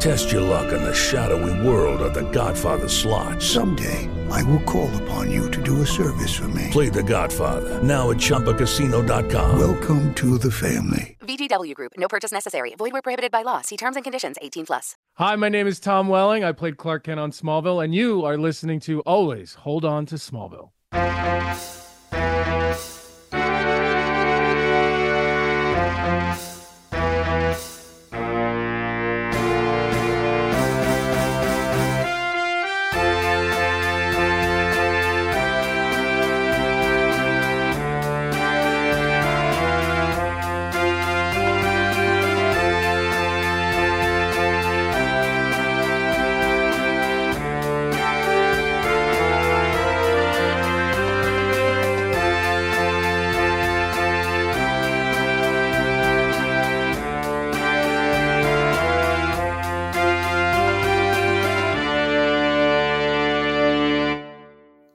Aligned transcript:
Test 0.00 0.32
your 0.32 0.40
luck 0.40 0.72
in 0.72 0.82
the 0.82 0.94
shadowy 0.94 1.66
world 1.66 2.00
of 2.02 2.14
The 2.14 2.28
Godfather 2.32 2.88
slot. 2.88 3.40
Someday, 3.42 4.08
I 4.30 4.42
will 4.44 4.60
call 4.60 4.90
upon 5.02 5.30
you 5.30 5.50
to 5.50 5.62
do 5.62 5.82
a 5.82 5.86
service 5.86 6.34
for 6.34 6.48
me. 6.48 6.68
Play 6.70 6.88
The 6.88 7.02
Godfather 7.02 7.82
now 7.82 8.10
at 8.10 8.16
ChumbaCasino.com. 8.16 9.58
Welcome 9.58 10.12
to 10.14 10.38
the 10.38 10.50
family. 10.50 11.16
VGW 11.20 11.74
Group. 11.74 11.92
No 11.96 12.08
purchase 12.08 12.32
necessary. 12.32 12.74
Void 12.76 12.92
where 12.92 13.02
prohibited 13.02 13.30
by 13.30 13.42
law. 13.42 13.60
See 13.60 13.76
terms 13.76 13.96
and 13.96 14.04
conditions. 14.04 14.36
18 14.42 14.66
plus. 14.66 14.96
Hi, 15.16 15.36
my 15.36 15.48
name 15.48 15.66
is 15.66 15.78
Tom 15.78 16.08
Welling. 16.08 16.42
I 16.44 16.52
played 16.52 16.76
Clark 16.78 17.04
Kent 17.04 17.20
on 17.20 17.30
Smallville, 17.30 17.84
and 17.84 17.94
you 17.94 18.24
are 18.24 18.36
listening 18.36 18.80
to 18.80 19.00
Always 19.02 19.54
Hold 19.54 19.84
On 19.84 20.04
to 20.06 20.16
Smallville. 20.16 20.70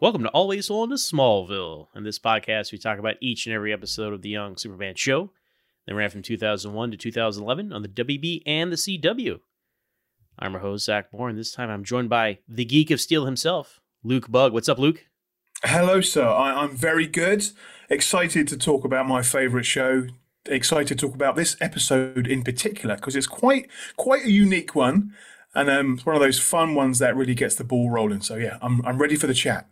Welcome 0.08 0.23
to 0.23 0.30
Always 0.30 0.69
On 0.69 0.88
to 0.88 0.95
Smallville. 0.95 1.88
In 1.94 2.05
this 2.05 2.17
podcast, 2.17 2.72
we 2.72 2.77
talk 2.77 2.97
about 2.97 3.17
each 3.19 3.45
and 3.45 3.53
every 3.53 3.73
episode 3.73 4.13
of 4.13 4.22
the 4.22 4.30
Young 4.30 4.55
Superman 4.55 4.95
show 4.95 5.31
that 5.86 5.95
ran 5.95 6.09
from 6.09 6.22
2001 6.22 6.91
to 6.91 6.95
2011 6.95 7.73
on 7.73 7.81
the 7.81 7.89
WB 7.89 8.41
and 8.45 8.72
the 8.72 8.78
CW. 8.78 9.41
I'm 10.39 10.53
your 10.53 10.61
host, 10.61 10.85
Zach 10.85 11.08
and 11.11 11.38
this 11.38 11.52
time 11.52 11.69
I'm 11.69 11.83
joined 11.83 12.09
by 12.09 12.39
the 12.47 12.63
Geek 12.63 12.89
of 12.89 13.02
Steel 13.02 13.25
himself, 13.25 13.81
Luke 14.02 14.31
Bug. 14.31 14.53
What's 14.53 14.69
up, 14.69 14.79
Luke? 14.79 15.07
Hello, 15.66 16.00
sir. 16.00 16.25
I, 16.25 16.63
am 16.63 16.73
very 16.73 17.06
good. 17.06 17.46
Excited 17.90 18.47
to 18.47 18.57
talk 18.57 18.85
about 18.85 19.09
my 19.09 19.22
favourite 19.22 19.66
show. 19.66 20.07
Excited 20.46 20.88
to 20.88 20.96
talk 20.96 21.16
about 21.16 21.35
this 21.35 21.57
episode 21.59 22.28
in 22.28 22.44
particular 22.44 22.96
because 22.96 23.17
it's 23.17 23.28
quite 23.28 23.69
quite 23.97 24.23
a 24.23 24.31
unique 24.31 24.73
one, 24.73 25.13
and 25.53 25.69
um, 25.69 25.96
it's 25.96 26.06
one 26.06 26.16
of 26.16 26.22
those 26.22 26.40
fun 26.40 26.75
ones 26.75 27.00
that 27.00 27.17
really 27.17 27.35
gets 27.35 27.56
the 27.56 27.66
ball 27.66 27.90
rolling. 27.90 28.22
So 28.22 28.38
yeah, 28.38 28.57
I'm 28.62 28.81
I'm 28.85 29.00
ready 29.00 29.17
for 29.17 29.28
the 29.28 29.34
chat. 29.34 29.67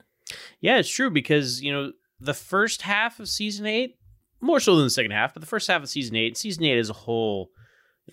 Yeah, 0.62 0.78
it's 0.78 0.90
true 0.90 1.09
because 1.09 1.62
you 1.62 1.72
know 1.72 1.91
the 2.19 2.34
first 2.34 2.81
half 2.81 3.19
of 3.19 3.28
season 3.28 3.66
eight, 3.66 3.97
more 4.41 4.59
so 4.59 4.75
than 4.75 4.86
the 4.86 4.90
second 4.90 5.12
half, 5.12 5.34
but 5.34 5.41
the 5.41 5.47
first 5.47 5.68
half 5.68 5.84
of 5.84 5.90
season 5.90 6.16
eight, 6.16 6.38
season 6.38 6.63
eight 6.63 6.78
as 6.78 6.90
a 6.90 6.94
whole, 6.94 7.50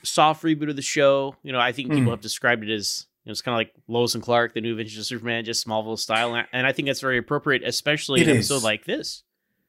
soft 0.03 0.43
reboot 0.43 0.71
of 0.71 0.77
the 0.77 0.83
show. 0.83 1.37
You 1.43 1.53
know, 1.53 1.61
I 1.61 1.73
think 1.73 1.91
people 1.91 2.07
mm. 2.07 2.11
have 2.11 2.21
described 2.21 2.65
it 2.65 2.73
as 2.73 3.07
you 3.25 3.31
know, 3.31 3.33
it's 3.33 3.43
kind 3.43 3.55
of 3.55 3.59
like 3.59 3.73
Lois 3.87 4.15
and 4.15 4.23
Clark, 4.23 4.55
the 4.55 4.61
new 4.61 4.73
Adventures 4.73 4.99
of 4.99 5.07
Superman, 5.07 5.45
just 5.45 5.67
Smallville 5.67 5.99
style, 5.99 6.35
and 6.53 6.67
I 6.67 6.73
think 6.73 6.87
that's 6.87 7.01
very 7.01 7.19
appropriate, 7.19 7.63
especially 7.65 8.21
it 8.21 8.25
in 8.25 8.31
an 8.31 8.37
episode 8.37 8.63
like 8.63 8.85
this. 8.85 9.23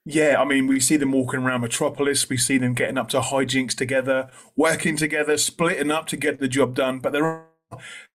Yeah, 0.05 0.35
I 0.37 0.43
mean, 0.43 0.67
we 0.67 0.81
see 0.81 0.97
them 0.97 1.13
walking 1.13 1.41
around 1.41 1.61
Metropolis. 1.61 2.27
We 2.27 2.35
see 2.35 2.57
them 2.57 2.73
getting 2.73 2.97
up 2.97 3.07
to 3.09 3.21
hijinks 3.21 3.73
together, 3.73 4.29
working 4.55 4.97
together, 4.97 5.37
splitting 5.37 5.91
up 5.91 6.07
to 6.07 6.17
get 6.17 6.39
the 6.39 6.49
job 6.49 6.75
done. 6.75 6.99
But 6.99 7.13
there 7.13 7.25
are 7.25 7.45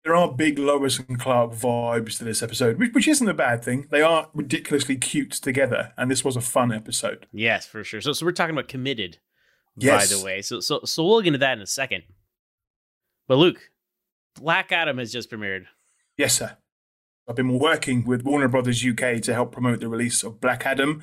there 0.05 0.15
are 0.15 0.33
big 0.33 0.59
Lois 0.59 0.99
and 0.99 1.19
Clark 1.19 1.53
vibes 1.53 2.19
to 2.19 2.25
this 2.25 2.43
episode, 2.43 2.79
which, 2.79 2.93
which 2.93 3.09
isn't 3.09 3.29
a 3.29 3.35
bad 3.35 3.65
thing. 3.65 3.87
They 3.91 4.03
are 4.03 4.29
ridiculously 4.35 4.97
cute 4.97 5.33
together, 5.33 5.93
and 5.97 6.11
this 6.11 6.25
was 6.25 6.37
a 6.37 6.41
fun 6.41 6.73
episode. 6.73 7.27
Yes, 7.33 7.67
for 7.67 7.85
sure. 7.85 8.01
So, 8.01 8.13
so 8.13 8.25
we're 8.27 8.33
talking 8.33 8.55
about 8.55 8.69
committed, 8.69 9.19
yes. 9.77 10.11
by 10.11 10.17
the 10.17 10.25
way. 10.25 10.43
So, 10.43 10.61
so, 10.61 10.81
so 10.85 11.05
we'll 11.05 11.21
get 11.21 11.29
into 11.29 11.39
that 11.39 11.57
in 11.57 11.63
a 11.63 11.67
second. 11.67 12.05
But 13.27 13.37
Luke, 13.37 13.71
Black 14.41 14.73
Adam 14.73 14.99
has 14.99 15.13
just 15.13 15.31
premiered. 15.31 15.67
Yes, 16.17 16.39
sir. 16.39 16.57
I've 17.29 17.37
been 17.37 17.59
working 17.59 18.05
with 18.05 18.23
Warner 18.23 18.49
Brothers 18.49 18.85
UK 18.85 19.21
to 19.23 19.35
help 19.35 19.53
promote 19.53 19.81
the 19.81 19.89
release 19.89 20.23
of 20.23 20.41
Black 20.41 20.65
Adam, 20.65 21.03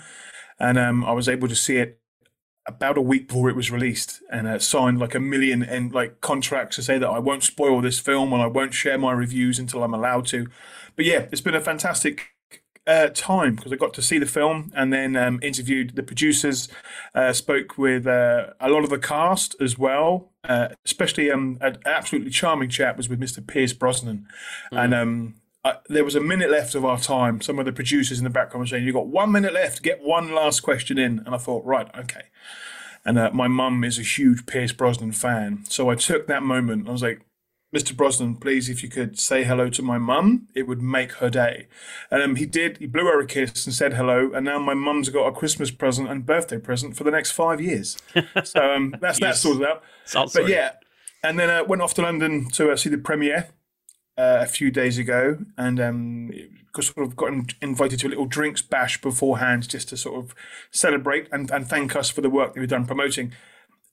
and 0.60 0.78
um, 0.80 1.06
I 1.06 1.12
was 1.12 1.30
able 1.30 1.48
to 1.48 1.56
see 1.56 1.78
it 1.78 2.00
about 2.68 2.98
a 2.98 3.02
week 3.02 3.28
before 3.28 3.50
it 3.50 3.56
was 3.56 3.70
released 3.70 4.22
and 4.32 4.48
uh, 4.48 4.58
signed 4.58 5.00
like 5.00 5.14
a 5.14 5.20
million 5.20 5.62
and 5.62 5.94
like 5.94 6.20
contracts 6.22 6.78
to 6.78 6.84
say 6.84 6.98
that 6.98 7.10
I 7.10 7.20
won't 7.20 7.44
spoil 7.44 7.82
this 7.82 8.00
film 8.00 8.34
and 8.34 8.42
I 8.42 8.48
won't 8.48 8.74
share 8.74 8.98
my 8.98 9.12
reviews 9.12 9.60
until 9.60 9.84
I'm 9.84 9.94
allowed 9.94 10.26
to. 10.28 10.48
But 10.96 11.06
yeah, 11.06 11.28
it's 11.32 11.42
been 11.42 11.56
a 11.56 11.62
fantastic 11.62 12.36
uh, 12.88 13.10
time 13.14 13.56
because 13.56 13.72
I 13.72 13.76
got 13.76 13.94
to 13.96 14.02
see 14.02 14.18
the 14.18 14.26
film 14.26 14.72
and 14.76 14.92
then 14.92 15.16
um, 15.16 15.40
interviewed 15.42 15.96
the 15.96 16.04
producers, 16.04 16.68
uh, 17.14 17.34
spoke 17.34 17.78
with 17.78 18.08
uh, 18.08 18.54
a 18.60 18.70
lot 18.70 18.84
of 18.84 18.90
the 18.90 19.00
cast 19.00 19.56
as 19.62 19.78
well. 19.78 20.32
Uh, 20.44 20.70
especially 20.86 21.32
um, 21.32 21.58
an 21.62 21.78
absolutely 21.86 22.30
charming 22.30 22.70
chat 22.70 22.98
was 22.98 23.10
with 23.10 23.20
Mr. 23.20 23.46
Pierce 23.46 23.74
Brosnan, 23.74 24.28
mm. 24.72 24.84
and 24.84 24.94
um, 24.94 25.36
there 25.90 26.04
was 26.04 26.16
a 26.16 26.22
minute 26.22 26.52
left 26.52 26.76
of 26.76 26.86
our 26.86 27.00
time. 27.00 27.42
Some 27.42 27.60
of 27.60 27.66
the 27.66 27.74
producers 27.74 28.18
in 28.20 28.24
the 28.24 28.30
background 28.30 28.62
were 28.62 28.68
saying, 28.68 28.86
"You've 28.86 28.96
got 28.96 29.08
one 29.08 29.32
minute 29.32 29.54
left. 29.54 29.82
Get 29.82 30.02
one 30.02 30.34
last 30.34 30.62
question 30.62 30.98
in." 30.98 31.24
And 31.26 31.34
I 31.34 31.38
thought, 31.38 31.66
right, 31.66 31.88
okay. 31.98 32.24
And 33.04 33.18
uh, 33.18 33.32
my 33.34 33.48
mum 33.48 33.84
is 33.84 34.00
a 34.00 34.04
huge 34.04 34.46
Pierce 34.46 34.72
Brosnan 34.72 35.12
fan, 35.12 35.64
so 35.70 35.90
I 35.90 35.96
took 35.96 36.28
that 36.28 36.44
moment. 36.44 36.88
I 36.88 36.92
was 36.92 37.04
like, 37.04 37.22
"Mr. 37.76 37.96
Brosnan, 37.96 38.36
please, 38.38 38.70
if 38.70 38.84
you 38.84 38.90
could 38.90 39.20
say 39.20 39.44
hello 39.44 39.70
to 39.70 39.82
my 39.82 39.98
mum, 39.98 40.48
it 40.56 40.68
would 40.68 40.82
make 40.82 41.14
her 41.14 41.30
day." 41.30 41.68
And 42.12 42.22
um, 42.22 42.36
he 42.36 42.46
did. 42.46 42.78
He 42.78 42.88
blew 42.88 43.06
her 43.06 43.20
a 43.20 43.26
kiss 43.28 43.66
and 43.66 43.74
said 43.74 43.94
hello. 43.94 44.32
And 44.34 44.46
now 44.46 44.60
my 44.60 44.74
mum's 44.74 45.10
got 45.10 45.28
a 45.28 45.32
Christmas 45.32 45.72
present 45.72 46.10
and 46.10 46.26
birthday 46.26 46.60
present 46.60 46.96
for 46.96 47.04
the 47.04 47.12
next 47.12 47.32
five 47.32 47.60
years. 47.62 47.98
so 48.44 48.74
um, 48.74 48.96
that's 49.02 49.20
that 49.20 49.36
sorted 49.36 49.68
out. 49.68 49.84
But 50.14 50.48
yeah, 50.48 50.74
and 51.24 51.40
then 51.40 51.50
I 51.50 51.60
uh, 51.60 51.64
went 51.64 51.82
off 51.82 51.94
to 51.96 52.02
London 52.02 52.50
to 52.52 52.72
uh, 52.72 52.76
see 52.76 52.90
the 52.90 52.98
premiere 52.98 53.50
uh, 54.18 54.40
a 54.42 54.46
few 54.46 54.72
days 54.72 54.98
ago, 54.98 55.40
and 55.58 55.80
um, 55.80 56.32
sort 56.80 57.06
of 57.06 57.16
got 57.16 57.32
invited 57.62 58.00
to 58.00 58.08
a 58.08 58.10
little 58.10 58.26
drinks 58.26 58.62
bash 58.62 59.02
beforehand, 59.02 59.68
just 59.70 59.90
to 59.90 59.98
sort 59.98 60.24
of 60.24 60.36
celebrate 60.72 61.28
and, 61.32 61.50
and 61.52 61.68
thank 61.68 61.96
us 61.96 62.10
for 62.10 62.22
the 62.22 62.30
work 62.30 62.54
that 62.54 62.60
we've 62.60 62.70
done 62.70 62.86
promoting. 62.86 63.34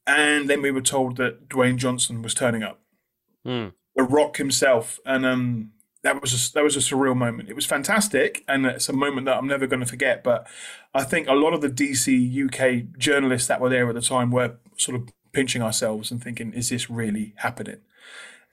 And 0.06 0.50
then 0.50 0.62
we 0.62 0.71
were 0.71 0.81
told 0.81 1.16
that 1.16 1.49
Dwayne 1.49 1.77
Johnson 1.77 2.23
was 2.23 2.35
turning 2.35 2.62
up, 2.62 2.81
mm. 3.46 3.73
the 3.94 4.02
Rock 4.02 4.37
himself, 4.37 4.99
and 5.06 5.25
um, 5.25 5.73
that 6.02 6.20
was 6.20 6.32
a, 6.32 6.52
that 6.55 6.64
was 6.64 6.76
a 6.76 6.81
surreal 6.81 7.17
moment. 7.17 7.49
It 7.49 7.55
was 7.55 7.67
fantastic, 7.67 8.44
and 8.49 8.67
it's 8.67 8.88
a 8.88 8.93
moment 8.93 9.26
that 9.26 9.37
I'm 9.37 9.46
never 9.46 9.67
going 9.67 9.81
to 9.81 9.87
forget. 9.87 10.25
But 10.25 10.46
I 10.94 11.05
think 11.05 11.29
a 11.29 11.35
lot 11.35 11.55
of 11.55 11.61
the 11.61 11.69
DC 11.69 12.46
UK 12.46 12.99
journalists 12.99 13.49
that 13.49 13.61
were 13.61 13.69
there 13.69 13.88
at 13.88 13.94
the 13.94 14.00
time 14.00 14.31
were 14.31 14.56
sort 14.76 15.00
of 15.00 15.08
pinching 15.32 15.62
ourselves 15.62 16.11
and 16.11 16.23
thinking, 16.23 16.52
"Is 16.52 16.70
this 16.70 16.91
really 16.91 17.35
happening?" 17.37 17.79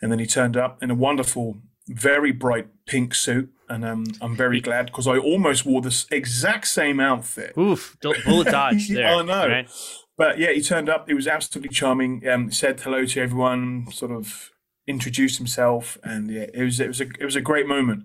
And 0.02 0.12
then 0.12 0.20
he 0.20 0.26
turned 0.26 0.56
up 0.56 0.82
in 0.82 0.92
a 0.92 0.96
wonderful, 0.96 1.58
very 1.90 2.32
bright 2.32 2.68
pink 2.86 3.14
suit. 3.14 3.50
And 3.68 3.86
um, 3.86 4.06
I'm 4.20 4.36
very 4.36 4.62
glad 4.62 4.88
because 4.88 5.08
I 5.08 5.18
almost 5.18 5.64
wore 5.66 5.82
this 5.82 6.08
exact 6.12 6.68
same 6.68 7.00
outfit. 7.00 7.56
Oof, 7.56 7.98
bullet 8.02 8.48
dodge 8.52 8.90
there. 8.90 9.08
I 9.08 9.22
know. 9.22 9.48
Right? 9.48 9.70
But 10.18 10.40
yeah, 10.40 10.52
he 10.52 10.62
turned 10.62 10.90
up. 10.90 11.08
He 11.08 11.14
was 11.14 11.28
absolutely 11.28 11.70
charming. 11.70 12.28
Um, 12.28 12.52
said 12.52 12.80
hello 12.80 13.06
to 13.06 13.22
everyone, 13.22 13.88
sort 13.92 14.12
of 14.12 14.50
introduced 14.88 15.38
himself, 15.38 16.00
and 16.04 16.32
yeah, 16.32 16.48
it 16.54 16.64
was 16.64 16.80
it 16.80 16.88
was 16.88 17.00
a 17.00 17.06
it 17.20 17.26
was 17.26 17.36
a 17.36 17.42
great 17.42 17.68
moment. 17.68 18.04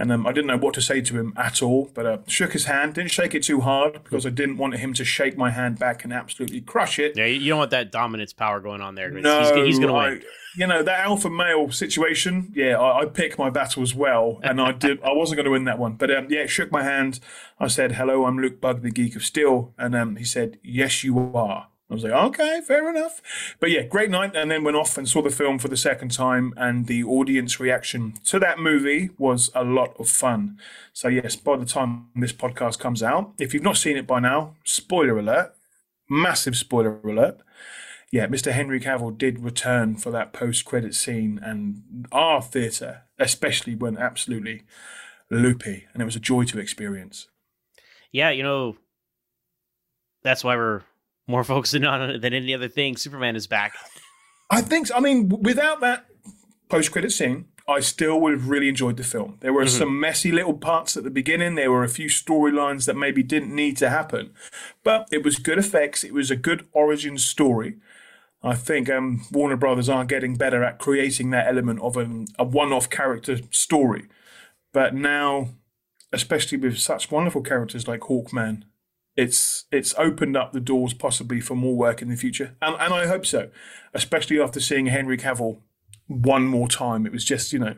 And 0.00 0.10
um, 0.10 0.26
I 0.26 0.32
didn't 0.32 0.46
know 0.46 0.56
what 0.56 0.72
to 0.74 0.80
say 0.82 1.02
to 1.02 1.18
him 1.18 1.34
at 1.36 1.60
all, 1.62 1.90
but 1.94 2.06
uh, 2.06 2.18
shook 2.26 2.52
his 2.54 2.64
hand, 2.64 2.94
didn't 2.94 3.10
shake 3.10 3.34
it 3.34 3.42
too 3.42 3.60
hard 3.60 4.02
because 4.02 4.24
I 4.24 4.30
didn't 4.30 4.56
want 4.56 4.76
him 4.76 4.94
to 4.94 5.04
shake 5.04 5.36
my 5.36 5.50
hand 5.50 5.78
back 5.78 6.04
and 6.04 6.12
absolutely 6.12 6.62
crush 6.62 6.98
it. 6.98 7.16
Yeah, 7.16 7.26
you 7.26 7.50
don't 7.50 7.58
want 7.58 7.70
that 7.72 7.92
dominance 7.92 8.32
power 8.32 8.60
going 8.60 8.80
on 8.80 8.94
there. 8.94 9.10
No, 9.10 9.40
he's, 9.40 9.66
he's 9.66 9.78
going 9.78 9.92
to 9.92 9.94
I- 9.94 10.26
You 10.56 10.66
know 10.66 10.82
that 10.82 11.00
alpha 11.00 11.28
male 11.28 11.70
situation. 11.70 12.50
Yeah, 12.56 12.78
I, 12.80 13.02
I 13.02 13.04
pick 13.06 13.38
my 13.38 13.50
battles 13.50 13.94
well, 13.94 14.40
and 14.42 14.58
I 14.60 14.72
did. 14.72 15.02
I 15.02 15.12
wasn't 15.12 15.36
going 15.36 15.44
to 15.44 15.50
win 15.52 15.64
that 15.64 15.78
one, 15.78 15.94
but 15.94 16.10
um, 16.10 16.26
yeah, 16.30 16.46
shook 16.46 16.72
my 16.72 16.82
hand. 16.82 17.20
I 17.60 17.68
said, 17.68 17.92
"Hello, 17.92 18.24
I'm 18.24 18.38
Luke 18.38 18.58
Bug, 18.60 18.80
the 18.82 18.90
Geek 18.90 19.14
of 19.16 19.22
Steel," 19.24 19.74
and 19.78 19.94
um, 19.94 20.16
he 20.16 20.24
said, 20.24 20.58
"Yes, 20.64 21.04
you 21.04 21.18
are." 21.36 21.68
I 21.90 21.94
was 21.94 22.04
like, 22.04 22.12
"Okay, 22.12 22.60
fair 22.66 22.88
enough." 22.88 23.20
But 23.58 23.70
yeah, 23.70 23.82
great 23.82 24.10
night, 24.10 24.36
and 24.36 24.50
then 24.50 24.64
went 24.64 24.76
off 24.76 24.96
and 24.96 25.08
saw 25.08 25.22
the 25.22 25.30
film 25.30 25.58
for 25.58 25.68
the 25.68 25.76
second 25.76 26.12
time, 26.12 26.54
and 26.56 26.86
the 26.86 27.02
audience 27.02 27.58
reaction 27.58 28.14
to 28.26 28.38
that 28.38 28.58
movie 28.58 29.10
was 29.18 29.50
a 29.54 29.64
lot 29.64 29.94
of 29.98 30.08
fun. 30.08 30.58
So 30.92 31.08
yes, 31.08 31.36
by 31.36 31.56
the 31.56 31.66
time 31.66 32.08
this 32.14 32.32
podcast 32.32 32.78
comes 32.78 33.02
out, 33.02 33.32
if 33.38 33.52
you've 33.52 33.62
not 33.62 33.76
seen 33.76 33.96
it 33.96 34.06
by 34.06 34.20
now, 34.20 34.54
spoiler 34.64 35.18
alert, 35.18 35.54
massive 36.08 36.56
spoiler 36.56 37.00
alert 37.02 37.40
yeah, 38.10 38.26
Mr. 38.26 38.50
Henry 38.50 38.80
Cavill 38.80 39.16
did 39.16 39.38
return 39.38 39.96
for 39.96 40.10
that 40.10 40.32
post-credit 40.32 40.94
scene, 40.94 41.38
and 41.42 42.06
our 42.10 42.42
theatre, 42.42 43.02
especially, 43.18 43.76
went 43.76 43.98
absolutely 43.98 44.64
loopy, 45.30 45.86
and 45.92 46.02
it 46.02 46.06
was 46.06 46.16
a 46.16 46.20
joy 46.20 46.44
to 46.44 46.58
experience. 46.58 47.28
Yeah, 48.10 48.30
you 48.30 48.42
know, 48.42 48.76
that's 50.24 50.42
why 50.42 50.56
we're 50.56 50.82
more 51.30 51.44
focusing 51.44 51.84
on 51.84 52.10
it 52.10 52.20
than 52.20 52.34
any 52.34 52.54
other 52.54 52.68
thing. 52.68 52.96
Superman 52.96 53.36
is 53.36 53.46
back. 53.46 53.74
I 54.50 54.60
think. 54.60 54.88
So. 54.88 54.96
I 54.96 55.00
mean, 55.00 55.28
without 55.28 55.80
that 55.80 56.06
post-credit 56.68 57.12
scene, 57.12 57.46
I 57.68 57.80
still 57.80 58.20
would 58.20 58.32
have 58.32 58.48
really 58.48 58.68
enjoyed 58.68 58.96
the 58.96 59.04
film. 59.04 59.36
There 59.40 59.52
were 59.52 59.66
some 59.66 60.00
messy 60.00 60.32
little 60.32 60.54
parts 60.54 60.96
at 60.96 61.04
the 61.04 61.10
beginning. 61.10 61.54
There 61.54 61.70
were 61.70 61.84
a 61.84 61.88
few 61.88 62.08
storylines 62.08 62.86
that 62.86 62.96
maybe 62.96 63.22
didn't 63.22 63.54
need 63.54 63.76
to 63.76 63.90
happen, 63.90 64.32
but 64.82 65.08
it 65.12 65.22
was 65.24 65.36
good 65.36 65.58
effects. 65.58 66.02
It 66.02 66.12
was 66.12 66.30
a 66.30 66.36
good 66.36 66.66
origin 66.72 67.16
story. 67.16 67.76
I 68.42 68.54
think 68.54 68.88
um, 68.88 69.22
Warner 69.30 69.56
Brothers 69.56 69.88
are 69.88 70.04
getting 70.04 70.34
better 70.34 70.64
at 70.64 70.78
creating 70.78 71.30
that 71.30 71.46
element 71.46 71.80
of 71.80 71.96
an, 71.96 72.26
a 72.38 72.44
one-off 72.44 72.88
character 72.88 73.38
story. 73.50 74.08
But 74.72 74.94
now, 74.94 75.50
especially 76.12 76.58
with 76.58 76.78
such 76.78 77.10
wonderful 77.10 77.42
characters 77.42 77.86
like 77.86 78.00
Hawkman, 78.00 78.62
it's 79.20 79.66
it's 79.70 79.94
opened 79.98 80.36
up 80.36 80.52
the 80.52 80.60
doors 80.60 80.94
possibly 80.94 81.40
for 81.40 81.54
more 81.54 81.76
work 81.76 82.00
in 82.00 82.08
the 82.08 82.16
future, 82.16 82.56
and 82.62 82.74
and 82.80 82.94
I 82.94 83.06
hope 83.06 83.26
so. 83.26 83.50
Especially 83.92 84.40
after 84.40 84.60
seeing 84.60 84.86
Henry 84.86 85.18
Cavill 85.18 85.60
one 86.06 86.46
more 86.46 86.68
time, 86.68 87.04
it 87.06 87.12
was 87.12 87.24
just 87.24 87.52
you 87.52 87.58
know, 87.58 87.76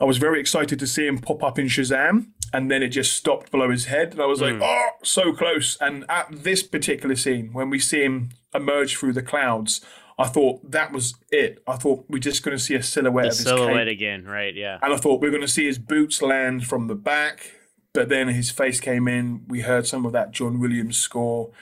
I 0.00 0.04
was 0.04 0.18
very 0.18 0.40
excited 0.40 0.78
to 0.78 0.86
see 0.86 1.06
him 1.06 1.18
pop 1.18 1.42
up 1.42 1.58
in 1.58 1.66
Shazam, 1.66 2.28
and 2.52 2.70
then 2.70 2.82
it 2.82 2.88
just 2.88 3.12
stopped 3.12 3.50
below 3.50 3.70
his 3.70 3.86
head, 3.86 4.12
and 4.12 4.22
I 4.22 4.26
was 4.26 4.40
like, 4.40 4.56
hmm. 4.56 4.62
oh, 4.62 4.88
so 5.02 5.32
close. 5.32 5.76
And 5.80 6.04
at 6.08 6.28
this 6.30 6.62
particular 6.62 7.16
scene, 7.16 7.52
when 7.52 7.68
we 7.68 7.78
see 7.78 8.02
him 8.02 8.30
emerge 8.54 8.96
through 8.96 9.12
the 9.12 9.22
clouds, 9.22 9.82
I 10.18 10.28
thought 10.28 10.70
that 10.70 10.92
was 10.92 11.14
it. 11.30 11.62
I 11.66 11.76
thought 11.76 12.06
we're 12.08 12.18
just 12.18 12.42
going 12.42 12.56
to 12.56 12.62
see 12.62 12.74
a 12.74 12.82
silhouette 12.82 13.24
The 13.24 13.30
of 13.30 13.36
his 13.36 13.44
silhouette 13.44 13.86
cape. 13.86 13.96
again, 13.96 14.24
right? 14.24 14.54
Yeah. 14.54 14.78
And 14.80 14.94
I 14.94 14.96
thought 14.96 15.20
we 15.20 15.28
are 15.28 15.32
going 15.32 15.42
to 15.42 15.48
see 15.48 15.66
his 15.66 15.78
boots 15.78 16.22
land 16.22 16.66
from 16.66 16.86
the 16.86 16.94
back, 16.94 17.50
but 17.94 18.08
then 18.10 18.28
his 18.28 18.50
face 18.50 18.80
came 18.80 19.08
in. 19.08 19.44
We 19.48 19.60
heard 19.62 19.86
some 19.86 20.04
of 20.04 20.12
that 20.12 20.32
John 20.32 20.60
Williams 20.60 20.98
score, 20.98 21.52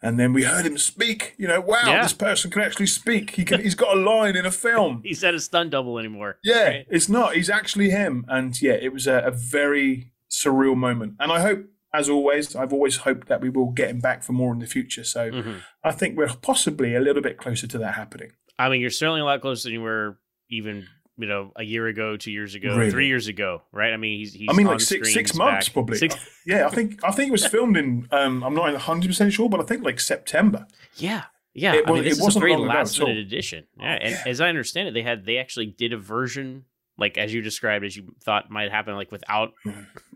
and 0.00 0.20
then 0.20 0.32
we 0.32 0.44
heard 0.44 0.66
him 0.66 0.78
speak. 0.78 1.34
You 1.38 1.48
know, 1.48 1.60
wow, 1.60 1.80
Yeah. 1.86 2.02
this 2.02 2.12
person 2.12 2.50
can 2.50 2.62
actually 2.62 2.86
speak. 2.86 3.30
He 3.30 3.44
can. 3.44 3.60
he's 3.62 3.74
got 3.74 3.96
a 3.96 4.00
line 4.00 4.36
in 4.36 4.46
a 4.46 4.50
film. 4.52 5.00
He's 5.04 5.22
not 5.22 5.34
a 5.34 5.40
stunt 5.40 5.70
double 5.70 5.98
anymore. 5.98 6.38
Yeah, 6.44 6.68
right? 6.68 6.86
it's 6.88 7.08
not. 7.08 7.34
He's 7.34 7.50
actually 7.50 7.90
him. 7.90 8.24
And 8.28 8.60
yeah, 8.62 8.74
it 8.74 8.92
was 8.92 9.06
a, 9.08 9.18
a 9.24 9.30
very 9.32 10.12
surreal 10.30 10.76
moment. 10.76 11.14
And 11.18 11.32
I 11.32 11.40
hope, 11.40 11.64
as 11.92 12.08
always, 12.10 12.54
I've 12.54 12.72
always 12.74 12.98
hoped 12.98 13.28
that 13.28 13.40
we 13.40 13.48
will 13.48 13.70
get 13.72 13.88
him 13.90 13.98
back 14.00 14.22
for 14.22 14.34
more 14.34 14.52
in 14.52 14.58
the 14.60 14.66
future. 14.66 15.04
So 15.04 15.30
Mhm. 15.30 15.60
I 15.82 15.90
think 15.92 16.18
we're 16.18 16.28
possibly 16.42 16.94
a 16.94 17.00
little 17.00 17.22
bit 17.22 17.38
closer 17.38 17.66
to 17.66 17.78
that 17.78 17.94
happening. 17.94 18.32
I 18.58 18.68
mean, 18.68 18.82
you're 18.82 18.90
certainly 18.90 19.22
a 19.22 19.24
lot 19.24 19.40
closer 19.40 19.68
than 19.68 19.72
you 19.74 19.80
were 19.82 20.18
even, 20.50 20.86
you 21.18 21.26
know, 21.26 21.52
a 21.56 21.64
year 21.64 21.86
ago, 21.88 22.16
two 22.16 22.30
years 22.30 22.54
ago, 22.54 22.76
Really? 22.76 22.90
three 22.90 23.08
years 23.08 23.26
ago, 23.26 23.62
right? 23.72 23.92
I 23.92 23.96
mean, 23.96 24.18
he's, 24.20 24.32
he's 24.32 24.48
I 24.48 24.52
mean, 24.52 24.66
like 24.66 24.80
six 24.80 25.12
six 25.12 25.34
months 25.34 25.66
back. 25.68 25.72
probably. 25.74 25.98
Six- 25.98 26.14
Yeah, 26.46 26.66
I 26.66 26.70
think 26.70 27.02
I 27.04 27.10
think 27.10 27.28
it 27.28 27.32
was 27.32 27.46
filmed 27.54 27.76
in. 27.76 28.08
Um, 28.12 28.42
I'm 28.44 28.54
not 28.54 28.72
100 28.72 29.08
percent 29.08 29.32
sure, 29.32 29.48
but 29.48 29.60
I 29.60 29.64
think 29.64 29.84
like 29.84 30.00
September. 30.00 30.66
Yeah, 30.96 31.24
yeah. 31.54 31.74
It 31.74 31.86
I 31.86 31.90
was- 31.90 32.00
mean, 32.00 32.08
this 32.08 32.18
it 32.22 32.26
is 32.28 32.36
a 32.36 32.40
very 32.40 32.56
last 32.56 32.98
minute 32.98 33.18
edition. 33.18 33.64
Yeah, 33.78 33.98
and 34.00 34.28
as 34.28 34.40
I 34.40 34.48
understand 34.48 34.88
it, 34.88 34.94
they 34.94 35.02
had 35.02 35.26
they 35.26 35.38
actually 35.38 35.66
did 35.66 35.92
a 35.92 35.98
version 35.98 36.64
like 36.96 37.18
as 37.18 37.32
you 37.34 37.42
described, 37.42 37.84
as 37.84 37.96
you 37.96 38.14
thought 38.24 38.50
might 38.50 38.70
happen, 38.70 38.94
like 38.94 39.10
without 39.12 39.52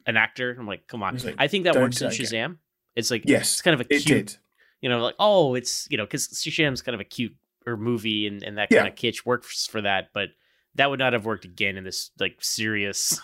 an 0.07 0.17
actor. 0.17 0.57
I'm 0.59 0.67
like, 0.67 0.87
come 0.89 1.03
on. 1.03 1.17
Like, 1.19 1.37
I 1.39 1.49
think 1.49 1.65
that 1.65 1.77
works 1.77 2.01
in 2.01 2.09
Shazam. 2.11 2.59
It's 2.97 3.11
like 3.11 3.23
Yes, 3.27 3.53
it's 3.53 3.63
kind 3.63 3.75
of 3.75 3.81
a 3.81 3.85
cute, 3.85 4.39
you 4.81 4.89
know, 4.89 5.01
like 5.01 5.15
oh, 5.19 5.55
it's 5.55 5.87
you 5.91 5.97
know, 5.97 6.05
because 6.05 6.29
Shazam's 6.29 6.83
kind 6.83 6.95
of 6.95 7.01
a 7.01 7.05
cute 7.05 7.35
or 7.67 7.77
movie 7.77 8.27
and, 8.27 8.43
and 8.43 8.59
that 8.59 8.69
Yeah. 8.71 8.81
kind 8.81 8.89
of 8.93 8.97
kitsch 8.99 9.25
works 9.25 9.67
for 9.67 9.81
that, 9.83 10.09
but 10.13 10.31
that 10.77 10.91
would 10.91 10.99
not 10.99 11.13
have 11.13 11.25
worked 11.25 11.45
again 11.45 11.77
in 11.77 11.85
this 11.85 12.11
like 12.19 12.37
serious. 12.41 13.21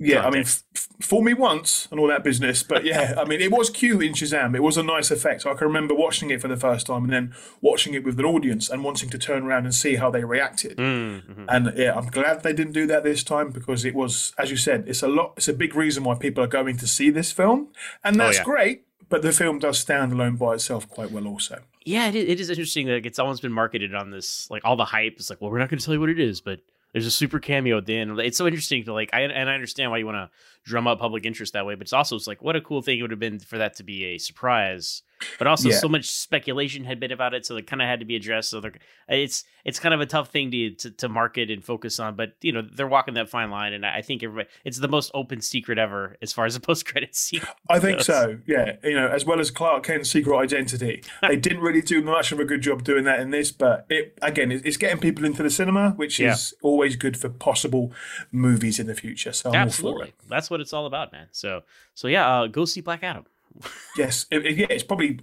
Yeah, 0.00 0.22
I 0.22 0.24
mean, 0.24 0.32
context. 0.42 0.64
f- 0.74 0.88
fool 1.02 1.22
me 1.22 1.34
once 1.34 1.86
and 1.92 2.00
all 2.00 2.08
that 2.08 2.24
business, 2.24 2.64
but 2.64 2.84
yeah, 2.84 3.14
I 3.16 3.24
mean, 3.24 3.40
it 3.40 3.52
was 3.52 3.70
cute 3.70 4.02
in 4.02 4.12
Shazam. 4.12 4.56
It 4.56 4.62
was 4.62 4.76
a 4.76 4.82
nice 4.82 5.12
effect. 5.12 5.46
I 5.46 5.54
can 5.54 5.68
remember 5.68 5.94
watching 5.94 6.30
it 6.30 6.40
for 6.40 6.48
the 6.48 6.56
first 6.56 6.88
time 6.88 7.04
and 7.04 7.12
then 7.12 7.34
watching 7.60 7.94
it 7.94 8.02
with 8.02 8.18
an 8.18 8.24
audience 8.24 8.68
and 8.68 8.82
wanting 8.82 9.08
to 9.10 9.18
turn 9.18 9.44
around 9.44 9.66
and 9.66 9.74
see 9.74 9.94
how 9.94 10.10
they 10.10 10.24
reacted. 10.24 10.78
Mm-hmm. 10.78 11.44
And 11.48 11.72
yeah, 11.76 11.94
I'm 11.94 12.06
glad 12.06 12.42
they 12.42 12.52
didn't 12.52 12.72
do 12.72 12.88
that 12.88 13.04
this 13.04 13.22
time 13.22 13.50
because 13.50 13.84
it 13.84 13.94
was, 13.94 14.32
as 14.36 14.50
you 14.50 14.56
said, 14.56 14.84
it's 14.88 15.02
a 15.04 15.08
lot. 15.08 15.34
It's 15.36 15.46
a 15.48 15.52
big 15.54 15.76
reason 15.76 16.02
why 16.02 16.16
people 16.16 16.42
are 16.42 16.48
going 16.48 16.76
to 16.78 16.88
see 16.88 17.10
this 17.10 17.30
film, 17.30 17.68
and 18.02 18.18
that's 18.18 18.38
Oh, 18.38 18.40
yeah. 18.40 18.44
great. 18.44 18.82
But 19.08 19.22
the 19.22 19.32
film 19.32 19.60
does 19.60 19.78
stand 19.78 20.12
alone 20.12 20.34
by 20.36 20.54
itself 20.54 20.88
quite 20.88 21.12
well, 21.12 21.28
also. 21.28 21.60
Yeah, 21.84 22.08
it 22.08 22.16
is, 22.16 22.28
it 22.28 22.40
is 22.40 22.50
interesting 22.50 22.86
that 22.88 23.06
it's 23.06 23.20
almost 23.20 23.42
been 23.42 23.52
marketed 23.52 23.94
on 23.94 24.10
this, 24.10 24.50
like 24.50 24.64
all 24.64 24.74
the 24.76 24.86
hype. 24.86 25.14
It's 25.18 25.30
like, 25.30 25.40
well, 25.40 25.52
we're 25.52 25.58
not 25.60 25.68
going 25.68 25.78
to 25.78 25.84
tell 25.84 25.94
you 25.94 26.00
what 26.00 26.08
it 26.08 26.18
is, 26.18 26.40
but 26.40 26.60
there's 26.94 27.04
a 27.04 27.10
super 27.10 27.40
cameo 27.40 27.76
at 27.76 27.86
the 27.86 27.96
end. 27.96 28.18
It's 28.20 28.38
so 28.38 28.46
interesting 28.46 28.84
to 28.84 28.94
like, 28.94 29.10
I 29.12 29.22
and 29.22 29.50
I 29.50 29.54
understand 29.54 29.90
why 29.90 29.98
you 29.98 30.06
want 30.06 30.16
to 30.16 30.30
drum 30.64 30.86
up 30.86 30.98
public 30.98 31.26
interest 31.26 31.52
that 31.52 31.66
way, 31.66 31.74
but 31.74 31.82
it's 31.82 31.92
also 31.92 32.16
it's 32.16 32.26
like, 32.26 32.42
what 32.42 32.56
a 32.56 32.60
cool 32.60 32.80
thing 32.82 32.98
it 32.98 33.02
would 33.02 33.10
have 33.10 33.20
been 33.20 33.38
for 33.38 33.58
that 33.58 33.74
to 33.76 33.82
be 33.82 34.04
a 34.04 34.18
surprise. 34.18 35.02
But 35.38 35.46
also, 35.46 35.68
Yeah. 35.70 35.76
so 35.76 35.88
much 35.88 36.06
speculation 36.06 36.84
had 36.84 36.98
been 37.00 37.12
about 37.12 37.32
it, 37.34 37.46
so 37.46 37.56
it 37.56 37.66
kind 37.66 37.80
of 37.80 37.86
had 37.88 38.00
to 38.00 38.04
be 38.06 38.16
addressed. 38.16 38.50
So 38.50 38.60
it's 39.08 39.44
it's 39.64 39.78
kind 39.78 39.94
of 39.94 40.00
a 40.02 40.06
tough 40.06 40.28
thing 40.30 40.50
to, 40.50 40.70
to 40.72 40.90
to 40.90 41.08
market 41.08 41.50
and 41.50 41.64
focus 41.64 41.98
on. 42.00 42.16
But 42.16 42.34
you 42.42 42.52
know, 42.52 42.62
they're 42.62 42.88
walking 42.88 43.14
that 43.14 43.30
fine 43.30 43.50
line, 43.50 43.72
and 43.72 43.86
I 43.86 44.02
think 44.02 44.22
everybody, 44.22 44.48
it's 44.64 44.78
the 44.80 44.88
most 44.88 45.10
open 45.14 45.40
secret 45.40 45.78
ever 45.78 46.16
as 46.20 46.32
far 46.32 46.44
as 46.46 46.56
a 46.56 46.60
post 46.68 46.84
credit 46.84 47.14
scene. 47.14 47.40
I 47.70 47.78
think 47.78 47.98
goes. 47.98 48.06
so. 48.06 48.38
Yeah, 48.46 48.76
you 48.82 48.94
know, 48.94 49.06
as 49.08 49.24
well 49.24 49.40
as 49.40 49.50
Clark 49.50 49.84
Kent's 49.84 50.10
secret 50.10 50.36
identity, 50.36 51.02
they 51.22 51.36
didn't 51.36 51.60
really 51.60 51.80
do 51.82 52.02
much 52.02 52.32
of 52.32 52.40
a 52.40 52.44
good 52.44 52.60
job 52.60 52.82
doing 52.84 53.04
that 53.04 53.20
in 53.20 53.30
this. 53.30 53.50
But 53.52 53.86
it 53.88 54.18
again, 54.20 54.50
it's 54.50 54.76
getting 54.76 54.98
people 54.98 55.24
into 55.24 55.42
the 55.42 55.50
cinema, 55.50 55.90
which 55.92 56.18
Yeah. 56.18 56.32
is 56.32 56.54
always 56.60 56.96
good 56.96 57.16
for 57.16 57.28
possible 57.30 57.92
movies 58.32 58.78
in 58.78 58.88
the 58.88 58.94
future. 58.96 59.32
So 59.32 59.50
I'm 59.50 59.54
all 59.54 59.60
for 59.62 59.66
Absolutely, 59.68 60.08
it. 60.08 60.14
that's 60.28 60.50
what 60.50 60.53
it's 60.60 60.72
all 60.72 60.86
about, 60.86 61.12
man. 61.12 61.28
So 61.32 61.62
so 61.94 62.08
yeah, 62.08 62.28
uh, 62.42 62.46
go 62.46 62.64
see 62.64 62.80
Black 62.80 63.02
Adam. 63.02 63.24
Yes, 63.96 64.26
it, 64.30 64.44
it- 64.46 64.56
yeah, 64.56 64.66
it's 64.70 64.82
probably. 64.84 65.20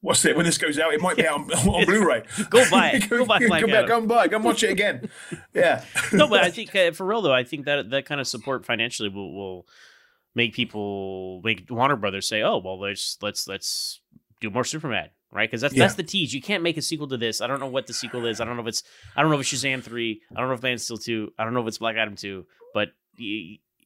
What's 0.00 0.22
it? 0.26 0.36
When 0.36 0.44
this 0.44 0.58
goes 0.58 0.78
out, 0.78 0.92
it 0.92 1.00
might 1.00 1.16
be 1.16 1.26
out 1.26 1.40
on, 1.40 1.50
on 1.66 1.84
Blu-ray. 1.86 2.24
Go 2.50 2.68
buy 2.70 2.90
it. 2.90 3.08
Go 3.08 3.24
buy 3.24 3.38
Black 3.38 3.62
go, 3.62 3.66
back, 3.68 3.76
Adam. 3.76 3.88
go 3.88 3.98
and 4.00 4.08
buy. 4.08 4.28
Go 4.28 4.36
and 4.36 4.44
watch 4.44 4.62
it 4.62 4.68
again. 4.70 5.08
Yeah. 5.54 5.82
no, 6.12 6.28
but 6.28 6.44
I 6.44 6.50
think 6.50 6.76
uh, 6.76 6.90
for 6.92 7.06
real 7.06 7.22
though, 7.22 7.32
I 7.32 7.42
think 7.42 7.64
that 7.64 7.88
that 7.88 8.04
kind 8.04 8.20
of 8.20 8.26
support 8.26 8.66
financially 8.66 9.08
will, 9.08 9.32
will 9.34 9.66
make 10.34 10.52
people 10.52 11.40
make 11.42 11.66
Warner 11.70 11.96
Brothers 11.96 12.28
say, 12.28 12.42
"Oh, 12.42 12.58
well, 12.58 12.78
let's 12.78 13.16
let's 13.22 13.48
let's 13.48 14.00
do 14.42 14.50
more 14.50 14.64
Superman." 14.64 15.08
Right, 15.32 15.48
because 15.50 15.62
that's 15.62 15.74
Yeah. 15.74 15.84
that's 15.84 15.94
the 15.94 16.02
tease. 16.02 16.34
You 16.34 16.42
can't 16.42 16.62
make 16.62 16.76
a 16.76 16.82
sequel 16.82 17.08
to 17.08 17.16
this. 17.16 17.40
I 17.40 17.46
don't 17.46 17.58
know 17.58 17.66
what 17.66 17.86
the 17.86 17.94
sequel 17.94 18.26
is. 18.26 18.40
I 18.42 18.44
don't 18.44 18.56
know 18.56 18.62
if 18.62 18.68
it's 18.68 18.82
I 19.16 19.22
don't 19.22 19.30
know 19.30 19.40
if 19.40 19.50
it's 19.52 19.64
Shazam 19.64 19.82
three. 19.82 20.20
I 20.36 20.38
don't 20.40 20.48
know 20.48 20.54
if 20.54 20.62
Man 20.62 20.76
Steel 20.78 20.98
two. 20.98 21.32
I 21.38 21.44
don't 21.44 21.54
know 21.54 21.62
if 21.62 21.68
it's 21.68 21.78
Black 21.78 21.96
Adam 21.96 22.14
two. 22.14 22.44
But 22.74 22.88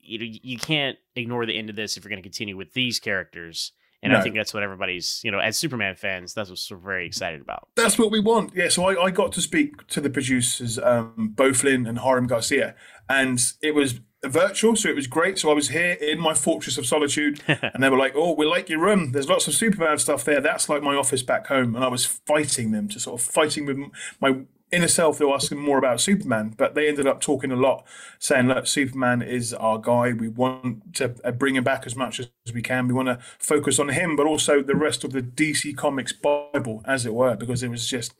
you 0.08 0.18
you, 0.18 0.40
you 0.42 0.58
can't 0.58 0.96
ignore 1.16 1.46
the 1.46 1.58
end 1.58 1.70
of 1.70 1.76
this 1.76 1.96
if 1.96 2.04
you're 2.04 2.10
going 2.10 2.22
to 2.22 2.28
continue 2.28 2.56
with 2.56 2.72
these 2.72 2.98
characters. 2.98 3.72
And 4.00 4.14
I 4.14 4.20
think 4.20 4.36
that's 4.36 4.54
what 4.54 4.62
everybody's 4.62 5.20
you 5.24 5.32
know 5.32 5.40
as 5.40 5.58
Superman 5.58 5.96
fans, 5.96 6.32
that's 6.32 6.50
what 6.50 6.60
we're 6.70 6.76
very 6.76 7.06
excited 7.06 7.40
about. 7.40 7.68
That's 7.74 7.98
what 7.98 8.12
we 8.12 8.20
want. 8.20 8.54
Yeah, 8.54 8.68
so 8.68 8.84
I, 8.84 9.06
I 9.06 9.10
got 9.10 9.32
to 9.32 9.40
speak 9.40 9.88
to 9.88 10.00
the 10.00 10.08
producers, 10.08 10.78
um, 10.78 11.32
Beau 11.34 11.52
Flynn 11.52 11.84
and 11.84 11.98
Hiram 11.98 12.28
Garcia, 12.28 12.76
and 13.08 13.40
it 13.60 13.74
was 13.74 14.00
virtual, 14.24 14.76
so 14.76 14.88
it 14.88 14.96
was 14.96 15.06
great. 15.06 15.38
So 15.38 15.50
I 15.50 15.54
was 15.54 15.70
here 15.70 15.92
in 16.00 16.20
my 16.20 16.34
fortress 16.34 16.78
of 16.78 16.86
solitude, 16.86 17.42
and 17.48 17.82
they 17.82 17.90
were 17.90 17.98
like, 17.98 18.12
"Oh, 18.14 18.34
we 18.34 18.46
like 18.46 18.68
your 18.68 18.80
room. 18.80 19.12
There's 19.12 19.28
lots 19.28 19.48
of 19.48 19.54
Superman 19.54 19.98
stuff 19.98 20.24
there. 20.24 20.40
That's 20.40 20.68
like 20.68 20.82
my 20.82 20.94
office 20.94 21.22
back 21.22 21.48
home." 21.48 21.74
And 21.74 21.84
I 21.84 21.88
was 21.88 22.04
fighting 22.04 22.70
them 22.70 22.88
to 22.88 23.00
sort 23.00 23.20
of 23.20 23.26
fighting 23.26 23.66
with 23.66 23.78
my 24.20 24.42
inner 24.72 24.88
self. 24.88 25.18
They 25.18 25.24
were 25.24 25.34
asking 25.34 25.58
more 25.58 25.78
about 25.78 26.00
Superman, 26.00 26.54
but 26.56 26.74
they 26.74 26.88
ended 26.88 27.06
up 27.06 27.20
talking 27.20 27.50
a 27.50 27.56
lot, 27.56 27.84
saying, 28.18 28.48
"Look, 28.48 28.66
Superman 28.66 29.22
is 29.22 29.54
our 29.54 29.78
guy. 29.78 30.12
We 30.12 30.28
want 30.28 30.94
to 30.96 31.14
uh, 31.24 31.32
bring 31.32 31.56
him 31.56 31.64
back 31.64 31.86
as 31.86 31.96
much 31.96 32.20
as 32.20 32.28
we 32.52 32.62
can. 32.62 32.88
We 32.88 32.94
want 32.94 33.08
to 33.08 33.18
focus 33.38 33.78
on 33.78 33.90
him, 33.90 34.16
but 34.16 34.26
also 34.26 34.62
the 34.62 34.76
rest 34.76 35.04
of 35.04 35.12
the 35.12 35.22
DC 35.22 35.76
Comics 35.76 36.12
Bible, 36.12 36.82
as 36.84 37.06
it 37.06 37.14
were, 37.14 37.36
because 37.36 37.62
it 37.62 37.68
was 37.68 37.88
just." 37.88 38.14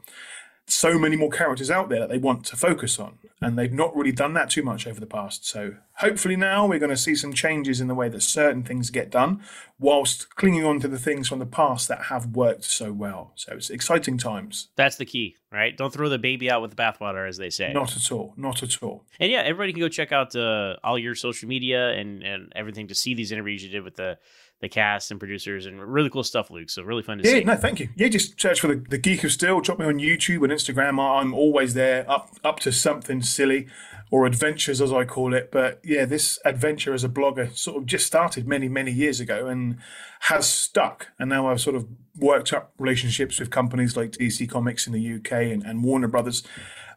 So 0.68 0.98
many 0.98 1.16
more 1.16 1.30
characters 1.30 1.70
out 1.70 1.88
there 1.88 2.00
that 2.00 2.08
they 2.08 2.18
want 2.18 2.44
to 2.46 2.56
focus 2.56 2.98
on. 2.98 3.18
And 3.40 3.56
they've 3.56 3.72
not 3.72 3.94
really 3.96 4.12
done 4.12 4.34
that 4.34 4.50
too 4.50 4.62
much 4.62 4.86
over 4.86 4.98
the 4.98 5.06
past. 5.06 5.46
So 5.46 5.76
hopefully 5.94 6.34
now 6.34 6.66
we're 6.66 6.80
going 6.80 6.90
to 6.90 6.96
see 6.96 7.14
some 7.14 7.32
changes 7.32 7.80
in 7.80 7.86
the 7.86 7.94
way 7.94 8.08
that 8.08 8.22
certain 8.22 8.64
things 8.64 8.90
get 8.90 9.10
done, 9.10 9.42
whilst 9.78 10.34
clinging 10.34 10.64
on 10.64 10.80
to 10.80 10.88
the 10.88 10.98
things 10.98 11.28
from 11.28 11.38
the 11.38 11.46
past 11.46 11.86
that 11.88 12.04
have 12.06 12.34
worked 12.34 12.64
so 12.64 12.92
well. 12.92 13.32
So 13.36 13.52
it's 13.54 13.70
exciting 13.70 14.18
times. 14.18 14.68
That's 14.74 14.96
the 14.96 15.04
key, 15.04 15.36
right? 15.52 15.76
Don't 15.76 15.92
throw 15.92 16.08
the 16.08 16.18
baby 16.18 16.50
out 16.50 16.62
with 16.62 16.70
the 16.70 16.76
bathwater, 16.76 17.28
as 17.28 17.36
they 17.36 17.50
say. 17.50 17.72
Not 17.72 17.96
at 17.96 18.10
all. 18.10 18.34
Not 18.36 18.62
at 18.62 18.82
all. 18.82 19.04
And 19.20 19.30
yeah, 19.30 19.42
everybody 19.42 19.72
can 19.72 19.80
go 19.80 19.88
check 19.88 20.10
out 20.10 20.34
uh, 20.34 20.76
all 20.82 20.98
your 20.98 21.14
social 21.14 21.48
media 21.48 21.90
and, 21.90 22.22
and 22.24 22.52
everything 22.56 22.88
to 22.88 22.94
see 22.94 23.14
these 23.14 23.30
interviews 23.30 23.62
you 23.62 23.70
did 23.70 23.84
with 23.84 23.96
the 23.96 24.18
the 24.60 24.68
cast 24.68 25.10
and 25.10 25.20
producers 25.20 25.66
and 25.66 25.80
really 25.80 26.10
cool 26.10 26.24
stuff, 26.24 26.50
Luke. 26.50 26.68
So 26.68 26.82
really 26.82 27.02
fun 27.02 27.18
to 27.18 27.24
yeah, 27.24 27.38
see. 27.38 27.44
no, 27.44 27.54
thank 27.54 27.78
you. 27.78 27.88
Yeah, 27.96 28.08
just 28.08 28.40
search 28.40 28.60
for 28.60 28.68
the, 28.68 28.84
the 28.88 28.98
Geek 28.98 29.22
of 29.22 29.32
Steel. 29.32 29.60
Drop 29.60 29.78
me 29.78 29.86
on 29.86 29.98
YouTube 29.98 30.42
and 30.42 30.52
Instagram. 30.52 30.98
I'm 31.00 31.32
always 31.32 31.74
there, 31.74 32.10
up 32.10 32.30
up 32.42 32.60
to 32.60 32.72
something 32.72 33.22
silly 33.22 33.68
or 34.10 34.26
adventures 34.26 34.80
as 34.80 34.92
I 34.92 35.04
call 35.04 35.32
it. 35.32 35.50
But 35.52 35.80
yeah, 35.84 36.04
this 36.04 36.38
adventure 36.44 36.92
as 36.92 37.04
a 37.04 37.08
blogger 37.08 37.56
sort 37.56 37.76
of 37.76 37.86
just 37.86 38.06
started 38.06 38.48
many 38.48 38.68
many 38.68 38.90
years 38.90 39.20
ago 39.20 39.46
and 39.46 39.78
has 40.20 40.48
stuck. 40.48 41.08
And 41.18 41.30
now 41.30 41.48
I've 41.48 41.60
sort 41.60 41.76
of 41.76 41.86
worked 42.16 42.52
up 42.52 42.72
relationships 42.78 43.38
with 43.38 43.50
companies 43.50 43.96
like 43.96 44.12
DC 44.12 44.48
Comics 44.48 44.86
in 44.86 44.92
the 44.92 45.14
UK 45.14 45.32
and, 45.32 45.62
and 45.62 45.84
Warner 45.84 46.08
Brothers. 46.08 46.42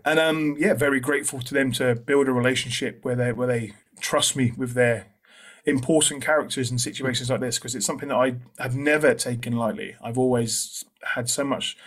And 0.03 0.20
um, 0.20 0.56
yeah, 0.58 0.74
very 0.74 1.00
grateful 1.00 1.41
to 1.41 1.53
them 1.53 1.72
to 1.74 1.94
build 1.94 2.27
a 2.27 2.32
relationship 2.32 3.06
where 3.06 3.15
they 3.15 3.32
where 3.34 3.48
they 3.48 3.74
trust 4.00 4.36
me 4.36 4.51
with 4.58 4.74
their 4.74 5.11
important 5.65 6.24
characters 6.24 6.72
in 6.72 6.77
situations 6.77 7.30
like 7.30 7.39
this 7.39 7.58
because 7.58 7.75
it's 7.75 7.86
something 7.86 8.10
that 8.10 8.15
I 8.15 8.36
have 8.60 8.75
never 8.75 9.13
taken 9.13 9.56
lightly. 9.56 9.96
I've 10.03 10.18
always 10.18 10.84
had 11.15 11.30
so 11.30 11.44
much 11.44 11.77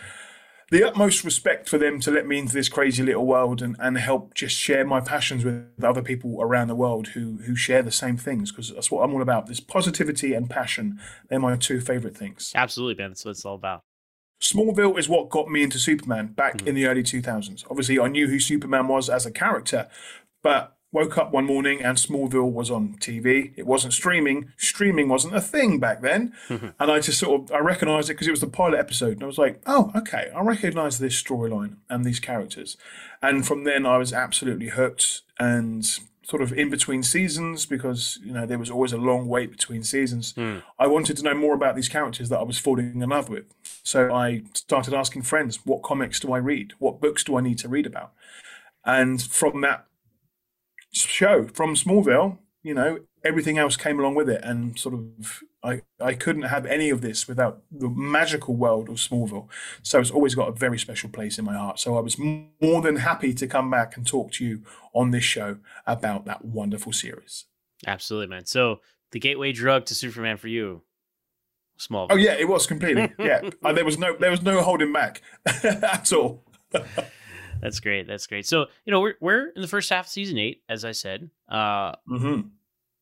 the 0.71 0.83
utmost 0.83 1.23
respect 1.23 1.69
for 1.69 1.77
them 1.77 1.99
to 1.99 2.11
let 2.11 2.25
me 2.25 2.39
into 2.39 2.53
this 2.53 2.69
crazy 2.69 3.03
little 3.03 3.25
world 3.25 3.61
and, 3.61 3.75
and 3.79 3.97
help 3.97 4.33
just 4.33 4.55
share 4.55 4.85
my 4.85 4.99
passions 4.99 5.45
with 5.45 5.65
other 5.83 6.01
people 6.01 6.41
around 6.41 6.67
the 6.69 6.75
world 6.75 7.09
who 7.09 7.37
who 7.45 7.55
share 7.55 7.83
the 7.83 7.91
same 7.91 8.17
things 8.17 8.51
because 8.51 8.73
that's 8.73 8.89
what 8.89 9.03
I'm 9.03 9.13
all 9.13 9.21
about. 9.21 9.45
This 9.45 9.59
positivity 9.59 10.33
and 10.33 10.49
passion. 10.49 10.99
They're 11.29 11.39
my 11.39 11.55
two 11.55 11.79
favorite 11.79 12.17
things. 12.17 12.51
Absolutely, 12.55 13.01
man. 13.01 13.11
That's 13.11 13.25
what 13.25 13.31
it's 13.31 13.45
all 13.45 13.55
about. 13.55 13.81
Smallville 14.41 14.97
is 14.97 15.07
what 15.07 15.29
got 15.29 15.49
me 15.49 15.63
into 15.63 15.79
Superman 15.79 16.27
back 16.27 16.57
mm-hmm. 16.57 16.67
in 16.67 16.75
the 16.75 16.87
early 16.87 17.03
2000s. 17.03 17.63
Obviously, 17.69 17.99
I 17.99 18.07
knew 18.07 18.27
who 18.27 18.39
Superman 18.39 18.87
was 18.87 19.09
as 19.09 19.25
a 19.25 19.31
character, 19.31 19.87
but 20.43 20.74
woke 20.95 21.17
up 21.17 21.33
one 21.33 21.45
morning 21.45 21.81
and 21.81 21.97
Smallville 21.97 22.51
was 22.51 22.71
on 22.71 22.95
TV. 22.99 23.51
It 23.57 23.67
wasn't 23.67 23.91
streaming. 23.91 24.53
Streaming 24.55 25.09
wasn't 25.09 25.35
a 25.35 25.41
thing 25.41 25.77
back 25.77 26.01
then. 26.01 26.33
and 26.49 26.73
I 26.79 26.99
just 27.01 27.19
sort 27.19 27.41
of 27.41 27.51
I 27.51 27.59
recognized 27.59 28.09
it 28.09 28.13
because 28.13 28.27
it 28.27 28.31
was 28.31 28.39
the 28.39 28.47
pilot 28.47 28.79
episode. 28.79 29.13
And 29.13 29.23
I 29.23 29.27
was 29.27 29.37
like, 29.37 29.61
oh, 29.67 29.91
okay, 29.93 30.31
I 30.33 30.41
recognize 30.41 30.97
this 30.97 31.21
storyline 31.21 31.75
and 31.89 32.05
these 32.05 32.21
characters. 32.21 32.77
And 33.21 33.45
from 33.45 33.65
then 33.65 33.85
I 33.85 33.97
was 33.97 34.13
absolutely 34.13 34.69
hooked 34.69 35.23
and 35.37 35.85
sort 36.23 36.41
of 36.41 36.53
in 36.53 36.69
between 36.71 37.03
seasons 37.03 37.67
because 37.67 38.17
you 38.23 38.33
know 38.33 38.47
there 38.47 38.57
was 38.57 38.71
always 38.71 38.91
a 38.91 38.97
long 38.97 39.27
wait 39.27 39.51
between 39.51 39.83
seasons. 39.83 40.33
Mm. 40.33 40.63
I 40.79 40.87
wanted 40.87 41.17
to 41.17 41.23
know 41.23 41.35
more 41.35 41.53
about 41.53 41.75
these 41.75 41.89
characters 41.89 42.29
that 42.29 42.39
I 42.39 42.43
was 42.43 42.57
falling 42.57 43.01
in 43.01 43.09
love 43.09 43.27
with. 43.27 43.45
So 43.83 44.13
I 44.13 44.43
started 44.53 44.93
asking 44.93 45.23
friends, 45.23 45.59
what 45.65 45.83
comics 45.83 46.21
do 46.21 46.31
I 46.31 46.37
read? 46.37 46.73
What 46.79 47.01
books 47.01 47.23
do 47.25 47.37
I 47.37 47.41
need 47.41 47.59
to 47.59 47.67
read 47.67 47.85
about? 47.85 48.13
And 48.85 49.21
from 49.21 49.61
that 49.61 49.87
show 51.03 51.47
from 51.47 51.75
Smallville, 51.75 52.37
you 52.63 52.73
know, 52.73 52.99
everything 53.23 53.57
else 53.57 53.75
came 53.75 53.99
along 53.99 54.15
with 54.15 54.29
it, 54.29 54.41
and 54.43 54.77
sort 54.79 54.95
of 54.95 55.43
I 55.63 55.81
I 55.99 56.13
couldn't 56.13 56.43
have 56.43 56.65
any 56.65 56.89
of 56.89 57.01
this 57.01 57.27
without 57.27 57.61
the 57.71 57.89
magical 57.89 58.55
world 58.55 58.89
of 58.89 58.95
Smallville. 58.95 59.47
So 59.83 59.99
it's 59.99 60.11
always 60.11 60.35
got 60.35 60.49
a 60.49 60.51
very 60.51 60.79
special 60.79 61.09
place 61.09 61.37
in 61.37 61.45
my 61.45 61.55
heart. 61.55 61.79
So 61.79 61.97
I 61.97 61.99
was 61.99 62.17
more 62.17 62.81
than 62.81 62.97
happy 62.97 63.33
to 63.33 63.47
come 63.47 63.69
back 63.69 63.97
and 63.97 64.05
talk 64.05 64.31
to 64.33 64.45
you 64.45 64.61
on 64.93 65.11
this 65.11 65.23
show 65.23 65.57
about 65.85 66.25
that 66.25 66.45
wonderful 66.45 66.93
series. 66.93 67.45
Absolutely, 67.85 68.27
man. 68.27 68.45
So 68.45 68.81
the 69.11 69.19
gateway 69.19 69.51
drug 69.51 69.85
to 69.85 69.95
Superman 69.95 70.37
for 70.37 70.47
you, 70.47 70.83
Smallville. 71.79 72.07
Oh 72.11 72.15
yeah, 72.15 72.33
it 72.33 72.47
was 72.47 72.65
completely. 72.67 73.11
Yeah, 73.19 73.49
uh, 73.63 73.73
there 73.73 73.85
was 73.85 73.97
no 73.97 74.15
there 74.15 74.31
was 74.31 74.41
no 74.41 74.61
holding 74.61 74.93
back 74.93 75.21
at 75.45 76.11
all. 76.13 76.43
That's 77.61 77.79
great. 77.79 78.07
That's 78.07 78.27
great. 78.27 78.45
So 78.45 78.67
you 78.85 78.91
know 78.91 79.01
we're 79.01 79.15
we're 79.19 79.49
in 79.49 79.61
the 79.61 79.67
first 79.67 79.89
half 79.89 80.05
of 80.05 80.11
season 80.11 80.37
eight, 80.37 80.63
as 80.69 80.85
I 80.85 80.91
said. 80.91 81.29
Uh, 81.49 81.93
mm-hmm. 82.09 82.41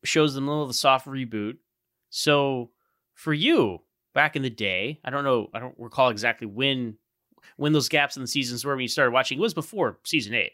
Shows 0.04 0.34
the 0.34 0.42
middle 0.42 0.62
of 0.62 0.68
the 0.68 0.74
soft 0.74 1.08
reboot. 1.08 1.58
So 2.10 2.72
for 3.14 3.34
you, 3.34 3.80
back 4.14 4.36
in 4.36 4.42
the 4.42 4.50
day, 4.50 5.00
I 5.04 5.10
don't 5.10 5.24
know, 5.24 5.50
I 5.54 5.60
don't 5.60 5.76
recall 5.78 6.10
exactly 6.10 6.48
when 6.48 6.98
when 7.58 7.74
those 7.74 7.90
gaps 7.90 8.16
in 8.16 8.22
the 8.22 8.28
seasons 8.28 8.66
were 8.66 8.74
when 8.76 8.82
you 8.82 8.88
started 8.88 9.12
watching. 9.12 9.38
It 9.38 9.42
was 9.42 9.54
before 9.54 10.00
season 10.04 10.34
eight. 10.34 10.54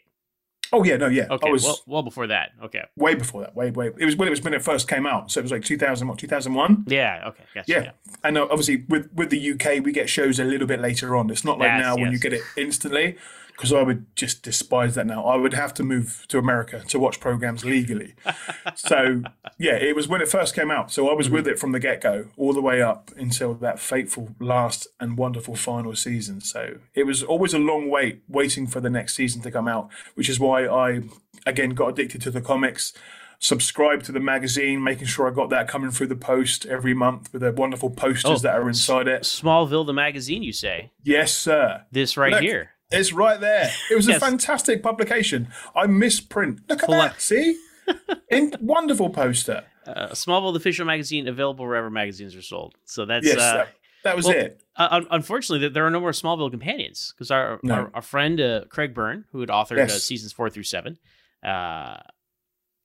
Oh 0.72 0.84
yeah, 0.84 0.96
no, 0.96 1.08
yeah. 1.08 1.26
Okay, 1.28 1.48
I 1.48 1.50
was 1.50 1.64
well, 1.64 1.80
well 1.86 2.02
before 2.02 2.28
that. 2.28 2.50
Okay, 2.62 2.84
way 2.96 3.14
before 3.14 3.40
that. 3.40 3.56
Way, 3.56 3.70
way. 3.72 3.90
It 3.98 4.04
was 4.04 4.14
when 4.16 4.28
it 4.28 4.30
was 4.30 4.42
when 4.42 4.54
it 4.54 4.62
first 4.62 4.86
came 4.86 5.04
out. 5.04 5.30
So 5.30 5.40
it 5.40 5.42
was 5.42 5.50
like 5.50 5.64
2000, 5.64 6.06
what, 6.06 6.18
2001? 6.18 6.84
Yeah. 6.86 7.24
Okay. 7.28 7.44
Gotcha, 7.54 7.72
yeah. 7.72 7.82
yeah. 7.82 7.90
And 8.22 8.38
uh, 8.38 8.44
obviously 8.44 8.84
with 8.88 9.12
with 9.12 9.30
the 9.30 9.52
UK, 9.52 9.84
we 9.84 9.92
get 9.92 10.08
shows 10.08 10.38
a 10.38 10.44
little 10.44 10.68
bit 10.68 10.80
later 10.80 11.16
on. 11.16 11.28
It's 11.30 11.44
not 11.44 11.58
like 11.58 11.68
Yes, 11.68 11.80
now 11.80 11.96
when 11.96 12.12
you 12.12 12.18
get 12.18 12.32
it 12.32 12.42
instantly. 12.56 13.16
Because 13.60 13.74
I 13.74 13.82
would 13.82 14.06
just 14.16 14.42
despise 14.42 14.94
that 14.94 15.06
now. 15.06 15.22
I 15.22 15.36
would 15.36 15.52
have 15.52 15.74
to 15.74 15.82
move 15.82 16.24
to 16.28 16.38
America 16.38 16.82
to 16.88 16.98
watch 16.98 17.20
programs 17.20 17.62
legally. 17.62 18.14
so 18.74 19.22
yeah, 19.58 19.74
it 19.74 19.94
was 19.94 20.08
when 20.08 20.22
it 20.22 20.28
first 20.28 20.54
came 20.54 20.70
out. 20.70 20.90
So 20.90 21.10
I 21.10 21.12
was 21.12 21.28
mm. 21.28 21.32
with 21.32 21.46
it 21.46 21.58
from 21.58 21.72
the 21.72 21.78
get 21.78 22.00
go, 22.00 22.28
all 22.38 22.54
the 22.54 22.62
way 22.62 22.80
up 22.80 23.10
until 23.18 23.52
that 23.52 23.78
fateful 23.78 24.34
last 24.40 24.86
and 24.98 25.18
wonderful 25.18 25.56
final 25.56 25.94
season. 25.94 26.40
So 26.40 26.78
it 26.94 27.04
was 27.04 27.22
always 27.22 27.52
a 27.52 27.58
long 27.58 27.90
wait, 27.90 28.22
waiting 28.28 28.66
for 28.66 28.80
the 28.80 28.88
next 28.88 29.12
season 29.12 29.42
to 29.42 29.50
come 29.50 29.68
out, 29.68 29.90
which 30.14 30.30
is 30.30 30.40
why 30.40 30.66
I 30.66 31.02
again 31.44 31.74
got 31.74 31.88
addicted 31.88 32.22
to 32.22 32.30
the 32.30 32.40
comics. 32.40 32.94
Subscribed 33.42 34.06
to 34.06 34.12
the 34.12 34.20
magazine, 34.20 34.82
making 34.82 35.06
sure 35.06 35.28
I 35.28 35.34
got 35.34 35.50
that 35.50 35.68
coming 35.68 35.90
through 35.90 36.06
the 36.06 36.16
post 36.16 36.64
every 36.64 36.94
month 36.94 37.30
with 37.30 37.42
the 37.42 37.52
wonderful 37.52 37.90
posters 37.90 38.30
Oh, 38.30 38.38
that 38.38 38.58
are 38.58 38.68
inside 38.68 39.06
it. 39.06 39.22
Smallville, 39.22 39.84
the 39.84 39.92
magazine. 39.92 40.42
You 40.42 40.54
say 40.54 40.92
Yes, 41.02 41.34
sir. 41.34 41.84
this 41.92 42.16
right 42.16 42.32
Look, 42.32 42.42
here. 42.42 42.70
It's 42.90 43.12
right 43.12 43.38
there. 43.40 43.70
It 43.90 43.94
was 43.94 44.06
Yes. 44.08 44.16
a 44.16 44.20
fantastic 44.20 44.82
publication. 44.82 45.48
I 45.76 45.86
misprint. 45.86 46.60
Look 46.68 46.80
at 46.82 46.86
Pull 46.86 46.94
that. 46.96 47.12
up. 47.12 47.20
See? 47.20 47.58
In, 48.30 48.54
wonderful 48.60 49.10
poster. 49.10 49.64
Uh, 49.86 50.08
Smallville, 50.08 50.52
the 50.52 50.58
official 50.58 50.84
magazine, 50.86 51.26
available 51.28 51.64
wherever 51.66 51.90
magazines 51.90 52.34
are 52.36 52.42
sold. 52.42 52.74
So 52.84 53.06
that's 53.06 53.26
Yes, 53.26 53.38
uh, 53.38 53.54
that, 53.54 53.68
that 54.04 54.16
was 54.16 54.26
well, 54.26 54.36
it. 54.36 54.62
Uh, 54.76 55.00
unfortunately, 55.10 55.68
there- 55.68 55.86
are 55.86 55.90
no 55.90 56.00
more 56.00 56.12
Smallville 56.12 56.50
companions 56.50 57.12
because 57.16 57.30
our, 57.30 57.58
No. 57.62 57.74
our 57.74 57.90
our 57.94 58.02
friend 58.02 58.40
uh, 58.40 58.64
Craig 58.68 58.94
Byrne, 58.94 59.24
who 59.32 59.40
had 59.40 59.48
authored 59.48 59.78
uh, 59.78 59.82
Yes. 59.88 60.02
seasons 60.04 60.32
four 60.32 60.50
through 60.50 60.62
seven, 60.64 60.98
uh, 61.44 61.96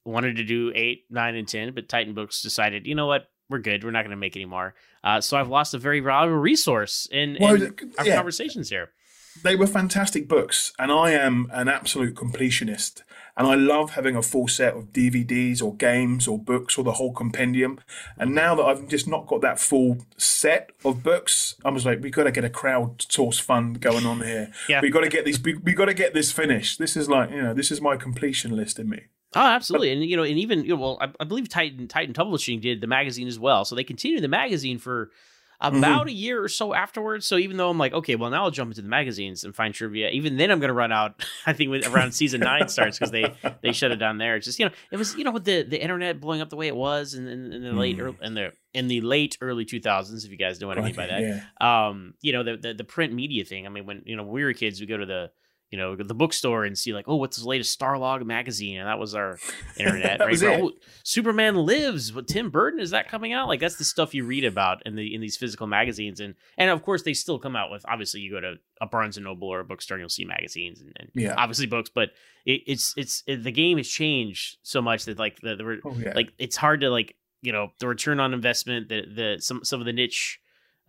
wanted 0.05 0.37
to 0.37 0.43
do 0.43 0.71
eight, 0.75 1.05
nine, 1.09 1.35
and 1.35 1.47
ten, 1.47 1.73
but 1.73 1.89
Titan 1.89 2.13
Books 2.13 2.41
decided, 2.41 2.85
you 2.87 2.95
know 2.95 3.07
what, 3.07 3.27
we're 3.49 3.59
good. 3.59 3.83
We're 3.83 3.91
not 3.91 4.01
going 4.01 4.11
to 4.11 4.15
make 4.17 4.35
any 4.35 4.45
more. 4.45 4.73
Uh, 5.03 5.21
so 5.21 5.37
I've 5.37 5.49
lost 5.49 5.73
a 5.73 5.77
very 5.77 5.99
valuable 5.99 6.37
resource 6.39 7.07
in, 7.11 7.37
Well, 7.39 7.55
in 7.55 7.75
our 7.99 8.05
yeah. 8.05 8.15
conversations 8.15 8.69
here. 8.69 8.89
They 9.43 9.55
were 9.55 9.67
fantastic 9.67 10.27
books, 10.27 10.73
and 10.79 10.91
I 10.91 11.11
am 11.11 11.49
an 11.51 11.67
absolute 11.67 12.15
completionist. 12.15 13.03
And 13.37 13.47
I 13.47 13.55
love 13.55 13.91
having 13.91 14.15
a 14.15 14.21
full 14.21 14.47
set 14.47 14.75
of 14.75 14.93
DVDs 14.93 15.61
or 15.61 15.75
games 15.75 16.25
or 16.25 16.39
books 16.39 16.77
or 16.77 16.85
the 16.85 16.93
whole 16.93 17.11
compendium. 17.11 17.81
And 18.17 18.33
now 18.33 18.55
that 18.55 18.63
I've 18.63 18.87
just 18.87 19.09
not 19.09 19.27
got 19.27 19.41
that 19.41 19.59
full 19.59 19.97
set 20.15 20.71
of 20.85 21.03
books, 21.03 21.55
I 21.65 21.69
was 21.69 21.85
like, 21.85 22.01
we've 22.01 22.13
got 22.13 22.23
to 22.23 22.31
get 22.31 22.45
a 22.45 22.49
crowdsource 22.49 23.41
fund 23.41 23.81
going 23.81 24.05
on 24.05 24.21
here. 24.21 24.51
Yeah. 24.69 24.81
We 24.81 24.89
got 24.89 25.01
to 25.01 25.09
get 25.09 25.25
these. 25.25 25.41
We, 25.41 25.55
we 25.55 25.73
got 25.73 25.85
to 25.85 25.93
get 25.93 26.13
this 26.13 26.31
finished. 26.31 26.79
This 26.79 26.95
is 26.95 27.09
like 27.09 27.29
you 27.29 27.41
know, 27.41 27.53
this 27.53 27.71
is 27.71 27.81
my 27.81 27.97
completion 27.97 28.55
list 28.55 28.79
in 28.79 28.89
me. 28.89 29.03
Oh, 29.35 29.45
absolutely, 29.45 29.91
and 29.91 30.03
you 30.03 30.15
know, 30.15 30.23
and 30.23 30.39
even 30.39 30.63
you 30.63 30.69
know, 30.69 30.81
well, 30.81 30.97
I, 31.01 31.09
I 31.19 31.25
believe 31.25 31.49
Titan 31.49 31.87
Titan 31.87 32.13
Publishing 32.13 32.61
did 32.61 32.79
the 32.81 32.87
magazine 32.87 33.27
as 33.27 33.37
well, 33.37 33.65
so 33.65 33.75
they 33.75 33.83
continued 33.83 34.23
the 34.23 34.27
magazine 34.29 34.79
for 34.79 35.11
about 35.61 36.07
a 36.07 36.11
year 36.11 36.43
or 36.43 36.47
so 36.49 36.73
afterwards. 36.73 37.25
So 37.25 37.37
even 37.37 37.57
though 37.57 37.69
I'm 37.69 37.77
like, 37.77 37.93
okay, 37.93 38.15
well 38.15 38.29
now 38.29 38.43
I'll 38.43 38.51
jump 38.51 38.71
into 38.71 38.81
the 38.81 38.87
magazines 38.87 39.43
and 39.43 39.55
find 39.55 39.73
trivia. 39.73 40.09
Even 40.09 40.37
then, 40.37 40.51
I'm 40.51 40.59
going 40.59 40.69
to 40.69 40.73
run 40.73 40.91
out. 40.91 41.23
I 41.45 41.53
think 41.53 41.69
when 41.71 41.85
around 41.85 42.11
season 42.13 42.41
nine 42.41 42.67
starts 42.69 42.97
because 42.99 43.11
they 43.11 43.33
they 43.61 43.71
shut 43.71 43.91
it 43.91 43.97
down 43.97 44.17
there. 44.17 44.35
It's 44.35 44.45
just 44.45 44.59
you 44.59 44.65
know, 44.65 44.71
it 44.91 44.97
was 44.97 45.15
you 45.15 45.23
know 45.23 45.31
with 45.31 45.45
the 45.45 45.63
the 45.63 45.81
internet 45.81 46.19
blowing 46.19 46.41
up 46.41 46.49
the 46.49 46.55
way 46.55 46.67
it 46.67 46.75
was 46.75 47.13
in, 47.13 47.27
in, 47.27 47.51
in 47.53 47.63
the 47.63 47.73
late 47.73 47.97
ear- 47.97 48.15
in 48.21 48.33
the 48.33 48.51
in 48.73 48.87
the 48.87 49.01
late 49.01 49.37
early 49.41 49.65
2000s. 49.65 50.25
If 50.25 50.31
you 50.31 50.37
guys 50.37 50.59
know 50.59 50.67
what 50.67 50.77
I 50.77 50.81
mean 50.81 50.95
by 50.95 51.07
that, 51.07 51.21
Yeah. 51.21 51.87
um, 51.87 52.13
you 52.21 52.33
know, 52.33 52.43
the, 52.43 52.57
the 52.57 52.73
the 52.73 52.83
print 52.83 53.13
media 53.13 53.45
thing. 53.45 53.65
I 53.65 53.69
mean, 53.69 53.85
when 53.85 54.03
you 54.05 54.15
know 54.15 54.23
we 54.23 54.43
were 54.43 54.53
kids, 54.53 54.79
we 54.81 54.85
go 54.87 54.97
to 54.97 55.05
the 55.05 55.31
you 55.75 55.81
know 55.81 55.95
the 55.97 56.13
bookstore 56.13 56.63
and 56.63 56.77
see 56.77 56.93
like, 56.93 57.05
oh, 57.09 57.17
what's 57.17 57.35
the 57.37 57.45
latest 57.47 57.77
Starlog 57.77 58.25
magazine, 58.25 58.77
and 58.77 58.87
that 58.87 58.97
was 58.97 59.13
our 59.13 59.37
internet. 59.77 60.21
Right? 60.21 60.29
was 60.31 60.41
Or, 60.41 60.49
it. 60.51 60.61
Oh, 60.61 60.71
Superman 61.03 61.55
Lives 61.55 62.13
with 62.13 62.27
Tim 62.27 62.49
Burton. 62.49 62.79
Is 62.79 62.91
that 62.91 63.09
coming 63.09 63.33
out? 63.33 63.49
Like 63.49 63.59
that's 63.59 63.75
the 63.75 63.83
stuff 63.83 64.13
you 64.13 64.23
read 64.25 64.45
about 64.45 64.81
in 64.85 64.95
the 64.95 65.13
in 65.13 65.19
these 65.19 65.35
physical 65.35 65.67
magazines, 65.67 66.21
and 66.21 66.35
and 66.57 66.69
of 66.69 66.81
course 66.83 67.03
they 67.03 67.13
still 67.13 67.39
come 67.39 67.55
out 67.57 67.71
with. 67.71 67.85
Obviously, 67.89 68.21
you 68.21 68.31
go 68.31 68.39
to 68.39 68.55
a 68.79 68.87
Barnes 68.87 69.17
and 69.17 69.25
Noble 69.25 69.49
or 69.49 69.59
a 69.59 69.65
bookstore, 69.65 69.95
and 69.97 70.01
you'll 70.01 70.09
see 70.09 70.25
magazines 70.25 70.79
and, 70.81 70.93
and 70.97 71.09
Yeah. 71.13 71.35
obviously 71.37 71.65
books, 71.67 71.89
but 71.93 72.09
it, 72.45 72.61
it's 72.67 72.93
it's 72.95 73.21
it, 73.27 73.43
the 73.43 73.51
game 73.51 73.77
has 73.77 73.87
changed 73.89 74.57
so 74.63 74.81
much 74.81 75.03
that 75.05 75.19
like 75.19 75.39
the, 75.41 75.55
the 75.57 75.79
Oh 75.83 75.93
yeah. 75.97 76.13
like 76.15 76.31
it's 76.39 76.55
hard 76.55 76.81
to 76.81 76.89
like 76.89 77.15
you 77.41 77.51
know 77.51 77.71
the 77.79 77.87
return 77.87 78.19
on 78.21 78.33
investment 78.33 78.87
that 78.89 79.13
the 79.15 79.37
some 79.39 79.63
some 79.65 79.79
of 79.81 79.85
the 79.85 79.93
niche 79.93 80.39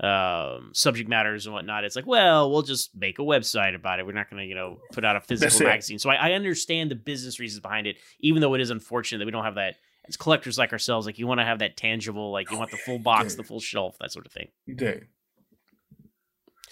um, 0.00 0.70
subject 0.74 1.08
matters 1.08 1.46
and 1.46 1.54
whatnot. 1.54 1.84
It's 1.84 1.96
like, 1.96 2.06
well, 2.06 2.50
we'll 2.50 2.62
just 2.62 2.94
make 2.94 3.18
a 3.18 3.22
website 3.22 3.74
about 3.74 3.98
it. 3.98 4.06
We're 4.06 4.12
not 4.12 4.28
going 4.28 4.42
to, 4.42 4.46
you 4.46 4.54
know, 4.54 4.78
put 4.92 5.04
out 5.04 5.16
a 5.16 5.20
physical 5.20 5.66
magazine. 5.66 5.98
So 5.98 6.10
I, 6.10 6.14
I 6.14 6.32
understand 6.32 6.90
the 6.90 6.96
business 6.96 7.40
reasons 7.40 7.60
behind 7.60 7.86
it, 7.86 7.96
even 8.20 8.42
though 8.42 8.54
it 8.54 8.60
is 8.60 8.70
unfortunate 8.70 9.18
that 9.18 9.26
we 9.26 9.32
don't 9.32 9.44
have 9.44 9.54
that 9.54 9.76
as 10.08 10.16
collectors 10.16 10.58
like 10.58 10.72
ourselves. 10.72 11.06
Like 11.06 11.18
you 11.18 11.26
want 11.26 11.40
to 11.40 11.44
have 11.44 11.60
that 11.60 11.76
tangible, 11.76 12.30
like 12.30 12.50
you 12.50 12.58
want 12.58 12.70
the 12.70 12.76
full 12.76 12.98
box, 12.98 13.34
the 13.36 13.42
full 13.42 13.60
shelf, 13.60 13.96
that 14.00 14.12
sort 14.12 14.26
of 14.26 14.32
thing. 14.32 14.48
You 14.66 14.74
do. 14.74 15.00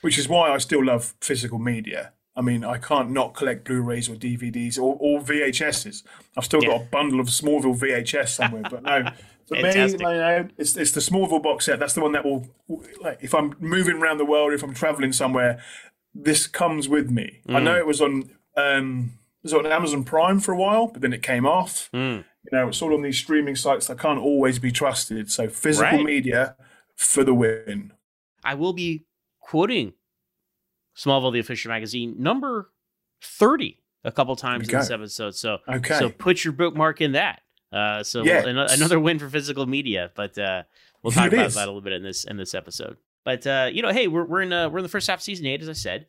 Which 0.03 0.19
is 0.19 0.29
why 0.29 0.51
I 0.51 0.59
still 0.59 0.85
love 0.85 1.15
physical 1.21 1.59
media. 1.59 2.13
I 2.37 2.43
mean, 2.43 2.65
I 2.65 2.79
can't 2.79 3.11
not 3.11 3.35
collect 3.35 3.65
Blu-rays 3.65 4.09
or 4.09 4.17
DVDs 4.17 4.77
or, 4.77 4.97
or 4.99 5.21
VHSs. 5.21 6.03
I've 6.37 6.45
still 6.45 6.63
yeah. 6.63 6.71
got 6.71 6.81
a 6.83 6.85
bundle 6.87 7.21
of 7.21 7.29
Smallville 7.29 7.79
VHS 7.79 8.29
somewhere, 8.29 8.65
but 8.69 8.83
no. 8.83 9.11
For 9.47 9.57
Fantastic. 9.57 10.01
me, 10.01 10.07
know, 10.07 10.49
it's 10.57 10.77
it's 10.77 10.93
the 10.93 11.01
Smallville 11.01 11.43
box 11.43 11.67
set. 11.67 11.79
That's 11.79 11.93
the 11.93 12.01
one 12.01 12.13
that 12.13 12.25
will, 12.25 12.49
like, 13.01 13.19
if 13.21 13.35
I'm 13.35 13.55
moving 13.61 13.97
around 13.97 14.19
the 14.19 14.25
world, 14.25 14.53
if 14.53 14.63
I'm 14.63 14.75
traveling 14.75 15.13
somewhere, 15.13 15.63
this 16.15 16.47
comes 16.47 16.89
with 16.89 17.11
me. 17.11 17.41
Mm. 17.49 17.57
I 17.57 17.61
know 17.61 17.77
it 17.77 17.87
was 17.87 18.01
on 18.01 18.31
um, 18.57 19.13
it 19.43 19.53
was 19.53 19.55
on 19.55 19.67
Amazon 19.67 20.05
Prime 20.05 20.41
for 20.41 20.53
a 20.53 20.57
while, 20.57 20.87
but 20.87 21.03
then 21.03 21.13
it 21.13 21.23
came 21.23 21.47
off. 21.47 21.91
Mm. 21.93 22.25
You 22.51 22.59
know, 22.59 22.69
it's 22.69 22.81
all 22.81 22.95
on 22.95 23.03
these 23.03 23.19
streaming 23.19 23.57
sites 23.57 23.87
that 23.89 23.99
can't 23.99 24.19
always 24.19 24.59
be 24.59 24.73
trusted. 24.73 25.31
So 25.31 25.49
physical 25.49 25.99
right. 25.99 26.05
media 26.05 26.57
for 26.97 27.25
the 27.25 27.35
win. 27.35 27.93
I 28.43 28.55
will 28.55 28.73
be 28.73 29.07
quoting 29.41 29.95
Smallville 30.97 31.33
the 31.33 31.39
official 31.39 31.71
magazine 31.71 32.15
number 32.19 32.71
30 33.23 33.81
a 34.05 34.13
couple 34.13 34.37
times 34.37 34.69
in 34.69 34.79
this 34.79 34.91
episode. 34.91 35.35
So 35.35 35.59
okay. 35.69 35.99
so 35.99 36.11
put 36.11 36.45
your 36.45 36.53
bookmark 36.53 37.01
in 37.01 37.13
that. 37.13 37.41
Uh, 37.75 38.05
so 38.05 38.23
yes. 38.23 38.47
an- 38.47 38.57
another 38.57 39.01
win 39.01 39.19
for 39.19 39.29
physical 39.29 39.67
media, 39.67 40.13
but 40.15 40.39
uh, 40.39 40.63
we'll 41.03 41.11
talk 41.11 41.33
about 41.33 41.51
that 41.51 41.65
a 41.65 41.67
little 41.67 41.81
bit 41.81 41.93
in 41.93 42.05
this 42.05 42.23
in 42.23 42.37
this 42.37 42.55
episode. 42.55 42.97
But 43.25 43.45
uh, 43.47 43.69
you 43.73 43.83
know, 43.83 43.91
hey, 43.91 44.07
we're 44.07 44.25
we're 44.25 44.43
in 44.43 44.53
uh, 44.53 44.69
we're 44.69 44.79
in 44.79 44.85
the 44.85 44.89
first 44.89 45.09
half 45.09 45.19
of 45.19 45.23
season 45.25 45.47
eight, 45.47 45.61
as 45.61 45.69
I 45.69 45.73
said. 45.73 46.07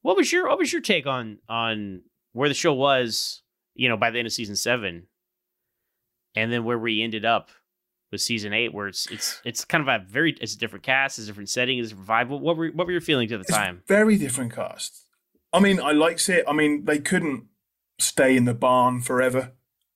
What 0.00 0.16
was 0.16 0.32
your 0.32 0.48
what 0.48 0.58
was 0.58 0.72
your 0.72 0.80
take 0.80 1.06
on 1.06 1.38
on 1.46 2.02
where 2.32 2.48
the 2.48 2.54
show 2.54 2.72
was, 2.72 3.42
you 3.74 3.88
know, 3.88 3.98
by 3.98 4.10
the 4.10 4.18
end 4.18 4.26
of 4.26 4.32
season 4.32 4.56
seven, 4.56 5.06
and 6.34 6.50
then 6.50 6.64
where 6.64 6.78
we 6.78 7.02
ended 7.02 7.26
up 7.26 7.50
with 8.10 8.22
season 8.22 8.54
eight, 8.54 8.72
where 8.72 8.88
it's 8.88 9.06
it's 9.10 9.42
it's 9.44 9.64
kind 9.66 9.86
of 9.86 9.88
a 9.88 10.02
very 10.06 10.34
it's 10.40 10.54
a 10.54 10.58
different 10.58 10.84
cast, 10.84 11.18
it's 11.18 11.26
a 11.26 11.30
different 11.30 11.50
setting, 11.50 11.78
it's 11.78 11.88
a 11.88 11.94
different 11.94 12.08
vibe. 12.08 12.40
What 12.40 12.56
were 12.56 12.68
what 12.68 12.86
were 12.86 12.92
your 12.92 13.02
feelings 13.02 13.30
at 13.30 13.40
the 13.40 13.46
it's 13.46 13.54
time? 13.54 13.82
Very 13.86 14.16
different 14.16 14.54
cast. 14.54 15.02
I 15.52 15.60
mean, 15.60 15.80
I 15.80 15.92
liked 15.92 16.30
it. 16.30 16.44
I 16.48 16.54
mean, 16.54 16.86
they 16.86 16.98
couldn't 16.98 17.44
stay 17.98 18.36
in 18.36 18.46
the 18.46 18.54
barn 18.54 19.02
forever. 19.02 19.52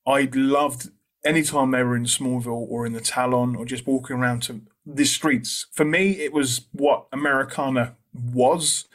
I 0.06 0.28
loved 0.32 0.90
anytime 1.28 1.70
they 1.70 1.82
were 1.82 1.94
in 1.94 2.04
Smallville 2.04 2.66
or 2.68 2.86
in 2.86 2.94
the 2.94 3.00
Talon 3.00 3.54
or 3.54 3.66
just 3.66 3.86
walking 3.86 4.16
around 4.16 4.42
to 4.44 4.62
the 4.86 5.04
streets. 5.04 5.66
For 5.72 5.84
me, 5.84 6.12
it 6.12 6.32
was 6.32 6.66
what 6.72 7.06
Americana 7.12 7.96
was 8.14 8.86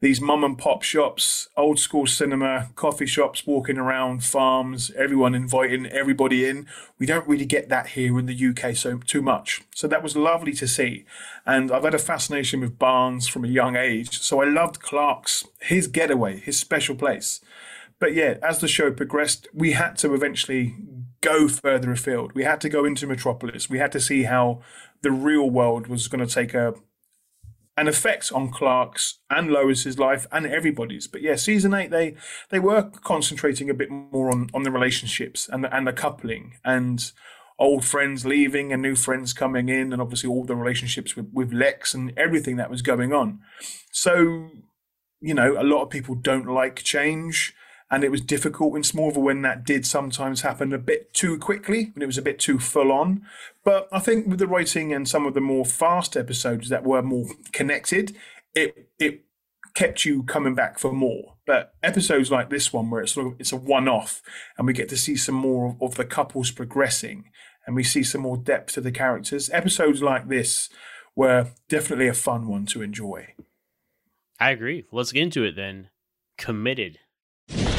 these 0.00 0.20
mum 0.20 0.44
and 0.44 0.58
pop 0.58 0.82
shops, 0.82 1.48
old 1.56 1.78
school 1.78 2.06
cinema, 2.06 2.68
coffee 2.74 3.06
shops, 3.06 3.46
walking 3.46 3.78
around, 3.78 4.24
farms, 4.24 4.90
everyone 4.96 5.34
inviting 5.34 5.86
everybody 5.86 6.46
in. 6.46 6.66
We 6.98 7.06
don't 7.06 7.26
really 7.26 7.46
get 7.46 7.70
that 7.70 7.88
here 7.88 8.18
in 8.18 8.26
the 8.26 8.46
UK 8.48 8.76
so 8.76 8.98
too 8.98 9.22
much. 9.22 9.62
So 9.74 9.88
that 9.88 10.02
was 10.02 10.14
lovely 10.14 10.52
to 10.54 10.68
see. 10.68 11.06
And 11.46 11.72
I've 11.72 11.84
had 11.84 11.94
a 11.94 11.98
fascination 11.98 12.60
with 12.60 12.78
barns 12.78 13.26
from 13.26 13.44
a 13.44 13.48
young 13.48 13.76
age. 13.76 14.20
So 14.20 14.42
I 14.42 14.44
loved 14.44 14.80
Clark's, 14.80 15.46
his 15.60 15.86
getaway, 15.86 16.40
his 16.40 16.58
special 16.58 16.94
place. 16.94 17.40
But 17.98 18.14
yeah, 18.14 18.34
as 18.42 18.58
the 18.58 18.68
show 18.68 18.90
progressed, 18.90 19.48
we 19.54 19.72
had 19.72 19.96
to 19.98 20.14
eventually 20.14 20.76
go 21.26 21.48
further 21.48 21.90
afield. 21.90 22.32
We 22.34 22.44
had 22.44 22.60
to 22.60 22.68
go 22.68 22.84
into 22.84 23.06
Metropolis. 23.06 23.68
We 23.68 23.78
had 23.78 23.92
to 23.92 24.00
see 24.00 24.22
how 24.24 24.60
the 25.02 25.10
real 25.10 25.50
world 25.50 25.88
was 25.88 26.08
going 26.08 26.26
to 26.26 26.32
take 26.32 26.54
a 26.54 26.74
an 27.78 27.88
effect 27.88 28.32
on 28.32 28.50
Clark's 28.50 29.18
and 29.28 29.50
Lois's 29.50 29.98
life 29.98 30.26
and 30.32 30.46
everybody's. 30.46 31.06
But 31.06 31.20
yeah, 31.20 31.36
season 31.36 31.74
eight 31.74 31.90
they 31.90 32.14
they 32.50 32.58
were 32.58 32.90
concentrating 33.02 33.68
a 33.68 33.74
bit 33.74 33.90
more 33.90 34.30
on 34.30 34.48
on 34.54 34.62
the 34.62 34.70
relationships 34.70 35.48
and 35.52 35.64
the, 35.64 35.76
and 35.76 35.86
the 35.86 35.92
coupling 35.92 36.54
and 36.64 37.12
old 37.58 37.84
friends 37.84 38.24
leaving 38.24 38.72
and 38.72 38.82
new 38.82 38.94
friends 38.94 39.32
coming 39.32 39.68
in 39.68 39.92
and 39.92 40.00
obviously 40.00 40.28
all 40.28 40.44
the 40.44 40.54
relationships 40.54 41.16
with, 41.16 41.28
with 41.32 41.52
Lex 41.52 41.94
and 41.94 42.12
everything 42.16 42.56
that 42.56 42.70
was 42.70 42.82
going 42.82 43.12
on. 43.14 43.40
So, 43.90 44.50
you 45.20 45.32
know, 45.32 45.58
a 45.58 45.64
lot 45.64 45.82
of 45.82 45.90
people 45.90 46.14
don't 46.14 46.46
like 46.46 46.76
change 46.76 47.54
and 47.90 48.02
it 48.02 48.10
was 48.10 48.20
difficult 48.20 48.74
in 48.74 48.82
Smallville 48.82 49.22
when 49.22 49.42
that 49.42 49.64
did 49.64 49.86
sometimes 49.86 50.40
happen 50.40 50.72
a 50.72 50.78
bit 50.78 51.14
too 51.14 51.38
quickly, 51.38 51.90
when 51.94 52.02
it 52.02 52.06
was 52.06 52.18
a 52.18 52.22
bit 52.22 52.38
too 52.38 52.58
full 52.58 52.90
on. 52.90 53.22
But 53.64 53.88
I 53.92 54.00
think 54.00 54.26
with 54.26 54.38
the 54.38 54.48
writing 54.48 54.92
and 54.92 55.08
some 55.08 55.24
of 55.24 55.34
the 55.34 55.40
more 55.40 55.64
fast 55.64 56.16
episodes 56.16 56.68
that 56.68 56.84
were 56.84 57.02
more 57.02 57.26
connected, 57.52 58.16
it 58.54 58.88
it 58.98 59.24
kept 59.74 60.04
you 60.04 60.22
coming 60.24 60.54
back 60.54 60.78
for 60.78 60.92
more. 60.92 61.34
But 61.46 61.74
episodes 61.82 62.30
like 62.30 62.50
this 62.50 62.72
one, 62.72 62.90
where 62.90 63.02
it's 63.02 63.12
sort 63.12 63.28
of 63.28 63.34
it's 63.38 63.52
a 63.52 63.56
one 63.56 63.88
off, 63.88 64.20
and 64.58 64.66
we 64.66 64.72
get 64.72 64.88
to 64.88 64.96
see 64.96 65.16
some 65.16 65.36
more 65.36 65.68
of, 65.68 65.82
of 65.82 65.94
the 65.94 66.04
couples 66.04 66.50
progressing, 66.50 67.30
and 67.66 67.76
we 67.76 67.84
see 67.84 68.02
some 68.02 68.22
more 68.22 68.36
depth 68.36 68.72
to 68.74 68.80
the 68.80 68.92
characters. 68.92 69.48
Episodes 69.50 70.02
like 70.02 70.28
this 70.28 70.68
were 71.14 71.52
definitely 71.68 72.08
a 72.08 72.14
fun 72.14 72.48
one 72.48 72.66
to 72.66 72.82
enjoy. 72.82 73.28
I 74.40 74.50
agree. 74.50 74.84
Let's 74.90 75.12
get 75.12 75.22
into 75.22 75.44
it 75.44 75.54
then. 75.56 75.88
Committed 76.36 76.98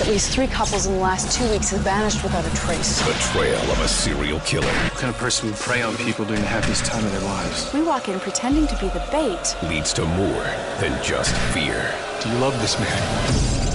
at 0.02 0.08
least 0.08 0.32
three 0.32 0.48
couples 0.48 0.86
in 0.86 0.94
the 0.94 1.00
last 1.00 1.38
two 1.38 1.50
weeks 1.50 1.72
have 1.72 1.82
vanished 1.82 2.24
without 2.24 2.46
a 2.46 2.56
trace. 2.56 3.00
The 3.06 3.14
trail 3.34 3.60
of 3.72 3.80
a 3.80 3.88
serial 3.88 4.40
killer. 4.42 4.68
What 4.68 4.94
kind 4.94 5.14
of 5.14 5.18
person 5.20 5.50
would 5.50 5.58
prey 5.58 5.82
on 5.82 5.96
people 5.98 6.26
during 6.26 6.42
the 6.42 6.48
happiest 6.48 6.86
time 6.86 7.04
of 7.04 7.12
their 7.12 7.22
lives? 7.22 7.72
We 7.74 7.84
walk 7.84 8.10
in 8.10 8.20
pretending 8.20 8.68
to 8.68 8.76
be 8.80 8.88
the 8.90 9.06
bait. 9.12 9.56
Leads 9.70 9.94
to 9.94 10.06
more 10.06 10.44
than 10.80 11.02
just 11.04 11.36
fear. 11.54 11.94
Do 12.22 12.30
you 12.30 12.38
love 12.38 12.60
this 12.62 12.80
man? 12.80 13.68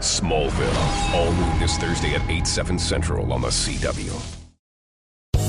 Smallville. 0.00 1.14
All 1.14 1.32
new 1.32 1.58
this 1.58 1.76
Thursday 1.78 2.14
at 2.14 2.28
8, 2.28 2.46
7 2.46 2.78
Central 2.78 3.32
on 3.32 3.40
the 3.40 3.48
CW. 3.48 4.36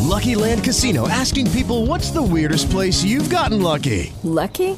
Lucky 0.08 0.36
Land 0.36 0.64
Casino 0.64 1.08
asking 1.10 1.52
people 1.52 1.86
what's 1.86 2.12
the 2.12 2.22
weirdest 2.22 2.70
place 2.70 3.04
you've 3.04 3.30
gotten 3.30 3.62
lucky? 3.62 4.14
Lucky? 4.24 4.78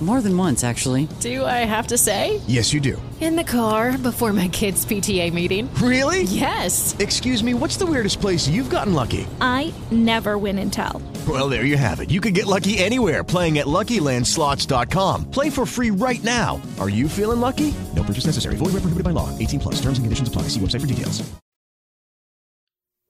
More 0.00 0.20
than 0.20 0.36
once, 0.36 0.62
actually. 0.62 1.08
Do 1.18 1.44
I 1.44 1.66
have 1.66 1.88
to 1.88 1.98
say? 1.98 2.40
Yes, 2.46 2.72
you 2.72 2.78
do. 2.80 3.02
In 3.20 3.34
the 3.34 3.42
car 3.42 3.98
before 3.98 4.32
my 4.32 4.46
kids' 4.46 4.86
PTA 4.86 5.32
meeting. 5.32 5.68
Really? 5.82 6.22
Yes. 6.22 6.94
Excuse 7.00 7.42
me, 7.42 7.52
what's 7.52 7.76
the 7.76 7.84
weirdest 7.84 8.20
place 8.20 8.46
you've 8.46 8.70
gotten 8.70 8.94
lucky? 8.94 9.26
I 9.40 9.74
never 9.90 10.38
win 10.38 10.60
and 10.60 10.72
tell. 10.72 11.02
Well, 11.28 11.48
there 11.48 11.64
you 11.64 11.76
have 11.76 11.98
it. 11.98 12.12
You 12.12 12.20
can 12.20 12.32
get 12.32 12.46
lucky 12.46 12.78
anywhere 12.78 13.24
playing 13.24 13.58
at 13.58 13.66
LuckyLandSlots.com. 13.66 15.32
Play 15.32 15.50
for 15.50 15.66
free 15.66 15.90
right 15.90 16.22
now. 16.22 16.62
Are 16.78 16.88
you 16.88 17.08
feeling 17.08 17.40
lucky? 17.40 17.74
No 17.96 18.04
purchase 18.04 18.26
necessary. 18.26 18.54
Void 18.54 18.66
where 18.66 18.82
prohibited 18.82 19.02
by 19.02 19.10
law. 19.10 19.36
18 19.36 19.58
plus. 19.58 19.74
Terms 19.82 19.98
and 19.98 20.06
conditions 20.06 20.28
apply. 20.28 20.42
See 20.42 20.60
website 20.60 20.82
for 20.82 20.86
details. 20.86 21.28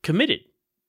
Committed 0.02 0.40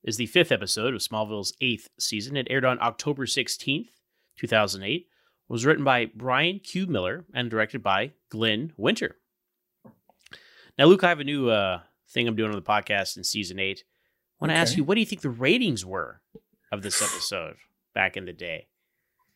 is 0.01 0.15
the 0.15 0.27
fifth 0.27 0.53
episode 0.53 0.93
of 0.93 1.01
Smallville's 1.01 1.51
eighth 1.59 1.89
season. 1.99 2.37
It 2.37 2.47
aired 2.49 2.63
on 2.63 2.81
October 2.81 3.25
16th, 3.25 3.89
2008 4.37 5.08
was 5.49 5.65
written 5.65 5.83
by 5.83 6.05
Brian 6.15 6.59
Q. 6.59 6.87
Miller 6.87 7.25
and 7.33 7.49
directed 7.49 7.83
by 7.83 8.11
Glenn 8.29 8.71
Winter. 8.77 9.17
Now, 10.77 10.85
Luke, 10.85 11.03
I 11.03 11.09
have 11.09 11.19
a 11.19 11.23
new 11.25 11.49
uh, 11.49 11.81
thing 12.09 12.27
I'm 12.27 12.35
doing 12.35 12.51
on 12.51 12.55
the 12.55 12.61
podcast 12.61 13.17
in 13.17 13.23
season 13.23 13.59
eight 13.59 13.83
I 14.41 14.45
want 14.45 14.51
to 14.53 14.57
ask 14.57 14.77
you, 14.77 14.85
what 14.85 14.95
do 14.95 15.01
you 15.01 15.05
think 15.05 15.21
the 15.21 15.29
ratings 15.29 15.85
were 15.85 16.21
of 16.71 16.81
this 16.81 17.01
episode 17.01 17.57
back 17.93 18.15
in 18.15 18.23
the 18.23 18.31
day? 18.31 18.67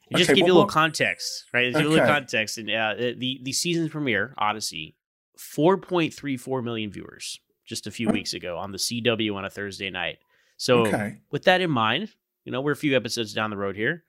And 0.09 0.17
just 0.17 0.29
Okay, 0.29 0.39
give 0.39 0.47
you 0.47 0.53
a 0.53 0.55
little 0.55 0.69
context, 0.69 1.45
right? 1.53 1.73
Give 1.73 1.81
you 1.81 1.87
a 1.89 1.91
little 1.91 2.07
context. 2.07 2.57
And 2.57 2.69
uh, 2.71 2.93
the 2.97 3.39
the 3.43 3.51
season 3.51 3.89
premiere, 3.89 4.33
Odyssey, 4.37 4.95
four 5.37 5.77
point 5.77 6.13
three 6.13 6.37
four 6.37 6.61
million 6.61 6.89
viewers 6.89 7.41
just 7.65 7.85
a 7.85 7.91
few 7.91 8.07
weeks 8.09 8.33
ago 8.33 8.57
on 8.57 8.71
the 8.71 8.77
CW 8.77 9.35
on 9.35 9.43
a 9.43 9.49
Thursday 9.49 9.89
night. 9.89 10.19
So 10.55 10.85
Okay. 10.85 11.17
with 11.31 11.43
that 11.43 11.59
in 11.59 11.69
mind, 11.69 12.13
you 12.45 12.53
know 12.53 12.61
we're 12.61 12.71
a 12.71 12.75
few 12.77 12.95
episodes 12.95 13.33
down 13.33 13.49
the 13.49 13.57
road 13.57 13.75
here. 13.75 14.05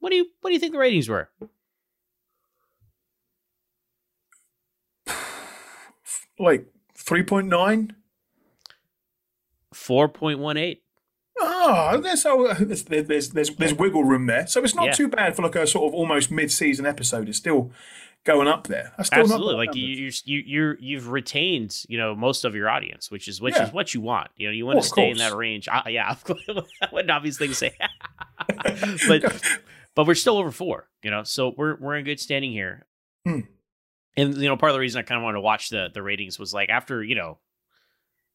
What 0.00 0.10
do 0.10 0.16
you 0.16 0.26
what 0.40 0.50
do 0.50 0.54
you 0.54 0.60
think 0.60 0.72
the 0.72 0.78
ratings 0.78 1.08
were? 1.08 1.28
Like 6.38 6.66
three 6.94 7.22
point 7.22 7.46
nine. 7.48 7.94
Four 9.72 10.08
point 10.08 10.38
one 10.38 10.56
eight. 10.56 10.82
Oh, 11.38 11.98
there's, 12.02 12.22
so 12.22 12.52
there's, 12.58 12.84
there's 12.84 13.30
there's 13.30 13.50
there's 13.56 13.74
wiggle 13.74 14.04
room 14.04 14.26
there, 14.26 14.46
so 14.46 14.62
it's 14.62 14.74
not 14.74 14.86
Yeah. 14.86 14.92
too 14.92 15.08
bad 15.08 15.34
for 15.36 15.42
like 15.42 15.54
a 15.56 15.66
sort 15.66 15.86
of 15.88 15.94
almost 15.94 16.30
mid-season 16.30 16.86
episode. 16.86 17.28
It's 17.28 17.38
still 17.38 17.70
going 18.24 18.48
up 18.48 18.66
there. 18.66 18.92
That's 18.96 19.08
still 19.08 19.20
Absolutely, 19.22 19.52
not 19.54 19.58
like 19.58 19.74
you, 19.76 19.86
you, 19.86 20.10
you, 20.24 20.42
you're 20.46 20.78
you've 20.78 21.08
retained, 21.08 21.84
you 21.88 21.96
know, 21.98 22.14
most 22.14 22.44
of 22.44 22.54
your 22.54 22.68
audience, 22.68 23.10
which 23.10 23.28
is 23.28 23.40
which 23.40 23.54
Yeah. 23.56 23.64
is 23.64 23.72
what 23.72 23.92
you 23.94 24.00
want. 24.00 24.30
You 24.36 24.48
know, 24.48 24.52
you 24.52 24.64
want 24.66 24.76
Well, 24.76 24.82
to 24.82 24.88
stay 24.88 25.10
in 25.10 25.18
that 25.18 25.34
range. 25.34 25.68
Uh, 25.68 25.82
yeah, 25.88 26.10
of 26.10 26.22
course, 26.24 26.42
what 26.90 27.04
an 27.04 27.10
obvious 27.10 27.36
thing 27.38 27.50
to 27.50 27.54
say, 27.54 27.72
but 29.08 29.42
but 29.96 30.06
we're 30.06 30.14
still 30.14 30.38
over 30.38 30.52
four. 30.52 30.88
You 31.02 31.10
know, 31.10 31.24
so 31.24 31.52
we're 31.56 31.76
we're 31.80 31.96
in 31.96 32.04
good 32.04 32.20
standing 32.20 32.52
here. 32.52 32.86
Hmm. 33.24 33.40
And 34.16 34.36
you 34.36 34.48
know, 34.48 34.56
part 34.56 34.70
of 34.70 34.74
the 34.74 34.80
reason 34.80 35.00
I 35.00 35.02
kind 35.02 35.18
of 35.18 35.24
wanted 35.24 35.36
to 35.38 35.40
watch 35.42 35.70
the 35.70 35.88
the 35.92 36.02
ratings 36.02 36.38
was 36.38 36.54
like 36.54 36.68
after 36.70 37.02
you 37.02 37.16
know, 37.16 37.38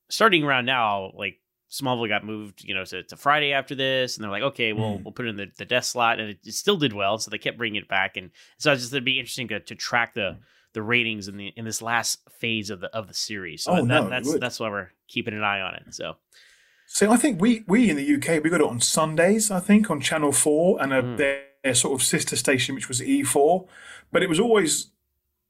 starting 0.10 0.43
around 0.43 0.65
now, 0.65 1.12
like 1.15 1.38
Smallville 1.71 2.10
got 2.10 2.26
moved, 2.26 2.63
you 2.65 2.76
know, 2.76 2.84
to, 2.84 3.02
to 3.04 3.15
Friday 3.15 3.54
after 3.54 3.76
this, 3.76 4.17
and 4.17 4.24
they're 4.24 4.32
like, 4.32 4.43
okay, 4.43 4.74
we'll 4.74 4.97
Hmm. 4.97 5.04
we'll 5.04 5.13
put 5.13 5.26
it 5.26 5.30
in 5.30 5.38
the, 5.38 5.47
the 5.58 5.65
death 5.65 5.86
slot, 5.86 6.19
and 6.19 6.32
it, 6.32 6.39
it 6.45 6.54
still 6.54 6.78
did 6.78 6.91
well, 6.93 7.17
so 7.17 7.32
they 7.32 7.38
kept 7.38 7.58
bringing 7.58 7.82
it 7.82 7.88
back, 7.88 8.17
and 8.17 8.32
so 8.58 8.74
it's 8.74 8.82
just 8.82 8.93
it'd 8.93 9.06
be 9.06 9.19
interesting 9.19 9.47
to, 9.47 9.60
to 9.62 9.76
track 9.76 10.13
the 10.13 10.38
the 10.74 10.82
ratings 10.82 11.28
in 11.28 11.36
the 11.38 11.47
in 11.58 11.65
this 11.65 11.82
last 11.82 12.19
phase 12.39 12.69
of 12.69 12.80
the 12.82 12.88
of 12.95 13.08
the 13.08 13.13
series. 13.13 13.63
So 13.63 13.71
Oh, 13.71 13.76
that, 13.78 13.88
no, 13.88 14.10
that's 14.10 14.38
that's 14.39 14.60
why 14.60 14.69
we're 14.69 14.91
keeping 15.08 15.34
an 15.34 15.43
eye 15.43 15.62
on 15.62 15.76
it. 15.76 15.93
So 15.93 16.15
So 16.88 17.12
I 17.12 17.17
think 17.17 17.41
we 17.41 17.63
we 17.67 17.89
in 17.89 17.95
the 17.97 18.15
UK 18.15 18.43
we 18.43 18.50
got 18.50 18.62
it 18.62 18.67
on 18.67 18.80
Sundays. 18.82 19.50
I 19.52 19.60
think 19.60 19.89
on 19.89 20.00
Channel 20.02 20.32
Four 20.32 20.82
and 20.82 20.93
a, 20.93 21.02
Hmm. 21.02 21.15
Sort 21.74 21.93
of 21.93 22.06
sister 22.06 22.36
station, 22.36 22.76
which 22.76 22.88
was 22.88 23.02
E4, 23.02 23.67
but 24.12 24.24
it 24.24 24.30
was 24.30 24.39
always 24.39 24.88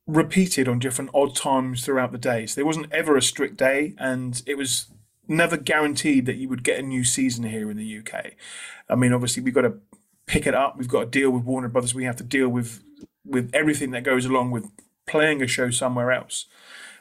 repeated 0.08 0.67
on 0.67 0.80
different 0.80 1.12
odd 1.13 1.36
times 1.36 1.86
throughout 1.86 2.12
the 2.12 2.17
days. 2.17 2.56
There 2.56 2.65
wasn't 2.65 2.91
ever 2.91 3.15
a 3.15 3.21
strict 3.21 3.58
day, 3.58 3.95
and 3.97 4.41
it 4.45 4.58
was 4.58 4.88
never 5.28 5.58
guaranteed 5.58 6.26
that 6.26 6.36
you 6.36 6.50
would 6.50 6.63
get 6.63 6.80
a 6.80 6.84
new 6.84 7.04
season 7.04 7.45
here 7.45 7.71
in 7.71 7.78
the 7.78 8.00
UK. 8.00 8.34
I 8.89 8.95
mean, 8.95 9.13
obviously 9.13 9.41
we've 9.41 9.54
got 9.54 9.62
to 9.62 9.76
pick 10.26 10.45
it 10.45 10.54
up. 10.54 10.78
We've 10.78 10.88
got 10.88 11.02
to 11.02 11.19
deal 11.19 11.32
with 11.32 11.43
Warner 11.43 11.69
Brothers. 11.69 11.95
We 11.95 12.04
have 12.06 12.17
to 12.17 12.24
deal 12.24 12.50
with 12.50 12.84
with 13.26 13.52
everything 13.54 13.91
that 13.91 14.04
goes 14.04 14.26
along 14.26 14.50
with 14.52 14.65
playing 15.08 15.41
a 15.41 15.47
show 15.47 15.69
somewhere 15.69 16.12
else. 16.12 16.47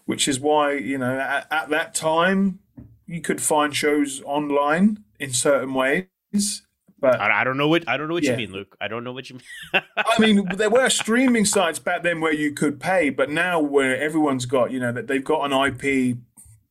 Which 0.04 0.28
is 0.28 0.40
why 0.40 0.72
you 0.72 0.98
know 0.98 1.18
at, 1.18 1.46
at 1.50 1.68
that 1.70 1.94
time 1.94 2.60
you 3.06 3.20
could 3.20 3.40
find 3.40 3.74
shows 3.74 4.22
online 4.24 5.04
in 5.18 5.32
certain 5.32 5.74
ways. 5.74 6.62
But 7.00 7.20
I, 7.20 7.40
I 7.40 7.44
don't 7.44 7.56
know 7.56 7.68
what 7.68 7.88
I 7.88 7.96
don't 7.96 8.08
know 8.08 8.14
what 8.14 8.22
Yeah. 8.24 8.32
you 8.32 8.36
mean, 8.36 8.52
Luke. 8.52 8.76
I 8.80 8.88
don't 8.88 9.04
know 9.04 9.12
what 9.12 9.30
you 9.30 9.36
mean. 9.36 9.82
I 9.96 10.18
mean, 10.18 10.48
there 10.56 10.70
were 10.70 10.90
streaming 10.90 11.44
sites 11.44 11.78
back 11.78 12.02
then 12.02 12.20
where 12.20 12.34
you 12.34 12.52
could 12.52 12.78
pay, 12.78 13.08
but 13.10 13.30
now 13.30 13.60
where 13.60 13.96
everyone's 14.00 14.46
got, 14.46 14.70
you 14.70 14.78
know, 14.80 14.92
that 14.92 15.06
they've 15.06 15.24
got 15.24 15.50
an 15.50 15.52
IP 15.52 16.18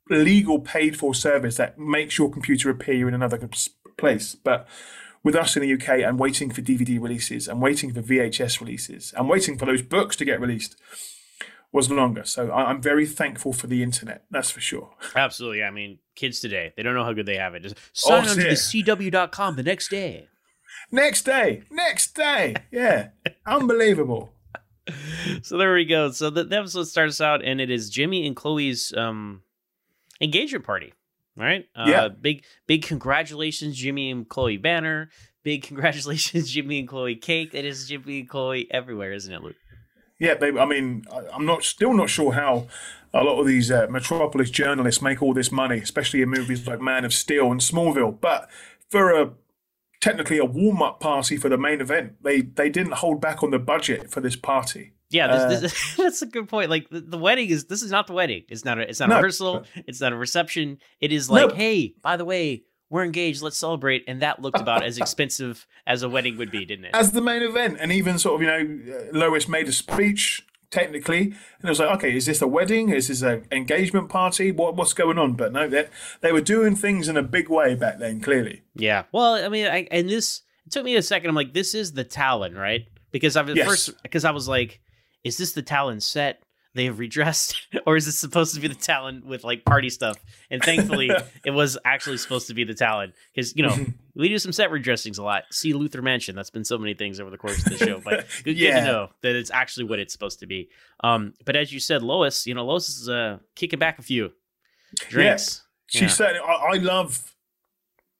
legal 0.09 0.59
paid 0.59 0.97
for 0.97 1.13
service 1.13 1.57
that 1.57 1.77
makes 1.77 2.17
your 2.17 2.29
computer 2.29 2.69
appear 2.69 3.07
in 3.07 3.13
another 3.13 3.49
place. 3.97 4.35
But 4.35 4.67
with 5.23 5.35
us 5.35 5.55
in 5.55 5.61
the 5.61 5.73
UK, 5.73 6.03
I'm 6.07 6.17
waiting 6.17 6.49
for 6.51 6.61
DVD 6.61 6.99
releases, 7.01 7.47
I'm 7.47 7.59
waiting 7.61 7.93
for 7.93 8.01
VHS 8.01 8.59
releases, 8.59 9.13
I'm 9.17 9.27
waiting 9.27 9.57
for 9.57 9.65
those 9.65 9.81
books 9.81 10.15
to 10.17 10.25
get 10.25 10.39
released 10.39 10.75
was 11.71 11.91
longer. 11.91 12.23
So 12.23 12.49
I- 12.49 12.69
I'm 12.71 12.81
very 12.81 13.05
thankful 13.05 13.53
for 13.53 13.67
the 13.67 13.83
internet. 13.83 14.23
That's 14.31 14.49
for 14.49 14.59
sure. 14.59 14.89
Absolutely. 15.15 15.63
I 15.63 15.69
mean, 15.69 15.99
kids 16.19 16.39
today, 16.39 16.73
they 16.75 16.83
don't 16.83 16.93
know 16.93 17.03
how 17.03 17.13
good 17.13 17.25
they 17.25 17.37
have 17.37 17.55
it. 17.55 17.63
Just 17.63 17.75
sign 17.93 18.25
Oh, 18.25 18.29
on 18.29 18.35
to 18.35 18.43
the 18.43 18.49
CW.com 18.49 19.55
the 19.55 19.63
next 19.63 19.89
day. 19.89 20.27
Next 20.91 21.23
day, 21.23 21.63
next 21.71 22.15
day, 22.15 22.55
yeah, 22.71 23.09
unbelievable. 23.45 24.33
so 25.43 25.57
there 25.57 25.73
we 25.73 25.85
go. 25.85 26.11
So 26.11 26.29
the, 26.29 26.43
the 26.43 26.57
episode 26.57 26.85
starts 26.87 27.21
out, 27.21 27.43
and 27.43 27.61
it 27.61 27.69
is 27.69 27.89
Jimmy 27.89 28.25
and 28.25 28.35
Chloe's 28.35 28.93
um, 28.97 29.43
engagement 30.21 30.65
party. 30.65 30.93
Right? 31.37 31.65
Uh, 31.75 31.85
Yeah. 31.87 32.07
Big 32.09 32.43
big 32.67 32.83
congratulations, 32.83 33.77
Jimmy 33.77 34.11
and 34.11 34.27
Chloe 34.27 34.57
banner. 34.57 35.09
Big 35.43 35.63
congratulations, 35.67 36.51
Jimmy 36.51 36.79
and 36.79 36.87
Chloe 36.87 37.15
cake. 37.15 37.53
It 37.53 37.65
is 37.65 37.87
Jimmy 37.87 38.19
and 38.21 38.29
Chloe 38.29 38.67
everywhere, 38.71 39.13
isn't 39.13 39.33
it, 39.33 39.41
Luke? 39.41 39.55
Yeah, 40.19 40.33
they, 40.35 40.49
I 40.57 40.65
mean, 40.65 41.05
I- 41.11 41.27
I'm 41.33 41.45
not 41.45 41.63
still 41.63 41.93
not 41.93 42.09
sure 42.09 42.33
how 42.33 42.67
a 43.13 43.23
lot 43.23 43.39
of 43.39 43.47
these 43.47 43.71
uh, 43.71 43.87
Metropolis 43.89 44.51
journalists 44.51 45.01
make 45.01 45.21
all 45.23 45.33
this 45.33 45.51
money, 45.51 45.79
especially 45.79 46.21
in 46.21 46.29
movies 46.29 46.67
like 46.67 46.79
Man 46.81 47.05
of 47.05 47.13
Steel 47.13 47.51
and 47.51 47.59
Smallville. 47.61 48.19
But 48.21 48.49
for 48.89 49.11
a 49.11 49.31
technically 50.01 50.37
a 50.37 50.45
warm 50.45 50.81
up 50.81 50.99
party 50.99 51.37
for 51.37 51.49
the 51.49 51.57
main 51.57 51.81
event, 51.81 52.13
they 52.23 52.41
they 52.41 52.69
didn't 52.69 52.93
hold 52.93 53.19
back 53.21 53.41
on 53.43 53.51
the 53.51 53.59
budget 53.59 54.11
for 54.11 54.21
this 54.21 54.35
party. 54.35 54.93
Yeah, 55.11 55.27
Uh, 55.27 55.49
this, 55.49 55.61
this, 55.61 55.95
that's 55.97 56.21
a 56.21 56.27
good 56.27 56.47
point. 56.47 56.69
Like 56.69 56.87
the, 56.89 57.01
the 57.01 57.17
wedding 57.17 57.49
is 57.49 57.65
this 57.65 57.81
is 57.81 57.89
not 57.91 58.05
the 58.07 58.13
wedding. 58.13 58.43
It's 58.47 58.63
not 58.63 58.77
a 58.77 58.87
it's 58.87 58.99
not 58.99 59.07
a 59.07 59.09
No. 59.09 59.15
rehearsal. 59.15 59.65
It's 59.87 59.99
not 60.01 60.13
a 60.13 60.15
reception. 60.17 60.77
It 60.99 61.11
is 61.11 61.29
like, 61.31 61.49
No. 61.49 61.55
hey, 61.55 61.95
by 62.03 62.15
the 62.17 62.25
way, 62.25 62.63
we're 62.89 63.03
engaged. 63.03 63.41
Let's 63.41 63.57
celebrate. 63.57 64.03
And 64.07 64.21
that 64.21 64.41
looked 64.41 64.59
about 64.59 64.83
as 64.83 64.97
expensive 64.97 65.67
as 65.85 66.03
a 66.03 66.09
wedding 66.09 66.37
would 66.37 66.51
be, 66.51 66.65
didn't 66.65 66.85
it? 66.85 66.91
as 66.95 67.11
the 67.11 67.21
main 67.21 67.41
event, 67.43 67.77
and 67.79 67.91
even 67.91 68.17
sort 68.19 68.35
of 68.35 68.41
you 68.41 68.47
know, 68.47 68.95
uh, 68.95 69.17
Lois 69.17 69.47
made 69.47 69.67
a 69.67 69.71
speech 69.71 70.45
technically, 70.71 71.21
and 71.21 71.63
it 71.63 71.69
was 71.69 71.79
like, 71.79 71.89
okay, 71.97 72.15
is 72.15 72.25
this 72.27 72.41
a 72.41 72.47
wedding? 72.47 72.89
Is 72.89 73.07
this 73.07 73.21
an 73.23 73.45
engagement 73.51 74.09
party? 74.09 74.51
What 74.51 74.75
what's 74.75 74.93
going 74.93 75.17
on? 75.17 75.33
But 75.33 75.51
no, 75.53 75.67
they 75.67 75.87
they 76.21 76.31
were 76.31 76.41
doing 76.41 76.75
things 76.75 77.07
in 77.07 77.17
a 77.17 77.23
big 77.23 77.49
way 77.49 77.75
back 77.75 77.99
then. 77.99 78.21
Clearly, 78.21 78.61
Yeah. 78.75 79.03
Well, 79.11 79.33
I 79.43 79.49
mean, 79.49 79.67
I, 79.67 79.87
and 79.91 80.09
this 80.09 80.41
it 80.65 80.71
took 80.71 80.85
me 80.85 80.95
a 80.95 81.01
second. 81.01 81.29
I'm 81.29 81.35
like, 81.35 81.53
this 81.53 81.73
is 81.73 81.93
the 81.93 82.03
Talon, 82.03 82.55
right? 82.55 82.87
Because 83.11 83.35
I've 83.35 83.49
Yes. 83.55 83.67
first 83.67 84.03
because 84.03 84.25
I 84.25 84.31
was 84.31 84.47
like, 84.47 84.79
is 85.23 85.37
this 85.37 85.53
the 85.53 85.61
Talon 85.63 85.99
set? 85.99 86.43
They 86.75 86.85
have 86.85 86.99
redressed, 86.99 87.55
or 87.87 87.95
is 87.95 88.05
this 88.05 88.17
supposed 88.19 88.53
to 88.53 88.61
be 88.61 88.67
the 88.67 88.75
Talon 88.75 89.23
with 89.25 89.43
like 89.43 89.65
party 89.65 89.89
stuff? 89.89 90.17
And 90.51 90.63
thankfully, 90.63 91.09
it 91.45 91.49
was 91.51 91.77
actually 91.83 92.17
supposed 92.17 92.47
to 92.47 92.53
be 92.53 92.63
the 92.63 92.75
Talon 92.75 93.11
because 93.33 93.55
you 93.55 93.63
know 93.63 93.75
we 94.15 94.29
do 94.29 94.37
some 94.37 94.51
set 94.51 94.69
redressings 94.69 95.17
a 95.17 95.23
lot. 95.23 95.43
See 95.51 95.73
Luthor 95.73 96.03
Mansion. 96.03 96.35
That's 96.35 96.51
been 96.51 96.63
so 96.63 96.77
many 96.77 96.93
things 96.93 97.19
over 97.19 97.31
the 97.31 97.37
course 97.39 97.57
of 97.65 97.77
the 97.77 97.83
show, 97.85 97.99
but 98.05 98.27
good, 98.43 98.55
good 98.55 98.57
Yeah. 98.57 98.79
to 98.81 98.85
know 98.85 99.09
that 99.23 99.35
it's 99.35 99.49
actually 99.51 99.85
what 99.85 99.97
it's 99.99 100.13
supposed 100.13 100.39
to 100.41 100.45
be. 100.47 100.69
Um, 101.03 101.33
but 101.43 101.55
as 101.55 101.73
you 101.73 101.79
said, 101.79 102.03
Lois, 102.03 102.45
you 102.45 102.53
know, 102.53 102.65
Lois 102.65 102.87
is 102.87 103.09
uh, 103.09 103.39
kicking 103.55 103.79
back 103.79 103.97
a 103.97 104.03
few 104.03 104.31
drinks. 105.09 105.63
She 105.87 106.05
Yeah. 106.05 106.39
I, 106.45 106.73
I 106.73 106.77
love 106.77 107.33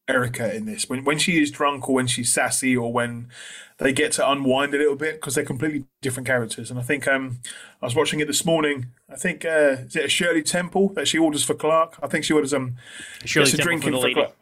Erica 0.10 0.54
in 0.54 0.65
this 0.65 0.89
when 0.89 1.04
when 1.04 1.17
she 1.17 1.41
is 1.41 1.52
drunk 1.52 1.88
or 1.88 1.95
when 1.95 2.08
she's 2.08 2.34
sassy 2.34 2.76
or 2.76 2.91
when 2.91 3.30
they 3.78 3.93
get 3.93 4.12
to 4.13 4.30
unwind 4.30 4.74
a 4.74 4.78
little 4.78 4.95
bit 4.95 5.15
because 5.15 5.36
they're 5.36 5.45
completely 5.45 5.86
different 6.02 6.28
characters. 6.28 6.69
And 6.69 6.80
I 6.80 6.84
think 6.84 7.08
um, 7.08 7.39
I 7.82 7.86
was 7.86 7.95
watching 7.95 8.19
it 8.19 8.28
this 8.28 8.43
morning. 8.45 8.88
I 9.10 9.15
think 9.15 9.45
uh, 9.45 9.78
is 9.88 9.95
it 9.95 10.06
a 10.06 10.10
Shirley 10.10 10.43
Temple 10.43 10.89
that 10.89 11.08
she 11.08 11.17
orders 11.17 11.43
for 11.43 11.54
Clark? 11.54 11.98
I 12.04 12.08
think 12.08 12.26
she 12.26 12.34
orders 12.34 12.54
um 12.54 12.76
Shirley 13.24 13.52
Temple 13.52 13.82
for 13.82 13.91
the 13.91 13.98
lady. 13.98 14.13
Clark. 14.15 14.36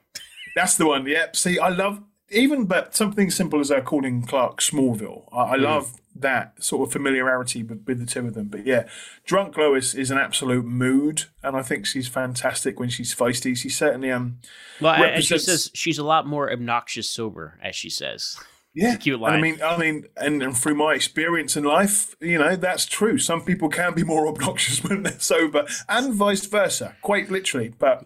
That's 0.56 0.76
the 0.78 0.88
one. 0.88 1.06
Yep. 1.06 1.36
See, 1.36 1.60
I 1.60 1.70
love 1.70 2.02
even 2.32 2.66
but 2.66 2.96
something 2.96 3.30
simple 3.30 3.60
as 3.60 3.70
uh, 3.72 3.82
calling 3.82 4.24
Clark 4.24 4.60
Smallville. 4.60 5.24
I, 5.32 5.54
I 5.54 5.58
Mhm. 5.58 5.62
love 5.62 5.94
that 6.22 6.64
sort 6.64 6.88
of 6.88 6.94
familiarity 6.94 7.64
with, 7.64 7.84
with 7.88 8.00
the 8.00 8.06
two 8.06 8.28
of 8.28 8.34
them. 8.34 8.48
But 8.48 8.66
yeah, 8.66 8.88
drunk 9.26 9.58
Lois 9.58 9.94
is 9.94 10.12
an 10.12 10.18
absolute 10.18 10.66
mood, 10.66 11.26
and 11.44 11.56
I 11.56 11.62
think 11.62 11.86
she's 11.86 12.08
fantastic 12.08 12.80
when 12.80 12.90
she's 12.90 13.14
feisty. 13.16 13.56
She 13.58 13.70
certainly 13.70 14.12
um. 14.12 14.40
Well, 14.82 14.94
and- 14.94 15.04
and 15.16 15.24
she 15.24 15.34
represents- 15.36 15.64
says 15.66 15.72
she's 15.74 15.98
a 15.98 16.04
lot 16.04 16.28
more 16.28 16.52
obnoxious 16.52 17.10
sober, 17.10 17.60
as 17.64 17.76
she 17.76 17.90
says. 17.90 18.38
Yeah, 18.76 18.96
cute 18.98 19.16
And 19.16 19.22
line. 19.24 19.34
I 19.34 19.42
mean, 19.42 19.62
I 19.64 19.78
mean, 19.78 20.06
and, 20.18 20.44
and 20.44 20.56
through 20.56 20.76
my 20.76 20.94
experience 20.94 21.58
in 21.58 21.64
life, 21.64 22.16
you 22.22 22.38
know, 22.38 22.56
that's 22.56 22.86
true. 22.86 23.18
Some 23.18 23.42
people 23.44 23.70
can 23.70 23.96
be 23.96 24.04
more 24.04 24.28
obnoxious 24.32 24.84
when 24.84 25.02
they're 25.04 25.20
sober, 25.20 25.66
and 25.90 26.14
vice 26.14 26.46
versa, 26.46 26.96
quite 27.02 27.32
literally. 27.32 27.70
But 27.70 28.06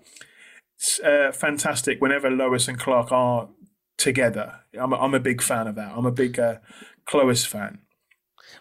it's 0.78 1.00
uh, 1.02 1.34
fantastic 1.34 2.00
whenever 2.02 2.30
Lois 2.32 2.70
and 2.70 2.80
Clark 2.80 3.12
are 3.12 3.50
together. 3.98 4.62
I'm 4.80 4.94
a, 4.94 4.98
I'm 4.98 5.14
a 5.14 5.20
big 5.20 5.42
fan 5.42 5.68
of 5.68 5.76
that. 5.76 5.92
I'm 5.96 6.06
a 6.06 6.12
big 6.12 6.40
uh, 6.40 6.56
Clois 7.06 7.46
fan. 7.46 7.80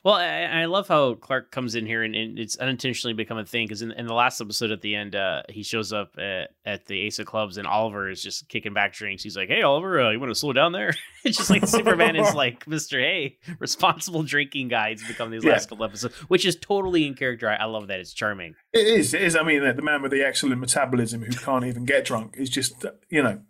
Well, 0.02 0.14
I, 0.14 0.62
I 0.62 0.64
love 0.64 0.88
how 0.88 1.14
Clark 1.14 1.50
comes 1.50 1.74
in 1.74 1.84
here 1.84 2.02
and, 2.02 2.14
and 2.14 2.38
it's 2.38 2.56
unintentionally 2.56 3.12
become 3.12 3.36
a 3.38 3.44
thing 3.44 3.66
because 3.66 3.82
in, 3.82 3.92
in 3.92 4.06
the 4.06 4.14
last 4.14 4.40
episode 4.40 4.70
at 4.70 4.80
the 4.80 4.94
end, 4.94 5.14
uh, 5.14 5.42
he 5.48 5.62
shows 5.62 5.92
up 5.92 6.16
at, 6.18 6.50
at 6.64 6.86
the 6.86 7.00
Ace 7.02 7.18
of 7.18 7.26
Clubs 7.26 7.58
and 7.58 7.66
Oliver 7.66 8.08
is 8.08 8.22
just 8.22 8.48
kicking 8.48 8.72
back 8.72 8.92
drinks. 8.94 9.22
He's 9.22 9.36
like, 9.36 9.48
"Hey, 9.48 9.62
Oliver, 9.62 10.00
uh, 10.00 10.10
you 10.10 10.18
want 10.18 10.30
to 10.30 10.34
slow 10.34 10.52
down 10.52 10.72
there?" 10.72 10.94
it's 11.24 11.36
just 11.36 11.50
like 11.50 11.66
Superman 11.66 12.16
is 12.16 12.34
like 12.34 12.66
Mister 12.66 12.98
Hey, 12.98 13.36
responsible 13.58 14.22
drinking 14.22 14.68
guy. 14.68 14.90
He's 14.90 15.06
become 15.06 15.30
these 15.30 15.44
Yeah. 15.44 15.52
last 15.52 15.68
couple 15.68 15.84
episodes, 15.84 16.14
which 16.28 16.46
is 16.46 16.56
totally 16.56 17.06
in 17.06 17.14
character. 17.14 17.48
I, 17.50 17.56
I 17.56 17.64
love 17.66 17.88
that. 17.88 18.00
It's 18.00 18.12
charming. 18.12 18.54
It 18.72 18.86
is. 18.86 19.12
It 19.14 19.22
is. 19.22 19.36
I 19.36 19.42
mean, 19.42 19.62
the 19.76 19.82
man 19.82 20.02
with 20.02 20.12
the 20.12 20.22
excellent 20.22 20.60
metabolism 20.60 21.22
who 21.22 21.32
can't 21.32 21.64
even 21.64 21.84
get 21.84 22.04
drunk 22.06 22.36
is 22.38 22.48
just, 22.48 22.84
you 23.10 23.22
know, 23.22 23.40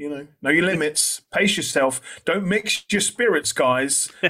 You 0.00 0.08
know, 0.08 0.26
know 0.40 0.50
your 0.50 0.64
limits. 0.64 1.20
Pace 1.30 1.56
yourself. 1.56 2.00
Don't 2.24 2.46
mix 2.46 2.84
your 2.90 3.02
spirits, 3.02 3.52
guys. 3.52 4.10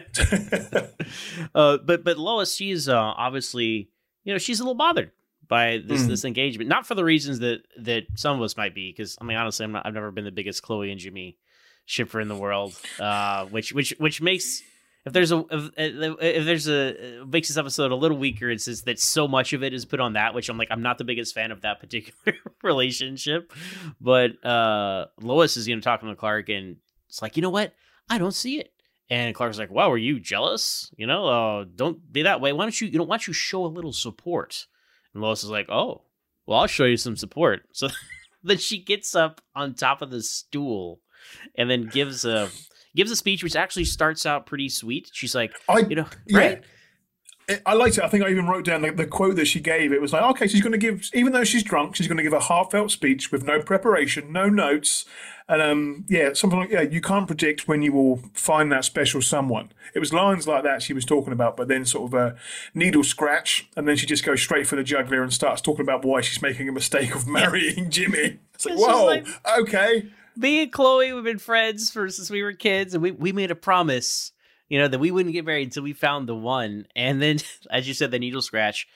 uh, 1.54 1.78
but 1.78 2.04
but 2.04 2.18
Lois, 2.18 2.54
she's 2.54 2.88
uh, 2.88 2.96
obviously 2.96 3.90
you 4.24 4.33
know 4.33 4.38
she's 4.38 4.61
a 4.61 4.64
little 4.64 4.74
bothered 4.74 5.12
by 5.46 5.78
this 5.85 6.02
Mm. 6.02 6.09
this 6.09 6.24
engagement, 6.24 6.68
not 6.68 6.87
for 6.87 6.94
the 6.94 7.04
reasons 7.04 7.38
that 7.38 7.62
that 7.78 8.04
some 8.16 8.37
of 8.37 8.42
us 8.42 8.56
might 8.56 8.74
be. 8.74 8.90
Because 8.90 9.16
I 9.20 9.24
mean, 9.24 9.37
honestly, 9.37 9.64
I'm 9.64 9.72
not, 9.72 9.87
I've 9.87 9.94
never 9.94 10.11
been 10.11 10.24
the 10.24 10.33
biggest 10.33 10.62
Chloe 10.62 10.90
and 10.90 11.00
Jimmy 11.00 11.38
shipper 11.87 12.20
in 12.20 12.28
the 12.28 12.37
world, 12.37 12.78
uh, 12.98 13.46
which 13.46 13.72
which 13.72 13.94
which 13.98 14.20
makes 14.20 14.62
if 15.06 15.12
there's 15.12 15.32
a 15.32 15.44
if, 15.50 15.70
if 15.76 16.44
there's 16.44 16.68
a 16.68 17.24
makes 17.26 17.48
this 17.48 17.56
episode 17.56 17.90
a 17.90 17.96
little 17.96 18.18
weaker, 18.18 18.50
it's 18.50 18.66
just 18.66 18.84
that 18.84 18.98
so 18.98 19.26
much 19.26 19.52
of 19.52 19.62
it 19.62 19.72
is 19.72 19.84
put 19.84 20.00
on 20.00 20.12
that, 20.12 20.34
which 20.34 20.48
I'm 20.48 20.58
like 20.58 20.68
I'm 20.70 20.82
not 20.82 20.98
the 20.98 21.04
biggest 21.04 21.34
fan 21.34 21.50
of 21.50 21.62
that 21.62 21.80
particular 21.80 22.36
relationship. 22.62 23.52
But 24.00 24.44
uh, 24.44 25.06
Lois 25.20 25.56
is 25.56 25.66
you 25.66 25.74
know 25.74 25.80
talking 25.80 26.08
to 26.08 26.16
Clark, 26.16 26.50
and 26.50 26.76
it's 27.08 27.22
like 27.22 27.36
you 27.36 27.42
know 27.42 27.50
what, 27.50 27.74
I 28.08 28.18
don't 28.18 28.34
see 28.34 28.58
it. 28.58 28.72
And 29.08 29.34
Clark's 29.34 29.58
like, 29.58 29.70
"Wow, 29.70 29.90
are 29.90 29.98
you 29.98 30.20
jealous? 30.20 30.90
You 30.96 31.06
know, 31.06 31.26
uh, 31.26 31.64
don't 31.74 32.12
be 32.12 32.22
that 32.22 32.40
way. 32.40 32.52
Why 32.52 32.64
don't 32.64 32.80
you, 32.80 32.88
you 32.88 32.98
know, 32.98 33.04
why 33.04 33.16
don't 33.16 33.26
you 33.26 33.32
show 33.32 33.64
a 33.64 33.66
little 33.66 33.92
support?" 33.92 34.66
And 35.14 35.22
Lois 35.22 35.42
is 35.42 35.50
like, 35.50 35.68
"Oh, 35.70 36.02
well, 36.46 36.60
I'll 36.60 36.66
show 36.66 36.84
you 36.84 36.96
some 36.96 37.16
support." 37.16 37.62
So 37.72 37.88
then 38.42 38.58
she 38.58 38.82
gets 38.82 39.14
up 39.14 39.42
on 39.54 39.74
top 39.74 40.00
of 40.00 40.10
the 40.10 40.22
stool 40.22 41.00
and 41.56 41.70
then 41.70 41.88
gives 41.88 42.24
a 42.24 42.48
gives 42.96 43.11
a 43.11 43.16
speech, 43.16 43.42
which 43.42 43.57
actually 43.57 43.85
starts 43.85 44.26
out 44.26 44.46
pretty 44.46 44.68
sweet. 44.68 45.11
She's 45.12 45.35
like, 45.35 45.53
I, 45.68 45.79
you 45.81 45.96
know, 45.96 46.07
yeah. 46.26 46.38
right? 46.38 46.59
I- 46.59 46.66
I 47.66 47.74
liked 47.74 47.98
it. 47.98 48.05
I 48.05 48.09
think 48.09 48.22
I 48.22 48.29
even 48.31 48.46
wrote 48.46 48.64
down 48.64 48.83
the, 48.83 48.92
the 48.92 49.07
quote 49.09 49.35
that 49.35 49.46
she 49.46 49.59
gave. 49.59 49.92
It 49.92 50.00
was 50.00 50.12
like, 50.12 50.22
okay, 50.22 50.46
she's 50.46 50.61
going 50.62 50.70
to 50.70 50.79
give, 50.79 51.11
even 51.12 51.33
though 51.33 51.42
she's 51.42 51.64
drunk, 51.64 51.96
she's 51.96 52.07
going 52.07 52.18
to 52.18 52.22
give 52.22 52.33
a 52.33 52.38
heartfelt 52.38 52.92
speech 52.92 53.33
with 53.33 53.42
no 53.42 53.61
preparation, 53.61 54.31
no 54.33 54.48
notes. 54.48 55.05
And 55.48 55.61
um, 55.61 56.05
yeah, 56.09 56.33
something 56.35 56.61
like, 56.61 56.70
yeah, 56.70 56.83
you 56.83 57.00
can't 57.00 57.26
predict 57.26 57.66
when 57.66 57.83
you 57.83 57.92
will 57.92 58.22
find 58.35 58.70
that 58.70 58.85
special 58.85 59.20
someone. 59.20 59.72
It 59.96 59.98
was 59.98 60.12
lines 60.12 60.46
like 60.46 60.62
that 60.62 60.81
she 60.81 60.92
was 60.92 61.05
talking 61.05 61.33
about, 61.33 61.57
but 61.57 61.66
then 61.66 61.85
sort 61.85 62.12
of 62.12 62.14
a 62.14 62.37
needle 62.72 63.03
scratch. 63.03 63.68
And 63.76 63.88
then 63.88 63.96
she 63.96 64.07
just 64.07 64.24
goes 64.24 64.40
straight 64.40 64.68
for 64.68 64.76
the 64.76 64.85
juggler 64.85 65.20
and 65.20 65.33
starts 65.33 65.61
talking 65.61 65.83
about 65.83 66.05
why 66.05 66.20
she's 66.20 66.40
making 66.40 66.68
a 66.68 66.72
mistake 66.72 67.16
of 67.16 67.26
marrying 67.26 67.90
Jimmy. 67.90 68.38
It's 68.55 68.64
like, 68.64 68.74
It's 68.74 68.87
whoa, 68.87 69.07
like- 69.07 69.26
okay. 69.59 70.07
Me 70.36 70.62
and 70.62 70.72
Chloe, 70.72 71.12
we've 71.12 71.24
been 71.24 71.38
friends 71.38 71.90
for 71.90 72.08
since 72.08 72.30
we 72.30 72.42
were 72.42 72.52
kids, 72.52 72.94
and 72.94 73.02
we, 73.02 73.10
we 73.10 73.32
made 73.32 73.50
a 73.50 73.54
promise, 73.56 74.32
you 74.68 74.78
know, 74.78 74.88
that 74.88 74.98
we 74.98 75.10
wouldn't 75.10 75.32
get 75.32 75.44
married 75.44 75.64
until 75.68 75.82
we 75.82 75.92
found 75.92 76.28
the 76.28 76.34
one. 76.34 76.86
And 76.96 77.20
then, 77.20 77.38
as 77.70 77.86
you 77.88 77.94
said, 77.94 78.10
the 78.10 78.18
needle 78.18 78.42
scratch, 78.42 78.86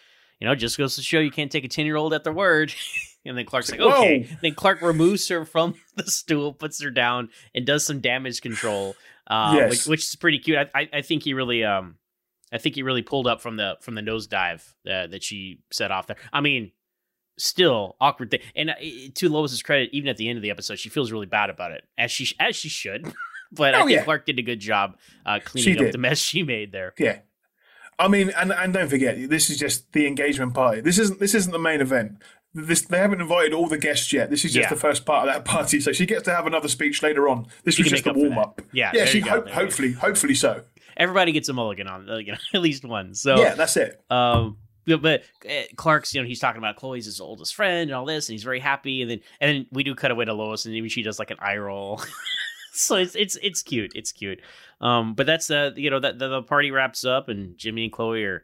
you 0.41 0.47
know, 0.47 0.55
just 0.55 0.79
goes 0.79 0.97
to 0.97 1.03
show 1.03 1.19
you 1.21 1.31
can't 1.31 1.51
take 1.53 1.65
a 1.65 1.69
ten 1.69 1.87
year 1.87 1.97
old 1.97 2.13
at 2.15 2.25
their 2.25 2.33
word. 2.33 2.73
and 3.25 3.37
then 3.39 3.45
Clark's 3.47 3.71
like, 3.71 3.81
Whoa. 3.81 3.99
okay. 3.99 4.29
Then 4.43 4.55
Clark 4.55 4.83
removes 4.83 5.29
her 5.29 5.45
from 5.45 5.75
the 5.97 6.11
stool, 6.11 6.53
puts 6.53 6.83
her 6.83 6.91
down, 6.91 7.29
and 7.55 7.65
does 7.67 7.85
some 7.87 8.01
damage 8.01 8.41
control, 8.41 8.97
uh, 9.27 9.55
Yes. 9.57 9.71
which, 9.71 9.87
which 9.87 10.05
is 10.05 10.17
pretty 10.17 10.39
cute. 10.39 10.59
I, 10.59 10.69
I 10.83 10.89
I 10.95 11.03
think 11.03 11.23
he 11.23 11.35
really 11.35 11.65
um. 11.65 11.97
I 12.53 12.59
think 12.59 12.77
he 12.77 12.83
really 12.85 13.03
pulled 13.03 13.27
up 13.27 13.41
from 13.41 13.57
the 13.57 13.77
from 13.81 13.97
the 13.97 14.01
nosedive 14.03 14.63
uh, 14.89 15.09
that 15.09 15.25
she 15.25 15.59
set 15.73 15.91
off 15.91 16.07
there. 16.07 16.17
I 16.33 16.41
mean, 16.41 16.71
still 17.37 17.97
awkward 18.01 18.31
thing. 18.31 18.41
And 18.55 18.71
uh, 18.71 18.75
to 19.15 19.29
Lois's 19.29 19.63
credit, 19.63 19.91
even 19.93 20.09
at 20.09 20.17
the 20.17 20.29
end 20.29 20.37
of 20.39 20.43
the 20.43 20.51
episode, 20.51 20.79
she 20.79 20.89
feels 20.89 21.11
really 21.13 21.27
bad 21.27 21.51
about 21.51 21.73
it, 21.73 21.85
as 21.99 22.11
she 22.11 22.35
as 22.41 22.57
she 22.57 22.69
should. 22.69 23.13
but 23.53 23.75
I 23.75 23.79
Oh, 23.81 23.87
think 23.87 23.97
yeah. 23.99 24.05
Clark 24.05 24.27
did 24.27 24.39
a 24.39 24.43
good 24.43 24.61
job 24.61 24.97
uh, 25.27 25.41
cleaning 25.45 25.73
She 25.75 25.79
up 25.79 25.85
did. 25.87 25.95
the 25.95 25.99
mess 25.99 26.19
she 26.19 26.43
made 26.43 26.73
there. 26.73 26.95
Yeah. 26.99 27.19
I 27.99 28.09
mean, 28.09 28.31
and 28.37 28.53
and 28.53 28.73
don't 28.75 28.89
forget, 28.89 29.29
this 29.31 29.51
is 29.51 29.57
just 29.59 29.93
the 29.93 30.07
engagement 30.07 30.53
party. 30.55 30.81
This 30.81 30.99
isn't 30.99 31.21
this 31.21 31.35
isn't 31.35 31.53
the 31.53 31.59
main 31.61 31.81
event. 31.81 32.21
This 32.53 32.83
they 32.83 32.99
haven't 32.99 33.21
invited 33.21 33.53
all 33.53 33.67
the 33.69 33.79
guests 33.79 34.13
yet. 34.13 34.31
This 34.31 34.45
is 34.45 34.53
just 34.53 34.67
Yeah. 34.67 34.71
the 34.75 34.81
first 34.81 35.05
part 35.05 35.29
of 35.29 35.35
that 35.35 35.45
party. 35.51 35.81
So 35.81 35.93
she 35.93 36.05
gets 36.07 36.25
to 36.25 36.35
have 36.35 36.47
another 36.47 36.69
speech 36.69 37.03
later 37.03 37.29
on. 37.29 37.47
This 37.65 37.77
She 37.77 37.83
was 37.85 37.91
just 37.93 38.07
a 38.07 38.13
warm 38.13 38.37
up. 38.39 38.61
Yeah, 38.73 38.91
yeah. 38.95 39.05
She 39.05 39.19
you 39.19 39.25
go. 39.25 39.31
hope, 39.31 39.45
There 39.45 39.53
you 39.55 39.59
go. 39.61 39.65
hopefully, 39.65 39.93
hopefully 39.93 40.35
so. 40.35 40.63
Everybody 40.97 41.33
gets 41.33 41.49
a 41.49 41.53
mulligan 41.53 41.87
on, 41.89 42.07
you 42.25 42.33
know, 42.33 42.39
at 42.55 42.61
least 42.61 42.85
one. 42.85 43.15
So 43.15 43.37
yeah, 43.39 43.55
that's 43.55 43.77
it. 43.77 44.01
Um, 44.11 44.59
but 44.87 45.23
uh, 45.49 45.63
Clark's, 45.77 46.15
you 46.15 46.21
know, 46.21 46.27
he's 46.27 46.41
talking 46.41 46.59
about 46.59 46.77
Chloe's 46.77 47.07
his 47.07 47.21
oldest 47.21 47.55
friend 47.55 47.91
and 47.91 47.93
all 47.93 48.05
this, 48.05 48.29
and 48.29 48.35
he's 48.35 48.45
very 48.45 48.61
happy. 48.61 49.03
And 49.03 49.11
then, 49.11 49.21
and 49.41 49.51
then 49.51 49.67
we 49.71 49.83
do 49.83 49.95
cut 49.95 50.11
away 50.11 50.25
to 50.25 50.33
Lois, 50.33 50.65
and 50.67 50.75
even 50.75 50.89
she 50.89 51.03
does 51.03 51.19
like 51.19 51.31
an 51.31 51.39
eye 51.41 51.57
roll. 51.57 52.03
so 52.73 52.97
it's 52.97 53.15
it's 53.15 53.37
it's 53.43 53.63
cute, 53.63 53.93
it's 53.95 54.13
cute. 54.13 54.41
Um, 54.81 55.15
but 55.15 55.27
that's 55.27 55.51
uh, 55.51 55.71
you 55.77 55.91
know, 55.91 56.01
that 56.01 56.19
the, 56.19 56.29
the 56.29 56.43
party 56.43 56.71
wraps 56.71 57.05
up, 57.05 57.29
and 57.29 57.57
Jimmy 57.57 57.85
and 57.85 57.93
Chloe 57.93 58.25
are 58.25 58.43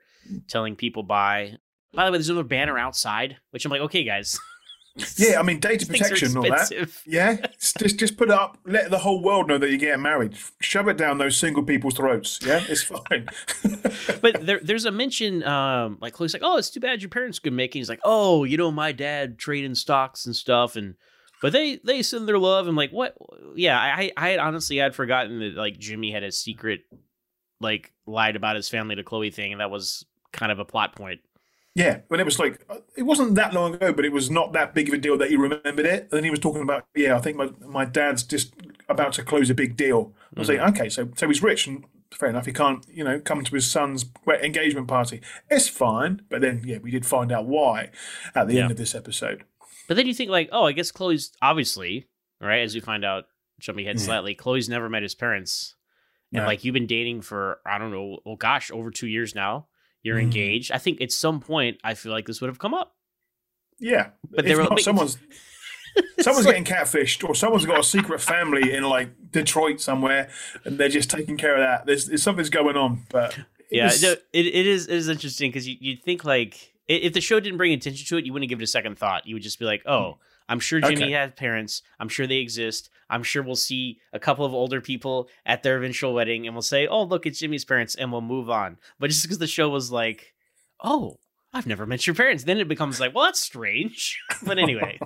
telling 0.48 0.76
people 0.76 1.02
bye. 1.02 1.56
By 1.92 2.04
the 2.04 2.12
way, 2.12 2.18
there's 2.18 2.28
another 2.28 2.46
banner 2.46 2.78
outside, 2.78 3.38
which 3.50 3.64
I'm 3.64 3.70
like, 3.70 3.80
okay, 3.82 4.04
guys, 4.04 4.38
Yeah, 5.16 5.38
I 5.38 5.42
mean 5.42 5.60
data 5.60 5.86
protection 5.86 6.28
and 6.28 6.36
all 6.38 6.42
that. 6.42 6.90
Yeah, 7.06 7.36
just 7.58 7.98
just 7.98 8.16
put 8.16 8.28
it 8.28 8.34
up. 8.34 8.58
Let 8.64 8.90
the 8.90 8.98
whole 8.98 9.22
world 9.22 9.48
know 9.48 9.58
that 9.58 9.68
you're 9.68 9.78
getting 9.78 10.02
married. 10.02 10.36
Shove 10.60 10.88
it 10.88 10.96
down 10.96 11.18
those 11.18 11.36
single 11.36 11.62
people's 11.62 11.94
throats. 11.94 12.40
Yeah, 12.44 12.62
it's 12.68 12.82
fine. 12.82 13.28
but 14.20 14.44
there, 14.44 14.60
there's 14.62 14.84
a 14.84 14.90
mention, 14.90 15.44
um, 15.44 15.98
like 16.00 16.14
Chloe's 16.14 16.32
like, 16.32 16.42
"Oh, 16.44 16.56
it's 16.56 16.70
too 16.70 16.80
bad 16.80 17.02
your 17.02 17.08
parents 17.08 17.38
couldn't 17.38 17.56
make 17.56 17.74
it." 17.74 17.78
He's 17.78 17.88
like, 17.88 18.00
"Oh, 18.04 18.44
you 18.44 18.56
know, 18.56 18.72
my 18.72 18.92
dad 18.92 19.38
trading 19.38 19.74
stocks 19.74 20.26
and 20.26 20.34
stuff, 20.34 20.74
and 20.76 20.94
but 21.40 21.52
they 21.52 21.78
they 21.84 22.02
send 22.02 22.26
their 22.26 22.38
love." 22.38 22.66
I'm 22.66 22.76
like, 22.76 22.90
"What?" 22.90 23.16
Yeah, 23.54 23.78
I 23.78 24.10
I 24.16 24.30
had 24.30 24.40
honestly 24.40 24.82
I'd 24.82 24.94
forgotten 24.94 25.38
that 25.38 25.54
like 25.54 25.78
Jimmy 25.78 26.10
had 26.10 26.24
a 26.24 26.32
secret, 26.32 26.80
like 27.60 27.92
lied 28.06 28.36
about 28.36 28.56
his 28.56 28.68
family 28.68 28.96
to 28.96 29.04
Chloe 29.04 29.30
thing, 29.30 29.52
and 29.52 29.60
that 29.60 29.70
was 29.70 30.04
kind 30.32 30.50
of 30.50 30.58
a 30.58 30.64
plot 30.64 30.96
point. 30.96 31.20
Yeah, 31.80 32.00
when 32.08 32.20
it 32.20 32.24
was 32.24 32.38
like 32.38 32.64
it 32.96 33.02
wasn't 33.04 33.34
that 33.36 33.52
long 33.54 33.74
ago, 33.74 33.92
but 33.92 34.04
it 34.04 34.12
was 34.12 34.30
not 34.30 34.52
that 34.52 34.74
big 34.74 34.88
of 34.88 34.94
a 34.94 34.98
deal 34.98 35.16
that 35.18 35.30
he 35.30 35.36
remembered 35.36 35.86
it. 35.86 36.02
And 36.02 36.10
then 36.12 36.24
he 36.24 36.30
was 36.30 36.38
talking 36.40 36.62
about, 36.62 36.86
yeah, 36.94 37.16
I 37.16 37.20
think 37.20 37.36
my 37.36 37.50
my 37.66 37.84
dad's 37.84 38.22
just 38.22 38.54
about 38.88 39.12
to 39.14 39.22
close 39.22 39.50
a 39.50 39.54
big 39.54 39.76
deal. 39.76 40.12
I 40.36 40.40
was 40.40 40.48
like, 40.48 40.58
okay, 40.60 40.88
so 40.88 41.08
so 41.16 41.28
he's 41.28 41.42
rich 41.42 41.66
and 41.66 41.84
fair 42.12 42.28
enough. 42.28 42.46
He 42.46 42.52
can't, 42.52 42.84
you 42.92 43.04
know, 43.04 43.20
come 43.20 43.44
to 43.44 43.54
his 43.54 43.70
son's 43.70 44.04
engagement 44.42 44.88
party. 44.88 45.20
It's 45.48 45.68
fine, 45.68 46.22
but 46.28 46.40
then 46.40 46.62
yeah, 46.64 46.78
we 46.78 46.90
did 46.90 47.06
find 47.06 47.30
out 47.32 47.46
why 47.46 47.90
at 48.34 48.48
the 48.48 48.54
Yeah. 48.54 48.62
end 48.62 48.72
of 48.72 48.76
this 48.76 48.94
episode. 48.94 49.44
But 49.88 49.96
then 49.96 50.06
you 50.06 50.14
think 50.14 50.30
like, 50.30 50.48
oh, 50.52 50.66
I 50.66 50.72
guess 50.72 50.90
Chloe's 50.92 51.32
obviously 51.42 52.06
right 52.40 52.60
as 52.62 52.74
we 52.74 52.80
find 52.80 53.04
out, 53.04 53.24
jumping 53.60 53.84
ahead 53.86 53.98
Yeah. 54.00 54.06
slightly. 54.06 54.34
Chloe's 54.34 54.68
never 54.68 54.88
met 54.88 55.02
his 55.02 55.14
parents, 55.14 55.76
and 56.32 56.42
No. 56.42 56.46
like 56.46 56.64
you've 56.64 56.74
been 56.74 56.86
dating 56.86 57.20
for 57.22 57.60
I 57.64 57.78
don't 57.78 57.92
know, 57.92 58.18
oh 58.26 58.36
gosh, 58.36 58.70
over 58.70 58.90
two 58.90 59.06
years 59.08 59.34
now. 59.34 59.66
You're 60.02 60.18
Mhm. 60.18 60.22
engaged. 60.22 60.72
I 60.72 60.78
think 60.78 61.00
at 61.00 61.12
some 61.12 61.40
point 61.40 61.78
I 61.84 61.94
feel 61.94 62.12
like 62.12 62.26
this 62.26 62.40
would 62.40 62.48
have 62.48 62.58
come 62.58 62.74
up. 62.74 62.94
Yeah, 63.78 64.10
But 64.30 64.44
were 64.46 64.64
not, 64.64 64.80
someone's 64.80 65.16
someone's 66.20 66.46
getting 66.46 66.64
catfished, 66.64 67.26
or 67.28 67.34
someone's 67.34 67.66
got 67.66 67.78
a 67.80 67.82
secret 67.82 68.20
family 68.20 68.72
in 68.74 68.84
like 68.84 69.10
Detroit 69.32 69.80
somewhere, 69.80 70.30
and 70.64 70.78
they're 70.78 70.88
just 70.88 71.10
taking 71.10 71.36
care 71.36 71.54
of 71.54 71.60
that. 71.60 71.86
There's, 71.86 72.06
there's 72.06 72.22
something's 72.22 72.50
going 72.50 72.76
on, 72.76 73.06
but 73.10 73.38
Yeah, 73.70 73.86
was- 73.86 74.02
no, 74.02 74.12
it, 74.32 74.46
it 74.46 74.66
is 74.66 74.86
it 74.86 74.94
is 74.96 75.08
interesting 75.08 75.50
because 75.50 75.66
you 75.66 75.76
you'd 75.80 76.02
think 76.02 76.24
like 76.24 76.74
if 76.88 77.12
the 77.12 77.20
show 77.20 77.38
didn't 77.40 77.56
bring 77.58 77.72
attention 77.72 78.04
to 78.06 78.16
it, 78.18 78.26
you 78.26 78.32
wouldn't 78.32 78.48
give 78.48 78.60
it 78.60 78.64
a 78.64 78.66
second 78.66 78.98
thought. 78.98 79.26
You 79.26 79.34
would 79.36 79.42
just 79.42 79.58
be 79.58 79.64
like, 79.64 79.82
oh, 79.86 80.18
I'm 80.50 80.60
sure 80.60 80.80
Jimmy 80.80 81.04
Okay. 81.04 81.12
has 81.12 81.32
parents. 81.32 81.82
I'm 81.98 82.08
sure 82.10 82.26
they 82.26 82.36
exist. 82.38 82.90
I'm 83.08 83.22
sure 83.22 83.42
we'll 83.42 83.56
see 83.56 83.98
a 84.12 84.18
couple 84.18 84.44
of 84.44 84.52
older 84.52 84.80
people 84.82 85.28
at 85.46 85.62
their 85.62 85.78
eventual 85.78 86.12
wedding, 86.12 86.46
and 86.46 86.54
we'll 86.54 86.62
say, 86.62 86.86
oh, 86.86 87.04
look, 87.04 87.24
it's 87.24 87.38
Jimmy's 87.38 87.64
parents, 87.64 87.94
and 87.94 88.12
we'll 88.12 88.20
move 88.20 88.50
on. 88.50 88.76
But 88.98 89.08
just 89.10 89.22
because 89.22 89.38
the 89.38 89.46
show 89.46 89.68
was 89.70 89.90
like, 89.90 90.34
oh. 90.84 91.16
I've 91.52 91.66
never 91.66 91.84
met 91.84 92.06
your 92.06 92.14
parents. 92.14 92.44
Then 92.44 92.58
it 92.58 92.68
becomes 92.68 93.00
like, 93.00 93.12
well, 93.12 93.24
that's 93.24 93.40
strange. 93.40 94.20
but 94.46 94.56
anyway, 94.60 95.00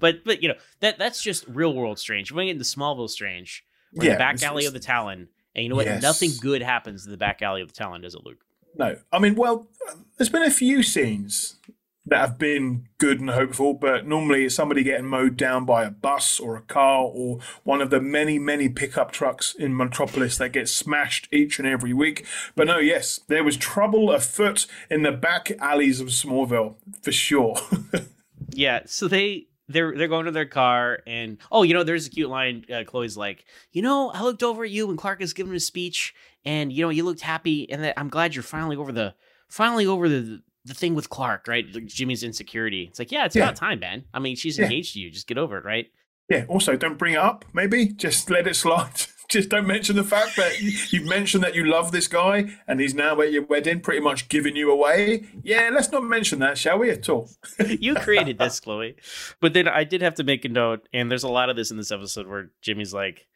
but 0.00 0.24
but 0.24 0.42
you 0.42 0.48
know 0.48 0.56
that 0.80 0.98
that's 0.98 1.22
just 1.22 1.46
real 1.46 1.72
world 1.72 2.00
strange. 2.00 2.32
We're 2.32 2.42
getting 2.46 2.58
to 2.58 2.64
Smallville 2.64 3.08
strange. 3.08 3.62
We're 3.92 4.06
in 4.06 4.12
the 4.14 4.18
back 4.18 4.42
alley 4.42 4.66
of 4.66 4.72
the 4.72 4.80
Talon, 4.80 5.28
and 5.54 5.62
you 5.62 5.68
know 5.68 5.76
what? 5.76 5.86
Yes. 5.86 6.02
Nothing 6.02 6.32
good 6.40 6.62
happens 6.62 7.04
in 7.04 7.12
the 7.12 7.16
back 7.16 7.42
alley 7.42 7.62
of 7.62 7.68
the 7.68 7.74
Talon, 7.74 8.00
does 8.00 8.16
it, 8.16 8.22
Luke? 8.26 8.40
No, 8.76 8.96
I 9.12 9.20
mean, 9.20 9.36
well, 9.36 9.68
there's 10.16 10.28
been 10.30 10.42
a 10.42 10.50
few 10.50 10.82
scenes 10.82 11.54
that 12.08 12.20
have 12.20 12.38
been 12.38 12.88
good 12.98 13.20
and 13.20 13.30
hopeful, 13.30 13.74
but 13.74 14.06
normally 14.06 14.44
it's 14.44 14.54
somebody 14.54 14.82
getting 14.82 15.06
mowed 15.06 15.36
down 15.36 15.64
by 15.64 15.84
a 15.84 15.90
bus 15.90 16.40
or 16.40 16.56
a 16.56 16.62
car 16.62 17.02
or 17.04 17.38
one 17.64 17.80
of 17.80 17.90
the 17.90 18.00
many, 18.00 18.38
many 18.38 18.68
pickup 18.68 19.12
trucks 19.12 19.54
in 19.54 19.76
Metropolis 19.76 20.38
that 20.38 20.52
gets 20.52 20.72
smashed 20.72 21.28
each 21.32 21.58
and 21.58 21.68
every 21.68 21.92
week. 21.92 22.26
But 22.54 22.66
no, 22.66 22.78
yes, 22.78 23.20
there 23.28 23.44
was 23.44 23.56
trouble 23.56 24.10
afoot 24.10 24.66
in 24.90 25.02
the 25.02 25.12
back 25.12 25.52
alleys 25.60 26.00
of 26.00 26.08
Smallville 26.08 26.76
for 27.02 27.12
sure. 27.12 27.56
Yeah, 28.54 28.80
so 28.86 29.08
they 29.08 29.46
they're 29.68 29.96
they're 29.96 30.08
going 30.08 30.24
to 30.24 30.30
their 30.30 30.46
car 30.46 31.00
and 31.06 31.38
oh, 31.52 31.62
you 31.62 31.74
know, 31.74 31.84
there's 31.84 32.06
a 32.06 32.10
cute 32.10 32.30
line. 32.30 32.64
Uh, 32.72 32.84
Chloe's 32.84 33.16
like, 33.16 33.44
you 33.72 33.82
know, 33.82 34.10
I 34.10 34.22
looked 34.22 34.42
over 34.42 34.64
at 34.64 34.70
you 34.70 34.86
when 34.86 34.96
Clark 34.96 35.20
is 35.20 35.32
giving 35.32 35.52
his 35.52 35.66
speech, 35.66 36.14
and 36.44 36.72
you 36.72 36.82
know, 36.82 36.88
you 36.88 37.04
looked 37.04 37.20
happy, 37.20 37.70
and 37.70 37.84
that 37.84 37.98
I'm 37.98 38.08
glad 38.08 38.34
you're 38.34 38.42
finally 38.42 38.76
over 38.76 38.92
the 38.92 39.14
finally 39.48 39.86
over 39.86 40.08
the 40.08 40.42
the 40.68 40.74
thing 40.74 40.94
with 40.94 41.10
Clark, 41.10 41.48
right? 41.48 41.64
Like 41.74 41.86
Jimmy's 41.86 42.22
insecurity. 42.22 42.84
It's 42.84 42.98
like, 42.98 43.10
yeah, 43.10 43.24
it's 43.24 43.34
Yeah. 43.36 43.44
about 43.44 43.56
time, 43.56 43.80
man. 43.80 44.04
I 44.14 44.18
mean, 44.20 44.36
she's 44.36 44.58
Yeah. 44.58 44.64
engaged 44.66 44.94
to 44.94 45.00
you. 45.00 45.10
Just 45.10 45.26
get 45.26 45.38
over 45.38 45.58
it, 45.58 45.64
right? 45.64 45.86
yeah, 46.30 46.44
also, 46.48 46.76
don't 46.76 46.98
bring 46.98 47.14
it 47.14 47.18
up, 47.18 47.46
maybe. 47.54 47.86
Just 47.88 48.28
let 48.28 48.46
it 48.46 48.54
slide. 48.54 48.90
just 49.30 49.48
don't 49.48 49.66
mention 49.66 49.96
the 49.96 50.04
fact 50.04 50.36
that 50.36 50.60
you, 50.60 50.72
you've 50.90 51.06
mentioned 51.08 51.42
that 51.42 51.54
you 51.54 51.64
love 51.64 51.90
this 51.92 52.06
guy 52.06 52.50
and 52.66 52.80
he's 52.80 52.94
now 52.94 53.18
at 53.22 53.32
your 53.32 53.44
wedding, 53.44 53.80
pretty 53.80 54.00
much 54.00 54.28
giving 54.28 54.54
you 54.56 54.70
away. 54.70 55.24
Yeah, 55.42 55.70
let's 55.72 55.90
not 55.90 56.04
mention 56.04 56.38
that, 56.40 56.58
shall 56.58 56.78
we? 56.80 56.90
At 56.90 57.08
all. 57.08 57.30
you 57.66 57.94
created 57.94 58.36
this, 58.38 58.60
Chloe. 58.60 58.96
But 59.40 59.54
then 59.54 59.68
I 59.68 59.84
did 59.84 60.02
have 60.02 60.14
to 60.16 60.24
make 60.24 60.44
a 60.44 60.48
note, 60.50 60.86
and 60.92 61.10
there's 61.10 61.22
a 61.24 61.28
lot 61.30 61.48
of 61.50 61.56
this 61.56 61.70
in 61.70 61.76
this 61.78 61.90
episode 61.92 62.26
where 62.26 62.50
Jimmy's 62.62 62.92
like, 62.92 63.26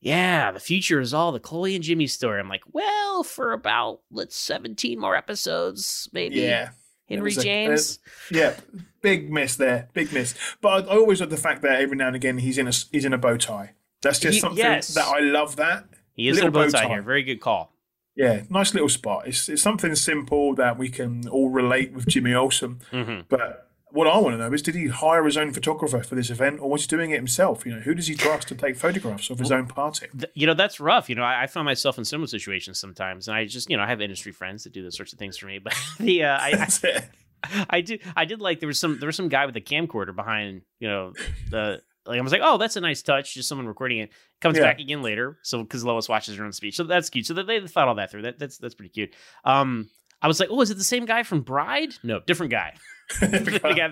"Yeah, 0.00 0.50
the 0.52 0.60
future 0.60 1.00
is 1.00 1.12
all 1.14 1.32
the 1.32 1.40
Chloe 1.40 1.74
and 1.74 1.84
Jimmy 1.84 2.06
story." 2.06 2.40
I'm 2.40 2.48
like, 2.48 2.62
"Well, 2.72 3.22
for 3.22 3.52
about 3.52 4.00
let's 4.10 4.36
17 4.36 4.98
more 4.98 5.16
episodes, 5.16 6.08
maybe." 6.12 6.36
Yeah. 6.36 6.70
Henry 7.08 7.24
was 7.24 7.38
a- 7.38 7.42
James. 7.42 7.98
uh, 8.06 8.10
yeah, 8.36 8.54
big 9.00 9.32
miss 9.32 9.56
there, 9.56 9.88
big 9.94 10.12
miss. 10.12 10.34
But 10.60 10.86
I, 10.88 10.92
I 10.92 10.96
always 10.98 11.20
love 11.22 11.30
the 11.30 11.38
fact 11.38 11.62
that 11.62 11.80
every 11.80 11.96
now 11.96 12.08
and 12.08 12.16
again 12.16 12.38
he's 12.38 12.58
in 12.58 12.68
a 12.68 12.72
he's 12.92 13.04
in 13.06 13.12
a 13.14 13.18
bow 13.18 13.36
tie. 13.38 13.72
That's 14.02 14.18
just 14.18 14.34
He- 14.34 14.40
something 14.40 14.58
yes. 14.58 14.88
that 14.94 15.06
I 15.06 15.20
love. 15.20 15.56
That 15.56 15.86
he 16.12 16.28
is 16.28 16.36
in 16.38 16.42
a 16.44 16.50
Little 16.50 16.64
bow 16.70 16.78
tie 16.78 16.86
here. 16.88 17.02
Very 17.02 17.22
good 17.22 17.40
call. 17.40 17.72
Yeah, 18.14 18.42
nice 18.50 18.74
little 18.74 18.88
spot. 18.88 19.26
It's 19.26 19.48
it's 19.48 19.62
something 19.62 19.94
simple 19.94 20.54
that 20.56 20.76
we 20.76 20.88
can 20.90 21.26
all 21.28 21.48
relate 21.50 21.92
with 21.92 22.06
Jimmy 22.08 22.34
Olsen. 22.34 22.80
Mm-hmm. 22.92 23.20
But 23.28 23.67
what 23.90 24.06
I 24.06 24.18
want 24.18 24.34
to 24.34 24.38
know 24.38 24.52
is, 24.52 24.62
did 24.62 24.74
he 24.74 24.88
hire 24.88 25.24
his 25.24 25.36
own 25.36 25.52
photographer 25.52 26.02
for 26.02 26.14
this 26.14 26.30
event, 26.30 26.60
or 26.60 26.68
was 26.70 26.82
he 26.82 26.88
doing 26.88 27.10
it 27.10 27.16
himself? 27.16 27.64
You 27.64 27.74
know, 27.74 27.80
who 27.80 27.94
does 27.94 28.06
he 28.06 28.14
trust 28.14 28.48
to 28.48 28.54
take 28.54 28.76
photographs 28.76 29.30
of 29.30 29.38
his 29.38 29.50
own 29.50 29.66
party? 29.66 30.06
Th- 30.18 30.30
you 30.34 30.46
know 30.46 30.54
that's 30.54 30.78
rough 30.80 31.08
you 31.08 31.14
know 31.14 31.22
I, 31.22 31.42
I 31.44 31.46
find 31.46 31.64
myself 31.64 31.98
in 31.98 32.04
similar 32.04 32.26
situations 32.26 32.78
sometimes 32.78 33.28
and 33.28 33.36
i 33.36 33.44
just 33.44 33.68
you 33.70 33.76
know 33.76 33.82
i 33.82 33.86
have 33.86 34.00
industry 34.00 34.32
friends 34.32 34.64
that 34.64 34.72
do 34.72 34.82
those 34.82 34.96
sorts 34.96 35.12
of 35.12 35.18
things 35.18 35.36
for 35.36 35.46
me 35.46 35.58
but 35.58 35.74
the 36.00 36.24
uh, 36.24 36.38
I. 36.40 36.68
I 36.84 37.66
i 37.70 37.80
do 37.80 37.98
i 38.16 38.24
did 38.24 38.40
like 38.40 38.58
there 38.60 38.66
was 38.66 38.78
some 38.80 38.98
there 38.98 39.06
was 39.06 39.16
some 39.16 39.28
guy 39.28 39.46
with 39.46 39.56
a 39.56 39.60
camcorder 39.60 40.14
behind 40.14 40.62
you 40.80 40.88
know 40.88 41.12
the 41.50 41.80
like 42.06 42.18
i 42.18 42.22
was 42.22 42.32
like 42.32 42.40
oh 42.42 42.58
that's 42.58 42.76
a 42.76 42.80
nice 42.80 43.02
touch 43.02 43.34
just 43.34 43.48
someone 43.48 43.66
recording 43.66 43.98
it 43.98 44.10
comes 44.40 44.56
Yeah. 44.56 44.64
back 44.64 44.80
again 44.80 45.02
later 45.02 45.38
so 45.42 45.62
because 45.62 45.84
lois 45.84 46.08
watches 46.08 46.36
her 46.36 46.44
own 46.44 46.52
speech 46.52 46.76
so 46.76 46.84
that's 46.84 47.10
cute 47.10 47.26
so 47.26 47.34
they 47.34 47.60
thought 47.66 47.88
all 47.88 47.94
that 47.96 48.10
through 48.10 48.22
that 48.22 48.38
that's 48.38 48.58
that's 48.58 48.74
pretty 48.74 48.90
cute 48.90 49.14
um 49.44 49.88
i 50.20 50.26
was 50.28 50.40
like 50.40 50.48
oh 50.50 50.60
is 50.60 50.70
it 50.70 50.78
the 50.78 50.84
same 50.84 51.04
guy 51.06 51.22
from 51.22 51.40
bride 51.42 51.94
no 52.02 52.20
different 52.26 52.50
guy 52.50 52.74
the 53.20 53.72
guy 53.76 53.88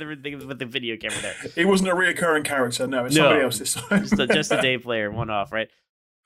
with 0.47 0.59
the 0.59 0.67
video 0.67 0.97
camera 0.97 1.17
there 1.23 1.35
He 1.55 1.65
wasn't 1.65 1.89
a 1.91 1.95
reoccurring 1.95 2.45
character. 2.45 2.87
No, 2.87 3.07
it's 3.07 3.15
No. 3.17 3.23
somebody 3.23 3.43
else 3.45 3.59
this 3.59 3.75
time. 3.89 4.03
just 4.03 4.19
a, 4.19 4.27
just 4.27 4.53
a 4.53 4.61
day 4.63 4.77
player, 4.79 5.11
one 5.11 5.31
off, 5.31 5.53
right? 5.53 5.69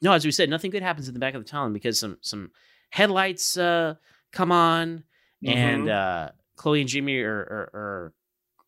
No, 0.03 0.13
as 0.13 0.25
we 0.25 0.31
said, 0.33 0.51
nothing 0.51 0.71
good 0.71 0.83
happens 0.83 1.07
in 1.09 1.15
the 1.15 1.21
back 1.21 1.35
of 1.35 1.43
the 1.45 1.49
tunnel 1.49 1.71
because 1.71 1.99
some 1.99 2.19
some 2.21 2.51
headlights 2.91 3.57
uh, 3.57 3.95
come 4.33 4.51
on, 4.51 5.05
and 5.47 5.85
Mhm. 5.87 5.91
uh, 6.29 6.33
Chloe 6.57 6.81
and 6.81 6.89
Jimmy 6.89 7.19
are 7.19 7.31
are, 7.39 8.13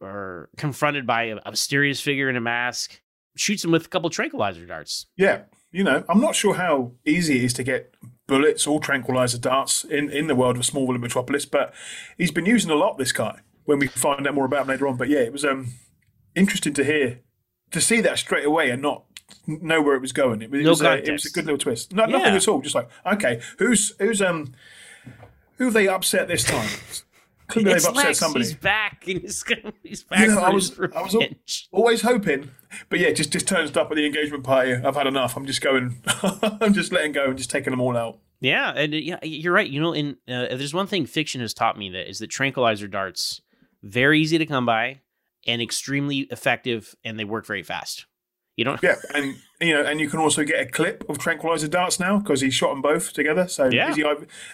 are, 0.01 0.07
are 0.09 0.51
confronted 0.57 1.07
by 1.07 1.25
a, 1.25 1.39
a 1.45 1.51
mysterious 1.51 2.01
figure 2.01 2.29
in 2.29 2.37
a 2.37 2.41
mask. 2.41 3.01
Shoots 3.35 3.63
them 3.63 3.71
with 3.73 3.87
a 3.87 3.89
couple 3.89 4.11
tranquilizer 4.11 4.67
darts. 4.67 5.07
Yeah, 5.17 5.43
you 5.71 5.83
know, 5.85 6.05
I'm 6.09 6.21
not 6.21 6.35
sure 6.37 6.55
how 6.55 6.93
easy 7.07 7.39
it 7.39 7.45
is 7.45 7.53
to 7.55 7.63
get 7.65 7.95
bullets 8.27 8.67
or 8.67 8.79
tranquilizer 8.79 9.39
darts 9.39 9.85
in, 9.85 10.11
in 10.11 10.27
the 10.27 10.35
world 10.35 10.57
of 10.59 10.63
Smallville 10.65 10.91
and 10.91 11.01
Metropolis, 11.01 11.47
but 11.47 11.73
he's 12.19 12.31
been 12.31 12.45
using 12.47 12.71
a 12.71 12.75
lot. 12.75 12.99
This 12.99 13.11
guy, 13.13 13.41
when 13.65 13.79
we 13.79 13.87
find 13.87 14.27
out 14.27 14.35
more 14.35 14.45
about 14.45 14.63
him 14.63 14.69
later 14.69 14.89
on. 14.89 14.97
But 14.97 15.09
yeah, 15.09 15.21
it 15.21 15.33
was 15.33 15.45
um 15.45 15.75
interesting 16.35 16.75
to 16.75 16.85
hear 16.85 17.21
to 17.71 17.81
see 17.81 18.01
that 18.01 18.19
straight 18.19 18.45
away 18.45 18.71
and 18.71 18.83
not 18.83 19.05
know 19.47 19.81
where 19.83 19.97
it 19.97 20.01
was 20.01 20.13
going. 20.13 20.43
It 20.43 20.51
was, 20.51 20.61
it 20.61 20.69
was, 20.69 20.83
a, 20.83 21.09
it 21.09 21.13
was 21.13 21.27
a 21.27 21.31
good 21.31 21.45
little 21.47 21.59
twist. 21.59 21.93
No, 21.93 22.05
nothing 22.07 22.35
at 22.35 22.49
all. 22.49 22.61
Just 22.61 22.75
like 22.75 22.89
okay, 23.07 23.41
who's 23.59 23.95
who's 23.99 24.21
um 24.23 24.53
who 25.57 25.65
have 25.65 25.75
they 25.75 25.89
upset 25.89 26.29
this 26.29 26.45
time? 26.45 26.69
Clearly 27.49 27.73
they've 27.75 27.85
upset 27.85 28.07
Lex. 28.07 28.19
somebody. 28.19 28.45
He's 28.47 28.55
back. 28.55 29.05
and 29.07 29.21
He's, 29.21 29.45
he's 29.83 30.05
back. 30.05 30.21
You 30.21 30.29
know, 30.29 30.37
for 30.37 30.41
I 30.47 30.51
was, 30.51 30.81
I 30.97 31.03
was 31.03 31.15
al- 31.15 31.27
always 31.71 32.01
hoping, 32.01 32.51
but 32.89 32.99
yeah, 32.99 33.11
just 33.11 33.31
just 33.31 33.47
turns 33.47 33.77
up 33.77 33.91
at 33.91 33.97
the 33.97 34.07
engagement 34.07 34.45
party. 34.45 34.73
I've 34.75 34.95
had 34.95 35.07
enough. 35.07 35.37
I'm 35.37 35.45
just 35.45 35.61
going. 35.61 36.03
I'm 36.23 36.73
just 36.73 36.93
letting 36.93 37.13
go 37.13 37.27
and 37.27 37.37
just 37.37 37.51
taking 37.51 37.73
them 37.73 37.81
all 37.81 37.97
out. 37.97 38.19
Yeah, 38.41 38.71
and 38.71 38.95
yeah, 38.95 39.19
you're 39.23 39.53
right. 39.53 39.69
You 39.69 39.81
know, 39.81 39.93
in 39.93 40.17
uh, 40.27 40.57
there's 40.57 40.73
one 40.73 40.87
thing 40.87 41.05
fiction 41.05 41.41
has 41.43 41.53
taught 41.53 41.77
me 41.77 41.91
that 41.91 42.09
is 42.09 42.21
that 42.21 42.29
tranquilizer 42.29 42.89
darts 42.89 43.43
very 43.83 44.21
easy 44.21 44.39
to 44.39 44.47
come 44.47 44.67
by 44.67 45.01
and 45.47 45.61
extremely 45.61 46.21
effective, 46.31 46.95
and 47.05 47.19
they 47.19 47.25
work 47.25 47.47
very 47.47 47.63
fast. 47.63 48.07
You 48.57 48.65
don't. 48.67 48.83
Yeah, 48.83 48.97
and 49.15 49.37
you 49.63 49.73
know, 49.75 49.83
and 49.83 49.99
you 49.99 50.11
can 50.11 50.19
also 50.21 50.45
get 50.45 50.61
a 50.61 50.67
clip 50.67 51.09
of 51.09 51.19
tranquilizer 51.19 51.69
darts 51.69 51.99
now 51.99 52.19
because 52.19 52.43
he 52.43 52.51
shot 52.51 52.69
them 52.71 52.83
both 52.83 53.13
together. 53.15 53.49
So 53.49 53.71
Yeah. 53.71 53.91
is 53.91 53.97
he 53.97 54.05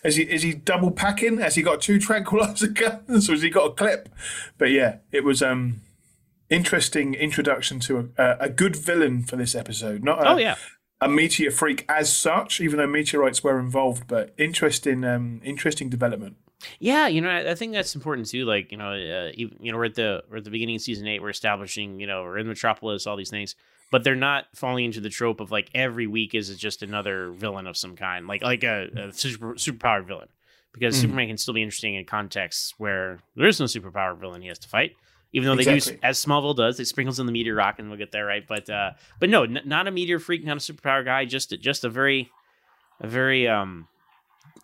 is 0.05 0.17
he 0.17 0.23
is 0.23 0.43
he 0.43 0.55
double 0.55 0.93
packing? 0.93 1.39
Has 1.39 1.57
he 1.57 1.63
got 1.63 1.81
two 1.83 1.99
tranquilizer 1.99 2.69
guns, 3.09 3.29
or 3.29 3.33
has 3.33 3.43
he 3.43 3.51
got 3.51 3.67
a 3.67 3.75
clip? 3.75 4.09
But 4.57 4.71
yeah, 4.71 4.99
it 5.11 5.25
was 5.25 5.43
um 5.43 5.81
interesting 6.49 7.15
introduction 7.15 7.81
to 7.81 8.11
a, 8.17 8.37
a 8.41 8.49
good 8.49 8.77
villain 8.77 9.23
for 9.25 9.37
this 9.37 9.55
episode. 9.55 10.03
Not 10.05 10.23
a, 10.23 10.31
Oh 10.31 10.37
yeah. 10.39 10.55
a 11.01 11.09
meteor 11.09 11.51
freak 11.51 11.85
as 11.89 12.15
such, 12.17 12.61
even 12.61 12.79
though 12.79 12.87
meteorites 12.87 13.43
were 13.45 13.59
involved, 13.59 14.07
but 14.07 14.33
interesting 14.39 15.05
um 15.05 15.41
interesting 15.45 15.89
development. 15.89 16.37
Yeah, 16.81 17.07
you 17.07 17.21
know, 17.21 17.29
I, 17.29 17.53
I 17.53 17.55
think 17.55 17.73
that's 17.73 17.95
important 17.95 18.29
too. 18.29 18.45
Like, 18.45 18.73
you 18.73 18.79
know, 18.79 18.93
uh, 18.93 19.31
even, 19.35 19.59
you 19.61 19.71
know, 19.73 19.79
we're 19.79 19.85
at 19.87 19.95
the 19.95 20.25
we're 20.31 20.39
at 20.39 20.45
the 20.45 20.51
beginning 20.51 20.77
of 20.77 20.83
season 20.83 21.07
eight. 21.07 21.23
We're 21.23 21.31
establishing, 21.31 22.01
you 22.01 22.07
know, 22.07 22.23
we're 22.23 22.39
in 22.39 22.49
Metropolis, 22.49 23.07
all 23.07 23.17
these 23.17 23.31
things, 23.31 23.55
but 23.93 24.03
they're 24.03 24.17
not 24.17 24.47
falling 24.55 24.85
into 24.87 25.01
the 25.01 25.09
trope 25.09 25.41
of 25.41 25.51
like 25.53 25.71
every 25.75 26.07
week 26.07 26.35
is 26.35 26.55
just 26.57 26.83
another 26.83 27.31
villain 27.31 27.67
of 27.67 27.77
some 27.77 27.95
kind, 27.97 28.27
like 28.27 28.43
like 28.43 28.65
a, 28.65 28.89
a 28.97 29.13
super 29.13 29.55
superpowered 29.55 30.07
villain. 30.07 30.29
Because 30.73 30.97
Mhm. 30.97 31.01
Superman 31.03 31.29
can 31.29 31.39
still 31.39 31.55
be 31.55 31.63
interesting 31.63 31.95
in 31.95 32.05
contexts 32.05 32.75
where 32.77 33.19
there 33.37 33.47
is 33.49 33.59
no 33.59 33.67
superpowered 33.67 34.19
villain 34.19 34.43
he 34.43 34.49
has 34.49 34.59
to 34.61 34.69
fight. 34.69 34.97
Even 35.33 35.47
though 35.49 35.57
they 35.57 35.65
do, 35.65 35.99
as 36.03 36.25
Smallville 36.25 36.57
does, 36.57 36.81
it 36.81 36.87
sprinkles 36.87 37.21
in 37.21 37.27
the 37.27 37.33
meteor 37.33 37.55
rock, 37.55 37.79
and 37.79 37.89
we'll 37.89 37.99
get 37.99 38.13
there, 38.13 38.25
right? 38.27 38.47
But 38.47 38.69
uh, 38.71 38.93
but 39.21 39.29
no, 39.31 39.45
n- 39.45 39.61
not 39.65 39.87
a 39.87 39.91
meteor 39.91 40.19
freak, 40.19 40.45
not 40.45 40.57
a 40.57 40.61
superpower 40.61 41.05
guy, 41.05 41.25
just 41.25 41.51
just 41.61 41.85
a 41.85 41.89
very, 41.89 42.31
a 43.01 43.07
very 43.07 43.47
um 43.47 43.89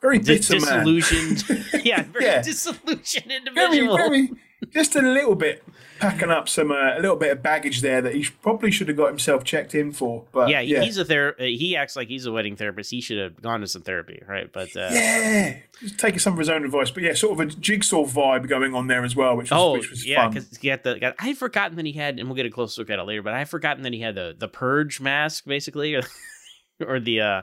Very 0.01 0.19
man. 0.19 0.25
disillusioned, 0.27 1.45
yeah, 1.85 2.03
very 2.03 2.25
Yeah. 2.27 2.43
disillusioned 2.43 3.31
individual. 3.33 3.97
very, 3.97 4.31
just 4.73 4.97
a 4.97 5.03
little 5.03 5.35
bit 5.35 5.63
packing 6.01 6.31
up 6.31 6.49
some 6.49 6.71
uh, 6.73 6.95
a 6.97 7.01
little 7.01 7.17
bit 7.17 7.31
of 7.31 7.43
baggage 7.43 7.81
there 7.81 8.03
that 8.03 8.15
he 8.15 8.27
probably 8.43 8.71
should 8.71 8.89
have 8.89 8.97
got 8.97 9.09
himself 9.09 9.45
checked 9.45 9.75
in 9.75 9.93
for. 9.93 10.25
But 10.33 10.49
yeah, 10.49 10.61
yeah, 10.61 10.81
he's 10.83 10.97
a 10.99 11.05
ther- 11.05 11.37
uh, 11.39 11.43
He 11.45 11.77
acts 11.77 11.97
like 11.97 12.09
he's 12.09 12.27
a 12.27 12.33
wedding 12.33 12.57
therapist. 12.57 12.91
He 12.91 13.01
should 13.01 13.19
have 13.19 13.41
gone 13.43 13.61
to 13.61 13.67
some 13.67 13.83
therapy, 13.83 14.23
right? 14.27 14.51
But 14.53 14.75
uh, 14.77 14.89
yeah, 14.93 15.59
just 15.81 15.99
taking 15.99 16.19
some 16.19 16.33
of 16.33 16.39
his 16.39 16.49
own 16.49 16.65
advice. 16.65 16.91
But 16.91 17.03
yeah, 17.03 17.15
sort 17.15 17.39
of 17.39 17.41
a 17.41 17.51
jigsaw 17.51 18.05
vibe 18.05 18.49
going 18.49 18.75
on 18.75 18.87
there 18.87 19.05
as 19.05 19.15
well, 19.15 19.37
which 19.37 19.51
was, 19.51 19.59
oh 19.61 19.73
which 19.75 19.91
was 19.91 20.07
yeah, 20.07 20.29
because 20.29 20.57
he 20.57 20.69
had 20.69 20.83
the. 20.83 21.15
I 21.19 21.27
had 21.29 21.37
forgotten 21.39 21.77
that 21.77 21.87
he 21.87 21.93
had, 21.93 22.19
and 22.19 22.29
we'll 22.29 22.37
get 22.37 22.47
a 22.47 22.51
close 22.51 22.77
look 22.79 22.91
at 22.91 22.99
it 22.99 23.05
later. 23.05 23.23
But 23.23 23.35
I 23.35 23.39
had 23.41 23.49
forgotten 23.51 23.83
that 23.85 23.93
he 23.93 24.01
had 24.01 24.15
the 24.15 24.35
the 24.39 24.49
purge 24.49 25.01
mask, 25.01 25.45
basically, 25.47 25.95
or, 25.95 26.03
or 26.87 27.01
the 27.01 27.21
uh, 27.21 27.43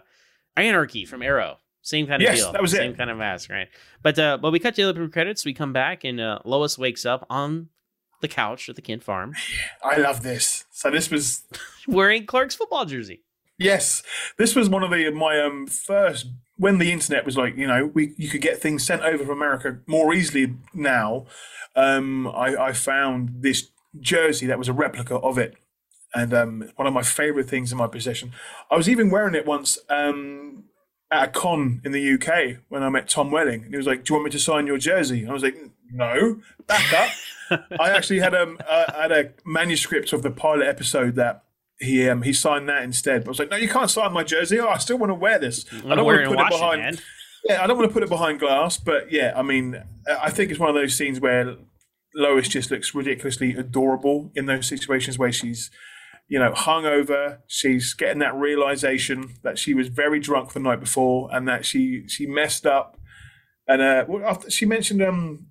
anarchy 0.57 1.05
from 1.05 1.21
Arrow. 1.21 1.57
Same 1.81 2.05
kind 2.07 2.21
of 2.21 2.27
Yes, 2.27 2.37
deal. 2.37 2.51
that 2.51 2.61
was 2.61 2.73
it. 2.73 2.77
Same 2.77 2.93
kind 2.95 3.09
of 3.09 3.17
mask, 3.17 3.49
right? 3.49 3.67
But 4.03 4.17
uh, 4.19 4.37
but 4.37 4.51
we 4.51 4.59
cut 4.59 4.75
to 4.75 4.83
the 4.83 4.89
opening 4.89 5.09
credits. 5.11 5.45
We 5.45 5.53
come 5.53 5.73
back, 5.73 6.03
and 6.03 6.19
uh, 6.19 6.39
Lois 6.45 6.77
wakes 6.77 7.05
up 7.05 7.25
on 7.29 7.69
the 8.21 8.27
couch 8.27 8.69
at 8.69 8.75
the 8.75 8.81
Kent 8.83 9.03
farm 9.03 9.33
I 9.83 9.97
love 9.97 10.21
this. 10.21 10.65
So 10.71 10.91
this 10.91 11.09
was 11.09 11.41
wearing 11.87 12.25
Clark's 12.27 12.55
football 12.55 12.85
jersey. 12.85 13.23
Yes, 13.57 14.03
this 14.37 14.55
was 14.55 14.69
one 14.69 14.83
of 14.83 14.91
the 14.91 15.09
my 15.11 15.39
um 15.39 15.67
first 15.67 16.27
when 16.57 16.77
the 16.77 16.91
internet 16.91 17.25
was 17.25 17.37
like 17.37 17.55
you 17.57 17.67
know 17.67 17.87
we 17.87 18.13
you 18.17 18.29
could 18.29 18.41
get 18.41 18.59
things 18.59 18.85
sent 18.85 19.01
over 19.01 19.23
from 19.25 19.37
America 19.37 19.79
more 19.87 20.13
easily 20.13 20.55
now. 20.73 21.25
Um, 21.75 22.27
I, 22.27 22.55
I 22.57 22.73
found 22.73 23.41
this 23.41 23.69
jersey 23.99 24.45
that 24.47 24.57
was 24.59 24.67
a 24.67 24.73
replica 24.73 25.15
of 25.15 25.37
it, 25.37 25.55
and 26.13 26.33
um, 26.33 26.71
one 26.75 26.87
of 26.87 26.93
my 26.93 27.01
favorite 27.03 27.49
things 27.49 27.71
in 27.71 27.77
my 27.77 27.87
possession. 27.87 28.33
I 28.69 28.75
was 28.75 28.89
even 28.89 29.09
wearing 29.09 29.35
it 29.35 29.45
once 29.45 29.77
um 29.89 30.65
at 31.11 31.29
a 31.29 31.31
con 31.31 31.81
in 31.83 31.91
the 31.91 32.13
UK 32.13 32.59
when 32.69 32.83
I 32.83 32.89
met 32.89 33.09
Tom 33.09 33.31
Welling, 33.31 33.63
and 33.63 33.71
he 33.71 33.77
was 33.77 33.87
like, 33.87 34.03
"Do 34.05 34.13
you 34.13 34.15
want 34.15 34.25
me 34.25 34.31
to 34.31 34.39
sign 34.39 34.65
your 34.65 34.77
jersey?" 34.77 35.21
And 35.21 35.29
I 35.29 35.33
was 35.33 35.43
like, 35.43 35.57
"No, 35.91 36.39
back 36.67 36.93
up." 36.93 37.11
I 37.79 37.89
actually 37.89 38.19
had 38.19 38.33
um 38.33 38.57
I 38.69 39.01
had 39.01 39.11
a 39.11 39.31
manuscript 39.45 40.13
of 40.13 40.23
the 40.23 40.31
pilot 40.31 40.67
episode 40.67 41.15
that 41.15 41.43
he 41.79 42.07
um 42.07 42.21
he 42.21 42.31
signed 42.33 42.69
that 42.69 42.83
instead. 42.83 43.23
But 43.23 43.27
I 43.27 43.31
was 43.31 43.39
like, 43.39 43.49
no, 43.49 43.57
you 43.57 43.67
can't 43.67 43.89
sign 43.89 44.13
my 44.13 44.23
jersey. 44.23 44.59
Oh, 44.59 44.69
I 44.69 44.77
still 44.77 44.97
want 44.97 45.09
to 45.09 45.15
wear 45.15 45.37
this. 45.37 45.65
I 45.71 45.83
wanna 45.83 45.95
don't 45.97 46.05
want 46.05 46.23
to 46.23 46.29
put 46.29 46.39
it 46.39 46.49
behind. 46.49 46.81
man. 46.81 46.97
Yeah, 47.43 47.63
I 47.63 47.67
don't 47.67 47.77
want 47.77 47.89
to 47.89 47.93
put 47.93 48.03
it 48.03 48.09
behind 48.09 48.39
glass. 48.39 48.77
But 48.77 49.11
yeah, 49.11 49.33
I 49.35 49.41
mean, 49.41 49.83
I 50.07 50.29
think 50.29 50.51
it's 50.51 50.59
one 50.59 50.69
of 50.69 50.75
those 50.75 50.95
scenes 50.95 51.19
where 51.19 51.57
Lois 52.15 52.47
just 52.47 52.71
looks 52.71 52.93
ridiculously 52.93 53.55
adorable 53.55 54.31
in 54.35 54.45
those 54.45 54.67
situations 54.67 55.17
where 55.17 55.31
she's. 55.31 55.71
You 56.31 56.39
know, 56.39 56.51
hungover. 56.53 57.39
She's 57.47 57.93
getting 57.93 58.19
that 58.19 58.33
realization 58.35 59.35
that 59.43 59.59
she 59.59 59.73
was 59.73 59.89
very 59.89 60.19
drunk 60.19 60.53
the 60.53 60.59
night 60.61 60.79
before, 60.79 61.29
and 61.33 61.45
that 61.47 61.65
she 61.65 62.07
she 62.07 62.25
messed 62.25 62.65
up. 62.65 62.97
And 63.67 63.81
uh, 63.81 64.05
after- 64.25 64.49
she 64.49 64.65
mentioned 64.65 65.01
um 65.03 65.47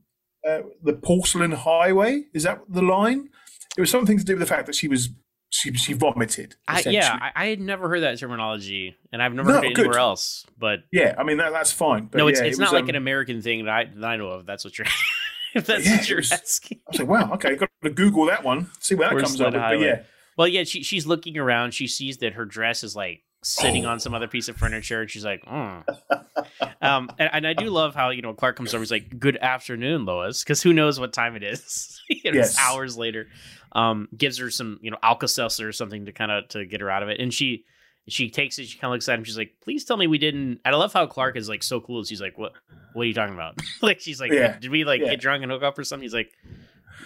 uh, 0.49 0.61
the 0.83 0.95
porcelain 0.95 1.53
highway. 1.53 2.25
Is 2.33 2.45
that 2.45 2.61
the 2.69 2.83
line? 2.83 3.29
It 3.77 3.81
was 3.83 3.91
something 3.91 4.19
to 4.19 4.25
do 4.25 4.33
with 4.33 4.41
the 4.41 4.47
fact 4.55 4.65
that 4.67 4.75
she 4.75 4.89
was 4.89 5.11
she 5.51 5.73
she 5.75 5.93
vomited. 5.93 6.55
I, 6.67 6.83
yeah, 6.87 7.19
I, 7.21 7.31
I 7.45 7.47
had 7.49 7.61
never 7.61 7.89
heard 7.91 8.01
that 8.01 8.19
terminology, 8.19 8.97
and 9.13 9.23
I've 9.23 9.35
never 9.35 9.49
No, 9.49 9.55
heard 9.57 9.65
it 9.65 9.75
good. 9.75 9.85
anywhere 9.87 9.99
else. 10.01 10.47
But 10.59 10.79
yeah. 10.91 11.15
I 11.19 11.25
mean 11.25 11.37
that 11.39 11.53
that's 11.53 11.73
fine. 11.73 12.07
But 12.07 12.19
no, 12.19 12.29
it's 12.29 12.41
yeah, 12.41 12.47
it's 12.47 12.59
it 12.59 12.61
not 12.63 12.69
was, 12.73 12.81
like 12.81 12.85
um, 12.85 12.89
an 12.91 12.97
American 12.97 13.43
thing 13.43 13.67
that 13.67 13.75
I, 13.75 13.85
that 13.97 14.05
I 14.13 14.17
know 14.17 14.29
of. 14.29 14.47
That's 14.47 14.65
what 14.65 14.79
you're. 14.79 14.87
if 15.55 15.67
that's 15.67 15.85
Yeah, 15.85 15.97
what 15.99 16.09
you're 16.09 16.19
was- 16.19 16.33
asking. 16.33 16.81
I 16.87 16.91
was 16.91 17.01
like, 17.01 17.09
wow, 17.09 17.33
okay, 17.35 17.57
got 17.57 17.69
to 17.85 17.91
Google 17.91 18.25
that 18.27 18.43
one, 18.45 18.71
see 18.81 18.95
where 18.95 19.11
that 19.11 19.19
comes 19.23 19.39
up. 19.41 19.49
with. 19.49 19.55
But 19.55 19.61
highway. 19.61 19.85
yeah, 19.85 20.03
Well, 20.41 20.49
yeah, 20.49 20.65
she, 20.65 20.83
she's 20.83 21.07
looking 21.07 21.37
around. 21.37 21.75
She 21.75 21.87
sees 21.87 22.17
that 22.19 22.33
her 22.33 22.47
dress 22.47 22.83
is 22.83 22.97
like 22.97 23.25
sitting 23.43 23.85
on 23.85 24.01
some 24.01 24.15
other 24.15 24.27
piece 24.27 24.49
of 24.49 24.57
furniture, 24.57 25.03
and 25.03 25.11
she's 25.11 25.23
like, 25.23 25.45
mm. 25.45 25.85
um, 26.81 27.11
and, 27.19 27.29
and 27.31 27.47
I 27.47 27.53
do 27.53 27.67
love 27.67 27.95
how 27.95 28.09
you 28.09 28.23
know 28.23 28.33
Clark 28.33 28.57
comes 28.57 28.73
over. 28.73 28.81
He's 28.81 28.91
like, 28.91 29.19
"Good 29.19 29.37
afternoon, 29.37 30.07
Lois," 30.07 30.43
because 30.43 30.63
who 30.63 30.73
knows 30.73 30.99
what 30.99 31.13
time 31.13 31.37
it 31.37 31.43
is? 31.43 32.01
You 32.09 32.33
know, 32.33 32.39
Yes. 32.39 32.57
hours 32.59 32.97
later. 32.97 33.29
Um, 33.73 34.09
gives 34.17 34.39
her 34.39 34.51
some 34.51 34.79
you 34.81 34.91
know 34.91 34.97
Alka 35.03 35.29
Seltzer 35.29 35.69
or 35.69 35.73
something 35.73 36.07
to 36.07 36.13
kind 36.13 36.31
of 36.31 36.49
to 36.49 36.65
get 36.65 36.81
her 36.81 36.91
out 36.91 37.03
of 37.03 37.11
it, 37.11 37.21
and 37.21 37.35
she 37.35 37.67
she 38.09 38.31
takes 38.31 38.59
it. 38.59 38.65
She 38.67 38.79
kind 38.79 38.91
of 38.91 38.95
looks 38.97 39.11
at 39.11 39.19
him. 39.19 39.25
She's 39.25 39.37
like, 39.37 39.57
"Please 39.63 39.85
tell 39.85 39.99
me 39.99 40.07
we 40.07 40.17
didn't." 40.17 40.63
And 40.65 40.75
I 40.75 40.79
love 40.79 40.95
how 40.95 41.05
Clark 41.07 41.37
is 41.37 41.51
like 41.51 41.63
so 41.63 41.83
cool. 41.83 42.03
She's 42.05 42.23
like, 42.23 42.39
"What? 42.39 42.53
What 42.95 43.03
are 43.03 43.05
you 43.07 43.13
talking 43.13 43.35
about?" 43.35 43.61
like 43.83 44.01
she's 44.01 44.19
like, 44.21 44.33
Yeah. 44.33 44.59
"Did 44.59 44.71
we 44.71 44.85
like 44.85 45.03
Yeah. 45.03 45.11
get 45.11 45.21
drunk 45.21 45.43
and 45.43 45.53
hook 45.53 45.63
up 45.63 45.79
or 45.79 45.85
something?" 45.85 46.03
He's 46.03 46.15
like, 46.15 46.33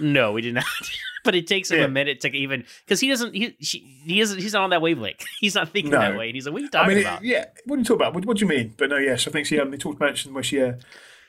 "No, 0.00 0.32
we 0.32 0.40
did 0.42 0.54
not." 0.54 0.64
but 1.24 1.34
it 1.34 1.46
takes 1.46 1.70
him 1.70 1.78
Yeah. 1.78 1.84
a 1.84 1.88
minute 1.88 2.20
to 2.20 2.28
even 2.36 2.64
because 2.84 3.00
he 3.00 3.08
doesn't 3.08 3.34
he 3.34 3.56
she, 3.60 3.78
he 4.04 4.20
isn't 4.20 4.38
he's 4.40 4.52
not 4.52 4.62
on 4.64 4.70
that 4.70 4.82
wavelength. 4.82 5.24
He's 5.40 5.54
not 5.54 5.70
thinking 5.70 5.90
No. 5.92 5.98
that 6.00 6.16
way. 6.18 6.26
And 6.28 6.34
he's 6.34 6.46
like, 6.46 6.52
"What 6.52 6.58
are 6.60 6.62
you 6.62 6.68
I 6.68 6.78
talking 6.78 6.94
mean, 6.96 7.04
about?" 7.06 7.22
it- 7.22 7.26
yeah. 7.28 7.44
What 7.64 7.76
are 7.76 7.78
you 7.78 7.84
talking 7.84 7.96
about? 8.00 8.14
What, 8.14 8.24
what 8.26 8.36
do 8.38 8.44
you 8.44 8.48
mean? 8.48 8.74
But 8.76 8.90
no, 8.90 8.96
yes, 8.98 9.26
I 9.26 9.30
think 9.30 9.46
she 9.46 9.58
um, 9.58 9.70
they 9.70 9.76
talked 9.76 10.00
mentioned 10.00 10.34
where 10.34 10.44
she 10.44 10.60
uh, 10.62 10.74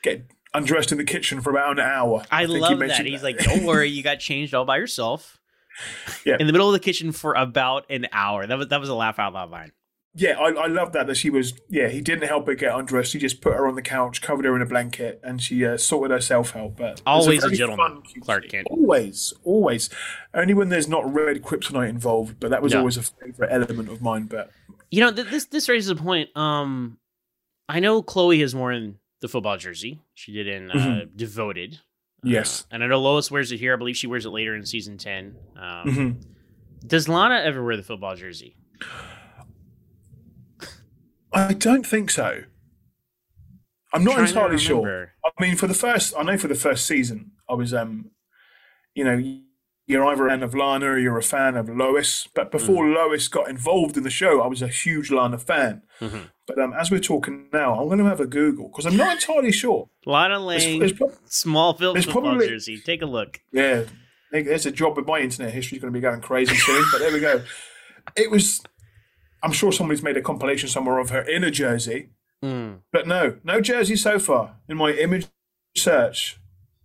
get 0.02 0.30
undressed 0.54 0.92
in 0.92 0.98
the 0.98 1.04
kitchen 1.04 1.40
for 1.40 1.50
about 1.50 1.72
an 1.72 1.80
hour. 1.80 2.24
I, 2.30 2.42
he 2.46 2.58
love 2.58 2.70
that. 2.70 2.78
mentioned 2.78 3.08
He's 3.08 3.22
like, 3.22 3.38
"Don't 3.38 3.64
worry, 3.72 3.88
you 3.88 4.02
got 4.02 4.20
changed 4.20 4.54
all 4.54 4.64
by 4.64 4.76
yourself." 4.78 5.38
Yeah. 6.24 6.36
In 6.40 6.46
the 6.46 6.52
middle 6.54 6.68
of 6.68 6.72
the 6.72 6.80
kitchen 6.80 7.12
for 7.12 7.34
about 7.34 7.84
an 7.90 8.06
hour. 8.12 8.46
That 8.46 8.56
was 8.58 8.68
that 8.68 8.80
was 8.80 8.88
a 8.88 8.94
laugh 8.94 9.18
out 9.18 9.34
loud 9.34 9.50
line. 9.50 9.72
Yeah, 10.18 10.38
I, 10.38 10.48
I 10.50 10.66
love 10.66 10.92
that 10.92 11.06
that 11.08 11.16
she 11.16 11.28
was. 11.28 11.52
Yeah, 11.68 11.88
he 11.88 12.00
didn't 12.00 12.26
help 12.26 12.46
her 12.46 12.54
get 12.54 12.74
undressed. 12.74 13.12
He 13.12 13.18
just 13.18 13.42
put 13.42 13.52
her 13.52 13.66
on 13.66 13.74
the 13.74 13.82
couch, 13.82 14.22
covered 14.22 14.46
her 14.46 14.56
in 14.56 14.62
a 14.62 14.66
blanket, 14.66 15.20
and 15.22 15.42
she 15.42 15.64
uh, 15.66 15.76
sorted 15.76 16.10
herself 16.10 16.56
out. 16.56 16.74
But 16.76 17.02
Always 17.06 17.44
a 17.44 17.48
very 17.48 17.56
gentleman, 17.58 18.02
Clark. 18.22 18.48
Kent. 18.48 18.66
Always, 18.70 19.34
always. 19.44 19.90
Only 20.32 20.54
when 20.54 20.70
there's 20.70 20.88
not 20.88 21.12
red 21.12 21.42
kryptonite 21.42 21.90
involved, 21.90 22.40
but 22.40 22.48
that 22.50 22.62
was 22.62 22.72
Yeah. 22.72 22.78
always 22.78 22.96
a 22.96 23.02
favorite 23.02 23.50
element 23.52 23.90
of 23.90 24.00
mine. 24.00 24.24
But 24.24 24.50
You 24.90 25.00
know, 25.00 25.12
th- 25.12 25.28
this 25.28 25.44
this 25.44 25.68
raises 25.68 25.90
a 25.90 25.96
point. 25.96 26.34
Um, 26.34 26.96
I 27.68 27.80
know 27.80 28.00
Chloe 28.02 28.40
has 28.40 28.54
worn 28.54 28.98
the 29.20 29.28
football 29.28 29.58
jersey. 29.58 30.00
She 30.14 30.32
did 30.32 30.46
in 30.48 30.70
uh, 30.70 30.74
Mhm. 30.74 31.16
Devoted. 31.16 31.80
yes, 32.22 32.64
And 32.70 32.82
I 32.82 32.86
know 32.86 33.00
Lois 33.02 33.30
wears 33.30 33.52
it 33.52 33.58
here. 33.58 33.74
I 33.74 33.76
believe 33.76 33.96
she 33.98 34.06
wears 34.06 34.24
it 34.24 34.30
later 34.30 34.54
in 34.56 34.64
season 34.64 34.96
10. 34.96 35.36
Um, 35.56 35.84
Mhm. 35.86 36.24
Does 36.86 37.06
Lana 37.08 37.34
ever 37.44 37.62
wear 37.62 37.76
the 37.76 37.82
football 37.82 38.16
jersey? 38.16 38.56
I 41.36 41.52
don't 41.52 41.86
think 41.86 42.10
so. 42.10 42.42
I'm 43.92 44.04
not 44.04 44.18
entirely 44.18 44.58
sure. 44.58 45.12
I 45.24 45.30
mean, 45.42 45.56
for 45.56 45.66
the 45.66 45.74
first, 45.74 46.14
I 46.18 46.22
know 46.22 46.36
for 46.36 46.48
the 46.48 46.54
first 46.54 46.86
season, 46.86 47.32
I 47.48 47.54
was, 47.54 47.72
um, 47.72 48.10
you 48.94 49.04
know, 49.04 49.22
you're 49.86 50.04
either 50.04 50.26
a 50.26 50.30
fan 50.30 50.42
of 50.42 50.54
Lana 50.54 50.86
or 50.86 50.98
you're 50.98 51.16
a 51.18 51.22
fan 51.22 51.56
of 51.56 51.68
Lois. 51.68 52.28
But 52.34 52.50
before 52.50 52.84
Mm. 52.84 52.94
Lois 52.96 53.28
got 53.28 53.48
involved 53.48 53.96
in 53.96 54.02
the 54.02 54.10
show, 54.10 54.40
I 54.42 54.48
was 54.48 54.60
a 54.60 54.68
huge 54.68 55.10
Lana 55.12 55.38
fan. 55.38 55.82
Mhm. 56.00 56.30
But 56.46 56.58
um, 56.58 56.72
as 56.74 56.90
we're 56.90 56.98
talking 57.00 57.46
now, 57.52 57.78
I'm 57.80 57.86
going 57.86 57.98
to 57.98 58.04
have 58.04 58.20
a 58.20 58.26
Google 58.26 58.68
because 58.68 58.84
I'm 58.86 58.96
not 58.96 59.12
entirely 59.16 59.52
sure. 59.52 59.88
Lana 60.04 60.40
There's- 60.44 60.64
Lang, 60.64 60.78
there's 60.80 60.92
prob- 60.92 61.12
small 61.26 61.74
film 61.74 61.94
there's 61.94 62.04
football 62.06 62.22
probably- 62.22 62.48
jersey. 62.48 62.80
Take 62.80 63.02
a 63.02 63.06
look. 63.06 63.40
Yeah, 63.52 63.84
there's 64.32 64.66
a 64.66 64.72
job 64.72 64.96
with 64.96 65.06
my 65.06 65.20
internet 65.20 65.52
history 65.54 65.76
is 65.76 65.82
going 65.82 65.92
to 65.92 65.96
be 65.96 66.02
going 66.02 66.20
crazy 66.20 66.56
soon. 66.56 66.84
but 66.92 66.98
there 66.98 67.12
we 67.12 67.20
go. 67.20 67.42
It 68.16 68.30
was. 68.30 68.60
I'm 69.46 69.52
sure 69.52 69.70
somebody's 69.70 70.02
made 70.02 70.16
a 70.16 70.20
compilation 70.22 70.68
somewhere 70.68 70.98
of 70.98 71.10
her 71.10 71.20
in 71.20 71.44
a 71.44 71.50
jersey, 71.52 72.08
Mm. 72.44 72.80
but 72.92 73.06
no, 73.06 73.36
no 73.44 73.60
jersey 73.60 73.94
so 73.96 74.18
far 74.18 74.56
in 74.68 74.76
my 74.76 74.90
image 74.92 75.26
search. 75.76 76.38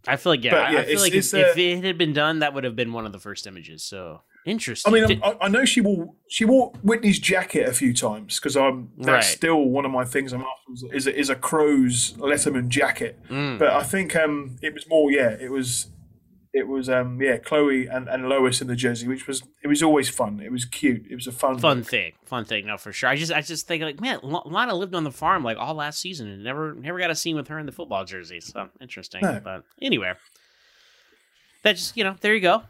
I 0.07 0.15
feel 0.15 0.31
like 0.33 0.43
yeah. 0.43 0.51
But, 0.51 0.71
yeah, 0.73 0.79
I 0.79 0.81
feel 0.83 0.89
it's- 0.91 1.01
like 1.01 1.13
it's, 1.13 1.33
if, 1.33 1.47
if 1.47 1.57
uh, 1.57 1.61
it 1.79 1.83
had 1.83 1.97
been 1.97 2.13
done, 2.13 2.39
that 2.39 2.53
would 2.53 2.63
have 2.63 2.75
been 2.75 2.93
one 2.93 3.05
of 3.05 3.11
the 3.11 3.19
first 3.19 3.45
images. 3.47 3.83
So 3.83 4.21
interesting. 4.45 4.91
I 4.91 4.93
mean, 4.95 5.07
Did- 5.07 5.23
I, 5.23 5.37
I 5.41 5.47
know 5.49 5.65
she 5.65 5.81
wore 5.81 6.13
she 6.29 6.45
wore 6.45 6.71
Whitney's 6.83 7.19
jacket 7.19 7.67
a 7.67 7.73
few 7.73 7.93
times 7.93 8.39
because 8.39 8.55
I'm 8.57 8.89
that's 8.97 9.07
Right. 9.09 9.23
still 9.23 9.63
one 9.65 9.85
of 9.85 9.91
my 9.91 10.05
things. 10.05 10.33
I'm 10.33 10.41
after 10.41 10.95
is 10.95 11.05
a, 11.07 11.15
is 11.19 11.29
a 11.29 11.35
Crow's 11.35 12.13
Letterman 12.17 12.69
jacket, 12.69 13.19
Mm. 13.29 13.59
but 13.59 13.69
I 13.69 13.83
think 13.83 14.15
um 14.15 14.57
it 14.61 14.73
was 14.73 14.87
more 14.87 15.11
yeah 15.11 15.29
it 15.39 15.51
was 15.51 15.87
it 16.53 16.67
was 16.67 16.89
um 16.89 17.21
yeah 17.21 17.37
Chloe 17.37 17.87
and, 17.87 18.07
and 18.09 18.27
Lois 18.27 18.61
in 18.61 18.67
the 18.67 18.75
jersey, 18.75 19.07
which 19.07 19.27
was 19.27 19.43
it 19.63 19.67
was 19.67 19.81
always 19.81 20.09
fun. 20.09 20.39
It 20.39 20.51
was 20.51 20.65
cute. 20.65 21.05
It 21.09 21.15
was 21.15 21.27
a 21.27 21.31
fun 21.31 21.57
fun 21.59 21.83
thing, 21.83 22.13
fun 22.25 22.45
thing. 22.45 22.65
No, 22.65 22.77
for 22.77 22.91
sure. 22.91 23.09
I 23.09 23.15
just, 23.15 23.31
I 23.31 23.41
just 23.41 23.67
think 23.67 23.83
like, 23.83 24.01
man, 24.01 24.19
Lana 24.23 24.75
lived 24.75 24.95
on 24.95 25.03
the 25.03 25.11
farm 25.11 25.43
like 25.43 25.57
all 25.57 25.75
last 25.75 25.99
season 25.99 26.27
and 26.27 26.43
never, 26.43 26.73
never 26.73 26.99
got 26.99 27.11
a 27.11 27.15
scene 27.15 27.35
with 27.35 27.47
her 27.47 27.59
in 27.59 27.65
the 27.65 27.71
football 27.71 28.03
jersey. 28.05 28.41
So 28.41 28.69
interesting. 28.81 29.21
No. 29.21 29.39
But 29.43 29.63
anyway, 29.81 30.13
that 31.63 31.77
just, 31.77 31.95
you 31.95 32.03
know, 32.03 32.15
there 32.21 32.33
you 32.33 32.41
go. 32.41 32.63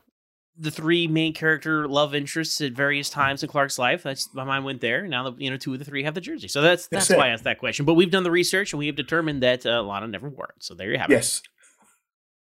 The 0.57 0.69
three 0.69 1.07
main 1.07 1.34
character 1.34 1.88
love 1.88 2.13
interests 2.13 2.59
at 2.61 2.73
various 2.73 3.09
times 3.09 3.41
in 3.41 3.49
Clark's 3.49 3.79
life. 3.79 4.03
That's 4.03 4.32
my 4.34 4.43
mind 4.43 4.65
went 4.65 4.82
there. 4.82 5.07
Now 5.07 5.29
that 5.29 5.41
you 5.41 5.49
know, 5.49 5.57
two 5.57 5.73
of 5.73 5.79
the 5.79 5.86
three 5.86 6.03
have 6.03 6.13
the 6.13 6.21
jersey. 6.21 6.49
So 6.49 6.61
that's 6.61 6.88
that's, 6.88 7.07
That's 7.07 7.17
why 7.17 7.27
I 7.27 7.29
asked 7.29 7.45
that 7.45 7.57
question. 7.57 7.86
But 7.86 7.93
we've 7.93 8.11
done 8.11 8.23
the 8.23 8.32
research 8.32 8.73
and 8.73 8.77
we 8.77 8.88
have 8.88 8.95
determined 8.95 9.41
that 9.43 9.65
uh, 9.65 9.82
Lana 9.82 10.07
never 10.07 10.29
wore 10.29 10.53
it. 10.55 10.63
So 10.63 10.75
there 10.75 10.91
you 10.91 10.97
have 10.97 11.09
it. 11.09 11.13
Yes, 11.13 11.41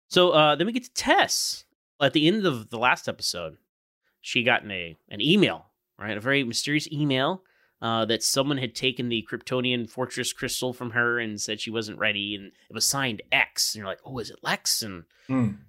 So 0.07 0.31
uh, 0.31 0.55
then 0.55 0.67
we 0.67 0.73
get 0.73 0.83
to 0.83 0.93
Tess. 0.93 1.65
At 2.01 2.13
the 2.13 2.27
end 2.27 2.45
of 2.45 2.69
the 2.69 2.77
last 2.77 3.07
episode, 3.07 3.57
she 4.21 4.43
got 4.43 4.63
an, 4.63 4.71
a, 4.71 4.97
an 5.09 5.21
email, 5.21 5.67
right? 5.97 6.17
A 6.17 6.21
very 6.21 6.43
mysterious 6.43 6.91
email 6.91 7.43
uh, 7.81 8.05
that 8.05 8.23
someone 8.23 8.57
had 8.57 8.75
taken 8.75 9.09
the 9.09 9.25
Kryptonian 9.29 9.89
fortress 9.89 10.33
crystal 10.33 10.73
from 10.73 10.91
her 10.91 11.19
and 11.19 11.39
said 11.39 11.59
she 11.61 11.71
wasn't 11.71 11.97
ready. 11.99 12.35
And 12.35 12.47
it 12.47 12.73
was 12.73 12.85
signed 12.85 13.21
X. 13.31 13.73
And 13.73 13.79
you're 13.79 13.87
like, 13.87 13.99
oh, 14.05 14.17
is 14.19 14.29
it 14.29 14.39
Lex? 14.41 14.81
And 14.81 15.03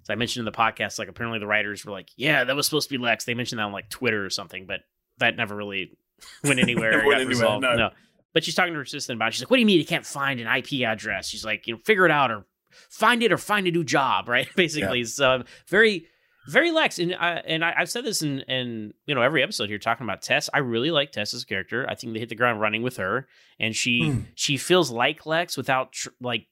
as 0.02 0.10
I 0.10 0.14
mentioned 0.14 0.46
in 0.46 0.52
the 0.52 0.56
podcast, 0.56 0.98
like 0.98 1.08
apparently 1.08 1.38
the 1.38 1.46
writers 1.46 1.84
were 1.84 1.92
like, 1.92 2.10
yeah, 2.16 2.44
that 2.44 2.56
was 2.56 2.66
supposed 2.66 2.88
to 2.88 2.98
be 2.98 3.02
Lex. 3.02 3.24
They 3.24 3.34
mentioned 3.34 3.58
that 3.58 3.64
on 3.64 3.72
like 3.72 3.88
Twitter 3.90 4.24
or 4.24 4.30
something, 4.30 4.66
but 4.66 4.80
that 5.18 5.36
never 5.36 5.54
really 5.54 5.96
went 6.44 6.58
anywhere. 6.58 7.04
Went 7.06 7.20
anywhere, 7.20 7.26
resolved. 7.28 7.62
no. 7.62 7.90
But 8.32 8.44
she's 8.44 8.54
talking 8.54 8.72
to 8.72 8.76
her 8.78 8.82
assistant 8.82 9.16
about 9.16 9.28
it. 9.28 9.34
She's 9.34 9.42
like, 9.42 9.50
what 9.50 9.56
do 9.56 9.60
you 9.60 9.66
mean 9.66 9.78
you 9.78 9.86
can't 9.86 10.04
find 10.04 10.40
an 10.40 10.46
IP 10.46 10.86
address? 10.86 11.26
She's 11.26 11.44
like, 11.44 11.66
you 11.66 11.74
know, 11.74 11.80
figure 11.84 12.04
it 12.04 12.10
out 12.10 12.30
or 12.30 12.44
find 12.90 13.22
it 13.22 13.32
or 13.32 13.38
find 13.38 13.66
a 13.66 13.70
new 13.70 13.84
job, 13.84 14.28
right? 14.30 14.48
Basically, 14.56 15.04
so 15.04 15.42
very, 15.68 16.06
very 16.48 16.70
Lex. 16.70 16.98
And 16.98 17.14
I, 17.14 17.42
and 17.46 17.64
I, 17.64 17.74
I've 17.78 17.90
said 17.90 18.04
this 18.04 18.22
in, 18.22 18.40
in 18.40 18.94
you 19.06 19.14
know 19.14 19.22
every 19.22 19.42
episode 19.42 19.68
here 19.68 19.78
talking 19.78 20.04
about 20.04 20.22
Tess. 20.22 20.48
I 20.54 20.58
really 20.58 20.90
like 20.90 21.12
Tess's 21.12 21.44
character. 21.44 21.86
I 21.88 21.94
think 21.94 22.12
they 22.12 22.20
hit 22.20 22.28
the 22.28 22.34
ground 22.34 22.60
running 22.60 22.82
with 22.82 22.96
her, 22.98 23.26
and 23.58 23.74
she 23.74 24.02
Mm. 24.02 24.26
she 24.34 24.56
feels 24.56 24.90
like 24.90 25.26
Lex 25.26 25.56
without 25.56 25.92
tr- 25.92 26.10
like 26.20 26.46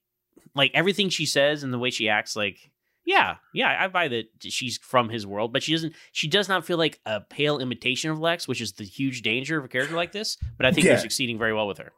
like 0.54 0.70
everything 0.74 1.08
she 1.08 1.26
says 1.26 1.62
and 1.62 1.72
the 1.72 1.78
way 1.78 1.90
she 1.90 2.08
acts. 2.08 2.34
Like 2.36 2.58
yeah, 3.06 3.36
yeah, 3.52 3.76
I 3.78 3.88
buy 3.88 4.08
that 4.08 4.24
she's 4.40 4.78
from 4.78 5.10
his 5.10 5.26
world, 5.26 5.52
but 5.52 5.62
she 5.62 5.72
doesn't. 5.72 5.92
She 6.12 6.26
does 6.26 6.48
not 6.48 6.64
feel 6.64 6.78
like 6.78 7.00
a 7.04 7.20
pale 7.20 7.58
imitation 7.58 8.10
of 8.10 8.18
Lex, 8.18 8.48
which 8.48 8.60
is 8.62 8.72
the 8.72 8.84
huge 8.84 9.20
danger 9.22 9.58
of 9.58 9.64
a 9.64 9.68
character 9.68 9.94
like 9.94 10.12
this. 10.12 10.38
But 10.56 10.64
I 10.66 10.72
think 10.72 10.86
they're 10.86 10.98
succeeding 10.98 11.38
very 11.38 11.52
well 11.52 11.66
with 11.68 11.78
her. 11.78 11.92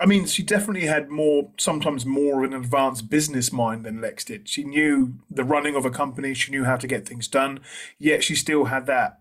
I 0.00 0.06
mean, 0.06 0.26
she 0.26 0.42
definitely 0.42 0.86
had 0.86 1.10
more, 1.10 1.50
sometimes 1.58 2.06
more 2.06 2.42
of 2.42 2.50
an 2.50 2.56
advanced 2.56 3.10
business 3.10 3.52
mind 3.52 3.84
than 3.84 4.00
Lex 4.00 4.24
did. 4.24 4.48
She 4.48 4.64
knew 4.64 5.14
the 5.30 5.44
running 5.44 5.76
of 5.76 5.84
a 5.84 5.90
company. 5.90 6.34
She 6.34 6.50
knew 6.50 6.64
how 6.64 6.76
to 6.76 6.86
get 6.86 7.06
things 7.06 7.28
done. 7.28 7.60
Yet 7.98 8.24
she 8.24 8.34
still 8.34 8.66
had 8.66 8.86
that, 8.86 9.20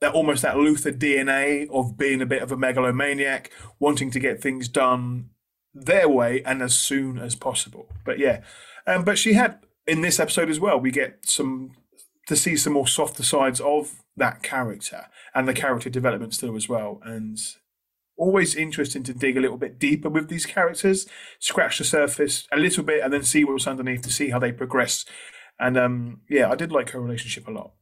that 0.00 0.14
almost 0.14 0.42
that 0.42 0.56
Luthor 0.56 0.96
DNA 0.96 1.68
of 1.70 1.98
being 1.98 2.22
a 2.22 2.26
bit 2.26 2.42
of 2.42 2.50
a 2.50 2.56
megalomaniac, 2.56 3.50
wanting 3.78 4.10
to 4.12 4.18
get 4.18 4.40
things 4.40 4.68
done 4.68 5.30
their 5.74 6.08
way 6.08 6.42
and 6.44 6.62
as 6.62 6.74
soon 6.74 7.18
as 7.18 7.34
possible. 7.34 7.88
But 8.04 8.18
yeah, 8.18 8.40
um, 8.86 9.04
but 9.04 9.18
she 9.18 9.34
had 9.34 9.58
in 9.86 10.00
this 10.00 10.18
episode 10.18 10.50
as 10.50 10.58
well. 10.58 10.78
We 10.80 10.90
get 10.90 11.28
some 11.28 11.72
to 12.26 12.36
see 12.36 12.56
some 12.56 12.72
more 12.72 12.88
softer 12.88 13.22
sides 13.22 13.60
of 13.60 14.02
that 14.16 14.42
character 14.42 15.06
and 15.34 15.46
the 15.46 15.54
character 15.54 15.88
development 15.88 16.34
still 16.34 16.56
as 16.56 16.68
well. 16.68 17.00
And 17.04 17.38
always 18.16 18.54
interesting 18.54 19.02
to 19.04 19.12
dig 19.14 19.36
a 19.36 19.40
little 19.40 19.58
bit 19.58 19.78
deeper 19.78 20.08
with 20.08 20.28
these 20.28 20.46
characters, 20.46 21.06
scratch 21.38 21.78
the 21.78 21.84
surface 21.84 22.46
a 22.52 22.56
little 22.56 22.84
bit, 22.84 23.02
and 23.02 23.12
then 23.12 23.22
see 23.22 23.44
what's 23.44 23.66
underneath 23.66 24.02
to 24.02 24.10
see 24.10 24.30
how 24.30 24.38
they 24.38 24.52
progress. 24.52 25.04
And 25.58 25.76
um, 25.76 26.20
yeah, 26.28 26.50
I 26.50 26.54
did 26.54 26.72
like 26.72 26.90
her 26.90 27.00
relationship 27.00 27.46
a 27.48 27.50
lot. 27.50 27.72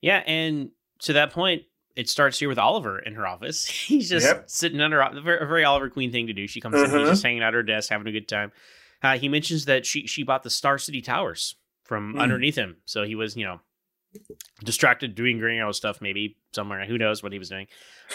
Yeah, 0.00 0.22
and 0.26 0.70
to 1.00 1.12
that 1.14 1.32
point, 1.32 1.62
it 1.94 2.08
starts 2.08 2.38
here 2.38 2.48
with 2.48 2.58
Oliver 2.58 2.98
in 2.98 3.14
her 3.14 3.26
office. 3.26 3.66
He's 3.88 4.10
just 4.10 4.26
Yep. 4.26 4.44
sitting 4.50 4.80
under 4.80 5.00
a 5.00 5.20
very, 5.20 5.64
Oliver 5.64 5.88
Queen 5.90 6.12
thing 6.12 6.26
to 6.26 6.32
do. 6.32 6.46
She 6.46 6.60
comes 6.60 6.74
in, 6.76 6.84
he's 6.84 6.94
Uh-huh. 6.94 7.06
just 7.06 7.22
hanging 7.22 7.42
out 7.42 7.48
at 7.48 7.54
her 7.54 7.62
desk, 7.62 7.90
having 7.90 8.06
a 8.06 8.12
good 8.12 8.28
time. 8.28 8.52
Uh, 9.02 9.18
he 9.18 9.28
mentions 9.28 9.66
that 9.66 9.84
she 9.86 10.06
she 10.06 10.22
bought 10.22 10.42
the 10.42 10.50
Star 10.50 10.78
City 10.78 11.00
Towers 11.02 11.56
from 11.84 12.14
Mm. 12.14 12.20
underneath 12.20 12.56
him, 12.56 12.76
so 12.86 13.04
he 13.04 13.14
was 13.14 13.36
you 13.36 13.44
know 13.44 13.60
distracted 14.64 15.14
doing 15.14 15.38
Green 15.38 15.58
Arrow 15.58 15.72
stuff, 15.72 16.00
maybe 16.00 16.36
somewhere. 16.54 16.84
Who 16.86 16.98
knows 16.98 17.22
what 17.22 17.32
he 17.32 17.38
was 17.38 17.48
doing? 17.48 17.66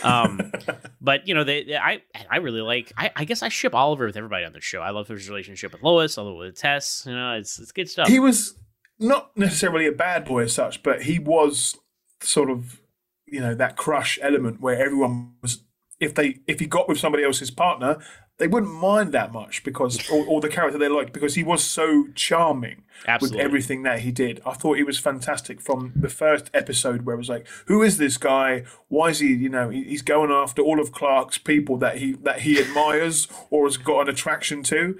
Um, 0.04 0.52
but 1.02 1.28
you 1.28 1.34
know, 1.34 1.43
they, 1.43 1.64
they- 1.64 1.78
I 1.78 2.02
I 2.30 2.38
really 2.38 2.62
like. 2.62 2.91
I, 2.97 3.12
I 3.16 3.26
guess 3.26 3.41
I 3.43 3.49
ship 3.49 3.74
Oliver 3.76 4.06
with 4.06 4.18
everybody 4.18 4.45
on 4.45 4.54
the 4.54 4.62
show. 4.62 4.80
I 4.82 4.91
love 4.91 5.08
his 5.08 5.30
relationship 5.30 5.72
with 5.74 5.84
Lois. 5.84 6.18
I 6.18 6.22
love 6.22 6.38
with 6.38 6.56
Tess. 6.56 7.04
You 7.08 7.14
know, 7.16 7.34
it's 7.34 7.60
it's 7.60 7.72
good 7.72 7.89
stuff. 7.89 8.08
He 8.08 8.20
was 8.20 8.56
not 8.99 9.36
necessarily 9.38 9.88
a 9.88 9.91
bad 9.91 10.26
boy 10.26 10.43
as 10.43 10.54
such, 10.54 10.84
but 10.84 11.04
he 11.04 11.18
was 11.20 11.76
sort 12.22 12.49
of, 12.52 12.80
you 13.26 13.39
know, 13.39 13.56
that 13.56 13.76
crush 13.78 14.20
element 14.22 14.62
where 14.62 14.78
everyone 14.78 15.34
was 15.41 15.64
if 15.99 16.14
they 16.16 16.39
if 16.47 16.60
he 16.60 16.66
got 16.66 16.88
with 16.88 16.99
somebody 16.99 17.24
else's 17.24 17.52
partner, 17.52 17.97
they 18.42 18.48
wouldn't 18.48 18.74
mind 18.74 19.12
that 19.14 19.32
much 19.32 19.64
because 19.64 20.10
or, 20.10 20.26
or 20.26 20.42
the 20.42 20.50
character 20.50 20.78
they 20.80 20.89
liked 20.89 21.14
because 21.14 21.36
he 21.36 21.44
was 21.44 21.64
so 21.64 22.08
charming 22.16 22.82
Absolutely. 23.08 23.38
with 23.38 23.46
everything 23.46 23.84
that 23.84 24.00
he 24.00 24.12
did. 24.12 24.42
I 24.46 24.54
thought 24.54 24.78
he 24.78 24.84
was 24.84 24.98
fantastic 25.00 25.62
from 25.62 25.94
the 25.96 26.10
first 26.10 26.50
episode 26.54 27.04
where 27.06 27.14
it 27.14 27.20
was 27.20 27.30
like, 27.30 27.48
who 27.68 27.84
is 27.84 27.98
this 28.00 28.18
guy? 28.18 28.64
Why 28.88 29.10
is 29.10 29.20
he? 29.20 29.28
You 29.34 29.50
know, 29.50 29.70
he- 29.70 29.84
he's 29.84 30.02
going 30.02 30.32
after 30.32 30.62
all 30.64 30.80
of 30.82 30.92
Clark's 30.92 31.38
people 31.38 31.78
that 31.78 31.98
he 32.00 32.14
that 32.14 32.39
he 32.42 32.60
admires 32.60 33.28
or 33.52 33.66
has 33.68 33.78
got 33.78 34.02
an 34.02 34.10
attraction 34.10 34.64
to, 34.64 34.98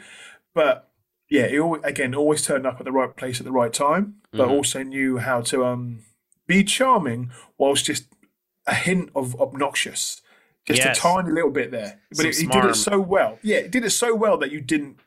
but. 0.54 0.88
Yeah, 1.34 1.48
he 1.48 1.58
always, 1.58 1.82
again 1.86 2.14
always 2.14 2.46
turned 2.46 2.68
up 2.68 2.76
at 2.82 2.84
the 2.84 2.92
right 2.92 3.16
place 3.16 3.40
at 3.40 3.46
the 3.46 3.54
right 3.54 3.72
time, 3.72 4.16
but 4.34 4.50
Mhm. 4.50 4.52
also 4.52 4.84
knew 4.84 5.18
how 5.20 5.40
to 5.44 5.64
um, 5.66 6.00
be 6.46 6.62
charming 6.66 7.32
whilst 7.58 7.86
just 7.86 8.04
a 8.68 8.74
hint 8.74 9.12
of 9.16 9.40
obnoxious, 9.40 10.21
just 10.68 10.80
Yes. 10.84 10.98
a 10.98 11.02
tiny 11.02 11.32
little 11.32 11.52
bit 11.52 11.72
there. 11.72 12.00
But 12.16 12.26
it, 12.26 12.38
he 12.38 12.46
did 12.48 12.66
it 12.66 12.76
so 12.76 13.00
well. 13.00 13.40
Yeah, 13.42 13.62
he 13.62 13.68
did 13.68 13.84
it 13.86 13.90
so 13.92 14.16
well 14.16 14.38
that 14.38 14.52
you 14.52 14.62
didn't 14.62 14.98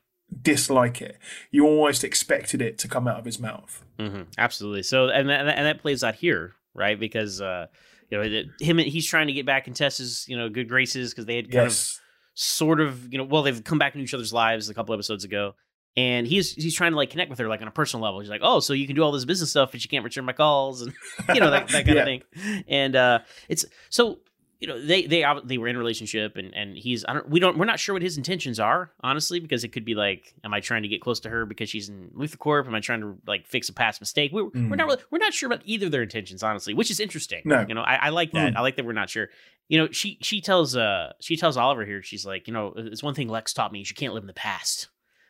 dislike 0.42 1.00
it. 1.00 1.18
You 1.50 1.66
almost 1.66 2.04
expected 2.04 2.60
it 2.60 2.78
to 2.78 2.88
come 2.88 3.06
out 3.06 3.18
of 3.18 3.24
his 3.24 3.38
mouth. 3.38 3.84
hmm 3.98 4.22
Absolutely. 4.38 4.82
So, 4.82 5.08
and 5.08 5.28
that, 5.28 5.46
and 5.46 5.66
that 5.66 5.80
plays 5.80 6.02
out 6.02 6.14
here, 6.16 6.54
right? 6.74 6.98
Because 6.98 7.40
uh, 7.40 7.66
you 8.10 8.18
know, 8.18 8.24
it- 8.24 8.46
him 8.60 8.78
he's 8.78 9.06
trying 9.06 9.28
to 9.28 9.32
get 9.32 9.46
back 9.46 9.68
in 9.68 9.74
Tess's 9.74 10.24
you 10.28 10.36
know 10.36 10.48
good 10.48 10.68
graces 10.68 11.12
because 11.12 11.26
they 11.26 11.36
had 11.36 11.44
kind 11.50 11.64
Yes. 11.66 11.96
of 11.96 12.00
sort 12.36 12.80
of 12.80 13.12
you 13.12 13.18
know 13.18 13.24
well 13.24 13.42
they've 13.44 13.62
come 13.62 13.78
back 13.78 13.94
into 13.94 14.02
each 14.02 14.14
other's 14.14 14.32
lives 14.32 14.68
a 14.68 14.74
couple 14.74 14.94
episodes 14.94 15.24
ago. 15.24 15.54
And 15.96 16.26
he's 16.26 16.52
he's 16.52 16.74
trying 16.74 16.90
to 16.90 16.96
like 16.96 17.10
connect 17.10 17.30
with 17.30 17.38
her 17.38 17.46
like 17.46 17.62
on 17.62 17.68
a 17.68 17.70
personal 17.70 18.02
level. 18.02 18.18
He's 18.18 18.28
like, 18.28 18.40
oh, 18.42 18.58
so 18.58 18.72
you 18.72 18.88
can 18.88 18.96
do 18.96 19.02
all 19.02 19.12
this 19.12 19.24
business 19.24 19.50
stuff, 19.50 19.70
but 19.70 19.84
you 19.84 19.88
can't 19.88 20.02
return 20.02 20.24
my 20.24 20.32
calls, 20.32 20.82
and 20.82 20.92
you 21.34 21.38
know 21.38 21.52
that, 21.52 21.68
that 21.68 21.84
kind 21.86 21.94
Yeah. 21.96 22.02
of 22.02 22.04
thing. 22.06 22.22
And 22.66 22.96
uh, 22.96 23.18
it's 23.48 23.64
so 23.90 24.18
you 24.64 24.68
know 24.72 24.80
they 24.80 25.02
they 25.06 25.22
they 25.44 25.58
were 25.58 25.68
in 25.68 25.76
a 25.76 25.78
relationship, 25.78 26.36
and 26.36 26.54
and 26.54 26.74
he's 26.74 27.04
I 27.06 27.12
don't 27.12 27.28
we 27.28 27.38
don't 27.38 27.58
we're 27.58 27.66
not 27.66 27.78
sure 27.78 27.92
what 27.92 28.00
his 28.00 28.16
intentions 28.16 28.58
are 28.58 28.90
honestly 29.02 29.38
because 29.40 29.62
it 29.62 29.68
could 29.68 29.84
be 29.84 29.94
like, 29.94 30.32
am 30.42 30.54
I 30.54 30.60
trying 30.60 30.82
to 30.84 30.88
get 30.88 31.02
close 31.02 31.20
to 31.20 31.28
her 31.28 31.44
because 31.44 31.68
she's 31.68 31.90
in 31.90 32.10
LuthorCorp? 32.16 32.66
Am 32.66 32.74
I 32.74 32.80
trying 32.80 33.02
to 33.02 33.18
like 33.26 33.46
fix 33.46 33.68
a 33.68 33.74
past 33.74 34.00
mistake? 34.00 34.32
We, 34.32 34.42
We're 34.42 34.50
Mm. 34.52 34.76
not 34.78 34.86
really, 34.86 35.02
we're 35.10 35.18
not 35.18 35.34
sure 35.34 35.46
about 35.48 35.60
either 35.66 35.84
of 35.86 35.92
their 35.92 36.02
intentions 36.02 36.42
honestly, 36.42 36.72
which 36.72 36.90
is 36.90 36.98
interesting. 36.98 37.42
No. 37.44 37.66
you 37.68 37.74
know 37.74 37.82
I, 37.82 37.96
I 38.06 38.08
like 38.08 38.32
that. 38.32 38.54
Mm. 38.54 38.56
I 38.56 38.62
like 38.62 38.76
that 38.76 38.86
we're 38.86 38.92
not 38.94 39.10
sure. 39.10 39.28
You 39.68 39.78
know, 39.80 39.88
she 39.90 40.16
she 40.22 40.40
tells 40.40 40.74
uh 40.76 41.12
she 41.20 41.36
tells 41.36 41.58
Oliver 41.58 41.84
here. 41.84 42.02
She's 42.02 42.24
like, 42.24 42.48
you 42.48 42.54
know, 42.54 42.72
it's 42.74 43.02
one 43.02 43.14
thing 43.14 43.28
Lex 43.28 43.52
taught 43.52 43.70
me 43.72 43.82
is 43.82 43.90
you 43.90 43.96
can't 43.96 44.14
live 44.14 44.22
in 44.22 44.28
the 44.28 44.32
past. 44.32 44.88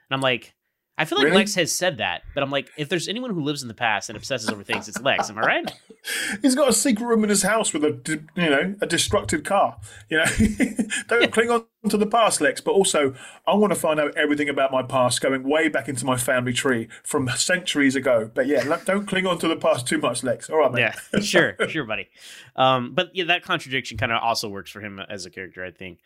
And 0.08 0.14
I'm 0.14 0.20
like, 0.20 0.54
I 0.96 1.04
feel 1.06 1.18
like 1.18 1.24
Really? 1.24 1.38
Lex 1.38 1.56
has 1.56 1.72
said 1.72 1.98
that, 1.98 2.22
but 2.34 2.44
I'm 2.44 2.52
like, 2.52 2.70
if 2.76 2.88
there's 2.88 3.08
anyone 3.08 3.30
who 3.30 3.40
lives 3.40 3.62
in 3.62 3.68
the 3.68 3.74
past 3.74 4.08
and 4.08 4.16
obsesses 4.16 4.48
over 4.48 4.62
things, 4.62 4.88
it's 4.88 5.00
Lex. 5.00 5.28
Am 5.28 5.38
I 5.38 5.40
right? 5.40 5.72
He's 6.42 6.54
got 6.54 6.68
a 6.68 6.72
secret 6.72 7.04
room 7.04 7.24
in 7.24 7.30
his 7.30 7.42
house 7.42 7.72
with 7.72 7.82
a 7.82 8.00
you 8.36 8.50
know 8.50 8.76
a 8.80 8.86
destructed 8.86 9.44
car. 9.44 9.78
You 10.08 10.18
know, 10.18 10.24
don't 11.08 11.32
cling 11.32 11.50
on 11.50 11.66
to 11.88 11.96
the 11.96 12.06
past, 12.06 12.40
Lex. 12.40 12.60
But 12.60 12.72
also, 12.72 13.12
I 13.44 13.54
want 13.54 13.72
to 13.72 13.78
find 13.78 13.98
out 13.98 14.16
everything 14.16 14.48
about 14.48 14.70
my 14.70 14.84
past, 14.84 15.20
going 15.20 15.42
way 15.42 15.68
back 15.68 15.88
into 15.88 16.04
my 16.04 16.16
family 16.16 16.52
tree 16.52 16.88
from 17.02 17.28
centuries 17.30 17.96
ago. 17.96 18.30
But 18.32 18.46
yeah, 18.46 18.78
don't 18.84 19.06
cling 19.06 19.26
on 19.26 19.38
to 19.38 19.48
the 19.48 19.56
past 19.56 19.88
too 19.88 19.98
much, 19.98 20.22
Lex. 20.22 20.48
All 20.48 20.58
right, 20.58 20.70
mate. 20.70 20.94
Yeah, 21.12 21.20
sure, 21.20 21.56
sure, 21.68 21.84
buddy. 21.84 22.08
Um, 22.54 22.94
but 22.94 23.10
yeah, 23.14 23.24
that 23.24 23.42
contradiction 23.42 23.98
kind 23.98 24.12
of 24.12 24.22
also 24.22 24.48
works 24.48 24.70
for 24.70 24.80
him 24.80 25.00
as 25.00 25.26
a 25.26 25.30
character. 25.30 25.64
I 25.64 25.72
think. 25.72 25.98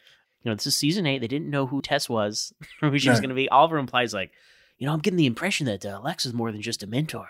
You 0.45 0.53
know, 0.53 0.55
this 0.55 0.69
is 0.69 0.77
season 0.77 1.05
eight. 1.05 1.19
They 1.19 1.27
didn't 1.27 1.51
know 1.51 1.67
who 1.67 1.83
Tess 1.83 2.09
was, 2.09 2.55
or 2.81 2.91
who 2.91 2.99
she 2.99 3.11
was 3.11 3.19
going 3.21 3.31
to 3.31 3.35
be. 3.35 3.49
Oliver 3.49 3.77
implies 3.77 4.15
like, 4.15 4.31
you 4.79 4.87
know, 4.87 4.93
I'm 4.93 5.01
getting 5.01 5.17
the 5.17 5.27
impression 5.27 5.67
that 5.67 5.85
uh, 5.85 6.01
Lex 6.03 6.25
is 6.25 6.33
more 6.33 6.53
than 6.53 6.63
just 6.63 6.83
a 6.83 6.87
mentor. 6.87 7.29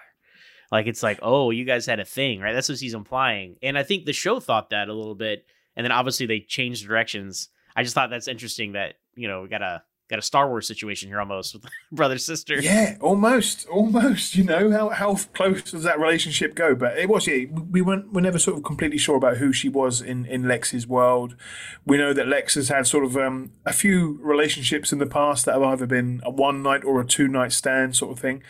Like 0.70 0.86
it's 0.86 1.02
like, 1.02 1.18
oh, 1.22 1.50
you 1.50 1.64
guys 1.64 1.86
had 1.86 2.00
a 2.00 2.04
thing, 2.04 2.40
right? 2.40 2.52
That's 2.52 2.68
what 2.68 2.78
he's 2.78 2.94
implying. 2.94 3.56
And 3.62 3.78
I 3.78 3.82
think 3.82 4.04
the 4.04 4.12
show 4.12 4.38
thought 4.38 4.70
that 4.70 4.88
a 4.88 4.92
little 4.92 5.14
bit, 5.14 5.46
and 5.74 5.84
then 5.84 5.92
obviously 5.92 6.26
they 6.26 6.40
changed 6.40 6.86
directions. 6.86 7.48
I 7.74 7.82
just 7.82 7.94
thought 7.94 8.10
that's 8.10 8.28
interesting 8.28 8.72
that 8.72 8.94
you 9.14 9.28
know 9.28 9.42
we 9.42 9.48
got 9.48 9.62
a 9.62 9.82
got 10.08 10.18
a 10.18 10.22
Star 10.22 10.48
Wars 10.48 10.66
situation 10.66 11.08
here 11.08 11.20
almost 11.20 11.54
with 11.54 11.64
brother 11.92 12.18
sister. 12.18 12.60
Yeah, 12.60 12.96
almost, 13.00 13.66
almost. 13.68 14.36
You 14.36 14.44
know 14.44 14.70
how 14.70 14.88
how 14.88 15.16
close 15.34 15.62
does 15.62 15.82
that 15.82 16.00
relationship 16.00 16.54
go? 16.54 16.74
But 16.74 16.98
it 16.98 17.08
was 17.08 17.26
yeah. 17.26 17.44
We 17.70 17.82
weren't 17.82 18.12
we're 18.12 18.22
never 18.22 18.38
sort 18.38 18.56
of 18.56 18.64
completely 18.64 18.98
sure 18.98 19.16
about 19.16 19.36
who 19.36 19.52
she 19.52 19.68
was 19.68 20.00
in 20.00 20.24
in 20.26 20.48
Lex's 20.48 20.86
world. 20.86 21.36
We 21.84 21.98
know 21.98 22.12
that 22.12 22.26
Lex 22.26 22.54
has 22.54 22.68
had 22.68 22.86
sort 22.86 23.04
of 23.04 23.16
um, 23.16 23.52
a 23.66 23.72
few 23.72 24.18
relationships 24.22 24.92
in 24.92 24.98
the 24.98 25.06
past 25.06 25.44
that 25.44 25.54
have 25.54 25.62
either 25.62 25.86
been 25.86 26.20
a 26.24 26.30
one 26.30 26.62
night 26.62 26.84
or 26.84 27.00
a 27.00 27.06
two 27.06 27.28
night 27.28 27.52
stand 27.52 27.96
sort 27.96 28.12
of 28.12 28.18
thing, 28.18 28.42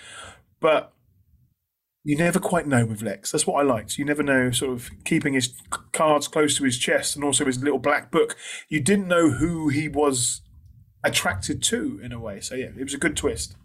but. 0.60 0.92
You 2.04 2.16
never 2.16 2.38
quite 2.38 2.66
know 2.66 2.86
with 2.86 3.02
Lex. 3.02 3.32
That's 3.32 3.46
what 3.46 3.60
I 3.60 3.64
liked. 3.64 3.98
You 3.98 4.04
never 4.04 4.22
know, 4.22 4.50
sort 4.50 4.72
of 4.72 4.88
keeping 5.04 5.34
his 5.34 5.52
cards 5.92 6.26
close 6.26 6.56
to 6.56 6.64
his 6.64 6.78
chest 6.78 7.16
and 7.16 7.24
also 7.24 7.44
his 7.44 7.62
little 7.62 7.80
black 7.80 8.10
book. 8.10 8.34
You 8.70 8.80
didn't 8.80 9.08
know 9.08 9.32
who 9.32 9.68
he 9.68 9.88
was 9.88 10.40
attracted 11.04 11.62
to 11.64 12.00
in 12.02 12.12
a 12.12 12.18
way. 12.18 12.40
So 12.40 12.54
yeah, 12.54 12.66
it 12.76 12.82
was 12.84 12.94
a 12.94 12.98
good 12.98 13.16
twist. 13.16 13.56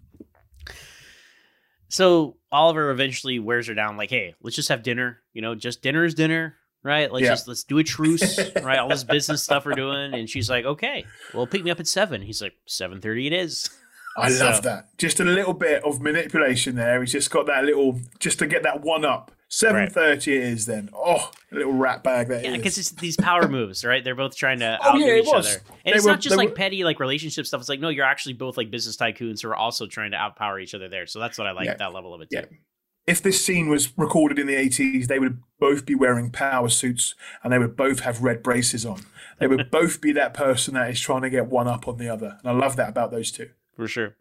So 1.89 2.37
Oliver 2.51 2.89
eventually 2.89 3.39
wears 3.39 3.67
her 3.67 3.75
down, 3.75 3.97
like, 3.97 4.09
"Hey, 4.09 4.35
let's 4.41 4.55
just 4.55 4.69
have 4.69 4.83
dinner. 4.83 5.21
You 5.33 5.41
know, 5.41 5.53
just 5.55 5.81
dinner 5.81 6.05
is 6.05 6.13
dinner, 6.15 6.55
right? 6.83 7.11
Let's 7.11 7.23
Yeah. 7.23 7.29
just 7.31 7.47
let's 7.47 7.63
do 7.63 7.77
a 7.77 7.83
truce, 7.83 8.39
right? 8.63 8.79
All 8.79 8.89
this 8.89 9.03
business 9.03 9.43
stuff 9.43 9.65
we're 9.65 9.73
doing." 9.73 10.13
And 10.13 10.29
she's 10.29 10.49
like, 10.49 10.65
"Okay, 10.65 11.05
well, 11.33 11.45
pick 11.45 11.63
me 11.63 11.71
up 11.71 11.79
at 11.79 11.87
seven. 11.87 12.21
He's 12.23 12.41
like, 12.41 12.53
7.30 12.67 13.27
it 13.27 13.33
is." 13.33 13.69
I 14.17 14.29
So- 14.29 14.45
love 14.45 14.61
that. 14.63 14.97
Just 14.97 15.19
a 15.19 15.23
little 15.23 15.53
bit 15.53 15.83
of 15.83 16.01
manipulation 16.01 16.75
there. 16.75 17.01
He's 17.01 17.11
just 17.11 17.29
got 17.31 17.45
that 17.47 17.65
little, 17.65 17.99
just 18.19 18.39
to 18.39 18.47
get 18.47 18.63
that 18.63 18.81
one 18.81 19.05
up. 19.05 19.31
Seven 19.55 19.87
thirty 19.89 20.35
it 20.35 20.43
is 20.43 20.65
then. 20.65 20.89
Oh, 20.95 21.29
a 21.51 21.55
little 21.55 21.73
rat 21.73 22.03
bag 22.03 22.27
that 22.29 22.43
Yeah, 22.43 22.51
is. 22.51 22.57
because 22.57 22.77
it's 22.79 22.89
these 22.91 23.15
power 23.17 23.47
moves, 23.47 23.85
right? 23.85 24.03
They're 24.03 24.15
both 24.15 24.35
trying 24.35 24.59
to 24.59 24.79
Oh, 24.81 24.89
outdo 24.89 25.05
yeah, 25.05 25.15
each 25.17 25.25
was. 25.27 25.45
other, 25.47 25.63
and 25.85 25.93
They 25.93 25.97
it's 25.97 26.05
were- 26.05 26.11
not 26.11 26.21
just 26.21 26.35
like 26.37 26.49
were- 26.49 26.55
petty 26.55 26.83
like 26.83 26.99
relationship 26.99 27.45
stuff. 27.45 27.59
It's 27.59 27.69
like 27.69 27.79
no, 27.79 27.89
you're 27.89 28.05
actually 28.05 28.33
both 28.33 28.57
like 28.57 28.71
business 28.71 28.97
tycoons 28.97 29.43
who 29.43 29.49
are 29.49 29.55
also 29.55 29.85
trying 29.85 30.11
to 30.11 30.17
outpower 30.17 30.61
each 30.61 30.73
other 30.73 30.89
there. 30.89 31.05
So 31.05 31.19
that's 31.19 31.37
what 31.37 31.45
I 31.45 31.51
like 31.51 31.65
Yeah. 31.67 31.75
that 31.75 31.93
level 31.93 32.13
of 32.13 32.21
it 32.21 32.29
too. 32.31 32.37
Yeah. 32.37 32.45
If 33.05 33.21
this 33.21 33.45
scene 33.45 33.69
was 33.69 33.95
recorded 33.97 34.39
in 34.39 34.47
the 34.47 34.55
eighties, 34.55 35.07
they 35.07 35.19
would 35.19 35.39
both 35.59 35.85
be 35.85 35.93
wearing 35.93 36.31
power 36.31 36.69
suits 36.69 37.13
and 37.43 37.53
they 37.53 37.59
would 37.59 37.75
both 37.75 37.99
have 37.99 38.23
red 38.23 38.41
braces 38.41 38.85
on. 38.87 39.01
They 39.39 39.45
would 39.47 39.69
both 39.71 40.01
be 40.01 40.13
that 40.13 40.33
person 40.33 40.73
that 40.73 40.89
is 40.89 40.99
trying 40.99 41.21
to 41.23 41.29
get 41.29 41.45
one 41.47 41.67
up 41.67 41.87
on 41.87 41.97
the 41.97 42.09
other. 42.09 42.37
And 42.43 42.49
I 42.49 42.53
love 42.53 42.75
that 42.77 42.89
about 42.89 43.11
those 43.11 43.29
two. 43.31 43.49
for 43.75 43.87
sure. 43.87 44.15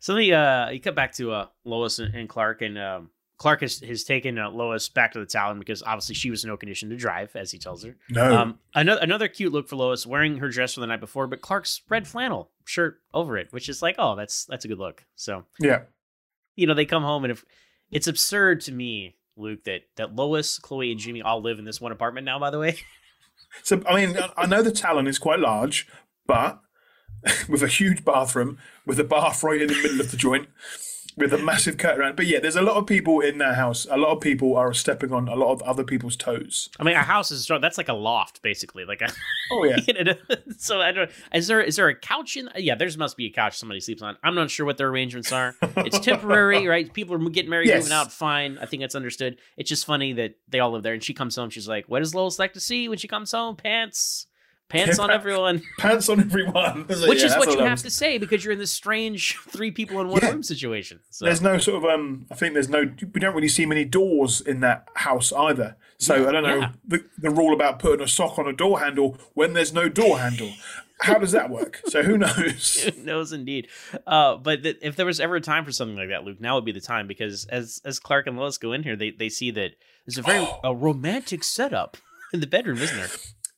So 0.00 0.14
then 0.14 0.32
uh, 0.32 0.68
you 0.72 0.80
cut 0.80 0.94
back 0.94 1.12
to 1.14 1.32
uh, 1.32 1.46
Lois 1.64 1.98
and, 1.98 2.14
and 2.14 2.28
Clark, 2.28 2.62
and 2.62 2.78
um, 2.78 3.10
Clark 3.38 3.60
has, 3.60 3.80
has 3.80 4.02
taken 4.04 4.38
uh, 4.38 4.50
Lois 4.50 4.88
back 4.88 5.12
to 5.12 5.18
the 5.18 5.26
Talon 5.26 5.58
because 5.58 5.82
obviously 5.82 6.14
she 6.14 6.30
was 6.30 6.42
in 6.42 6.48
no 6.48 6.56
condition 6.56 6.88
to 6.90 6.96
drive, 6.96 7.36
as 7.36 7.50
he 7.52 7.58
tells 7.58 7.82
her. 7.84 7.96
No. 8.08 8.34
Um, 8.34 8.58
another 8.74 9.00
another 9.02 9.28
cute 9.28 9.52
look 9.52 9.68
for 9.68 9.76
Lois, 9.76 10.06
wearing 10.06 10.38
her 10.38 10.48
dress 10.48 10.74
from 10.74 10.80
the 10.82 10.86
night 10.86 11.00
before, 11.00 11.26
but 11.26 11.42
Clark's 11.42 11.82
red 11.88 12.08
flannel 12.08 12.50
shirt 12.64 13.00
over 13.12 13.36
it, 13.36 13.48
which 13.50 13.68
is 13.68 13.82
like, 13.82 13.96
oh, 13.98 14.16
that's 14.16 14.44
that's 14.46 14.64
a 14.64 14.68
good 14.68 14.78
look. 14.78 15.04
So 15.16 15.44
Yeah. 15.60 15.82
you 16.54 16.66
know, 16.66 16.74
they 16.74 16.86
come 16.86 17.02
home 17.02 17.24
and 17.24 17.30
if 17.30 17.44
it's 17.90 18.06
absurd 18.08 18.62
to 18.62 18.72
me, 18.72 19.16
Luke, 19.36 19.64
that 19.64 19.82
that 19.96 20.14
Lois, 20.16 20.58
Chloe, 20.58 20.90
and 20.90 20.98
Jimmy 20.98 21.20
all 21.20 21.42
live 21.42 21.58
in 21.58 21.64
this 21.66 21.80
one 21.80 21.92
apartment 21.92 22.24
now. 22.24 22.38
By 22.38 22.50
the 22.50 22.58
way, 22.58 22.78
So 23.62 23.82
I 23.88 23.94
mean, 24.06 24.16
I- 24.16 24.32
I 24.44 24.46
know 24.46 24.62
the 24.62 24.72
Talon 24.72 25.06
is 25.06 25.18
quite 25.18 25.40
large, 25.40 25.86
but 26.26 26.58
with 27.48 27.62
a 27.62 27.68
huge 27.68 28.02
bathroom, 28.04 28.56
with 28.86 28.98
a 28.98 29.04
bath 29.04 29.42
right 29.42 29.60
in 29.60 29.68
the 29.68 29.74
middle 29.74 30.00
of 30.00 30.10
the 30.10 30.16
joint, 30.16 30.48
with 31.16 31.32
a 31.32 31.38
massive 31.38 31.78
curtain 31.78 32.00
around. 32.02 32.16
But 32.16 32.26
yeah, 32.26 32.40
there's 32.40 32.56
a 32.56 32.62
lot 32.62 32.76
of 32.76 32.86
people 32.86 33.20
in 33.20 33.38
that 33.38 33.54
house. 33.54 33.86
A 33.90 33.96
lot 33.96 34.12
of 34.12 34.20
people 34.20 34.56
are 34.56 34.74
stepping 34.74 35.12
on 35.12 35.28
a 35.28 35.34
lot 35.34 35.52
of 35.52 35.62
other 35.62 35.82
people's 35.84 36.16
toes. 36.16 36.68
I 36.78 36.84
mean, 36.84 36.94
our 36.94 37.02
house 37.02 37.30
is 37.30 37.42
strong. 37.42 37.60
that's 37.60 37.78
like 37.78 37.88
a 37.88 37.94
loft, 37.94 38.42
basically. 38.42 38.84
Like, 38.84 39.00
a, 39.00 39.10
Oh 39.50 39.64
yeah. 39.64 39.76
you 39.86 40.04
know, 40.04 40.14
so 40.58 40.80
I 40.80 40.92
don't. 40.92 41.10
Is 41.32 41.46
there 41.46 41.60
is 41.60 41.76
there 41.76 41.88
a 41.88 41.94
couch 41.94 42.36
in? 42.36 42.50
Yeah, 42.56 42.74
there's 42.74 42.98
must 42.98 43.16
be 43.16 43.26
a 43.26 43.30
couch 43.30 43.56
somebody 43.58 43.80
sleeps 43.80 44.02
on. 44.02 44.16
I'm 44.22 44.34
not 44.34 44.50
sure 44.50 44.66
what 44.66 44.76
their 44.76 44.88
arrangements 44.88 45.32
are. 45.32 45.54
It's 45.62 45.98
temporary, 46.04 46.66
right? 46.66 46.92
People 46.92 47.14
are 47.14 47.30
getting 47.30 47.50
married, 47.50 47.68
Yes. 47.68 47.84
moving 47.84 47.92
out. 47.96 48.12
Fine, 48.12 48.58
I 48.60 48.66
think 48.66 48.82
that's 48.82 48.94
understood. 48.94 49.38
It's 49.56 49.68
just 49.68 49.86
funny 49.86 50.12
that 50.14 50.34
they 50.48 50.60
all 50.60 50.72
live 50.72 50.82
there, 50.82 50.94
and 50.94 51.02
she 51.02 51.14
comes 51.14 51.36
home. 51.36 51.50
She's 51.50 51.68
like, 51.68 51.86
"What 51.88 52.00
does 52.00 52.14
Lois 52.14 52.38
like 52.38 52.52
to 52.54 52.60
see 52.60 52.88
when 52.88 52.98
she 52.98 53.08
comes 53.08 53.32
home? 53.32 53.56
Pants." 53.56 54.26
Pants 54.68 54.98
on 54.98 55.10
everyone, 55.12 55.62
Pants 55.78 56.08
on 56.08 56.18
everyone. 56.20 56.86
So, 56.92 57.08
which 57.08 57.20
yeah, 57.20 57.26
is 57.26 57.36
what 57.36 57.52
you 57.52 57.64
have 57.64 57.82
to 57.82 57.90
say 57.90 58.18
because 58.18 58.44
you're 58.44 58.52
in 58.52 58.58
this 58.58 58.72
strange 58.72 59.36
three 59.48 59.70
people 59.70 60.00
in 60.00 60.08
one 60.08 60.20
Yeah. 60.22 60.30
room 60.32 60.42
situation. 60.42 61.00
So 61.10 61.24
There's 61.24 61.40
no 61.40 61.56
sort 61.58 61.84
of 61.84 61.90
um. 61.90 62.26
I 62.30 62.34
think 62.34 62.54
there's 62.54 62.68
no. 62.68 62.90
We 63.14 63.20
don't 63.20 63.34
really 63.34 63.48
see 63.48 63.64
many 63.64 63.84
doors 63.84 64.40
in 64.40 64.60
that 64.60 64.88
house 64.94 65.32
either. 65.32 65.76
So 65.98 66.28
I 66.28 66.32
don't 66.32 66.42
know 66.42 66.56
Yeah. 66.58 66.72
the, 66.86 67.04
the 67.16 67.30
rule 67.30 67.54
about 67.54 67.78
putting 67.78 68.04
a 68.04 68.08
sock 68.08 68.38
on 68.40 68.46
a 68.48 68.52
door 68.52 68.80
handle 68.80 69.16
when 69.34 69.52
there's 69.52 69.72
no 69.72 69.88
door 69.88 70.18
handle. 70.18 70.50
How 71.00 71.18
does 71.18 71.32
that 71.32 71.48
work? 71.50 71.80
So 71.86 72.02
who 72.02 72.16
knows? 72.18 72.82
Who 72.96 73.02
knows 73.02 73.30
indeed. 73.32 73.68
Uh, 74.06 74.36
but 74.36 74.62
th- 74.62 74.78
if 74.80 74.96
there 74.96 75.04
was 75.06 75.20
ever 75.20 75.36
a 75.36 75.40
time 75.42 75.64
for 75.64 75.70
something 75.70 75.96
like 75.96 76.08
that, 76.08 76.24
Luke, 76.24 76.40
now 76.40 76.54
would 76.56 76.64
be 76.64 76.72
the 76.72 76.80
time 76.80 77.06
because 77.06 77.44
as 77.46 77.80
as 77.84 77.98
Clark 78.00 78.26
and 78.26 78.36
Lois 78.38 78.56
go 78.58 78.72
in 78.72 78.82
here, 78.82 78.96
they 78.96 79.10
they 79.10 79.28
see 79.28 79.50
that 79.52 79.72
there's 80.06 80.18
a 80.18 80.22
very 80.22 80.48
a 80.64 80.74
romantic 80.74 81.44
setup 81.44 81.98
in 82.32 82.40
the 82.40 82.46
bedroom, 82.46 82.78
isn't 82.78 82.96
there? 82.96 83.08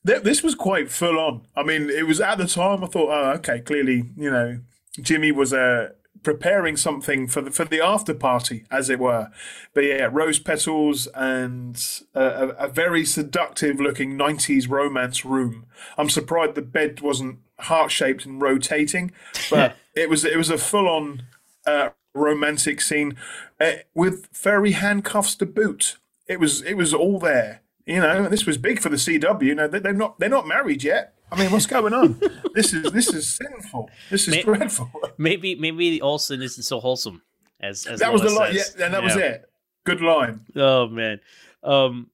Th- 0.05 0.23
This 0.23 0.43
was 0.43 0.55
quite 0.55 0.91
full 0.91 1.19
on. 1.19 1.47
I 1.55 1.63
mean, 1.63 1.89
it 1.89 2.07
was 2.07 2.21
at 2.21 2.37
the 2.37 2.47
time 2.47 2.83
I 2.83 2.87
thought, 2.87 3.09
oh, 3.11 3.31
okay, 3.37 3.59
clearly, 3.59 4.05
you 4.17 4.31
know, 4.31 4.59
Jimmy 5.01 5.31
was 5.31 5.53
uh, 5.53 5.89
preparing 6.23 6.77
something 6.77 7.27
for 7.27 7.41
the 7.41 7.51
for 7.51 7.65
the 7.65 7.81
after 7.81 8.13
party, 8.13 8.65
as 8.71 8.89
it 8.89 8.99
were. 8.99 9.29
But 9.73 9.85
yeah, 9.85 10.09
rose 10.11 10.39
petals 10.39 11.07
and 11.15 11.81
a, 12.13 12.21
a, 12.23 12.47
a 12.49 12.67
very 12.67 13.05
seductive 13.05 13.79
looking 13.79 14.17
'90s 14.17 14.69
romance 14.69 15.25
room. 15.25 15.65
I'm 15.97 16.09
surprised 16.09 16.55
the 16.55 16.61
bed 16.61 17.01
wasn't 17.01 17.39
heart 17.59 17.91
shaped 17.91 18.25
and 18.25 18.41
rotating, 18.41 19.11
but 19.49 19.75
it 19.95 20.09
was 20.09 20.25
it 20.25 20.37
was 20.37 20.49
a 20.49 20.57
full 20.57 20.87
on 20.87 21.23
uh, 21.65 21.89
romantic 22.13 22.81
scene 22.81 23.15
uh, 23.59 23.73
with 23.93 24.27
furry 24.33 24.71
handcuffs 24.71 25.35
to 25.35 25.45
boot. 25.45 25.97
It 26.27 26.39
was 26.39 26.61
it 26.63 26.75
was 26.75 26.93
all 26.93 27.19
there. 27.19 27.61
You 27.89 27.99
know, 28.01 28.29
this 28.29 28.45
was 28.45 28.57
big 28.57 28.79
for 28.79 28.89
the 28.89 28.97
CW. 28.97 29.41
You 29.41 29.55
know, 29.55 29.67
they, 29.67 29.79
they're 29.79 29.93
not 29.93 30.19
they're 30.19 30.29
not 30.29 30.47
married 30.47 30.83
yet. 30.83 31.15
I 31.31 31.39
mean, 31.39 31.51
what's 31.51 31.65
going 31.65 31.93
on? 31.93 32.21
this 32.53 32.71
is 32.73 32.91
this 32.91 33.07
is 33.13 33.33
sinful. 33.35 33.89
This 34.09 34.27
is 34.27 34.35
May- 34.35 34.43
dreadful. 34.43 34.91
Maybe 35.17 35.55
maybe 35.55 35.89
the 35.89 36.01
Olsen 36.01 36.41
isn't 36.41 36.63
so 36.63 36.79
wholesome 36.79 37.21
as, 37.59 37.85
as 37.87 37.99
That 37.99 38.13
was 38.13 38.21
the 38.21 38.27
Lois 38.29 38.37
line. 38.39 38.55
Yeah, 38.55 38.85
and 38.85 38.93
that 38.93 39.03
was 39.03 39.15
it. 39.15 39.49
Good 39.85 40.01
line. 40.01 40.41
Oh 40.55 40.87
man. 40.87 41.19
Um 41.63 42.11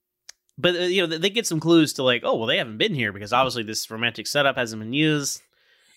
but 0.58 0.76
uh, 0.76 0.80
you 0.80 1.06
know 1.06 1.18
they- 1.18 1.30
get 1.30 1.46
some 1.46 1.60
clues 1.60 1.94
to 1.94 2.04
like 2.04 2.22
oh 2.24 2.36
well 2.38 2.48
they 2.48 2.58
haven't 2.58 2.78
been 2.78 2.94
here 2.96 3.12
because 3.12 3.34
obviously 3.34 3.64
this 3.64 3.90
romantic 3.92 4.28
setup 4.28 4.56
hasn't 4.56 4.82
been 4.82 4.94
used. 4.94 5.42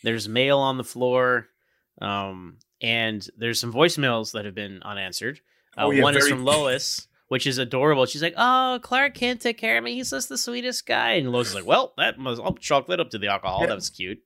There's 0.03 0.29
mail 0.29 0.59
on 0.59 0.77
the 0.77 0.85
floor. 0.85 1.47
Um 2.01 2.59
and 2.83 3.25
there's 3.37 3.61
some 3.61 3.73
voicemails 3.73 4.33
that 4.33 4.45
have 4.45 4.55
been 4.55 4.83
unanswered. 4.83 5.41
Uh, 5.77 5.87
Oh, 5.87 5.91
yeah, 5.93 6.03
one 6.03 6.17
is 6.17 6.29
from 6.29 6.45
Lois, 6.45 7.07
which 7.29 7.47
is 7.47 7.59
adorable. 7.59 8.07
She's 8.07 8.23
like, 8.23 8.35
"Oh, 8.37 8.79
Clark 8.83 9.15
can't 9.15 9.41
take 9.41 9.59
care 9.59 9.79
of 9.79 9.85
me. 9.85 9.95
He's 9.95 10.11
just 10.11 10.29
the 10.29 10.39
sweetest 10.39 10.87
guy." 10.87 11.13
And 11.13 11.31
Lois 11.33 11.49
is 11.49 11.55
like, 11.55 11.67
"Well, 11.67 11.93
that 11.97 12.19
must 12.19 12.41
I'll 12.43 12.55
chalk 12.55 12.87
that 12.89 13.01
up 13.01 13.11
to 13.11 13.19
the 13.19 13.29
alcohol. 13.29 13.61
Yeah. 13.61 13.67
That 13.67 13.75
was 13.77 13.91
cute." 13.91 14.19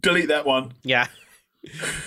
Delete 0.00 0.28
that 0.28 0.46
one. 0.46 0.72
Yeah. 0.82 1.06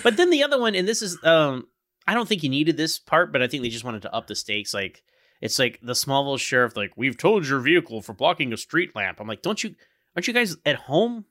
but 0.02 0.16
then 0.16 0.30
the 0.30 0.42
other 0.42 0.58
one, 0.60 0.74
and 0.74 0.86
this 0.88 1.02
is 1.02 1.22
um 1.24 1.66
I 2.06 2.14
don't 2.14 2.28
think 2.28 2.42
you 2.42 2.48
needed 2.48 2.76
this 2.76 2.98
part, 2.98 3.32
but 3.32 3.42
I 3.42 3.46
think 3.46 3.62
they 3.62 3.68
just 3.68 3.84
wanted 3.84 4.02
to 4.02 4.14
up 4.14 4.26
the 4.26 4.34
stakes. 4.34 4.72
Like 4.74 5.02
it's 5.40 5.58
like 5.58 5.78
the 5.82 5.92
Smallville 5.94 6.38
sheriff, 6.38 6.76
like, 6.76 6.92
we've 6.96 7.16
towed 7.16 7.46
your 7.46 7.60
vehicle 7.60 8.02
for 8.02 8.12
blocking 8.12 8.52
a 8.52 8.56
street 8.58 8.94
lamp. 8.94 9.20
I'm 9.20 9.26
like, 9.28 9.42
don't 9.42 9.62
you 9.62 9.74
aren't 10.16 10.26
you 10.26 10.34
guys 10.34 10.56
at 10.66 10.76
home? 10.76 11.24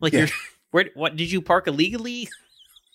Like 0.00 0.12
Yeah. 0.12 0.20
you're 0.20 0.28
where 0.70 0.90
what 0.94 1.16
did 1.16 1.30
you 1.30 1.40
park 1.40 1.66
illegally? 1.66 2.28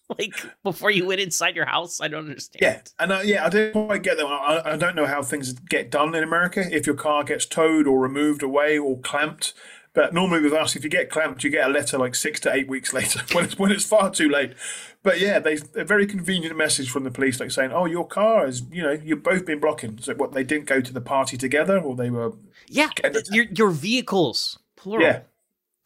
like 0.18 0.34
before 0.64 0.92
you 0.92 1.06
went 1.06 1.22
inside 1.22 1.56
your 1.56 1.66
house? 1.66 2.02
I 2.02 2.08
don't 2.08 2.28
understand. 2.28 2.62
Yeah, 2.62 2.82
and 3.00 3.12
uh, 3.12 3.22
yeah, 3.24 3.46
I 3.46 3.50
don't 3.50 3.72
quite 3.74 4.04
get 4.04 4.18
that. 4.18 4.26
I, 4.26 4.74
I 4.74 4.78
don't 4.78 4.96
know 4.96 5.06
how 5.06 5.22
things 5.22 5.54
get 5.54 5.92
done 5.92 6.16
in 6.16 6.24
America. 6.24 6.64
If 6.72 6.86
your 6.88 6.96
car 6.96 7.24
gets 7.24 7.46
towed 7.46 7.88
or 7.88 8.00
removed 8.00 8.42
away 8.44 8.78
or 8.78 8.98
clamped, 9.00 9.54
but 9.94 10.14
normally 10.14 10.42
with 10.42 10.54
us, 10.54 10.76
if 10.76 10.84
you 10.84 10.90
get 10.90 11.10
clamped, 11.10 11.44
you 11.44 11.50
get 11.50 11.70
a 11.70 11.72
letter 11.74 11.98
like 11.98 12.16
six 12.16 12.40
to 12.42 12.54
eight 12.54 12.68
weeks 12.68 12.94
later 13.00 13.22
when 13.34 13.46
it's 13.46 13.60
when 13.60 13.72
it's 13.72 13.86
far 13.86 14.10
too 14.10 14.30
late. 14.30 14.54
But 15.02 15.20
yeah, 15.22 15.40
they 15.40 15.58
a 15.76 15.86
very 15.86 16.06
convenient 16.06 16.58
message 16.58 16.90
from 16.90 17.04
the 17.04 17.12
police, 17.12 17.40
like 17.40 17.52
saying, 17.52 17.72
"Oh, 17.72 17.86
your 17.86 18.06
car 18.08 18.48
is, 18.48 18.64
you 18.72 18.82
know, 18.84 18.92
you've 18.92 19.24
both 19.24 19.46
been 19.46 19.60
blocking." 19.60 19.98
So 20.02 20.14
what? 20.16 20.34
They 20.34 20.44
didn't 20.44 20.66
go 20.66 20.82
to 20.82 20.94
the 20.94 21.02
party 21.02 21.38
together, 21.38 21.80
or 21.80 21.96
they 21.96 22.10
were 22.10 22.34
Yeah. 22.68 22.90
your 23.32 23.46
your 23.46 23.70
vehicles. 23.70 24.60
Plural. 24.76 25.06
yeah. 25.06 25.20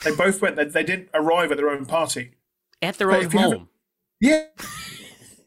They 0.04 0.16
both 0.16 0.42
went. 0.42 0.56
They, 0.56 0.66
they 0.66 0.84
didn't 0.84 1.10
arrive 1.14 1.52
at 1.52 1.58
their 1.58 1.70
own 1.70 1.86
party. 1.86 2.32
At 2.82 2.98
their 2.98 3.08
But 3.08 3.20
own 3.20 3.26
if 3.26 3.34
you 3.34 3.40
have 3.40 3.52
home. 3.54 3.70
Yeah. 4.24 4.46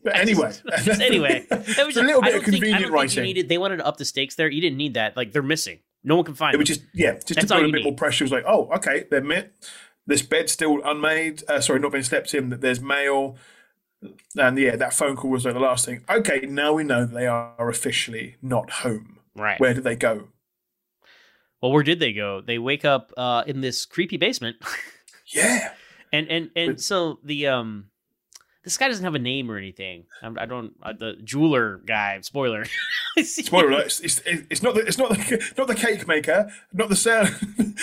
But 0.05 0.17
anyway, 0.25 0.53
Just 0.85 1.01
anyway, 1.11 1.47
that 1.49 1.67
was 1.67 1.79
It's 1.89 1.97
a 1.97 2.03
little 2.03 2.21
bit 2.23 2.35
of 2.37 2.43
convenient 2.45 2.83
think 2.83 2.93
writing. 2.93 3.25
needed- 3.25 3.49
they 3.49 3.59
wanted 3.59 3.79
to 3.79 3.87
up 3.87 3.97
the 3.97 4.05
stakes 4.05 4.35
there. 4.37 4.49
You 4.51 4.61
didn't 4.61 4.77
need 4.79 4.95
that. 4.95 5.17
Like 5.17 5.33
they're 5.33 5.43
missing. 5.43 5.81
No 6.05 6.15
one 6.17 6.25
can 6.25 6.35
find 6.35 6.51
It 6.51 6.59
them. 6.59 6.61
was 6.61 6.69
just 6.69 6.83
yeah, 6.95 7.13
just 7.15 7.35
That's 7.35 7.49
to 7.49 7.55
put 7.55 7.65
a 7.65 7.67
bit 7.69 7.75
need. 7.77 7.85
more 7.85 7.95
pressure. 7.95 8.23
It 8.23 8.27
was 8.27 8.33
like, 8.33 8.45
oh, 8.47 8.69
okay, 8.77 9.05
they're 9.11 9.21
met. 9.23 9.53
This 10.07 10.23
bed's 10.23 10.53
still 10.53 10.81
unmade. 10.85 11.43
Uh, 11.49 11.61
sorry, 11.61 11.81
not 11.81 11.91
been 11.91 12.05
slept 12.05 12.33
in. 12.35 12.51
That 12.51 12.61
there's 12.61 12.81
mail, 12.81 13.37
and 14.39 14.57
yeah, 14.59 14.77
that 14.77 14.93
phone 14.95 15.17
call 15.17 15.31
was 15.33 15.45
like 15.45 15.55
the 15.55 15.61
last 15.61 15.85
thing. 15.87 16.05
Okay, 16.09 16.41
now 16.49 16.75
we 16.75 16.85
know 16.85 17.07
they 17.07 17.27
are 17.27 17.69
officially 17.69 18.37
not 18.41 18.71
home. 18.71 19.19
Right. 19.35 19.59
Where 19.59 19.75
did 19.75 19.83
they 19.83 19.97
go? 19.97 20.29
Well, 21.61 21.73
where 21.73 21.83
did 21.83 21.99
they 21.99 22.13
go? 22.13 22.41
They 22.41 22.59
wake 22.59 22.85
up 22.85 23.13
uh, 23.17 23.43
in 23.47 23.61
this 23.63 23.85
creepy 23.87 24.17
basement. 24.19 24.57
Yeah. 25.35 25.73
and 26.13 26.29
and 26.31 26.51
and 26.55 26.81
so 26.81 27.19
the 27.25 27.49
um, 27.49 27.87
this 28.67 28.77
guy 28.77 28.89
doesn't 28.89 29.05
have 29.05 29.15
a 29.15 29.19
name 29.21 29.49
or 29.49 29.57
anything. 29.57 30.07
I'm, 30.21 30.37
I 30.37 30.45
don't. 30.45 30.73
Uh, 30.83 30.93
the 30.93 31.15
jeweler 31.23 31.79
guy. 31.87 32.19
Spoiler. 32.21 32.65
Spoiler! 33.25 33.83
It's, 33.83 34.01
it's, 34.01 34.21
it's 34.27 34.61
not 34.61 34.75
the 34.75 34.81
it's 34.81 34.99
not 34.99 35.11
the 35.11 35.53
not 35.59 35.69
the 35.69 35.75
cake 35.77 36.09
maker, 36.09 36.51
not 36.73 36.89
the 36.89 36.97
sound, 36.97 37.31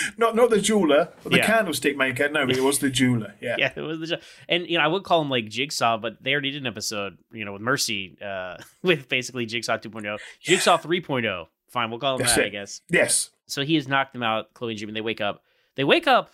not 0.18 0.36
not 0.36 0.50
the 0.50 0.60
jeweler, 0.60 1.08
the 1.24 1.38
Yeah. 1.38 1.46
candlestick 1.46 1.96
maker. 1.96 2.28
No, 2.28 2.42
it 2.42 2.60
was 2.60 2.80
the 2.80 2.90
jeweler. 2.90 3.34
Yeah. 3.42 3.56
yeah, 3.58 3.72
it 3.74 3.80
was 3.82 4.02
the. 4.10 4.20
And 4.50 4.68
you 4.68 4.78
know, 4.78 4.84
I 4.84 4.88
would 4.88 5.04
call 5.04 5.22
him 5.22 5.30
like 5.30 5.48
Jigsaw, 5.48 5.98
but 5.98 6.22
they 6.22 6.34
already 6.34 6.52
did 6.52 6.62
an 6.64 6.68
episode, 6.68 7.18
you 7.32 7.46
know, 7.46 7.54
with 7.54 7.62
Mercy, 7.62 8.18
uh, 8.22 8.58
with 8.84 9.08
basically 9.08 9.46
Jigsaw 9.46 9.78
2.0, 9.78 10.20
Jigsaw 10.42 10.78
3.0. 10.78 11.48
Fine, 11.70 11.90
we'll 11.92 12.00
call 12.00 12.16
him 12.16 12.20
That's 12.24 12.36
that, 12.36 12.46
I 12.46 12.50
guess. 12.50 12.82
Yes. 12.90 13.30
So 13.48 13.64
he 13.64 13.76
has 13.76 13.88
knocked 13.88 14.12
them 14.14 14.22
out, 14.22 14.54
Chloe 14.54 14.74
and 14.74 14.80
Jimmy. 14.80 14.92
They 14.94 15.02
wake 15.02 15.22
up. 15.22 15.42
They 15.76 15.84
wake 15.86 16.06
up, 16.08 16.32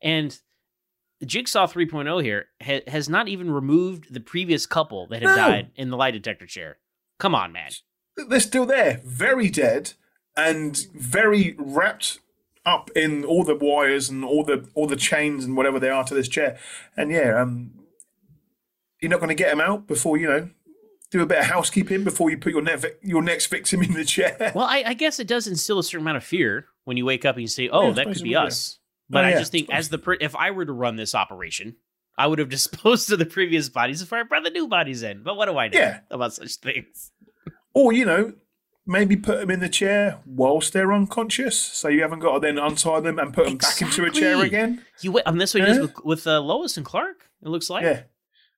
and 0.00 0.38
Jigsaw 1.24 1.66
3.0 1.66 2.22
here 2.22 2.46
ha- 2.62 2.82
has 2.88 3.08
not 3.08 3.28
even 3.28 3.50
removed 3.50 4.12
the 4.12 4.20
previous 4.20 4.66
couple 4.66 5.06
that 5.08 5.22
had 5.22 5.28
No. 5.28 5.36
died 5.36 5.70
in 5.76 5.90
the 5.90 5.96
lie 5.96 6.10
detector 6.10 6.46
chair. 6.46 6.78
Come 7.18 7.34
on, 7.34 7.52
man. 7.52 7.70
they're 8.28 8.40
still 8.40 8.66
there, 8.66 9.00
very 9.04 9.48
dead, 9.48 9.92
and 10.36 10.76
very 10.94 11.54
wrapped 11.58 12.18
up 12.64 12.90
in 12.94 13.24
all 13.24 13.44
the 13.44 13.54
wires 13.54 14.08
and 14.08 14.24
all 14.24 14.44
the 14.44 14.68
all 14.74 14.86
the 14.86 14.96
chains 14.96 15.44
and 15.44 15.56
whatever 15.56 15.78
they 15.80 15.88
are 15.90 16.04
to 16.04 16.14
this 16.14 16.28
chair. 16.28 16.58
And 16.96 17.10
yeah, 17.10 17.40
um, 17.40 17.72
you're 19.00 19.10
not 19.10 19.18
going 19.20 19.28
to 19.28 19.34
get 19.34 19.50
them 19.50 19.60
out 19.60 19.86
before 19.86 20.16
you 20.16 20.26
know 20.28 20.50
do 21.10 21.20
a 21.22 21.26
bit 21.26 21.38
of 21.40 21.44
housekeeping 21.46 22.04
before 22.04 22.30
you 22.30 22.38
put 22.38 22.52
your 22.52 22.62
ne- 22.62 22.78
your 23.02 23.22
next 23.22 23.46
victim 23.46 23.82
in 23.82 23.92
the 23.94 24.04
chair. 24.04 24.52
Well, 24.54 24.64
I, 24.66 24.82
I 24.86 24.94
guess 24.94 25.18
it 25.20 25.26
does 25.26 25.46
instill 25.46 25.78
a 25.78 25.82
certain 25.84 26.02
amount 26.04 26.16
of 26.18 26.24
fear 26.24 26.66
when 26.84 26.96
you 26.96 27.04
wake 27.04 27.24
up 27.24 27.36
and 27.36 27.42
you 27.42 27.48
say, 27.48 27.68
"Oh, 27.68 27.88
Yeah, 27.88 27.92
that 27.94 28.06
could 28.12 28.22
be 28.22 28.36
us." 28.36 28.78
But 29.10 29.24
Oh, 29.24 29.28
I 29.28 29.32
just 29.32 29.52
think, 29.52 29.68
as 29.70 29.88
the 29.90 29.98
per- 29.98 30.16
if 30.20 30.34
I 30.36 30.50
were 30.52 30.64
to 30.64 30.72
run 30.72 30.96
this 30.96 31.14
operation, 31.14 31.76
I 32.16 32.26
would 32.26 32.38
have 32.38 32.48
disposed 32.58 33.12
of 33.12 33.18
the 33.18 33.26
previous 33.26 33.68
bodies 33.68 34.00
before 34.00 34.18
I 34.18 34.22
brought 34.22 34.44
the 34.44 34.50
new 34.50 34.68
bodies 34.68 35.02
in. 35.02 35.22
But 35.22 35.36
what 35.36 35.46
do 35.46 35.56
I 35.58 35.68
know 35.68 35.78
Yeah. 35.78 36.00
about 36.10 36.34
such 36.34 36.54
things? 36.56 37.10
Or 37.74 37.92
you 37.92 38.04
know. 38.04 38.32
Maybe 38.84 39.14
put 39.14 39.38
them 39.38 39.48
in 39.52 39.60
the 39.60 39.68
chair 39.68 40.18
whilst 40.26 40.72
they're 40.72 40.92
unconscious, 40.92 41.56
so 41.56 41.86
you 41.86 42.02
haven't 42.02 42.18
got 42.18 42.32
to 42.34 42.40
then 42.40 42.58
untie 42.58 42.98
them 42.98 43.20
and 43.20 43.32
put 43.32 43.44
them 43.46 43.56
back 43.56 43.80
into 43.80 44.04
a 44.04 44.10
chair 44.10 44.42
again. 44.42 44.82
You 45.02 45.12
wait, 45.12 45.22
and 45.24 45.40
that's 45.40 45.54
what 45.54 45.62
it 45.62 45.68
is 45.68 45.76
Yeah. 45.76 45.82
with, 45.82 45.94
with 46.04 46.26
uh, 46.26 46.40
Lois 46.40 46.76
and 46.76 46.84
Clark. 46.84 47.30
It 47.44 47.48
looks 47.48 47.70
like. 47.70 47.84
Yeah. 47.84 48.02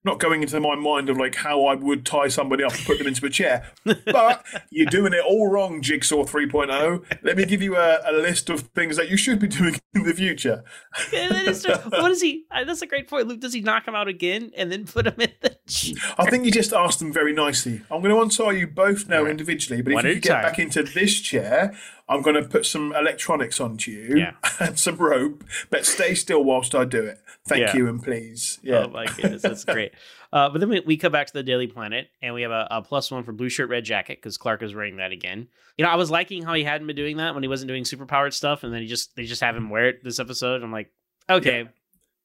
Not 0.05 0.21
going 0.21 0.43
into 0.43 0.61
my 0.61 0.75
mind 0.75 1.09
of 1.09 1.17
like 1.17 1.35
how 1.35 1.65
I 1.65 1.75
would 1.75 2.05
tie 2.05 2.29
somebody 2.29 2.63
up 2.63 2.75
and 2.75 2.85
put 2.85 2.99
them 2.99 3.07
into 3.07 3.25
a 3.25 3.31
chair. 3.31 3.71
But 4.05 4.45
you're 4.71 4.85
doing 4.87 5.15
it 5.15 5.25
all 5.27 5.51
wrong, 5.51 5.81
Jigsaw 5.81 6.25
3.0. 6.25 7.05
Let 7.23 7.37
me 7.39 7.47
give 7.47 7.63
you 7.63 7.77
a, 7.77 8.01
a 8.05 8.13
list 8.13 8.51
of 8.51 8.61
things 8.75 8.97
that 8.99 9.09
you 9.09 9.17
should 9.17 9.39
be 9.39 9.47
doing 9.49 9.77
in 9.95 10.03
the 10.03 10.13
future. 10.13 10.63
And 11.15 11.35
then 11.35 11.49
it's 11.49 11.63
just- 11.63 11.87
what 11.87 12.11
is 12.11 12.21
he? 12.21 12.45
That's 12.51 12.83
a 12.83 12.87
great 12.87 13.09
point, 13.09 13.29
Luke. 13.29 13.41
Does 13.41 13.55
he 13.55 13.61
knock 13.63 13.89
him 13.89 13.95
out 13.95 14.09
again 14.09 14.51
and 14.57 14.71
then 14.71 14.85
put 14.85 15.07
him 15.07 15.15
in 15.19 15.31
the? 15.41 15.57
chair? 15.67 15.95
I 16.19 16.29
think 16.29 16.45
you 16.45 16.51
just 16.53 16.73
asked 16.75 16.99
them 16.99 17.13
very 17.13 17.33
nicely. 17.33 17.81
I'm 17.91 18.03
going 18.03 18.15
to 18.15 18.21
untie 18.21 18.53
you 18.59 18.67
both 18.67 19.09
now 19.09 19.25
individually, 19.25 19.81
but 19.83 19.95
One 19.95 20.05
if 20.05 20.11
at 20.11 20.15
you 20.17 20.21
get 20.21 20.33
time. 20.35 20.43
back 20.43 20.59
into 20.59 20.83
this 20.83 21.19
chair, 21.21 21.75
I'm 22.09 22.21
going 22.23 22.37
to 22.37 22.47
put 22.49 22.67
some 22.67 22.95
electronics 22.95 23.61
onto 23.61 23.91
you 23.91 24.17
Yeah. 24.19 24.33
and 24.61 24.79
some 24.79 24.97
rope, 24.97 25.43
but 25.71 25.87
stay 25.87 26.15
still 26.15 26.45
whilst 26.45 26.75
I 26.75 26.85
do 26.85 27.03
it. 27.05 27.19
Thank 27.47 27.63
Yeah. 27.63 27.77
you 27.77 27.89
and 27.89 28.03
please. 28.03 28.59
Yeah. 28.63 28.85
Oh 28.87 28.89
my 28.89 29.07
goodness, 29.07 29.43
that's 29.43 29.65
great. 29.67 29.93
Uh, 30.33 30.51
but 30.51 30.59
then 30.61 30.69
we, 30.69 30.81
we 30.81 30.97
come 30.97 31.13
back 31.13 31.27
to 31.29 31.33
the 31.33 31.43
Daily 31.43 31.67
Planet, 31.67 32.09
and 32.21 32.35
we 32.35 32.43
have 32.43 32.51
a, 32.51 32.67
a 32.71 32.83
plus 32.83 33.11
one 33.11 33.23
for 33.23 33.33
blue 33.33 33.49
shirt, 33.49 33.69
red 33.71 33.85
jacket 33.85 34.19
because 34.19 34.37
Clark 34.37 34.63
is 34.63 34.75
wearing 34.75 34.97
that 34.97 35.13
again. 35.13 35.49
You 35.79 35.85
know, 35.85 35.91
I 35.91 35.95
was 35.95 36.11
liking 36.11 36.43
how 36.43 36.55
he 36.55 36.65
hadn't 36.65 36.87
been 36.87 36.97
doing 36.97 37.17
that 37.19 37.35
when 37.35 37.43
he 37.43 37.49
wasn't 37.49 37.69
doing 37.69 37.85
superpowered 37.85 38.33
stuff, 38.33 38.65
and 38.65 38.73
then 38.75 38.83
he 38.83 38.87
just 38.89 39.15
they 39.17 39.25
just 39.25 39.41
have 39.43 39.55
him 39.57 39.71
wear 39.71 39.89
it 39.89 40.03
this 40.05 40.19
episode. 40.19 40.63
I'm 40.63 40.73
like, 40.73 40.91
okay, 41.31 41.69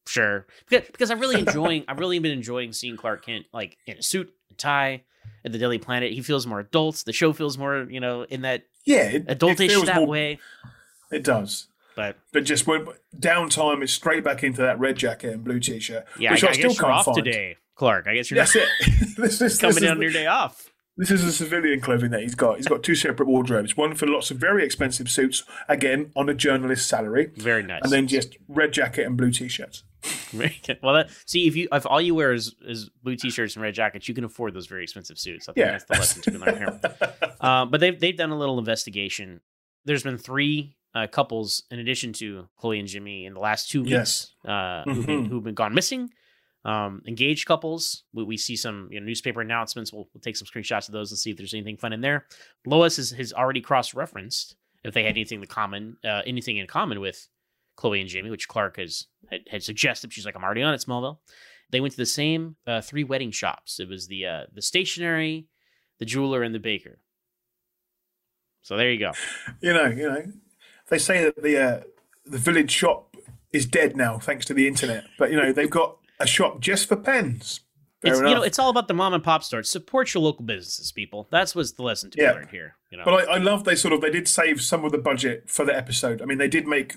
sure, 0.08 0.48
because, 0.68 0.88
because 0.88 1.12
I'm 1.12 1.20
really 1.20 1.40
enjoying. 1.40 1.86
I've 1.88 2.00
really 2.00 2.20
been 2.20 2.32
enjoying 2.32 2.74
seeing 2.74 2.98
Clark 2.98 3.26
Kent 3.26 3.46
like 3.54 3.78
in 3.86 3.98
a 3.98 4.04
suit 4.04 4.34
and 4.50 4.58
tie 4.58 5.04
at 5.46 5.52
the 5.52 5.58
Daily 5.58 5.78
Planet. 5.78 6.12
He 6.12 6.22
feels 6.22 6.46
more 6.48 6.60
adults. 6.60 7.04
The 7.04 7.14
show 7.14 7.34
feels 7.34 7.58
more, 7.58 7.88
you 7.90 8.00
know, 8.00 8.24
in 8.24 8.42
that 8.42 8.64
Yeah. 8.86 9.04
It, 9.10 9.16
it 9.28 9.40
adultish 9.40 9.68
feels 9.70 9.86
that 9.86 9.96
more- 9.98 10.08
way. 10.08 10.40
It 11.12 11.24
does. 11.24 11.68
But 11.96 12.18
But 12.32 12.44
just 12.46 12.66
when 12.68 12.86
downtime 13.18 13.84
is 13.84 13.92
straight 13.92 14.24
back 14.24 14.44
into 14.44 14.62
that 14.62 14.80
red 14.80 14.96
jacket 14.96 15.34
and 15.34 15.44
blue 15.44 15.60
t-shirt, 15.60 16.06
yeah, 16.18 16.32
which 16.32 16.44
I, 16.44 16.48
I, 16.48 16.50
I 16.52 16.54
still 16.54 16.70
guess 16.70 16.78
you're 16.80 16.86
can't 16.88 16.98
off 17.00 17.06
find. 17.06 17.16
today, 17.24 17.58
Clark. 17.76 18.08
I 18.08 18.14
guess 18.16 18.32
you're 18.32 18.38
That's 18.40 18.56
not 18.56 18.64
it. 18.80 19.16
this, 19.18 19.42
is, 19.42 19.58
coming 19.58 19.76
this 19.76 19.84
is 19.84 19.90
on 19.90 19.98
the- 19.98 20.04
your 20.04 20.14
day 20.14 20.28
off. 20.28 20.70
This 20.98 21.12
is 21.12 21.24
a 21.24 21.32
civilian 21.32 21.80
clothing 21.80 22.12
that 22.12 22.22
he's 22.22 22.36
got. 22.36 22.58
He's 22.58 22.68
got 22.68 22.84
two 22.84 22.94
separate 22.94 23.28
wardrobes. 23.30 23.78
One 23.78 23.96
for 23.96 24.06
lots 24.06 24.32
of 24.32 24.38
very 24.38 24.66
expensive 24.66 25.10
suits, 25.10 25.44
again 25.70 26.12
on 26.14 26.28
a 26.28 26.34
journalist 26.34 26.90
salary, 26.90 27.32
Very 27.38 27.64
nice. 27.64 27.80
and 27.84 27.92
then 27.92 28.06
just 28.06 28.36
red 28.50 28.74
jacket 28.74 29.06
and 29.06 29.16
blue 29.16 29.32
t-shirts. 29.32 29.84
Well, 30.84 30.94
that, 30.94 31.10
see 31.26 31.48
if 31.48 31.56
you 31.56 31.68
if 31.72 31.86
all 31.86 32.00
you 32.00 32.14
wear 32.16 32.32
is, 32.34 32.56
is 32.66 32.90
blue 33.04 33.16
t-shirts 33.16 33.56
and 33.56 33.64
red 33.64 33.74
jackets, 33.74 34.08
you 34.08 34.14
can 34.14 34.24
afford 34.24 34.54
those 34.54 34.68
very 34.68 34.84
expensive 34.84 35.18
suits. 35.18 35.50
I 35.50 35.54
think 35.54 35.66
Yeah. 35.66 35.72
that's 35.72 35.86
the 35.86 35.94
lesson 35.96 36.22
to 36.24 36.32
be 36.32 36.38
learned 36.38 36.58
here. 36.58 36.80
um, 37.42 37.72
but 37.72 37.80
they've 37.80 38.00
they've 38.00 38.16
done 38.16 38.30
a 38.32 38.38
little 38.38 38.60
investigation. 38.60 39.42
There's 39.86 40.04
been 40.04 40.18
three 40.18 40.76
uh, 40.96 41.08
couples 41.08 41.64
in 41.72 41.80
addition 41.80 42.14
to 42.14 42.48
Chloe 42.58 42.80
and 42.80 42.88
Jimmy 42.88 43.26
in 43.26 43.34
the 43.34 43.40
last 43.40 43.70
two 43.70 43.82
weeks 43.82 43.92
Yes. 43.92 44.34
uh, 44.48 44.84
who've, 44.84 45.06
been, 45.06 45.26
Mhm. 45.26 45.30
who've 45.30 45.44
been 45.44 45.56
gone 45.56 45.74
missing. 45.74 46.10
Um, 46.66 47.02
engaged 47.08 47.46
couples. 47.48 48.04
We, 48.14 48.24
we 48.24 48.38
see 48.38 48.56
some 48.56 48.90
you 48.92 49.00
know, 49.00 49.06
newspaper 49.06 49.40
announcements. 49.42 49.94
We'll, 49.94 50.10
we'll 50.14 50.22
take 50.22 50.36
some 50.36 50.46
screenshots 50.48 50.88
of 50.90 50.94
those 50.94 51.12
and 51.12 51.18
see 51.18 51.32
if 51.32 51.38
there's 51.38 51.54
anything 51.54 51.78
fun 51.78 51.94
in 51.94 52.02
there. 52.02 52.26
Lois 52.66 52.98
has, 52.98 53.12
has 53.12 53.32
already 53.34 53.62
cross 53.62 53.94
referenced 53.94 54.56
if 54.84 54.94
they 54.94 55.04
had 55.04 55.12
anything 55.12 55.42
in 55.42 55.48
common, 55.48 55.98
uh, 56.04 56.22
anything 56.26 56.58
in 56.58 56.68
common 56.68 57.00
with 57.00 57.28
Chloe 57.80 58.02
and 58.02 58.10
Jamie, 58.10 58.30
which 58.30 58.50
Clark 58.50 58.76
has 58.76 59.08
had, 59.32 59.42
had 59.50 59.64
suggested. 59.64 60.12
She's 60.12 60.26
like, 60.26 60.36
I'm 60.36 60.44
already 60.44 60.62
on 60.64 60.74
it, 60.74 60.84
Smallville. 60.86 61.20
They 61.72 61.80
went 61.80 61.94
to 61.94 61.98
the 61.98 62.06
same 62.06 62.58
uh, 62.68 62.82
three 62.82 63.06
wedding 63.06 63.32
shops. 63.32 63.80
It 63.80 63.88
was 63.88 64.08
the 64.08 64.26
uh, 64.26 64.44
the 64.54 64.62
stationery, 64.62 65.48
the 65.98 66.06
jeweler, 66.06 66.44
and 66.44 66.54
the 66.54 66.60
baker. 66.60 67.00
So 68.64 68.76
there 68.76 68.92
you 68.92 69.00
go. 69.00 69.14
You 69.62 69.74
know, 69.74 69.86
you 69.86 70.10
know, 70.10 70.24
they 70.90 70.98
say 70.98 71.24
that 71.24 71.42
the 71.42 71.58
uh, 71.58 71.80
the 72.26 72.38
village 72.38 72.72
shop 72.72 73.16
is 73.54 73.66
dead 73.66 73.96
now 73.96 74.20
thanks 74.20 74.46
to 74.48 74.54
the 74.54 74.68
internet, 74.68 75.06
but 75.18 75.32
you 75.32 75.38
know 75.38 75.54
they've 75.54 75.70
got 75.70 75.98
a 76.20 76.28
shop 76.28 76.60
just 76.60 76.90
for 76.90 76.98
pens. 76.98 77.62
Fair 78.02 78.12
It's, 78.12 78.20
you 78.22 78.36
know, 78.36 78.44
it's 78.44 78.60
all 78.60 78.70
about 78.70 78.88
the 78.90 78.94
mom 78.94 79.14
and 79.14 79.24
pop 79.24 79.44
stores. 79.44 79.70
Support 79.70 80.14
your 80.14 80.24
local 80.24 80.44
businesses, 80.46 80.92
people. 80.92 81.28
That's 81.32 81.54
what's 81.56 81.74
the 81.74 81.84
lesson 81.84 82.12
to 82.12 82.18
be 82.18 82.24
Yeah. 82.24 82.32
learned 82.32 82.50
here. 82.50 82.76
You 82.92 82.98
know, 82.98 83.04
But 83.06 83.30
I, 83.30 83.36
I 83.36 83.38
love 83.38 83.64
they 83.66 83.76
sort 83.76 83.94
of 83.94 84.02
they 84.02 84.10
did 84.10 84.28
save 84.28 84.62
some 84.62 84.84
of 84.86 84.92
the 84.92 84.98
budget 84.98 85.50
for 85.50 85.66
the 85.66 85.76
episode. 85.76 86.22
I 86.22 86.26
mean, 86.26 86.38
they 86.38 86.48
did 86.48 86.66
make 86.66 86.96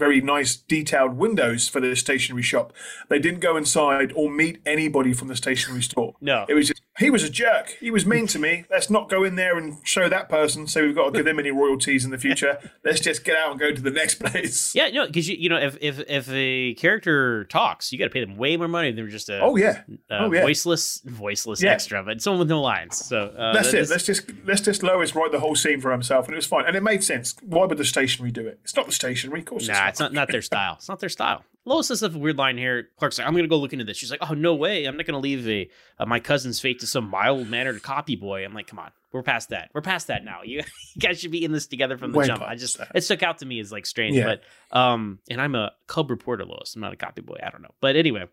very 0.00 0.20
nice 0.20 0.56
detailed 0.56 1.16
windows 1.16 1.68
for 1.68 1.78
the 1.80 1.94
stationery 1.94 2.42
shop. 2.42 2.72
They 3.08 3.20
didn't 3.20 3.38
go 3.40 3.56
inside 3.56 4.12
or 4.16 4.28
meet 4.30 4.60
anybody 4.66 5.12
from 5.12 5.28
the 5.28 5.36
stationery 5.36 5.82
store. 5.82 6.14
No. 6.20 6.46
it 6.48 6.54
was 6.54 6.66
just 6.68 6.82
he 6.98 7.08
was 7.08 7.22
a 7.22 7.30
jerk. 7.30 7.76
He 7.80 7.90
was 7.90 8.04
mean 8.04 8.26
to 8.28 8.38
me. 8.38 8.64
Let's 8.70 8.90
not 8.90 9.08
go 9.08 9.22
in 9.24 9.36
there 9.36 9.56
and 9.56 9.76
show 9.86 10.08
that 10.08 10.28
person. 10.28 10.66
So 10.66 10.82
we've 10.84 10.94
got 10.94 11.06
to 11.06 11.12
give 11.12 11.24
them 11.24 11.38
any 11.38 11.50
royalties 11.50 12.04
in 12.04 12.10
the 12.10 12.18
future. 12.18 12.58
Let's 12.84 13.00
just 13.00 13.24
get 13.24 13.36
out 13.36 13.52
and 13.52 13.60
go 13.60 13.72
to 13.72 13.80
the 13.80 13.90
next 13.90 14.16
place. 14.16 14.74
yeah, 14.74 14.88
no, 14.88 15.06
because 15.06 15.28
you 15.28 15.36
you 15.38 15.48
know 15.48 15.56
if 15.58 15.78
if 15.80 16.00
if 16.08 16.28
a 16.30 16.74
character 16.74 17.44
talks, 17.44 17.92
you 17.92 17.98
got 17.98 18.04
to 18.06 18.10
pay 18.10 18.20
them 18.24 18.36
way 18.36 18.56
more 18.56 18.68
money 18.68 18.90
than 18.92 19.08
just 19.08 19.28
a 19.30 19.40
Oh 19.40 19.56
yeah. 19.56 19.82
uh, 20.10 20.18
oh 20.26 20.32
yeah. 20.32 20.42
voiceless 20.42 21.00
voiceless 21.04 21.62
Yeah. 21.62 21.72
extra, 21.72 22.02
but 22.02 22.20
someone 22.20 22.40
with 22.40 22.48
no 22.48 22.60
lines. 22.60 22.96
So 23.06 23.26
uh, 23.36 23.52
That's 23.52 23.70
that 23.70 23.78
it. 23.78 23.80
is- 23.82 23.90
Let's 23.90 24.04
just 24.06 24.22
let's 24.44 24.60
just 24.62 24.82
Lois 24.82 25.14
write 25.14 25.32
the 25.32 25.40
whole 25.40 25.54
scene 25.54 25.80
for 25.80 25.92
himself, 25.92 26.26
and 26.26 26.34
it 26.34 26.36
was 26.36 26.46
fine, 26.46 26.64
and 26.66 26.76
it 26.76 26.82
made 26.82 27.02
sense. 27.04 27.34
Why 27.42 27.66
would 27.66 27.78
the 27.78 27.84
stationery 27.84 28.30
do 28.30 28.46
it? 28.46 28.60
It's 28.62 28.76
not 28.76 28.86
the 28.86 28.92
stationery, 28.92 29.40
of 29.40 29.46
course. 29.46 29.68
Nah, 29.68 29.89
it's 29.90 30.00
not 30.00 30.12
not 30.12 30.28
their 30.28 30.42
style. 30.42 30.74
It's 30.78 30.88
not 30.88 31.00
their 31.00 31.08
style. 31.08 31.44
Lois 31.66 31.88
says 31.88 32.02
a 32.02 32.08
weird 32.08 32.38
line 32.38 32.56
here. 32.56 32.88
Clark's 32.98 33.18
like, 33.18 33.26
"I'm 33.26 33.34
going 33.34 33.44
to 33.44 33.48
go 33.48 33.58
look 33.58 33.72
into 33.74 33.84
this." 33.84 33.96
She's 33.98 34.10
like, 34.10 34.20
"Oh 34.28 34.32
no 34.34 34.54
way! 34.54 34.86
I'm 34.86 34.96
not 34.96 35.04
going 35.06 35.14
to 35.14 35.20
leave 35.20 35.46
a 35.46 35.68
uh, 35.98 36.06
my 36.06 36.18
cousin's 36.18 36.58
fate 36.58 36.80
to 36.80 36.86
some 36.86 37.08
mild 37.08 37.48
mannered 37.48 37.82
copy 37.82 38.16
boy." 38.16 38.44
I'm 38.44 38.54
like, 38.54 38.66
"Come 38.66 38.78
on, 38.78 38.90
we're 39.12 39.22
past 39.22 39.50
that. 39.50 39.70
We're 39.74 39.82
past 39.82 40.06
that 40.06 40.24
now. 40.24 40.40
You, 40.42 40.58
you 40.94 41.00
guys 41.00 41.20
should 41.20 41.30
be 41.30 41.44
in 41.44 41.52
this 41.52 41.66
together 41.66 41.98
from 41.98 42.12
the 42.12 42.18
Way 42.18 42.26
jump." 42.26 42.42
I 42.42 42.54
just 42.54 42.78
that. 42.78 42.92
it 42.94 43.02
stuck 43.04 43.22
out 43.22 43.38
to 43.38 43.46
me 43.46 43.60
as 43.60 43.70
like 43.70 43.84
strange, 43.84 44.16
Yeah. 44.16 44.36
but 44.70 44.76
um, 44.76 45.18
and 45.28 45.40
I'm 45.40 45.54
a 45.54 45.72
cub 45.86 46.10
reporter, 46.10 46.44
Lois. 46.46 46.74
I'm 46.74 46.80
not 46.80 46.94
a 46.94 46.96
copy 46.96 47.20
boy. 47.20 47.36
I 47.44 47.50
don't 47.50 47.62
know, 47.62 47.74
but 47.82 47.94
anyway, 47.94 48.24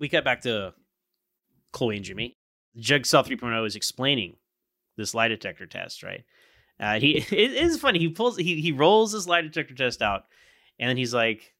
we 0.00 0.08
got 0.08 0.24
back 0.24 0.40
to 0.42 0.74
Chloe 1.72 1.96
and 1.96 2.04
Jimmy. 2.04 2.36
Jigsaw 2.76 3.22
3.0 3.22 3.66
is 3.66 3.76
explaining 3.76 4.36
this 4.96 5.14
lie 5.14 5.28
detector 5.28 5.66
test, 5.66 6.02
right? 6.02 6.24
Uh, 6.80 6.98
he 6.98 7.18
it 7.30 7.52
is 7.52 7.78
funny. 7.78 7.98
He 8.00 8.08
pulls 8.08 8.36
he 8.36 8.60
he 8.60 8.72
rolls 8.72 9.12
this 9.12 9.26
lie 9.26 9.42
detector 9.42 9.74
test 9.74 10.02
out, 10.02 10.24
and 10.82 10.88
then 10.88 10.96
he's 10.96 11.14
like, 11.14 11.54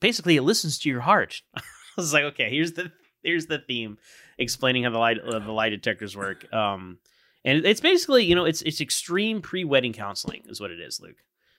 basically, 0.00 0.36
it 0.36 0.42
listens 0.42 0.78
to 0.80 0.88
your 0.90 1.00
heart. 1.00 1.40
I 1.56 1.62
was 1.96 2.12
like, 2.12 2.24
okay, 2.24 2.50
here's 2.50 2.72
the 2.72 2.92
here's 3.22 3.46
the 3.46 3.58
theme 3.58 3.96
explaining 4.36 4.84
how 4.84 4.90
the 4.90 4.98
lie 4.98 5.14
uh, 5.14 5.38
the 5.38 5.50
lie 5.50 5.70
detectors 5.70 6.14
work. 6.14 6.52
Um, 6.52 6.98
and 7.42 7.64
it's 7.64 7.80
basically 7.80 8.24
you 8.24 8.34
know 8.34 8.44
it's 8.44 8.60
it's 8.62 8.82
extreme 8.82 9.40
pre 9.40 9.64
wedding 9.64 9.94
counseling 9.94 10.42
is 10.46 10.60
what 10.60 10.70
it 10.70 10.78
is, 10.78 11.00
Luke. 11.00 11.16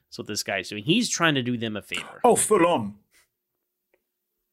That's 0.07 0.19
what 0.19 0.27
this 0.27 0.43
guy's 0.43 0.69
doing. 0.69 0.83
He's 0.83 1.09
trying 1.09 1.33
to 1.33 1.41
do 1.41 1.57
them 1.57 1.75
a 1.75 1.81
favor. 1.81 2.21
Oh, 2.23 2.35
full 2.35 2.67
on. 2.67 2.95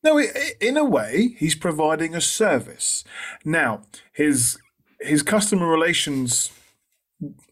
No, 0.02 0.18
in 0.18 0.78
a 0.78 0.84
way, 0.84 1.36
he's 1.38 1.54
providing 1.54 2.14
a 2.14 2.20
service. 2.22 3.04
Now, 3.44 3.82
his 4.10 4.58
his 5.00 5.22
customer 5.22 5.68
relations 5.68 6.50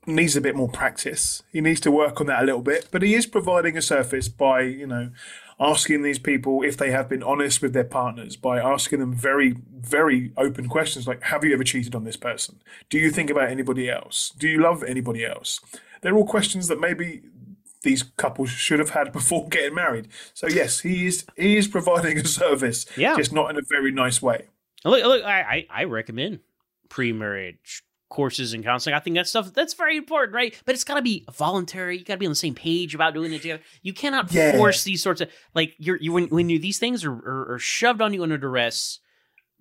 needs 0.06 0.36
a 0.36 0.40
bit 0.40 0.56
more 0.56 0.68
practice. 0.68 1.42
He 1.52 1.60
needs 1.60 1.80
to 1.80 1.90
work 1.90 2.20
on 2.20 2.26
that 2.26 2.42
a 2.42 2.46
little 2.46 2.62
bit, 2.62 2.88
but 2.90 3.02
he 3.02 3.14
is 3.14 3.26
providing 3.26 3.76
a 3.76 3.82
service 3.82 4.28
by, 4.28 4.62
you 4.62 4.86
know, 4.86 5.10
asking 5.58 6.02
these 6.02 6.18
people 6.18 6.62
if 6.62 6.76
they 6.76 6.90
have 6.90 7.08
been 7.08 7.22
honest 7.22 7.60
with 7.62 7.72
their 7.72 7.84
partners, 7.84 8.34
by 8.36 8.58
asking 8.58 8.98
them 9.00 9.14
very, 9.14 9.56
very 9.78 10.32
open 10.36 10.68
questions 10.68 11.06
like, 11.06 11.22
have 11.24 11.44
you 11.44 11.52
ever 11.52 11.64
cheated 11.64 11.94
on 11.94 12.04
this 12.04 12.16
person? 12.16 12.60
Do 12.88 12.98
you 12.98 13.10
think 13.10 13.30
about 13.30 13.50
anybody 13.50 13.88
else? 13.90 14.32
Do 14.38 14.48
you 14.48 14.60
love 14.60 14.82
anybody 14.82 15.24
else? 15.24 15.60
They're 16.00 16.16
all 16.16 16.26
questions 16.26 16.68
that 16.68 16.80
maybe 16.80 17.20
these 17.82 18.02
couples 18.02 18.50
should 18.50 18.78
have 18.78 18.90
had 18.90 19.12
before 19.12 19.48
getting 19.48 19.74
married. 19.74 20.08
So 20.34 20.48
yes, 20.48 20.80
he 20.80 21.06
is 21.06 21.24
he 21.36 21.56
is 21.56 21.68
providing 21.68 22.18
a 22.18 22.24
service, 22.26 22.86
Yeah. 22.96 23.16
just 23.16 23.32
not 23.32 23.50
in 23.50 23.56
a 23.56 23.62
very 23.68 23.92
nice 23.92 24.20
way. 24.22 24.46
Look, 24.84 25.04
look, 25.04 25.22
I, 25.24 25.40
I, 25.40 25.66
I 25.70 25.84
recommend 25.84 26.40
pre-marriage 26.88 27.82
courses 28.10 28.52
and 28.52 28.62
counseling. 28.62 28.94
I 28.94 28.98
think 29.00 29.16
that 29.16 29.26
stuff 29.26 29.54
that's 29.54 29.72
very 29.72 29.96
important, 29.96 30.34
right? 30.34 30.54
But 30.66 30.74
it's 30.74 30.84
got 30.84 30.96
to 30.96 31.02
be 31.02 31.24
voluntary. 31.32 31.96
You 31.96 32.04
got 32.04 32.14
to 32.14 32.18
be 32.18 32.26
on 32.26 32.32
the 32.32 32.36
same 32.36 32.54
page 32.54 32.94
about 32.94 33.14
doing 33.14 33.32
it 33.32 33.40
together. 33.40 33.62
You 33.82 33.94
cannot 33.94 34.30
Yeah. 34.30 34.52
force 34.58 34.84
these 34.84 35.02
sorts 35.02 35.22
of 35.22 35.30
like 35.54 35.74
you're 35.78 35.96
you 35.96 36.12
when 36.12 36.24
when 36.28 36.50
you 36.50 36.58
these 36.58 36.78
things 36.78 37.04
are, 37.04 37.12
are, 37.12 37.54
are 37.54 37.58
shoved 37.58 38.02
on 38.02 38.12
you 38.12 38.22
under 38.22 38.36
duress. 38.36 38.98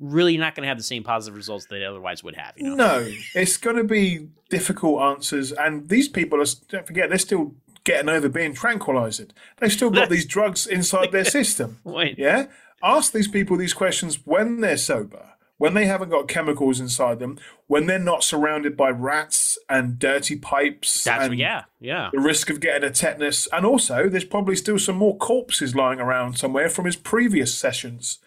Really, 0.01 0.33
you're 0.33 0.41
not 0.41 0.55
going 0.55 0.63
to 0.63 0.69
have 0.69 0.77
the 0.77 0.83
same 0.83 1.03
positive 1.03 1.35
results 1.35 1.65
they 1.65 1.83
otherwise 1.83 2.23
would 2.23 2.37
have. 2.37 2.53
You 2.55 2.73
know? 2.73 2.75
No, 2.75 3.11
it's 3.35 3.57
going 3.57 3.75
to 3.75 3.83
be 3.83 4.29
difficult 4.49 5.01
answers, 5.01 5.51
and 5.51 5.89
these 5.89 6.07
people 6.07 6.41
are. 6.41 6.45
Don't 6.69 6.87
forget, 6.87 7.09
they're 7.09 7.17
still 7.17 7.55
getting 7.83 8.07
over 8.07 8.29
being 8.29 8.53
tranquilized. 8.53 9.33
They've 9.57 9.71
still 9.71 9.89
got 9.89 10.09
these 10.15 10.25
drugs 10.25 10.65
inside 10.67 11.11
their 11.11 11.25
system. 11.39 11.79
Wait. 11.83 12.17
Yeah, 12.17 12.45
ask 12.81 13.11
these 13.11 13.27
people 13.27 13.57
these 13.57 13.73
questions 13.73 14.25
when 14.25 14.61
they're 14.61 14.77
sober, 14.77 15.33
when 15.59 15.73
they 15.75 15.85
haven't 15.85 16.09
got 16.09 16.27
chemicals 16.29 16.79
inside 16.79 17.19
them, 17.19 17.37
when 17.67 17.85
they're 17.85 17.99
not 17.99 18.23
surrounded 18.23 18.75
by 18.75 18.89
rats 18.89 19.59
and 19.69 19.99
dirty 19.99 20.35
pipes. 20.37 21.03
That's 21.03 21.25
and 21.25 21.37
yeah, 21.37 21.65
yeah. 21.79 22.09
The 22.11 22.19
risk 22.19 22.49
of 22.49 22.61
getting 22.61 22.89
a 22.89 22.91
tetanus, 22.91 23.47
and 23.51 23.65
also 23.65 24.09
there's 24.09 24.23
probably 24.23 24.55
still 24.55 24.79
some 24.79 24.95
more 24.95 25.17
corpses 25.17 25.75
lying 25.75 25.99
around 25.99 26.37
somewhere 26.37 26.69
from 26.69 26.85
his 26.85 26.95
previous 26.95 27.53
sessions. 27.53 28.19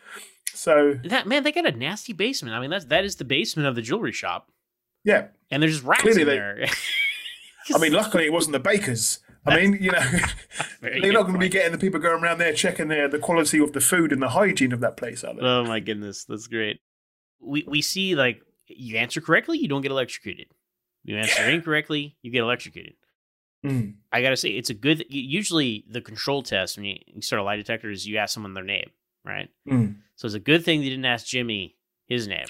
So 0.55 0.99
That 1.05 1.27
man, 1.27 1.43
they 1.43 1.53
got 1.53 1.67
a 1.67 1.73
nasty 1.73 2.13
basement. 2.13 2.55
I 2.55 2.61
mean, 2.61 2.71
that's 2.71 2.85
that 2.85 3.05
is 3.05 3.17
the 3.17 3.25
basement 3.25 3.67
of 3.67 3.75
the 3.75 3.83
jewelry 3.83 4.13
shop, 4.13 4.51
yeah, 5.03 5.29
and 5.51 5.63
there's 5.63 5.73
just 5.77 5.85
rats 5.85 6.03
Clearly 6.03 6.23
in 6.23 6.29
they- 6.29 6.37
there. 6.37 6.67
I 7.75 7.79
mean, 7.79 7.93
luckily 7.93 8.27
it 8.27 8.33
wasn't 8.33 8.53
the 8.53 8.61
bakers. 8.61 9.21
I 9.47 9.57
mean, 9.57 9.79
you 9.81 9.91
know, 9.91 10.01
they're 10.83 11.13
not 11.13 11.23
going 11.23 11.33
to 11.33 11.39
be 11.39 11.49
getting 11.49 11.73
the 11.73 11.79
people 11.79 11.99
going 11.99 12.23
around 12.23 12.39
there 12.39 12.53
checking 12.53 12.89
the 12.89 13.09
the 13.11 13.19
quality 13.19 13.59
of 13.59 13.73
the 13.73 13.81
food 13.81 14.13
and 14.13 14.21
the 14.21 14.29
hygiene 14.29 14.73
of 14.73 14.81
that 14.81 14.97
place, 14.99 15.25
are 15.25 15.33
they? 15.35 15.41
Oh 15.41 15.65
my 15.65 15.81
goodness, 15.81 16.25
that's 16.25 16.47
great. 16.47 16.81
We 17.43 17.65
we 17.67 17.83
see 17.83 18.15
like 18.15 18.43
you 18.67 18.97
answer 18.97 19.21
correctly, 19.21 19.59
you 19.59 19.69
don't 19.69 19.83
get 19.83 19.91
electrocuted. 19.91 20.47
You 21.05 21.17
answer 21.19 21.43
incorrectly, 21.51 22.17
you 22.23 22.31
get 22.31 22.43
electrocuted. 22.43 22.95
Mm. 23.65 23.95
I 24.13 24.23
gotta 24.23 24.37
say, 24.37 24.51
it's 24.51 24.71
a 24.71 24.75
good. 24.75 25.05
Usually, 25.09 25.85
the 25.89 26.01
control 26.01 26.43
test 26.43 26.77
when 26.77 26.87
you, 26.87 26.97
you 27.07 27.23
start 27.23 27.41
a 27.41 27.45
lie 27.45 27.57
detector 27.57 27.91
is 27.91 28.07
you 28.07 28.17
ask 28.19 28.35
someone 28.35 28.55
their 28.55 28.65
name, 28.65 28.91
right? 29.25 29.49
Mm. 29.69 29.97
So 30.17 30.27
it's 30.27 30.35
a 30.35 30.41
good 30.41 30.65
thing 30.65 30.81
they 30.81 30.89
didn't 30.89 31.05
ask 31.05 31.27
Jimmy 31.27 31.77
his 32.09 32.27
name. 32.27 32.47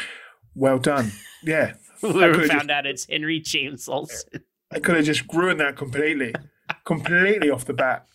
Well 0.55 0.78
done. 0.78 1.12
Yeah, 1.45 1.72
We 2.03 2.12
found 2.12 2.51
just- 2.51 2.70
out 2.70 2.86
it's 2.86 3.07
Henry 3.09 3.40
James 3.40 3.88
Olsen. 3.88 4.43
I 4.70 4.78
could 4.78 4.95
have 4.95 5.05
just 5.05 5.24
ruined 5.34 5.59
that 5.59 5.76
completely, 5.76 6.32
completely 6.84 7.51
off 7.51 7.64
the 7.64 7.72
bat. 7.74 8.07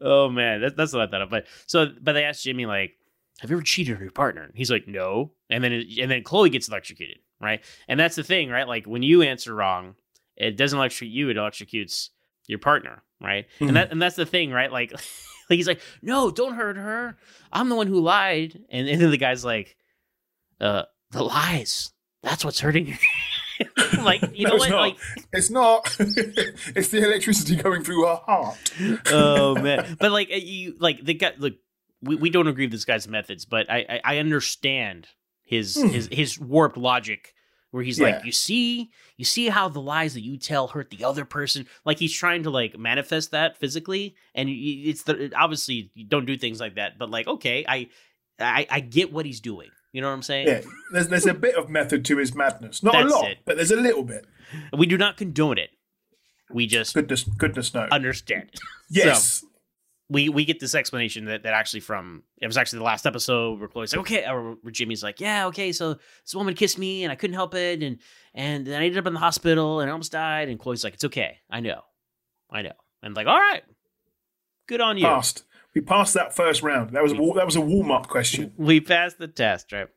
oh 0.00 0.28
man, 0.30 0.60
that, 0.60 0.76
that's 0.76 0.92
what 0.92 1.02
I 1.02 1.10
thought 1.10 1.22
of. 1.22 1.30
But 1.30 1.46
so, 1.66 1.86
but 2.00 2.12
they 2.12 2.24
asked 2.24 2.44
Jimmy 2.44 2.66
like, 2.66 2.92
"Have 3.40 3.50
you 3.50 3.56
ever 3.56 3.62
cheated 3.62 3.96
on 3.96 4.02
your 4.02 4.10
partner?" 4.10 4.42
And 4.42 4.52
he's 4.54 4.70
like, 4.70 4.86
"No." 4.88 5.32
And 5.50 5.62
then 5.62 5.72
and 5.72 6.10
then 6.10 6.22
Chloe 6.22 6.50
gets 6.50 6.68
electrocuted, 6.68 7.18
right? 7.40 7.62
And 7.88 7.98
that's 7.98 8.16
the 8.16 8.22
thing, 8.24 8.50
right? 8.50 8.66
Like 8.68 8.86
when 8.86 9.02
you 9.02 9.22
answer 9.22 9.54
wrong, 9.54 9.94
it 10.36 10.56
doesn't 10.56 10.78
electrocute 10.78 11.12
you; 11.12 11.28
it 11.30 11.36
electrocutes 11.36 12.10
your 12.46 12.58
partner, 12.58 13.02
right? 13.20 13.46
Mhm. 13.60 13.68
And 13.68 13.76
that 13.76 13.90
and 13.92 14.00
that's 14.02 14.16
the 14.16 14.26
thing, 14.26 14.50
right? 14.50 14.70
Like, 14.72 14.92
like 15.50 15.56
he's 15.56 15.68
like, 15.68 15.80
"No, 16.02 16.30
don't 16.30 16.54
hurt 16.54 16.76
her. 16.76 17.16
I'm 17.52 17.68
the 17.68 17.76
one 17.76 17.86
who 17.86 18.00
lied." 18.00 18.58
And, 18.70 18.88
and 18.88 19.00
then 19.00 19.10
the 19.10 19.16
guy's 19.18 19.44
like, 19.44 19.76
"Uh, 20.60 20.82
the 21.10 21.22
lies. 21.22 21.92
That's 22.22 22.44
what's 22.44 22.60
hurting 22.60 22.86
you." 22.86 22.94
like 24.02 24.20
you 24.36 24.44
No, 24.44 24.50
know 24.50 24.56
it's 24.56 24.64
what? 24.64 24.70
not. 24.70 24.80
Like 24.80 24.96
It's 25.32 25.50
not. 25.50 25.96
it's 26.00 26.88
the 26.88 27.04
electricity 27.04 27.54
going 27.56 27.84
through 27.84 28.04
her 28.06 28.16
heart. 28.26 28.56
oh 29.12 29.54
man 29.54 29.96
but 30.00 30.10
like 30.10 30.28
you 30.30 30.74
like 30.80 31.04
the 31.04 31.14
guy 31.14 31.32
look 31.38 31.54
we, 32.04 32.16
we 32.16 32.30
don't 32.30 32.46
agree 32.48 32.64
with 32.66 32.72
this 32.72 32.84
guy's 32.84 33.08
methods 33.08 33.44
but 33.44 33.70
i 33.70 33.84
i, 33.88 34.00
I 34.14 34.18
understand 34.18 35.08
his 35.42 35.74
Hmm. 35.76 35.88
his 35.88 36.08
his 36.10 36.38
warped 36.38 36.76
logic 36.76 37.34
where 37.70 37.82
he's 37.82 37.98
Yeah. 37.98 38.06
like 38.10 38.24
you 38.24 38.32
see 38.32 38.90
you 39.16 39.24
see 39.24 39.48
how 39.48 39.68
the 39.68 39.80
lies 39.80 40.14
that 40.14 40.22
you 40.22 40.36
tell 40.38 40.68
hurt 40.68 40.90
the 40.90 41.04
other 41.04 41.24
person 41.24 41.66
like 41.84 41.98
he's 41.98 42.12
trying 42.14 42.42
to 42.44 42.50
like 42.50 42.78
manifest 42.78 43.30
that 43.32 43.56
physically 43.58 44.14
and 44.34 44.48
it's 44.48 45.02
the 45.02 45.32
obviously 45.36 45.90
you 45.94 46.04
don't 46.06 46.24
do 46.24 46.36
things 46.36 46.60
like 46.60 46.76
that 46.76 46.98
but 46.98 47.10
like 47.10 47.26
okay 47.26 47.64
i 47.68 47.88
i 48.38 48.66
i 48.70 48.80
get 48.80 49.12
what 49.12 49.26
he's 49.26 49.40
doing 49.40 49.70
you 49.92 50.00
know 50.00 50.08
what 50.08 50.14
i'm 50.14 50.22
saying 50.22 50.46
Yeah, 50.48 50.60
there's 50.92 51.08
there's 51.08 51.26
a 51.26 51.34
bit 51.34 51.56
of 51.56 51.68
method 51.68 52.04
to 52.06 52.16
his 52.18 52.34
madness. 52.34 52.82
Not 52.82 52.94
That's 52.94 53.12
a 53.12 53.16
lot, 53.16 53.30
it. 53.30 53.38
but 53.44 53.56
there's 53.56 53.70
a 53.70 53.76
little 53.76 54.02
bit. 54.04 54.26
we 54.76 54.86
do 54.86 54.96
not 54.98 55.16
condone 55.16 55.58
it 55.58 55.70
we 56.50 56.66
just 56.66 56.94
Goodness, 56.94 57.24
goodness 57.24 57.72
no. 57.74 57.88
understand 57.90 58.50
it 58.52 58.60
yes. 58.90 59.40
So, 59.40 59.46
we 60.08 60.28
we 60.28 60.44
get 60.44 60.60
this 60.60 60.74
explanation 60.74 61.24
that, 61.26 61.42
that 61.44 61.54
actually 61.54 61.80
from 61.80 62.22
it 62.40 62.46
was 62.46 62.56
actually 62.56 62.80
the 62.80 62.84
last 62.84 63.06
episode 63.06 63.58
where 63.58 63.68
Chloe's 63.68 63.92
like, 63.92 64.00
okay, 64.00 64.26
or 64.28 64.56
where 64.60 64.70
Jimmy's 64.70 65.02
like, 65.02 65.20
yeah, 65.20 65.46
okay, 65.46 65.72
so 65.72 65.94
this 65.94 66.34
woman 66.34 66.54
kissed 66.54 66.78
me 66.78 67.04
and 67.04 67.12
I 67.12 67.16
couldn't 67.16 67.34
help 67.34 67.54
it, 67.54 67.82
and 67.82 67.98
and 68.34 68.66
then 68.66 68.80
I 68.80 68.84
ended 68.84 68.98
up 68.98 69.06
in 69.06 69.14
the 69.14 69.20
hospital 69.20 69.80
and 69.80 69.88
I 69.88 69.92
almost 69.92 70.12
died, 70.12 70.48
and 70.48 70.58
Chloe's 70.58 70.84
like, 70.84 70.94
it's 70.94 71.04
okay, 71.04 71.38
I 71.50 71.60
know, 71.60 71.82
I 72.50 72.62
know, 72.62 72.72
and 73.02 73.14
like, 73.16 73.26
all 73.26 73.38
right, 73.38 73.62
good 74.66 74.80
on 74.80 74.98
you. 74.98 75.04
Passed. 75.04 75.44
We 75.74 75.80
passed 75.80 76.14
that 76.14 76.34
first 76.34 76.62
round. 76.62 76.90
That 76.90 77.02
was 77.02 77.12
a, 77.12 77.16
that 77.34 77.46
was 77.46 77.56
a 77.56 77.60
warm 77.60 77.90
up 77.90 78.08
question. 78.08 78.52
we 78.56 78.80
passed 78.80 79.18
the 79.18 79.26
test, 79.26 79.72
right? 79.72 79.88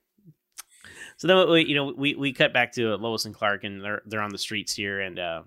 So 1.17 1.27
then, 1.27 1.49
we, 1.49 1.65
you 1.65 1.75
know, 1.75 1.93
we, 1.95 2.15
we 2.15 2.31
cut 2.31 2.53
back 2.53 2.73
to 2.73 2.95
Lois 2.95 3.25
and 3.25 3.33
Clark, 3.33 3.63
and 3.63 3.83
they're 3.83 4.01
they're 4.05 4.21
on 4.21 4.31
the 4.31 4.37
streets 4.37 4.73
here, 4.73 4.99
and 4.99 5.19
uh, 5.19 5.43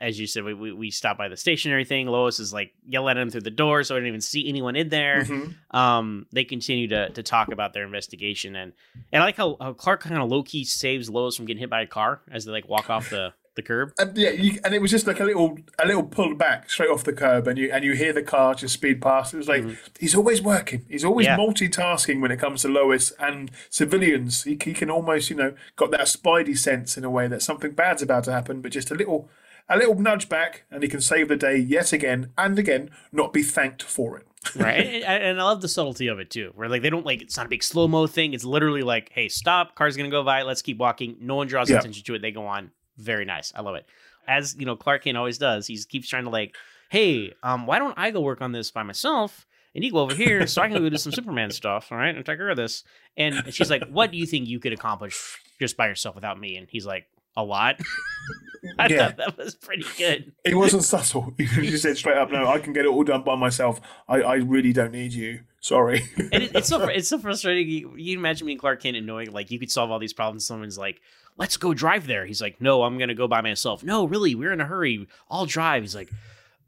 as 0.00 0.18
you 0.18 0.26
said, 0.26 0.44
we, 0.44 0.54
we 0.54 0.72
we 0.72 0.90
stop 0.90 1.18
by 1.18 1.28
the 1.28 1.36
stationary 1.36 1.84
thing. 1.84 2.06
Lois 2.06 2.40
is 2.40 2.52
like 2.52 2.72
yelling 2.86 3.16
at 3.16 3.22
him 3.22 3.30
through 3.30 3.42
the 3.42 3.50
door, 3.50 3.82
so 3.82 3.94
I 3.94 3.98
didn't 3.98 4.08
even 4.08 4.20
see 4.20 4.48
anyone 4.48 4.76
in 4.76 4.88
there. 4.88 5.24
Mhm. 5.24 5.54
Um, 5.72 6.26
they 6.32 6.44
continue 6.44 6.88
to 6.88 7.10
to 7.10 7.22
talk 7.22 7.52
about 7.52 7.72
their 7.74 7.84
investigation, 7.84 8.56
and 8.56 8.72
and 9.12 9.22
I 9.22 9.26
like 9.26 9.36
how, 9.36 9.56
how 9.60 9.72
Clark 9.74 10.00
kind 10.02 10.20
of 10.20 10.28
low 10.30 10.42
key 10.42 10.64
saves 10.64 11.10
Lois 11.10 11.36
from 11.36 11.46
getting 11.46 11.60
hit 11.60 11.70
by 11.70 11.82
a 11.82 11.86
car 11.86 12.20
as 12.30 12.44
they 12.44 12.52
like 12.52 12.68
walk 12.68 12.88
off 12.90 13.10
the 13.10 13.32
the 13.56 13.62
curb. 13.62 13.92
And 14.00 14.18
yeah, 14.18 14.30
you, 14.30 14.58
and 14.64 14.74
it 14.74 14.82
was 14.82 14.90
just 14.90 15.06
like 15.06 15.20
a 15.20 15.24
little 15.24 15.56
a 15.78 15.86
little 15.86 16.02
pull 16.02 16.34
back 16.34 16.68
straight 16.68 16.90
off 16.90 17.04
the 17.04 17.12
curb, 17.12 17.46
and 17.46 17.56
you 17.56 17.70
and 17.72 17.84
you 17.84 17.92
hear 17.92 18.12
the 18.12 18.22
car 18.22 18.54
just 18.56 18.74
speed 18.74 19.00
past. 19.00 19.32
It 19.32 19.36
was 19.36 19.46
like 19.48 19.64
he's 20.00 20.14
always 20.16 20.42
working. 20.42 20.84
He's 20.88 21.04
always 21.04 21.26
Yeah. 21.26 21.36
multitasking 21.36 22.20
when 22.20 22.32
it 22.32 22.38
comes 22.38 22.62
to 22.62 22.68
Lois 22.68 23.12
and 23.20 23.50
civilians. 23.70 24.42
He, 24.44 24.58
he 24.62 24.72
can 24.72 24.90
almost 24.90 25.30
you 25.30 25.36
know 25.36 25.54
got 25.76 25.90
that 25.92 26.00
spidey 26.06 26.56
sense 26.58 26.96
in 26.96 27.04
a 27.04 27.10
way 27.10 27.28
that 27.28 27.42
something 27.42 27.72
bad's 27.72 28.02
about 28.02 28.24
to 28.24 28.32
happen, 28.32 28.60
but 28.60 28.72
just 28.72 28.90
a 28.90 28.94
little 28.94 29.28
a 29.68 29.76
little 29.78 29.98
nudge 29.98 30.28
back, 30.28 30.64
and 30.70 30.82
he 30.82 30.88
can 30.88 31.00
save 31.00 31.28
the 31.28 31.36
day 31.36 31.56
yet 31.56 31.92
again 31.92 32.32
and 32.36 32.58
again, 32.58 32.90
not 33.12 33.32
be 33.32 33.42
thanked 33.42 33.82
for 33.82 34.18
it. 34.18 34.26
right 34.56 34.84
and, 35.02 35.22
and 35.22 35.40
i 35.40 35.42
love 35.42 35.62
the 35.62 35.68
subtlety 35.68 36.06
of 36.06 36.18
it 36.18 36.28
too 36.28 36.52
where 36.54 36.68
like 36.68 36.82
they 36.82 36.90
don't 36.90 37.06
like 37.06 37.22
it's 37.22 37.34
not 37.34 37.46
a 37.46 37.48
big 37.48 37.62
slow 37.62 37.88
mo 37.88 38.06
thing. 38.06 38.34
It's 38.34 38.44
literally 38.44 38.82
like 38.82 39.10
hey 39.14 39.30
stop 39.30 39.74
car's 39.74 39.96
gonna 39.96 40.10
go 40.10 40.22
by 40.22 40.42
let's 40.42 40.60
keep 40.60 40.76
walking. 40.76 41.16
No 41.18 41.36
one 41.36 41.46
draws 41.46 41.70
Yeah. 41.70 41.78
attention 41.78 42.04
to 42.04 42.14
it. 42.14 42.20
They 42.20 42.30
go 42.30 42.46
on. 42.46 42.70
Very 42.98 43.24
nice. 43.24 43.54
I 43.56 43.62
love 43.62 43.74
it. 43.76 43.86
As 44.28 44.54
you 44.58 44.66
know 44.66 44.76
clark 44.76 45.04
kent 45.04 45.16
always 45.16 45.38
does 45.38 45.66
he 45.66 45.78
keeps 45.88 46.10
trying 46.10 46.24
to 46.24 46.30
like 46.30 46.56
hey 46.90 47.32
um 47.42 47.64
why 47.66 47.78
don't 47.78 47.94
i 47.96 48.10
go 48.10 48.20
work 48.20 48.42
on 48.42 48.52
this 48.52 48.70
by 48.70 48.82
myself 48.82 49.46
and 49.74 49.82
you 49.82 49.90
go 49.90 50.00
over 50.00 50.14
here 50.14 50.46
so 50.46 50.60
i 50.60 50.68
can 50.68 50.76
go 50.76 50.90
do 50.90 50.98
some 50.98 51.10
superman 51.10 51.50
stuff 51.60 51.90
all 51.90 51.96
right 51.96 52.14
and 52.14 52.26
take 52.26 52.36
care 52.36 52.50
of 52.50 52.58
this? 52.58 52.84
And 53.16 53.44
she's 53.48 53.70
like 53.70 53.84
what 53.88 54.10
do 54.12 54.18
you 54.18 54.26
think 54.26 54.46
you 54.46 54.60
could 54.60 54.74
accomplish 54.74 55.38
just 55.58 55.78
by 55.78 55.86
yourself 55.88 56.14
without 56.16 56.38
me? 56.38 56.58
And 56.58 56.66
he's 56.68 56.84
like 56.84 57.06
a 57.36 57.42
lot 57.44 57.78
i 58.78 58.86
Yeah. 58.88 59.08
thought 59.08 59.16
that 59.18 59.36
was 59.38 59.54
pretty 59.54 59.84
good 59.98 60.32
It 60.44 60.54
wasn't 60.54 60.84
subtle. 60.84 61.34
He 61.38 61.46
just 61.70 61.82
said 61.82 61.96
straight 61.98 62.16
up, 62.16 62.30
"No, 62.30 62.46
I 62.48 62.58
can 62.58 62.72
get 62.72 62.84
it 62.86 62.88
all 62.88 63.04
done 63.04 63.22
by 63.22 63.36
myself. 63.36 63.80
I, 64.08 64.22
I 64.22 64.34
really 64.36 64.72
don't 64.72 64.92
need 64.92 65.12
you. 65.12 65.40
Sorry." 65.60 66.02
and 66.16 66.42
it, 66.42 66.54
it's 66.54 66.68
so 66.68 66.86
it's 66.88 67.08
so 67.08 67.18
frustrating. 67.18 67.68
You, 67.68 67.94
you 67.96 68.18
imagine 68.18 68.46
being 68.46 68.58
Clark 68.58 68.82
Kent 68.82 68.96
and 68.96 69.06
knowing 69.06 69.30
like 69.32 69.50
you 69.50 69.58
could 69.58 69.70
solve 69.70 69.90
all 69.90 69.98
these 69.98 70.14
problems. 70.14 70.46
Someone's 70.46 70.78
like, 70.78 71.00
"Let's 71.36 71.58
go 71.58 71.74
drive 71.74 72.06
there." 72.06 72.24
He's 72.24 72.40
like, 72.40 72.60
"No, 72.60 72.82
I'm 72.84 72.96
gonna 72.98 73.14
go 73.14 73.28
by 73.28 73.42
myself." 73.42 73.84
No, 73.84 74.06
really, 74.06 74.34
we're 74.34 74.52
in 74.52 74.60
a 74.62 74.66
hurry. 74.66 75.06
I'll 75.30 75.44
drive. 75.46 75.82
He's 75.82 75.94
like, 75.94 76.10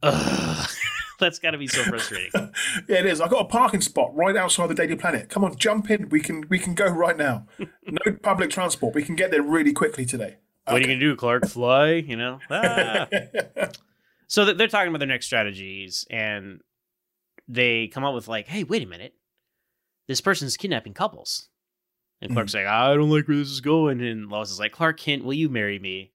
"Ugh." 0.03 0.69
That's 1.19 1.39
got 1.39 1.53
to 1.53 1.59
be 1.59 1.67
so 1.67 1.83
frustrating. 1.83 2.31
Yeah, 2.91 2.99
it 2.99 3.07
is. 3.07 3.23
I've 3.23 3.31
got 3.31 3.41
a 3.41 3.49
parking 3.49 3.81
spot 3.81 4.15
right 4.15 4.37
outside 4.37 4.67
the 4.69 4.75
Daily 4.75 4.97
Planet. 4.97 5.31
Come 5.31 5.45
on, 5.45 5.57
jump 5.57 5.91
in. 5.91 6.11
We 6.11 6.21
can 6.21 6.45
we 6.51 6.59
can 6.59 6.75
go 6.75 6.87
right 6.89 7.17
now. 7.17 7.47
No 7.59 8.13
public 8.23 8.51
transport. 8.51 8.95
We 8.95 9.03
can 9.03 9.17
get 9.17 9.31
there 9.31 9.41
really 9.43 9.73
quickly 9.73 10.05
today. 10.05 10.37
What 10.67 10.77
are 10.77 10.81
you 10.81 10.87
gonna 10.87 10.99
do, 10.99 11.15
Clark? 11.17 11.47
Fly? 11.47 11.93
You 11.95 12.17
know? 12.17 12.41
Ah. 12.51 13.07
so 14.27 14.45
th- 14.45 14.57
they're 14.57 14.67
talking 14.69 14.89
about 14.89 14.99
their 14.99 15.09
next 15.09 15.27
strategies, 15.27 16.07
and 16.11 16.61
they 17.49 17.87
come 17.89 18.05
up 18.05 18.15
with 18.15 18.27
like, 18.29 18.49
"Hey, 18.49 18.65
wait 18.65 18.83
a 18.83 18.87
minute, 18.87 19.15
this 20.09 20.21
person's 20.21 20.57
kidnapping 20.57 20.95
couples." 20.95 21.49
And 22.21 22.33
Clark's 22.33 22.55
like, 22.55 22.67
"I 22.67 22.95
don't 22.95 23.11
like 23.11 23.29
where 23.29 23.37
this 23.37 23.51
is 23.51 23.61
going," 23.61 24.01
and 24.01 24.29
Lois 24.29 24.51
is 24.51 24.59
like, 24.59 24.73
"Clark 24.73 24.99
Kent, 24.99 25.25
will 25.25 25.35
you 25.35 25.49
marry 25.49 25.79
me?" 25.79 26.13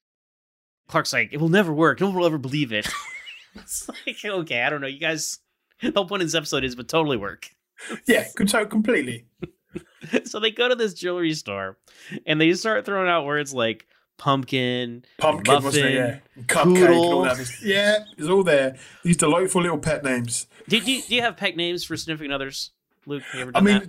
Clark's 0.89 1.13
like, 1.13 1.29
"It 1.31 1.39
will 1.39 1.49
never 1.49 1.71
work. 1.71 2.01
No 2.01 2.07
one 2.07 2.17
will 2.17 2.25
ever 2.25 2.37
believe 2.37 2.73
it." 2.73 2.89
it's 3.55 3.87
like, 3.87 4.23
okay, 4.25 4.63
I 4.63 4.69
don't 4.69 4.81
know. 4.81 4.87
You 4.87 4.99
guys, 4.99 5.39
the 5.81 5.91
whole 5.91 6.07
point 6.07 6.23
of 6.23 6.27
this 6.27 6.35
episode 6.35 6.63
is, 6.65 6.75
but 6.75 6.89
totally 6.89 7.17
work. 7.17 7.49
Yeah, 8.05 8.25
could 8.35 8.49
so 8.49 8.65
completely. 8.65 9.25
so 10.25 10.39
they 10.39 10.51
go 10.51 10.67
to 10.67 10.75
this 10.75 10.93
jewelry 10.93 11.33
store, 11.33 11.77
and 12.25 12.39
they 12.41 12.53
start 12.53 12.85
throwing 12.85 13.09
out 13.09 13.25
words 13.25 13.53
like 13.53 13.87
pumpkin, 14.22 15.03
Pumpkin, 15.17 15.51
muffin, 15.53 15.65
wasn't 15.65 15.86
it? 15.88 15.93
Yeah. 15.95 16.43
Cupcake 16.43 16.86
and 16.86 16.93
all 16.93 17.24
that. 17.24 17.51
Yeah, 17.63 17.97
it's 18.17 18.28
all 18.28 18.43
there. 18.43 18.78
These 19.03 19.17
delightful 19.17 19.63
little 19.63 19.80
pet 19.80 20.03
names. 20.03 20.45
Do, 20.69 20.80
do, 20.80 20.91
you- 20.91 21.01
do 21.01 21.15
you 21.15 21.22
have 21.22 21.36
pet 21.38 21.55
names 21.57 21.84
for 21.84 21.97
significant 21.97 22.32
others, 22.34 22.69
Luke? 23.07 23.24
I 23.55 23.61
mean? 23.61 23.88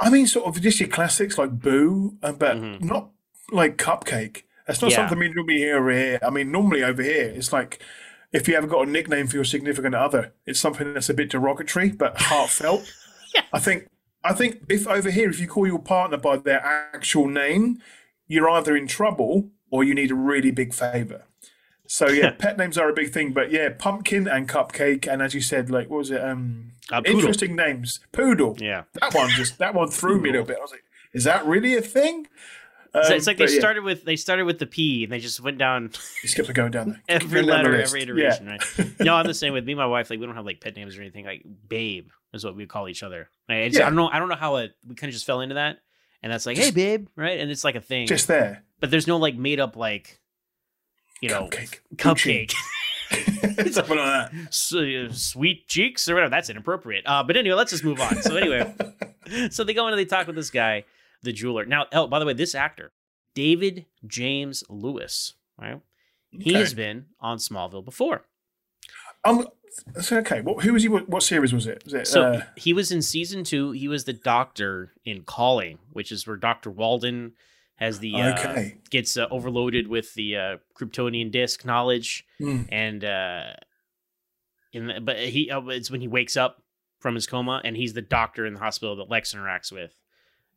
I 0.00 0.08
mean, 0.10 0.26
sort 0.26 0.46
of 0.46 0.60
just 0.62 0.80
your 0.80 0.88
classics 0.88 1.36
like 1.36 1.50
Boo, 1.60 2.16
uh, 2.22 2.32
but 2.32 2.56
not 2.80 3.10
like 3.52 3.76
Cupcake. 3.76 4.42
That's 4.66 4.80
not 4.80 4.90
Mm-hmm. 4.90 5.00
Yeah. 5.00 5.08
something 5.08 5.18
we 5.18 5.28
normally 5.34 5.58
hear 5.58 5.76
over 5.78 5.90
here. 5.92 6.18
I 6.22 6.30
mean, 6.30 6.50
normally 6.50 6.82
over 6.82 7.02
here, 7.02 7.26
it's 7.36 7.52
like 7.52 7.80
if 8.32 8.48
you 8.48 8.54
ever 8.56 8.66
got 8.66 8.88
a 8.88 8.90
nickname 8.90 9.26
for 9.26 9.36
your 9.36 9.44
significant 9.44 9.94
other, 9.94 10.32
it's 10.46 10.58
something 10.58 10.94
that's 10.94 11.10
a 11.10 11.14
bit 11.14 11.30
derogatory 11.30 11.90
but 11.90 12.14
heartfelt. 12.20 12.90
I 13.52 13.58
think. 13.58 13.88
I 14.26 14.32
think 14.32 14.62
if 14.70 14.86
over 14.88 15.10
here, 15.10 15.28
if 15.28 15.38
you 15.38 15.46
call 15.46 15.66
your 15.66 15.78
partner 15.78 16.16
by 16.16 16.38
their 16.38 16.64
actual 16.64 17.28
name, 17.28 17.82
you're 18.26 18.48
either 18.50 18.76
in 18.76 18.86
trouble 18.86 19.50
or 19.70 19.84
you 19.84 19.94
need 19.94 20.10
a 20.10 20.14
really 20.14 20.50
big 20.50 20.72
favor. 20.74 21.24
So 21.86 22.08
yeah, 22.08 22.30
pet 22.38 22.56
names 22.56 22.78
are 22.78 22.88
a 22.88 22.92
big 22.94 23.12
thing, 23.12 23.32
but 23.32 23.50
yeah, 23.50 23.68
pumpkin 23.76 24.26
and 24.26 24.48
cupcake, 24.48 25.06
and 25.06 25.20
as 25.22 25.34
you 25.34 25.40
said, 25.40 25.70
like 25.70 25.90
what 25.90 25.98
was 25.98 26.10
it? 26.10 26.22
Um, 26.22 26.72
Uh, 26.92 27.02
interesting 27.04 27.56
names. 27.56 28.00
Poodle. 28.12 28.56
Yeah. 28.58 28.84
That 29.00 29.14
one 29.14 29.28
just 29.30 29.58
that 29.58 29.74
one 29.74 29.88
threw 29.88 30.20
me 30.20 30.28
a 30.30 30.32
little 30.32 30.46
bit. 30.46 30.58
I 30.58 30.62
was 30.62 30.70
like, 30.70 30.84
is 31.12 31.24
that 31.24 31.44
really 31.46 31.74
a 31.76 31.82
thing? 31.82 32.26
It's, 32.94 33.10
Um, 33.10 33.16
it's 33.16 33.26
like 33.26 33.38
they 33.38 33.48
yeah, 33.48 33.58
started 33.58 33.82
with 33.84 34.04
they 34.04 34.16
started 34.16 34.44
with 34.44 34.58
the 34.60 34.66
P 34.66 35.02
and 35.04 35.12
they 35.12 35.18
just 35.18 35.40
went 35.40 35.58
down 35.58 35.90
Just 36.22 36.36
kept 36.36 36.52
going 36.54 36.70
down 36.70 36.90
there. 36.90 37.00
every 37.08 37.42
Going 37.42 37.46
down 37.48 37.64
the 37.64 37.70
letter, 37.70 37.82
every 37.82 38.02
iteration, 38.02 38.46
Yeah. 38.46 38.52
right? 38.78 39.00
No, 39.00 39.14
I'm 39.16 39.26
the 39.26 39.34
same 39.42 39.52
with 39.52 39.64
me 39.64 39.72
and 39.72 39.78
my 39.78 39.86
wife. 39.86 40.10
Like 40.10 40.20
we 40.20 40.26
don't 40.26 40.36
have 40.36 40.46
like 40.46 40.60
pet 40.60 40.76
names 40.76 40.96
or 40.96 41.00
anything. 41.02 41.24
Like 41.24 41.42
Babe 41.68 42.08
is 42.32 42.44
what 42.44 42.54
we 42.56 42.66
call 42.66 42.88
each 42.88 43.02
other. 43.02 43.28
It's- 43.48 43.74
Yeah. 43.74 43.82
I 43.82 43.84
don't 43.86 43.96
know. 43.96 44.08
I 44.08 44.18
don't 44.20 44.28
know 44.28 44.36
how 44.36 44.56
it. 44.56 44.72
We 44.88 44.94
kind 44.94 45.08
of 45.08 45.14
just 45.14 45.26
fell 45.26 45.40
into 45.40 45.56
that, 45.56 45.78
and 46.24 46.32
that's 46.32 46.46
like, 46.46 46.56
hey, 46.56 46.70
babe, 46.70 47.08
right? 47.16 47.38
And 47.38 47.50
it's 47.50 47.64
like 47.64 47.74
a 47.74 47.82
thing. 47.82 48.06
Just 48.06 48.28
there. 48.28 48.64
but 48.80 48.90
there's 48.90 49.06
no 49.06 49.18
like 49.18 49.36
made 49.36 49.60
up 49.60 49.76
like, 49.76 50.22
you 51.20 51.28
know, 51.28 51.50
Cupcake. 51.50 51.80
cupcake. 51.96 53.72
Something 53.72 53.98
like 53.98 54.30
that. 54.32 54.32
Uh, 54.72 55.12
sweet 55.12 55.68
cheeks 55.68 56.08
or 56.08 56.14
whatever. 56.14 56.30
That's 56.30 56.48
inappropriate. 56.48 57.04
Uh, 57.06 57.22
but 57.24 57.36
anyway, 57.36 57.54
let's 57.56 57.72
just 57.72 57.84
move 57.84 58.00
on. 58.00 58.22
So 58.22 58.36
anyway, 58.36 58.74
so 59.50 59.64
they 59.64 59.74
go 59.74 59.86
in 59.86 59.92
and 59.92 60.00
they 60.00 60.06
talk 60.06 60.26
with 60.26 60.34
this 60.34 60.48
guy, 60.48 60.84
the 61.22 61.30
jeweler. 61.30 61.66
Now, 61.66 61.84
oh, 61.92 62.06
by 62.06 62.18
the 62.18 62.24
way, 62.24 62.32
this 62.32 62.54
actor, 62.54 62.90
David 63.34 63.84
James 64.06 64.64
Lewis, 64.70 65.34
right? 65.60 65.78
He's 66.30 66.72
been 66.72 67.04
on 67.20 67.36
Smallville 67.36 67.84
before. 67.84 68.22
Um, 69.26 69.46
so, 70.00 70.18
okay. 70.18 70.40
What, 70.40 70.62
who 70.64 70.72
was 70.72 70.82
he? 70.82 70.88
What, 70.88 71.08
what 71.08 71.22
series 71.22 71.52
was 71.52 71.66
it? 71.66 71.82
Was 71.84 71.94
it 71.94 72.06
So 72.06 72.22
uh, 72.22 72.42
he 72.56 72.72
was 72.72 72.92
in 72.92 73.02
season 73.02 73.44
two. 73.44 73.72
He 73.72 73.88
was 73.88 74.04
the 74.04 74.12
doctor 74.12 74.92
in 75.04 75.22
Calling, 75.22 75.78
which 75.92 76.12
is 76.12 76.26
where 76.26 76.36
Doctor 76.36 76.70
Walden 76.70 77.32
has 77.76 77.98
the 77.98 78.14
uh, 78.14 78.64
gets 78.90 79.16
uh, 79.16 79.26
overloaded 79.30 79.88
with 79.88 80.14
the 80.14 80.36
uh, 80.36 80.56
Kryptonian 80.78 81.30
disc 81.30 81.64
knowledge, 81.64 82.24
Hmm. 82.38 82.62
and 82.68 83.04
uh, 83.04 83.54
in 84.72 84.86
the, 84.86 85.00
but 85.00 85.18
he 85.18 85.50
uh, 85.50 85.60
it's 85.66 85.90
when 85.90 86.00
he 86.00 86.08
wakes 86.08 86.36
up 86.36 86.62
from 87.00 87.14
his 87.14 87.26
coma, 87.26 87.60
and 87.64 87.76
he's 87.76 87.92
the 87.92 88.02
doctor 88.02 88.46
in 88.46 88.54
the 88.54 88.60
hospital 88.60 88.96
that 88.96 89.10
Lex 89.10 89.34
interacts 89.34 89.72
with, 89.72 89.92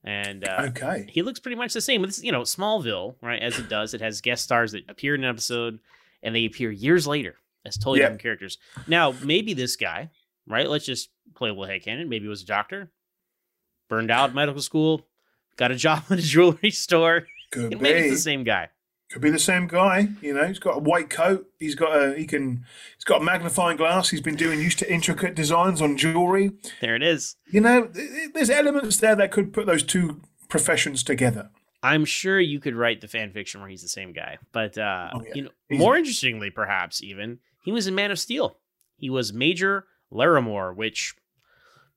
and 0.03 0.47
uh, 0.47 0.68
okay. 0.70 1.07
he 1.09 1.24
looks 1.24 1.39
pretty 1.39 1.55
much 1.55 1.74
the 1.74 1.82
same. 1.82 2.03
It's 2.03 2.24
you 2.24 2.32
know 2.32 2.41
Smallville, 2.41 3.15
right? 3.22 3.41
As 3.41 3.57
it 3.57 3.68
does, 3.68 3.93
it 3.93 4.01
has 4.01 4.22
guest 4.22 4.43
stars 4.43 4.74
that 4.74 4.88
appear 4.88 5.15
in 5.15 5.24
an 5.24 5.30
episode, 5.30 5.80
and 6.22 6.36
they 6.36 6.45
appear 6.45 6.72
years 6.72 7.07
later 7.07 7.38
as 7.68 7.78
totally 7.78 7.99
Yeah. 7.99 8.05
different 8.05 8.22
characters. 8.22 8.57
Now, 8.88 9.13
maybe 9.24 9.53
this 9.53 9.76
guy, 9.76 10.09
right? 10.47 10.70
Let's 10.70 10.86
just 10.86 11.09
play 11.36 11.49
a 11.49 11.53
little 11.53 11.68
headcanon. 11.74 12.07
Maybe 12.07 12.24
he 12.26 12.30
was 12.30 12.41
a 12.43 12.45
doctor, 12.45 12.91
burned 13.89 14.11
out 14.11 14.34
medical 14.34 14.61
school, 14.61 15.07
got 15.57 15.72
a 15.72 15.76
job 15.76 16.03
at 16.09 16.20
a 16.20 16.22
jewelry 16.22 16.72
store. 16.72 17.28
Could 17.51 17.72
Maybe 17.82 17.99
it's 17.99 18.07
be. 18.07 18.09
the 18.11 18.18
same 18.18 18.43
guy. 18.43 18.70
Could 19.09 19.22
be 19.22 19.30
the 19.30 19.39
same 19.39 19.68
guy. 19.68 20.09
You 20.22 20.34
know, 20.34 20.45
he's 20.45 20.59
got 20.59 20.76
a 20.76 20.80
white 20.80 21.09
coat. 21.09 21.45
He's 21.59 21.76
got 21.76 21.95
a 21.95 22.13
he 22.18 22.26
can. 22.26 22.65
He's 22.97 23.05
got 23.05 23.22
a 23.22 23.24
magnifying 23.24 23.78
glass. 23.78 24.09
He's 24.09 24.20
been 24.20 24.36
doing 24.36 24.59
used 24.59 24.80
to 24.80 24.93
intricate 24.93 25.34
designs 25.34 25.82
on 25.82 25.95
jewelry. 25.95 26.51
There 26.82 26.93
it 26.93 27.01
is. 27.03 27.38
You 27.49 27.61
know, 27.61 27.86
th- 27.88 28.09
th- 28.09 28.30
there's 28.34 28.49
elements 28.49 28.97
there 28.97 29.15
that 29.15 29.32
could 29.32 29.53
put 29.53 29.65
those 29.65 29.84
two 29.84 30.20
professions 30.49 31.03
together. 31.03 31.51
I'm 31.82 32.03
sure 32.03 32.38
you 32.38 32.59
could 32.59 32.76
write 32.76 32.99
the 32.99 33.07
fan 33.07 33.32
fiction 33.32 33.61
where 33.61 33.70
he's 33.70 33.82
the 33.82 33.88
same 33.88 34.11
guy, 34.11 34.39
but 34.51 34.78
uh, 34.78 35.11
Oh, 35.13 35.22
yeah. 35.26 35.32
you 35.36 35.41
know, 35.43 35.49
Easy. 35.72 35.80
more 35.80 35.95
interestingly, 35.95 36.49
perhaps 36.49 37.01
even 37.01 37.39
he 37.68 37.74
was 37.74 37.86
in 37.86 37.95
Man 37.95 38.11
of 38.11 38.18
Steel. 38.18 38.55
He 38.95 39.09
was 39.09 39.34
Major 39.34 39.84
Larimore, 40.09 40.74
which 40.74 41.13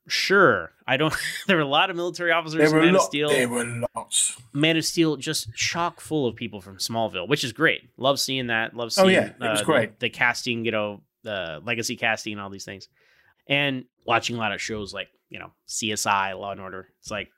sure 0.09 0.73
I 0.85 0.97
don't. 0.97 1.15
there 1.47 1.55
were 1.55 1.63
a 1.63 1.67
lot 1.67 1.91
of 1.91 1.97
military 1.97 2.33
officers 2.33 2.73
in 2.73 2.77
Man 2.77 2.97
of 2.97 3.03
Steel. 3.03 3.29
There 3.29 3.49
were 3.49 3.85
lots. 3.95 4.37
Man 4.53 4.77
of 4.77 4.85
Steel 4.85 5.15
just 5.17 5.55
chock 5.55 6.01
full 6.01 6.27
of 6.27 6.35
people 6.35 6.61
from 6.61 6.79
Smallville, 6.79 7.29
which 7.29 7.45
is 7.45 7.53
great. 7.53 7.83
Love 7.97 8.19
seeing 8.19 8.49
that. 8.49 8.75
Love 8.75 8.93
seeing. 8.93 9.07
Oh, 9.07 9.11
yeah, 9.11 9.27
it 9.27 9.39
was 9.39 9.61
uh, 9.61 9.65
great. 9.65 10.01
The, 10.01 10.07
the 10.07 10.11
casting, 10.11 10.65
you 10.65 10.73
know, 10.73 11.03
the 11.23 11.61
legacy 11.65 11.95
casting, 11.95 12.33
and 12.33 12.43
all 12.43 12.51
these 12.51 12.65
things, 12.65 12.89
and 13.47 13.85
watching 14.05 14.35
a 14.35 14.41
lot 14.41 14.51
of 14.51 14.61
shows 14.61 14.93
like 14.93 15.07
you 15.29 15.39
know 15.39 15.53
CSI, 15.69 16.37
Law 16.37 16.51
and 16.51 16.61
Order. 16.61 16.89
It's 16.99 17.13
like, 17.13 17.31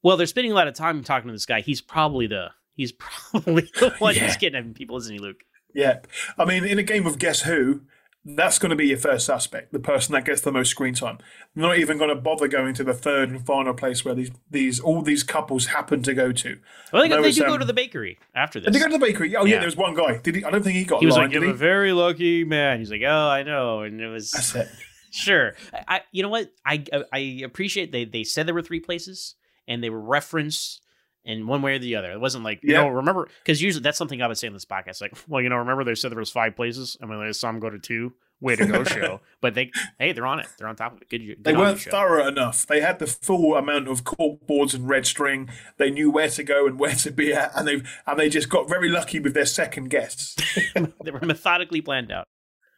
well, 0.00 0.16
they're 0.16 0.28
spending 0.28 0.52
a 0.52 0.54
lot 0.54 0.68
of 0.68 0.74
time 0.74 1.02
talking 1.02 1.26
to 1.26 1.32
this 1.32 1.44
guy. 1.44 1.60
He's 1.60 1.80
probably 1.80 2.28
the 2.28 2.52
he's 2.76 2.92
probably 3.32 3.68
the 3.80 3.96
one 3.98 4.14
Yeah. 4.14 4.26
who's 4.26 4.36
kidnapping 4.36 4.74
people, 4.74 4.96
isn't 4.98 5.12
he, 5.12 5.18
Luke? 5.18 5.40
Yeah, 5.74 6.00
I 6.38 6.44
mean, 6.44 6.64
in 6.64 6.78
a 6.78 6.82
game 6.82 7.06
of 7.06 7.18
Guess 7.18 7.42
Who, 7.42 7.82
that's 8.24 8.58
going 8.58 8.70
to 8.70 8.76
be 8.76 8.88
your 8.88 8.98
first 8.98 9.26
suspect, 9.26 9.72
the 9.72 9.78
person 9.78 10.12
that 10.12 10.24
gets 10.24 10.40
the 10.40 10.52
most 10.52 10.70
screen 10.70 10.94
time. 10.94 11.18
They're 11.54 11.64
not 11.64 11.78
even 11.78 11.98
going 11.98 12.10
to 12.10 12.14
bother 12.16 12.48
going 12.48 12.74
to 12.74 12.84
the 12.84 12.92
third 12.94 13.30
and 13.30 13.44
final 13.46 13.74
place 13.74 14.04
where 14.04 14.14
these 14.14 14.30
these 14.50 14.80
all 14.80 15.02
these 15.02 15.22
couples 15.22 15.66
happen 15.66 16.02
to 16.02 16.14
go 16.14 16.32
to. 16.32 16.58
Well, 16.92 17.02
they, 17.02 17.08
they 17.08 17.18
was, 17.18 17.36
do 17.36 17.44
go 17.44 17.54
um, 17.54 17.60
to 17.60 17.64
the 17.64 17.72
bakery 17.72 18.18
after 18.34 18.60
this. 18.60 18.66
Did 18.66 18.74
they 18.74 18.78
go 18.80 18.86
to 18.86 18.98
the 18.98 19.04
bakery? 19.06 19.34
Oh 19.36 19.44
yeah, 19.44 19.54
Yeah. 19.54 19.58
there 19.60 19.66
was 19.68 19.76
one 19.76 19.94
guy. 19.94 20.18
Did 20.18 20.34
he? 20.36 20.44
I 20.44 20.50
don't 20.50 20.62
think 20.62 20.76
he 20.76 20.84
got 20.84 21.00
he 21.00 21.06
was 21.06 21.16
line, 21.16 21.26
like, 21.30 21.34
"You're 21.34 21.50
a 21.50 21.54
very 21.54 21.92
lucky 21.92 22.44
man." 22.44 22.78
He's 22.80 22.90
like, 22.90 23.02
"Oh, 23.06 23.28
I 23.28 23.42
know," 23.44 23.82
and 23.82 24.00
it 24.00 24.08
was 24.08 24.30
That's 24.32 24.54
it. 24.54 24.68
sure. 25.10 25.54
I- 25.86 26.02
you 26.12 26.22
know 26.22 26.28
what? 26.28 26.50
I 26.66 26.84
I 27.12 27.18
appreciate 27.44 27.92
they 27.92 28.04
they 28.04 28.24
said 28.24 28.46
there 28.46 28.54
were 28.54 28.62
three 28.62 28.80
places 28.80 29.36
and 29.66 29.82
they 29.82 29.90
were 29.90 30.00
referenced 30.00 30.82
in 31.28 31.46
one 31.46 31.60
way 31.60 31.74
or 31.74 31.78
the 31.78 31.94
other. 31.94 32.10
It 32.10 32.20
wasn't 32.20 32.42
like 32.42 32.60
you 32.62 32.72
know 32.72 32.88
remember 32.88 33.28
because 33.44 33.60
usually 33.62 33.82
that's 33.82 33.98
something 33.98 34.20
I 34.22 34.26
would 34.26 34.38
say 34.38 34.46
in 34.46 34.54
this 34.54 34.64
podcast. 34.64 35.00
Like, 35.00 35.16
well, 35.28 35.42
you 35.42 35.50
know, 35.50 35.56
remember 35.56 35.84
they 35.84 35.94
said 35.94 36.10
there 36.10 36.18
was 36.18 36.30
five 36.30 36.56
places. 36.56 36.96
I 37.02 37.06
mean, 37.06 37.20
I 37.20 37.30
saw 37.32 37.48
them 37.52 37.60
go 37.60 37.70
to 37.70 37.78
two. 37.78 38.14
Way 38.40 38.54
to 38.54 38.66
go, 38.66 38.84
show! 38.84 39.20
But 39.40 39.54
they 39.54 39.72
hey, 39.98 40.12
they're 40.12 40.26
on 40.26 40.38
it. 40.38 40.46
They're 40.56 40.68
on 40.68 40.76
top 40.76 40.94
of 40.94 41.02
it. 41.02 41.08
Good. 41.10 41.26
good 41.26 41.44
They 41.44 41.56
weren't 41.56 41.80
thorough 41.80 42.26
enough. 42.26 42.66
They 42.66 42.80
had 42.80 43.00
the 43.00 43.08
full 43.08 43.56
amount 43.56 43.88
of 43.88 44.04
cork 44.04 44.46
boards 44.46 44.74
and 44.74 44.88
red 44.88 45.06
string. 45.06 45.50
They 45.76 45.90
knew 45.90 46.08
where 46.08 46.28
to 46.28 46.44
go 46.44 46.68
and 46.68 46.78
where 46.78 46.94
to 46.94 47.10
be 47.10 47.32
at, 47.32 47.50
and 47.56 47.66
they 47.66 47.82
and 48.06 48.18
they 48.18 48.28
just 48.28 48.48
got 48.48 48.68
very 48.68 48.88
lucky 48.88 49.18
with 49.18 49.34
their 49.34 49.44
second 49.44 49.90
guests. 49.90 50.36
they 51.04 51.10
were 51.10 51.20
methodically 51.20 51.80
planned 51.80 52.12
out. 52.12 52.26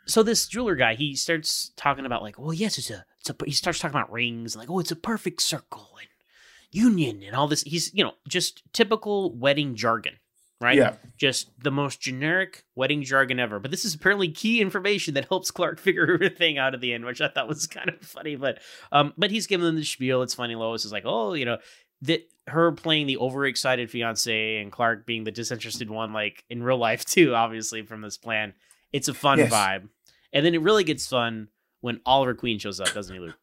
So 0.07 0.23
this 0.23 0.47
jeweler 0.49 0.77
guy, 0.77 0.95
he 0.95 1.15
starts 1.15 1.73
talking 1.77 2.07
about 2.07 2.23
like, 2.23 2.39
well, 2.39 2.55
yes, 2.55 2.79
it's 2.79 2.91
a, 2.91 3.05
it's 3.21 3.29
a. 3.29 3.37
He 3.45 3.53
starts 3.53 3.79
talking 3.79 3.95
about 3.95 4.11
rings 4.11 4.55
and 4.55 4.61
like, 4.61 4.71
oh, 4.71 4.79
it's 4.79 4.91
a 4.91 4.97
perfect 4.97 5.43
circle 5.43 5.91
and 6.01 6.09
union 6.73 7.23
and 7.23 7.35
all 7.35 7.47
this. 7.49 7.63
He's 7.63 7.93
you 7.95 8.05
know 8.05 8.13
just 8.29 8.63
typical 8.73 9.33
wedding 9.37 9.75
jargon, 9.75 10.15
right? 10.61 10.77
Yeah. 10.77 10.95
Just 11.17 11.51
the 11.63 11.71
most 11.71 12.01
generic 12.01 12.65
wedding 12.75 13.03
jargon 13.03 13.39
ever. 13.41 13.59
But 13.59 13.71
this 13.71 13.85
is 13.85 13.95
apparently 13.95 14.29
key 14.29 14.61
information 14.61 15.15
that 15.15 15.29
helps 15.29 15.51
Clark 15.51 15.79
figure 15.81 16.13
everything 16.15 16.59
out 16.59 16.75
at 16.75 16.81
the 16.81 16.93
end, 16.93 17.05
which 17.05 17.21
I 17.21 17.29
thought 17.29 17.49
was 17.49 17.67
kind 17.67 17.89
of 17.89 18.01
funny. 18.01 18.37
But 18.37 18.59
um, 18.93 19.13
but 19.19 19.31
he's 19.31 19.47
giving 19.47 19.67
them 19.67 19.77
the 19.77 19.85
spiel. 19.85 20.23
It's 20.23 20.35
funny. 20.35 20.55
Lois 20.55 20.85
is 20.85 20.93
like, 20.93 21.05
oh, 21.07 21.35
you 21.35 21.45
know, 21.45 21.59
that 22.03 22.23
her 22.47 22.73
playing 22.73 23.07
the 23.07 23.19
overexcited 23.19 23.91
fiance 23.91 24.57
and 24.57 24.73
Clark 24.73 25.07
being 25.07 25.25
the 25.25 25.31
disinterested 25.31 25.89
one, 25.91 26.13
like 26.13 26.45
in 26.51 26.63
real 26.63 26.79
life 26.79 27.05
too, 27.05 27.35
obviously 27.35 27.83
from 27.83 28.01
this 28.01 28.17
plan. 28.17 28.55
It's 28.93 29.07
a 29.09 29.15
fun 29.15 29.39
Yes. 29.39 29.53
vibe, 29.53 29.89
and 30.33 30.45
then 30.45 30.55
it 30.55 30.63
really 30.63 30.83
gets 30.83 31.07
fun 31.07 31.49
when 31.81 32.01
Oliver 32.05 32.35
Queen 32.35 32.59
shows 32.59 32.81
up, 32.81 32.93
doesn't 32.93 33.15
he, 33.15 33.21
Luke? 33.21 33.37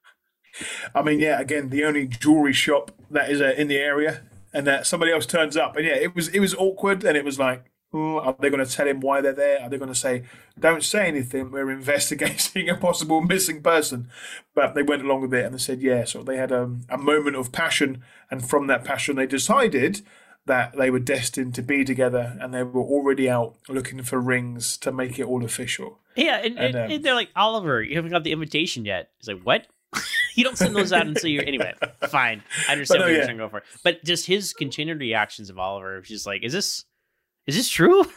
I 0.93 1.01
mean, 1.01 1.19
yeah, 1.19 1.39
again, 1.39 1.69
the 1.69 1.83
only 1.85 2.07
jewelry 2.07 2.53
shop 2.53 2.91
that 3.11 3.29
is 3.29 3.41
uh, 3.41 3.53
in 3.57 3.67
the 3.67 3.77
area, 3.77 4.21
and 4.53 4.65
that 4.67 4.87
somebody 4.87 5.11
else 5.11 5.25
turns 5.25 5.57
up, 5.57 5.75
and 5.75 5.85
yeah, 5.85 5.95
it 5.95 6.15
was 6.15 6.29
it 6.29 6.39
was 6.39 6.55
awkward, 6.55 7.03
and 7.03 7.17
it 7.17 7.25
was 7.25 7.39
like, 7.39 7.65
oh, 7.93 8.19
are 8.19 8.35
they 8.39 8.49
going 8.49 8.65
to 8.65 8.71
tell 8.71 8.87
him 8.87 8.99
why 8.99 9.21
they're 9.21 9.33
there? 9.33 9.61
Are 9.61 9.69
they 9.69 9.77
going 9.77 9.91
to 9.91 9.95
say, 9.95 10.23
"Don't 10.59 10.83
say 10.83 11.07
anything, 11.07 11.51
we're 11.51 11.71
investigating 11.81 12.69
a 12.69 12.75
possible 12.75 13.21
missing 13.21 13.61
person"? 13.61 14.09
But 14.55 14.75
they 14.75 14.83
went 14.83 15.03
along 15.03 15.21
with 15.21 15.33
it, 15.33 15.45
and 15.45 15.53
they 15.53 15.59
said, 15.59 15.81
yeah. 15.81 16.03
So 16.05 16.23
they 16.23 16.37
had 16.37 16.51
um, 16.51 16.81
a 16.89 16.97
moment 16.97 17.35
of 17.35 17.51
passion, 17.51 18.03
and 18.31 18.47
from 18.47 18.67
that 18.67 18.83
passion, 18.83 19.15
they 19.15 19.27
decided 19.27 20.01
that 20.45 20.77
they 20.77 20.89
were 20.89 20.99
destined 20.99 21.53
to 21.55 21.61
be 21.61 21.83
together, 21.83 22.37
and 22.39 22.53
they 22.53 22.63
were 22.63 22.81
already 22.81 23.29
out 23.29 23.55
looking 23.67 24.01
for 24.01 24.19
rings 24.19 24.77
to 24.77 24.91
make 24.91 25.19
it 25.19 25.25
all 25.25 25.43
official. 25.43 25.99
Yeah, 26.15 26.37
and, 26.37 26.57
and, 26.57 26.59
And, 26.59 26.75
um, 26.75 26.91
and 26.91 27.03
they're 27.03 27.13
like, 27.13 27.29
Oliver, 27.35 27.81
you 27.83 27.95
haven't 27.95 28.11
got 28.11 28.23
the 28.23 28.31
invitation 28.31 28.85
yet. 28.85 29.11
He's 29.19 29.27
like, 29.27 29.43
what? 29.43 29.67
you 30.37 30.43
don't 30.45 30.57
send 30.57 30.73
those 30.75 30.93
out 30.93 31.05
until 31.07 31.29
you're 31.29 31.43
anyway. 31.43 31.73
Fine, 32.07 32.43
I 32.69 32.71
understand 32.71 32.99
But 32.99 33.05
what 33.05 33.11
you're 33.11 33.19
yeah. 33.19 33.25
trying 33.25 33.37
to 33.37 33.43
go 33.43 33.49
for. 33.49 33.63
But 33.83 34.03
just 34.05 34.27
his 34.27 34.53
continued 34.53 34.99
reactions 35.01 35.49
of 35.49 35.59
Oliver, 35.59 36.01
she's 36.05 36.25
like, 36.25 36.43
is 36.43 36.53
this 36.53 36.85
is 37.45 37.55
this 37.57 37.67
true? 37.69 38.05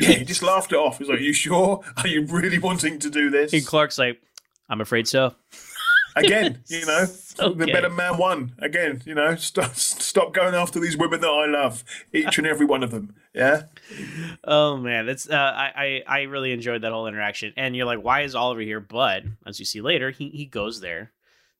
Yeah, 0.00 0.12
he 0.12 0.24
just 0.32 0.42
laughed 0.42 0.72
it 0.72 0.76
off. 0.76 0.98
He's 0.98 1.08
like, 1.10 1.18
"Are 1.18 1.22
"You 1.22 1.34
sure? 1.34 1.82
Are 1.98 2.06
you 2.06 2.24
really 2.24 2.58
wanting 2.58 2.98
to 3.00 3.10
do 3.10 3.28
this?" 3.28 3.52
And 3.52 3.64
Clark's 3.64 3.98
like, 3.98 4.22
I'm 4.70 4.80
afraid 4.80 5.06
so. 5.06 5.34
again, 6.16 6.62
you 6.68 6.86
know, 6.86 7.04
the 7.04 7.68
better 7.70 7.90
man 7.90 8.16
won. 8.16 8.54
Again, 8.58 9.02
you 9.04 9.14
know, 9.14 9.34
stop, 9.36 9.74
stop 9.74 10.32
going 10.32 10.54
after 10.54 10.80
these 10.80 10.96
women 10.96 11.20
that 11.20 11.28
I 11.28 11.44
love, 11.44 11.84
each 12.10 12.38
and 12.38 12.46
every 12.46 12.64
one 12.64 12.82
of 12.82 12.90
them. 12.90 13.14
Yeah, 13.34 13.64
Oh 14.44 14.78
man, 14.78 15.04
that's 15.04 15.28
uh, 15.28 15.34
I, 15.36 16.02
I 16.08 16.20
I 16.20 16.22
really 16.22 16.52
enjoyed 16.52 16.80
that 16.82 16.92
whole 16.92 17.06
interaction. 17.06 17.52
And 17.58 17.76
you're 17.76 17.86
like, 17.86 18.02
why 18.02 18.22
is 18.22 18.34
Oliver 18.34 18.62
here? 18.62 18.80
But 18.80 19.24
as 19.46 19.58
you 19.58 19.66
see 19.66 19.82
later, 19.82 20.10
he 20.10 20.30
he 20.30 20.46
goes 20.46 20.80
there 20.80 21.12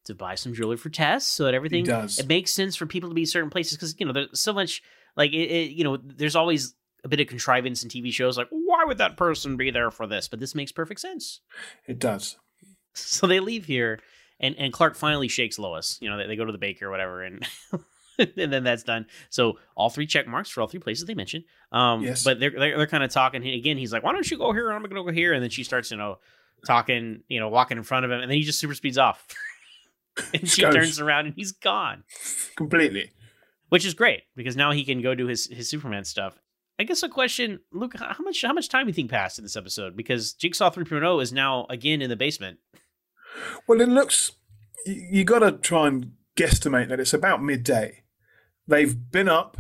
to 0.04 0.14
buy 0.14 0.34
some 0.34 0.52
jewelry 0.54 0.76
for 0.76 0.88
Tess, 0.90 1.26
so 1.26 1.44
that 1.44 1.54
everything 1.54 1.84
does. 1.84 2.18
it 2.18 2.28
makes 2.28 2.52
sense 2.52 2.74
for 2.76 2.86
people 2.86 3.08
to 3.08 3.14
be 3.14 3.24
certain 3.24 3.50
places 3.50 3.76
because 3.76 3.94
you 3.98 4.06
know 4.06 4.12
there's 4.12 4.40
so 4.40 4.52
much 4.52 4.82
like 5.16 5.32
it, 5.32 5.50
it 5.50 5.70
you 5.72 5.84
know 5.84 5.96
there's 6.02 6.36
always 6.36 6.74
a 7.04 7.08
bit 7.08 7.20
of 7.20 7.26
contrivance 7.26 7.82
in 7.82 7.88
TV 7.88 8.12
shows 8.12 8.38
like 8.38 8.46
why 8.50 8.84
would 8.84 8.98
that 8.98 9.16
person 9.16 9.56
be 9.56 9.70
there 9.70 9.90
for 9.90 10.06
this? 10.06 10.28
But 10.28 10.40
this 10.40 10.54
makes 10.54 10.72
perfect 10.72 11.00
sense. 11.00 11.40
it 11.86 11.98
does. 11.98 12.36
So 12.94 13.26
they 13.26 13.40
leave 13.40 13.64
here, 13.64 14.00
and 14.38 14.54
and 14.58 14.70
Clark 14.70 14.96
finally 14.96 15.26
shakes 15.28 15.58
Lois. 15.58 15.96
You 16.02 16.10
know, 16.10 16.18
they, 16.18 16.26
they 16.26 16.36
go 16.36 16.44
to 16.44 16.52
the 16.52 16.58
baker 16.58 16.88
or 16.88 16.90
whatever, 16.90 17.22
and 17.22 17.42
and 18.18 18.52
then 18.52 18.64
that's 18.64 18.82
done. 18.82 19.06
So 19.30 19.58
all 19.74 19.88
three 19.88 20.06
check 20.06 20.26
marks 20.26 20.50
for 20.50 20.60
all 20.60 20.66
three 20.66 20.78
places 20.80 21.06
they 21.06 21.14
mentioned. 21.14 21.44
Um, 21.72 22.02
Yes. 22.02 22.22
but 22.22 22.38
they're 22.38 22.50
they're, 22.50 22.76
they're 22.76 22.86
kind 22.86 23.02
of 23.02 23.10
talking 23.10 23.46
again. 23.46 23.78
He's 23.78 23.94
like, 23.94 24.02
"Why 24.02 24.12
don't 24.12 24.30
you 24.30 24.36
go 24.36 24.52
here? 24.52 24.70
I'm 24.70 24.82
gonna 24.82 25.02
go 25.02 25.10
here," 25.10 25.32
and 25.32 25.42
then 25.42 25.48
she 25.48 25.64
starts, 25.64 25.90
you 25.90 25.96
know, 25.96 26.18
talking, 26.66 27.22
you 27.28 27.40
know, 27.40 27.48
walking 27.48 27.78
in 27.78 27.82
front 27.82 28.04
of 28.04 28.10
him, 28.10 28.20
and 28.20 28.30
then 28.30 28.36
he 28.36 28.44
just 28.44 28.58
super 28.58 28.74
speeds 28.74 28.98
off, 28.98 29.26
and 30.34 30.48
she 30.48 30.62
Goes. 30.62 30.74
turns 30.74 31.00
around 31.00 31.26
and 31.26 31.34
he's 31.34 31.52
gone, 31.52 32.04
Completely. 32.56 33.10
which 33.68 33.84
is 33.86 33.94
great 33.94 34.22
because 34.36 34.56
now 34.56 34.72
he 34.72 34.84
can 34.84 35.00
go 35.02 35.14
do 35.14 35.26
his 35.26 35.46
his 35.46 35.68
Superman 35.68 36.04
stuff. 36.04 36.38
I 36.78 36.84
guess 36.84 37.02
a 37.02 37.08
question, 37.08 37.60
Luke, 37.72 37.94
how 37.98 38.22
much 38.24 38.42
how 38.42 38.52
much 38.52 38.68
time 38.68 38.86
do 38.86 38.88
you 38.90 38.94
think 38.94 39.10
passed 39.10 39.38
in 39.38 39.44
this 39.44 39.56
episode? 39.56 39.96
Because 39.96 40.32
Jigsaw 40.32 40.70
3.0 40.70 41.22
is 41.22 41.32
now 41.32 41.66
again 41.70 42.02
in 42.02 42.10
the 42.10 42.16
basement. 42.16 42.58
Well, 43.66 43.80
it 43.80 43.88
looks. 43.88 44.32
You, 44.84 45.08
you 45.10 45.24
got 45.24 45.40
to 45.40 45.52
try 45.52 45.88
and 45.88 46.12
guesstimate 46.36 46.88
that 46.88 47.00
it's 47.00 47.14
about 47.14 47.42
midday. 47.42 48.02
They've 48.66 49.10
been 49.10 49.28
up. 49.28 49.56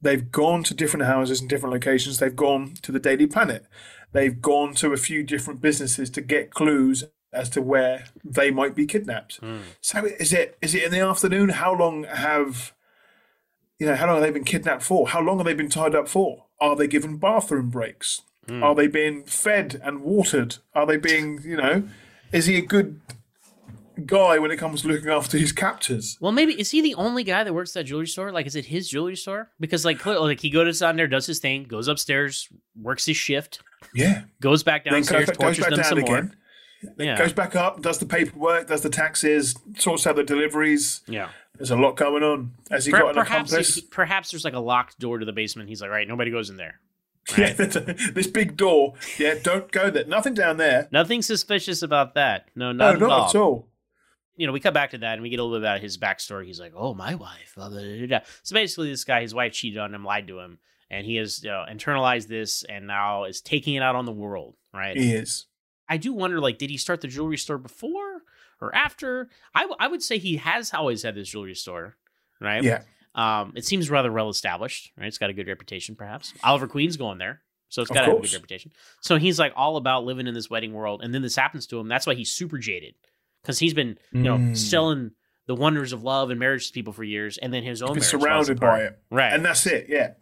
They've 0.00 0.30
gone 0.30 0.64
to 0.64 0.74
different 0.74 1.06
houses 1.06 1.40
and 1.40 1.48
different 1.48 1.72
locations. 1.72 2.18
They've 2.18 2.34
gone 2.34 2.74
to 2.82 2.90
the 2.90 2.98
Daily 2.98 3.26
Planet. 3.26 3.66
They've 4.12 4.40
gone 4.40 4.74
to 4.74 4.92
a 4.92 4.96
few 4.96 5.22
different 5.22 5.60
businesses 5.60 6.10
to 6.10 6.20
get 6.20 6.50
clues 6.50 7.04
as 7.32 7.48
to 7.50 7.62
where 7.62 8.04
they 8.24 8.50
might 8.50 8.74
be 8.74 8.86
kidnapped. 8.86 9.36
Hmm. 9.36 9.58
So 9.80 10.04
is 10.04 10.32
it 10.32 10.56
is 10.60 10.74
it 10.74 10.84
in 10.84 10.90
the 10.92 11.00
afternoon? 11.00 11.50
How 11.50 11.74
long 11.74 12.04
have 12.04 12.72
you 13.78 13.86
know? 13.86 13.94
How 13.96 14.06
long 14.06 14.16
have 14.16 14.24
they 14.24 14.30
been 14.30 14.44
kidnapped 14.44 14.82
for? 14.82 15.08
How 15.08 15.20
long 15.20 15.38
have 15.38 15.46
they 15.46 15.54
been 15.54 15.70
tied 15.70 15.94
up 15.94 16.08
for? 16.08 16.44
Are 16.60 16.76
they 16.76 16.86
given 16.86 17.16
bathroom 17.16 17.70
breaks? 17.70 18.22
Hmm. 18.48 18.62
Are 18.62 18.74
they 18.74 18.86
being 18.86 19.24
fed 19.24 19.80
and 19.84 20.02
watered? 20.02 20.56
Are 20.74 20.86
they 20.86 20.96
being 20.96 21.40
you 21.44 21.56
know? 21.56 21.84
Is 22.32 22.46
he 22.46 22.56
a 22.56 22.62
good 22.62 23.00
guy 24.06 24.38
when 24.38 24.50
it 24.50 24.56
comes 24.56 24.82
to 24.82 24.88
looking 24.88 25.10
after 25.10 25.36
his 25.38 25.52
captors? 25.52 26.16
Well, 26.20 26.32
maybe 26.32 26.58
is 26.58 26.70
he 26.70 26.80
the 26.80 26.94
only 26.94 27.24
guy 27.24 27.44
that 27.44 27.52
works 27.52 27.76
at 27.76 27.80
that 27.80 27.84
jewelry 27.84 28.06
store? 28.06 28.32
Like, 28.32 28.46
is 28.46 28.56
it 28.56 28.64
his 28.66 28.88
jewelry 28.88 29.16
store? 29.16 29.50
Because 29.60 29.84
like, 29.84 30.04
like 30.06 30.40
he 30.40 30.48
goes 30.50 30.78
down 30.80 30.96
there, 30.96 31.06
does 31.06 31.26
his 31.26 31.38
thing, 31.40 31.64
goes 31.64 31.88
upstairs, 31.88 32.48
works 32.80 33.04
his 33.04 33.16
shift, 33.18 33.60
Yeah. 33.94 34.22
goes 34.40 34.62
back 34.62 34.84
downstairs, 34.84 35.26
goes, 35.26 35.36
goes 35.36 35.36
tortures 35.36 35.64
back 35.64 35.70
them 35.70 35.80
down 35.80 35.88
some 35.88 35.98
more. 36.00 36.30
Yeah, 36.98 37.16
Goes 37.16 37.32
back 37.32 37.54
up, 37.56 37.80
does 37.82 37.98
the 37.98 38.06
paperwork, 38.06 38.66
does 38.68 38.80
the 38.82 38.88
taxes, 38.90 39.54
sorts 39.78 40.06
out 40.06 40.16
the 40.16 40.24
deliveries. 40.24 41.02
yeah. 41.06 41.28
There's 41.58 41.70
a 41.70 41.76
lot 41.76 41.96
going 41.96 42.22
on. 42.24 42.52
Has 42.70 42.86
he 42.86 42.92
Per- 42.92 42.98
got 43.00 43.08
an 43.10 43.14
perhaps, 43.14 43.52
accomplice? 43.52 43.74
he- 43.76 43.82
perhaps 43.82 44.30
there's 44.32 44.44
like 44.44 44.54
a 44.54 44.58
locked 44.58 44.98
door 44.98 45.18
to 45.18 45.24
the 45.26 45.32
basement. 45.32 45.68
He's 45.68 45.80
like, 45.82 45.90
right, 45.90 46.08
nobody 46.08 46.30
goes 46.30 46.50
in 46.50 46.56
there. 46.56 46.80
Yeah, 47.38 47.52
this 47.52 48.26
big 48.26 48.56
door. 48.56 48.94
Yeah, 49.18 49.34
don't 49.40 49.70
go 49.70 49.90
there. 49.90 50.04
Nothing 50.06 50.34
down 50.34 50.56
there. 50.56 50.88
Nothing 50.90 51.22
suspicious 51.22 51.82
about 51.82 52.14
that. 52.14 52.48
No, 52.56 52.72
No, 52.72 52.92
not, 52.94 52.98
not 53.00 53.06
at 53.10 53.12
all. 53.12 53.28
at 53.28 53.34
all. 53.36 53.68
You 54.36 54.46
know, 54.48 54.52
we 54.52 54.58
come 54.60 54.74
back 54.74 54.90
to 54.90 54.98
that 54.98 55.12
and 55.12 55.22
we 55.22 55.28
get 55.28 55.38
a 55.38 55.44
little 55.44 55.56
bit 55.58 55.62
about 55.62 55.80
his 55.82 55.98
backstory. 55.98 56.46
He's 56.46 56.58
like, 56.58 56.72
"Oh, 56.74 56.94
my 56.94 57.14
wife." 57.14 57.52
Blah, 57.54 57.68
blah, 57.68 57.80
blah, 57.80 58.06
blah. 58.06 58.20
So 58.42 58.54
basically, 58.54 58.90
this 58.90 59.04
guy, 59.04 59.20
his 59.20 59.34
wife 59.34 59.52
cheated 59.52 59.78
on 59.78 59.94
him, 59.94 60.04
lied 60.04 60.26
to 60.28 60.40
him, 60.40 60.58
and 60.90 61.06
he 61.06 61.16
has 61.16 61.44
you 61.44 61.50
know, 61.50 61.64
internalized 61.70 62.26
this 62.28 62.64
and 62.64 62.86
now 62.88 63.24
is 63.24 63.40
taking 63.42 63.74
it 63.74 63.82
out 63.82 63.94
on 63.94 64.06
the 64.06 64.10
world. 64.12 64.54
Right? 64.74 64.96
He 64.96 65.12
is. 65.12 65.46
I 65.92 65.96
do 65.98 66.12
wonder, 66.12 66.40
like, 66.40 66.58
did 66.58 66.70
he 66.70 66.76
start 66.78 67.00
the 67.02 67.08
jewelry 67.08 67.36
store 67.36 67.58
before 67.58 68.22
or 68.60 68.74
after? 68.74 69.28
I, 69.54 69.62
w- 69.62 69.76
I 69.78 69.88
would 69.88 70.02
say 70.02 70.18
he 70.18 70.36
has 70.38 70.72
always 70.72 71.02
had 71.02 71.14
this 71.14 71.28
jewelry 71.28 71.54
store, 71.54 71.96
right? 72.40 72.62
Yeah. 72.62 72.82
Um, 73.14 73.52
it 73.56 73.64
seems 73.66 73.90
rather 73.90 74.10
well 74.10 74.30
established, 74.30 74.90
right? 74.96 75.06
It's 75.06 75.18
got 75.18 75.28
a 75.30 75.34
good 75.34 75.48
reputation, 75.48 75.94
perhaps. 75.96 76.32
Oliver 76.42 76.66
Queen's 76.66 76.96
going 76.96 77.18
there, 77.18 77.42
so 77.68 77.82
it's 77.82 77.90
got 77.90 78.02
to 78.06 78.06
have 78.12 78.18
a 78.18 78.22
good 78.22 78.32
reputation. 78.32 78.72
So 79.02 79.16
he's 79.18 79.38
like 79.38 79.52
all 79.54 79.76
about 79.76 80.04
living 80.04 80.26
in 80.26 80.32
this 80.34 80.48
wedding 80.48 80.72
world, 80.72 81.02
and 81.04 81.12
then 81.12 81.20
this 81.22 81.36
happens 81.36 81.66
to 81.68 81.78
him. 81.78 81.88
That's 81.88 82.06
why 82.06 82.14
he's 82.14 82.32
super 82.32 82.56
jaded 82.58 82.94
because 83.42 83.58
he's 83.58 83.74
been, 83.74 83.98
you 84.12 84.22
know, 84.22 84.38
Mm. 84.38 84.56
selling 84.56 85.10
the 85.46 85.54
wonders 85.54 85.92
of 85.92 86.02
love 86.04 86.30
and 86.30 86.38
marriage 86.40 86.68
to 86.68 86.72
people 86.72 86.92
for 86.94 87.04
years, 87.04 87.36
and 87.36 87.52
then 87.52 87.64
his 87.64 87.82
own 87.82 88.00
surrounded 88.00 88.58
by 88.58 88.80
it. 88.84 88.98
right? 89.10 89.32
And 89.34 89.44
that's 89.44 89.66
it, 89.66 89.86
yeah. 89.90 90.12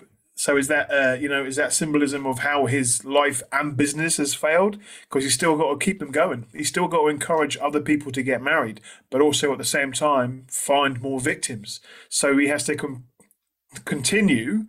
So 0.40 0.56
is 0.56 0.68
that 0.68 0.90
uh, 0.90 1.18
you 1.20 1.28
know 1.28 1.44
is 1.44 1.56
that 1.56 1.70
symbolism 1.70 2.24
of 2.24 2.38
how 2.38 2.64
his 2.64 3.04
life 3.04 3.42
and 3.52 3.76
business 3.76 4.16
has 4.16 4.34
failed? 4.34 4.78
Because 5.02 5.24
he's 5.24 5.34
still 5.34 5.54
got 5.54 5.70
to 5.70 5.84
keep 5.84 5.98
them 5.98 6.10
going. 6.10 6.46
He's 6.54 6.68
still 6.68 6.88
got 6.88 7.02
to 7.02 7.08
encourage 7.08 7.58
other 7.58 7.82
people 7.82 8.10
to 8.12 8.22
get 8.22 8.40
married, 8.40 8.80
but 9.10 9.20
also 9.20 9.52
at 9.52 9.58
the 9.58 9.64
same 9.64 9.92
time 9.92 10.46
find 10.48 11.02
more 11.02 11.20
victims. 11.20 11.80
So 12.08 12.38
he 12.38 12.46
has 12.46 12.64
to 12.64 12.74
com- 12.74 13.04
continue 13.84 14.64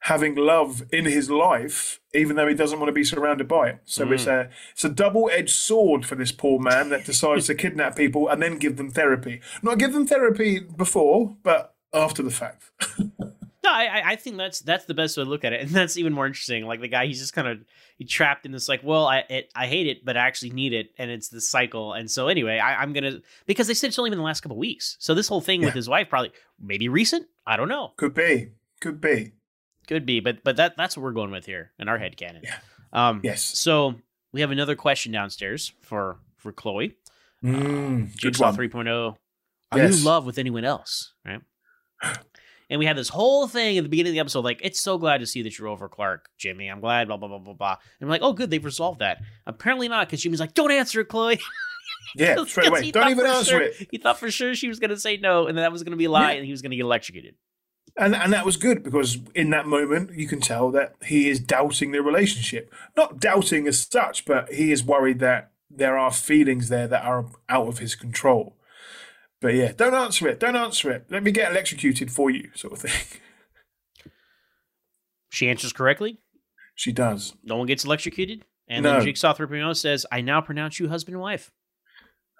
having 0.00 0.34
love 0.34 0.82
in 0.90 1.04
his 1.04 1.30
life, 1.30 2.00
even 2.12 2.34
though 2.34 2.48
he 2.48 2.54
doesn't 2.56 2.80
want 2.80 2.88
to 2.88 2.92
be 2.92 3.04
surrounded 3.04 3.46
by 3.46 3.68
it. 3.68 3.82
So 3.84 4.10
it's 4.10 4.26
a 4.26 4.50
it's 4.72 4.84
a 4.84 4.88
double 4.88 5.30
edged 5.32 5.54
sword 5.54 6.04
for 6.04 6.16
this 6.16 6.32
poor 6.32 6.58
man 6.58 6.88
that 6.88 7.04
decides 7.04 7.46
to 7.46 7.54
kidnap 7.54 7.94
people 7.94 8.26
and 8.28 8.42
then 8.42 8.58
give 8.58 8.76
them 8.78 8.90
therapy. 8.90 9.40
Not 9.62 9.78
give 9.78 9.92
them 9.92 10.08
therapy 10.08 10.58
before, 10.58 11.36
but 11.44 11.76
after 11.92 12.20
the 12.20 12.32
fact. 12.32 12.64
No, 13.64 13.70
I, 13.72 13.84
I- 13.86 14.02
I 14.10 14.16
think 14.16 14.36
that's 14.36 14.60
that's 14.60 14.84
the 14.84 14.94
best 14.94 15.16
way 15.16 15.24
to 15.24 15.30
look 15.30 15.42
at 15.44 15.52
it, 15.54 15.62
and 15.62 15.70
that's 15.70 15.96
even 15.96 16.12
more 16.12 16.26
interesting. 16.26 16.66
Like 16.66 16.80
the 16.80 16.88
guy, 16.88 17.06
he's 17.06 17.18
just 17.18 17.32
kind 17.32 17.48
of 17.48 17.64
he 17.96 18.04
trapped 18.04 18.44
in 18.46 18.52
this 18.52 18.68
like, 18.68 18.82
well, 18.84 19.06
I 19.06 19.24
it, 19.30 19.50
I 19.56 19.66
hate 19.66 19.86
it, 19.86 20.04
but 20.04 20.16
I 20.16 20.20
actually 20.26 20.50
need 20.50 20.72
it, 20.72 20.90
and 20.98 21.10
it's 21.10 21.28
this 21.28 21.48
cycle. 21.48 21.94
And 21.94 22.10
so 22.10 22.28
anyway, 22.28 22.58
I, 22.58 22.82
I'm 22.82 22.92
gonna 22.92 23.20
because 23.46 23.66
they 23.66 23.74
said 23.74 23.88
it's 23.88 23.98
only 23.98 24.10
been 24.10 24.18
the 24.18 24.24
last 24.24 24.42
couple 24.42 24.58
weeks, 24.58 24.96
so 25.00 25.14
this 25.14 25.28
whole 25.28 25.40
thing 25.40 25.62
with 25.62 25.74
his 25.74 25.88
wife 25.88 26.08
probably 26.10 26.32
maybe 26.60 26.88
recent. 26.88 27.26
I 27.46 27.56
don't 27.56 27.68
know, 27.68 27.92
Could 27.96 28.14
be. 28.14 28.50
Could 28.80 29.00
be. 29.00 29.32
could 29.88 30.04
be, 30.04 30.20
but 30.20 30.44
but 30.44 30.56
that 30.56 30.76
that's 30.76 30.96
what 30.96 31.02
we're 31.02 31.12
going 31.12 31.30
with 31.30 31.46
here 31.46 31.72
in 31.78 31.88
our 31.88 31.96
head 31.98 32.16
canon. 32.16 32.42
Yeah. 32.44 32.56
Um. 32.92 33.20
Yes. 33.24 33.42
So 33.42 33.94
we 34.32 34.40
have 34.42 34.50
another 34.50 34.76
question 34.76 35.10
downstairs 35.10 35.72
for 35.80 36.18
for 36.36 36.52
Chloe. 36.52 36.96
Mm, 37.42 38.10
good 38.20 38.34
Jigsaw 38.34 38.46
one. 38.52 38.56
3.0. 38.56 39.16
Are 39.72 39.78
Yes. 39.78 39.92
you 39.92 39.98
in 39.98 40.04
love 40.04 40.24
with 40.26 40.38
anyone 40.38 40.64
else? 40.64 41.12
Right. 41.24 41.40
And 42.74 42.80
we 42.80 42.86
had 42.86 42.96
this 42.96 43.08
whole 43.08 43.46
thing 43.46 43.78
at 43.78 43.84
the 43.84 43.88
beginning 43.88 44.10
of 44.10 44.14
the 44.14 44.20
episode, 44.20 44.44
like, 44.44 44.58
it's 44.64 44.80
so 44.80 44.98
glad 44.98 45.18
to 45.18 45.26
see 45.26 45.42
that 45.42 45.56
you're 45.56 45.68
over 45.68 45.88
Clark, 45.88 46.28
Jimmy. 46.38 46.66
I'm 46.66 46.80
glad, 46.80 47.06
blah, 47.06 47.16
blah, 47.16 47.28
blah, 47.28 47.38
blah, 47.38 47.54
blah. 47.54 47.76
And 48.00 48.08
we're 48.08 48.14
like, 48.14 48.22
oh, 48.22 48.32
good, 48.32 48.50
they've 48.50 48.64
resolved 48.64 48.98
that. 48.98 49.18
Apparently 49.46 49.86
not, 49.88 50.08
because 50.08 50.22
Jimmy's 50.22 50.40
like, 50.40 50.54
don't 50.54 50.72
answer 50.72 51.00
it, 51.00 51.06
Chloe. 51.08 51.38
Yeah, 52.16 52.44
straight 52.46 52.68
away. 52.68 52.90
Don't 52.90 53.10
even 53.10 53.26
answer 53.26 53.50
sure- 53.50 53.62
it. 53.62 53.88
He 53.90 53.98
thought 53.98 54.18
for 54.18 54.30
sure 54.30 54.54
she 54.54 54.68
was 54.68 54.78
going 54.80 54.90
to 54.90 54.98
say 54.98 55.16
no, 55.16 55.46
and 55.46 55.56
that 55.58 55.70
was 55.72 55.82
going 55.84 55.92
to 55.92 55.96
be 55.96 56.04
a 56.06 56.10
lie, 56.10 56.32
Yeah. 56.32 56.36
and 56.38 56.44
he 56.44 56.50
was 56.50 56.62
going 56.62 56.70
to 56.70 56.76
get 56.76 56.82
electrocuted. 56.84 57.34
And 57.96 58.14
and 58.16 58.32
that 58.32 58.44
was 58.44 58.56
good 58.56 58.82
because 58.82 59.18
in 59.36 59.50
that 59.50 59.66
moment 59.66 60.12
you 60.16 60.26
can 60.26 60.40
tell 60.40 60.70
that 60.72 60.94
he 61.06 61.28
is 61.28 61.38
doubting 61.38 61.92
the 61.92 62.02
relationship. 62.02 62.72
Not 62.96 63.20
doubting 63.20 63.68
as 63.68 63.80
such, 63.80 64.24
but 64.24 64.52
he 64.52 64.72
is 64.72 64.82
worried 64.84 65.20
that 65.20 65.52
there 65.70 65.96
are 65.96 66.10
feelings 66.12 66.68
there 66.68 66.88
that 66.88 67.04
are 67.04 67.26
out 67.48 67.68
of 67.68 67.78
his 67.78 67.94
control. 67.94 68.56
But 69.40 69.54
yeah, 69.54 69.72
don't 69.76 69.94
answer 69.94 70.26
it. 70.28 70.40
Don't 70.40 70.56
answer 70.56 70.90
it. 70.90 71.06
Let 71.10 71.22
me 71.22 71.30
get 71.32 71.50
electrocuted 71.50 72.10
for 72.10 72.30
you, 72.30 72.50
sort 72.54 72.72
of 72.74 72.78
thing. 72.80 72.92
She 75.30 75.48
answers 75.48 75.72
correctly. 75.72 76.18
She 76.76 76.92
does. 76.92 77.34
No 77.42 77.56
one 77.56 77.66
gets 77.66 77.84
electrocuted. 77.84 78.44
And 78.68 78.84
No. 78.84 78.92
then 78.94 79.02
Jigsaw 79.04 79.34
3.0 79.34 79.74
says, 79.76 80.06
I 80.12 80.20
now 80.20 80.40
pronounce 80.40 80.78
you 80.78 80.88
husband 80.88 81.14
and 81.14 81.22
wife. 81.22 81.50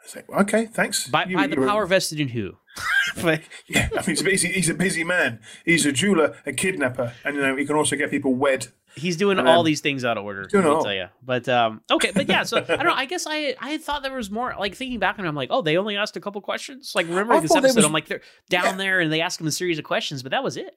I 0.04 0.06
say, 0.06 0.22
okay, 0.40 0.66
thanks. 0.66 1.06
By, 1.08 1.24
You- 1.24 1.36
by 1.36 1.46
the 1.46 1.56
power 1.56 1.86
vested 1.86 2.20
in 2.20 2.28
who? 2.28 2.52
Yeah, 3.24 3.88
I 3.92 3.96
mean, 3.96 4.02
he's 4.06 4.20
a 4.20 4.24
busy, 4.24 4.48
he's 4.48 4.68
a 4.68 4.74
busy 4.74 5.04
man. 5.04 5.40
He's 5.64 5.86
a 5.86 5.92
jeweler, 5.92 6.36
a 6.44 6.52
kidnapper, 6.52 7.12
and 7.24 7.36
you 7.36 7.42
know 7.42 7.56
he 7.56 7.64
can 7.64 7.76
also 7.76 7.94
get 7.96 8.10
people 8.10 8.34
wed. 8.34 8.66
He's 8.96 9.16
doing 9.16 9.38
all 9.38 9.62
these 9.62 9.80
things 9.80 10.04
out 10.04 10.18
of 10.18 10.24
order. 10.24 10.44
doing 10.44 10.64
me 10.64 10.70
all. 10.70 10.82
tell 10.82 10.92
you. 10.94 11.06
But 11.22 11.48
um, 11.48 11.80
okay, 11.90 12.10
but 12.14 12.28
yeah. 12.28 12.42
So 12.44 12.58
I 12.58 12.76
don't 12.76 12.84
know. 12.86 12.92
I 12.94 13.04
guess 13.06 13.26
I 13.28 13.54
I 13.60 13.78
thought 13.78 14.02
there 14.02 14.12
was 14.14 14.30
more. 14.30 14.54
Like 14.58 14.74
thinking 14.74 14.98
back, 14.98 15.18
and 15.18 15.26
I'm 15.26 15.34
like, 15.36 15.48
oh, 15.52 15.62
they 15.62 15.76
only 15.76 15.96
asked 15.96 16.16
a 16.16 16.20
couple 16.20 16.40
questions. 16.40 16.92
Like 16.94 17.06
remember 17.08 17.34
I 17.34 17.40
this 17.40 17.54
episode? 17.54 17.76
was- 17.76 17.84
I'm 17.84 17.92
like, 17.92 18.06
they're 18.08 18.20
down 18.50 18.76
there 18.78 19.00
and 19.00 19.12
they 19.12 19.20
ask 19.20 19.40
him 19.40 19.46
a 19.46 19.52
series 19.52 19.78
of 19.78 19.84
questions, 19.84 20.22
but 20.22 20.30
that 20.32 20.42
was 20.44 20.56
it. 20.56 20.76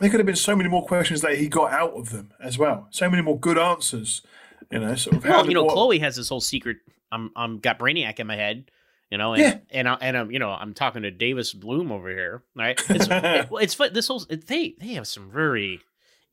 There 0.00 0.08
could 0.10 0.20
have 0.20 0.26
been 0.26 0.36
so 0.36 0.54
many 0.56 0.68
more 0.70 0.86
questions 0.86 1.20
that 1.22 1.36
he 1.38 1.48
got 1.48 1.72
out 1.72 1.92
of 1.92 2.10
them 2.10 2.32
as 2.42 2.56
well. 2.58 2.86
So 2.90 3.10
many 3.10 3.22
more 3.22 3.38
good 3.38 3.58
answers. 3.58 4.22
You 4.70 4.80
know, 4.80 4.94
sort 4.94 5.16
of. 5.16 5.24
how 5.24 5.30
Well, 5.38 5.46
you 5.48 5.54
know, 5.54 5.64
what- 5.64 5.74
Chloe 5.74 5.98
has 6.00 6.16
this 6.16 6.28
whole 6.28 6.40
secret. 6.40 6.78
I'm 7.12 7.30
I'm 7.36 7.58
got 7.58 7.78
Brainiac 7.78 8.18
in 8.20 8.26
my 8.26 8.36
head. 8.36 8.70
You 9.10 9.16
know, 9.16 9.32
and 9.32 9.42
Yeah. 9.42 9.58
and 9.70 9.88
I, 9.88 9.94
and 10.02 10.16
I'm 10.18 10.30
you 10.30 10.38
know 10.38 10.50
I'm 10.50 10.74
talking 10.74 11.02
to 11.02 11.10
Davis 11.10 11.52
Bloom 11.54 11.90
over 11.90 12.10
here, 12.10 12.42
right? 12.54 12.78
It's 12.90 13.06
it, 13.08 13.50
well, 13.50 13.62
it's 13.62 13.74
fun. 13.74 13.92
This 13.94 14.08
whole 14.08 14.24
it, 14.28 14.46
they 14.46 14.74
they 14.78 14.88
have 14.94 15.06
some 15.06 15.30
very 15.30 15.80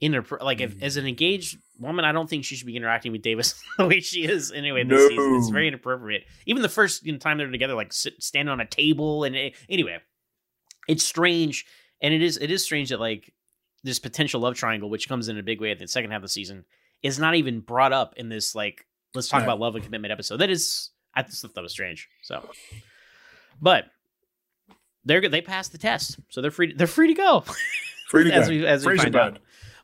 inner 0.02 0.26
like 0.42 0.60
if, 0.60 0.82
as 0.84 0.98
an 0.98 1.08
engaged 1.08 1.58
woman, 1.80 2.04
I 2.04 2.12
don't 2.12 2.30
think 2.30 2.44
she 2.44 2.58
should 2.58 2.68
be 2.68 2.76
interacting 2.76 3.14
with 3.14 3.22
Davis 3.22 3.56
the 3.78 3.86
way 3.88 4.02
she 4.02 4.26
is 4.26 4.52
anyway. 4.52 4.84
This 4.84 5.02
No. 5.04 5.08
season, 5.08 5.36
it's 5.36 5.50
very 5.50 5.70
inappropriate. 5.70 6.26
Even 6.46 6.62
the 6.62 6.68
first 6.70 7.06
you 7.06 7.14
know, 7.14 7.18
time 7.18 7.38
they're 7.38 7.50
together, 7.50 7.76
like 7.76 7.94
sit, 7.94 8.22
standing 8.22 8.52
on 8.52 8.60
a 8.60 8.66
table, 8.66 9.24
and 9.24 9.38
eh, 9.38 9.52
anyway, 9.70 10.00
it's 10.90 11.04
strange, 11.04 11.66
and 12.02 12.14
it 12.14 12.22
is 12.22 12.36
it 12.38 12.52
is 12.52 12.64
strange 12.64 12.90
that 12.90 13.00
like 13.00 13.34
this 13.84 14.00
potential 14.00 14.42
love 14.42 14.56
triangle, 14.56 14.90
which 14.90 15.08
comes 15.08 15.30
in 15.30 15.38
a 15.38 15.44
big 15.44 15.62
way 15.62 15.72
at 15.72 15.80
the 15.80 15.88
second 15.88 16.12
half 16.12 16.18
of 16.18 16.24
the 16.24 16.28
season, 16.30 16.66
is 17.02 17.20
not 17.20 17.36
even 17.36 17.62
brought 17.62 17.94
up 17.94 18.16
in 18.18 18.28
this 18.28 18.54
like 18.54 18.86
let's 19.16 19.28
talk 19.28 19.40
No. 19.42 19.46
about 19.46 19.60
love 19.60 19.76
and 19.76 19.84
commitment 19.84 20.12
episode. 20.12 20.38
That 20.38 20.50
is 20.50 20.92
I 21.14 21.24
just 21.24 21.42
thought 21.42 21.56
that 21.56 21.62
was 21.64 21.72
strange. 21.72 22.10
So, 22.22 22.48
but 23.62 23.86
they're 25.06 25.22
good, 25.22 25.32
they 25.32 25.42
passed 25.42 25.72
the 25.72 25.78
test, 25.78 26.20
so 26.30 26.42
they're 26.42 26.52
free. 26.52 26.74
They're 26.74 26.88
free 26.88 27.08
to 27.08 27.14
go. 27.14 27.44
Free 28.10 28.26
to 28.26 28.32
as 28.34 28.46
go. 28.48 28.52
we 28.54 28.66
as 28.68 28.86
we 28.86 28.92
Free 28.92 28.94
as 28.98 29.00
a 29.00 29.04
find 29.04 29.16
out. 29.16 29.40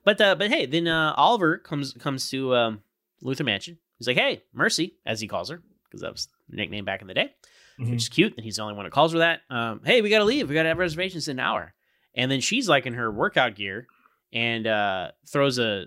But 0.05 0.21
uh, 0.21 0.35
but 0.35 0.51
hey, 0.51 0.67
then 0.67 0.87
uh, 0.87 1.13
Oliver 1.17 1.57
comes 1.57 1.93
comes 1.93 2.29
to 2.29 2.53
um, 2.55 2.81
Luthor 3.23 3.43
Mansion. 3.43 3.79
He's 3.97 4.05
like, 4.07 4.15
"Hey, 4.17 4.43
Mercy," 4.53 4.93
as 5.07 5.19
he 5.19 5.27
calls 5.27 5.49
her, 5.49 5.59
because 5.85 6.01
that 6.01 6.11
was 6.11 6.27
the 6.47 6.55
nickname 6.57 6.85
back 6.85 7.01
in 7.01 7.07
the 7.07 7.15
day, 7.15 7.31
Mhm. 7.79 7.89
which 7.91 8.03
is 8.03 8.09
cute. 8.09 8.35
And 8.37 8.43
he's 8.45 8.57
the 8.57 8.61
only 8.61 8.75
one 8.75 8.85
that 8.85 8.91
calls 8.91 9.13
her 9.13 9.19
that. 9.19 9.41
Um, 9.49 9.81
hey, 9.83 10.01
we 10.03 10.09
got 10.11 10.19
to 10.19 10.25
leave. 10.25 10.47
We 10.49 10.53
got 10.55 10.63
to 10.63 10.69
have 10.69 10.77
reservations 10.77 11.27
in 11.27 11.39
an 11.39 11.45
hour. 11.45 11.73
And 12.13 12.29
then 12.31 12.41
she's 12.41 12.69
like 12.69 12.85
in 12.85 12.93
her 12.93 13.11
workout 13.11 13.55
gear 13.55 13.87
and 14.31 14.67
uh, 14.67 15.11
throws 15.27 15.57
a, 15.57 15.85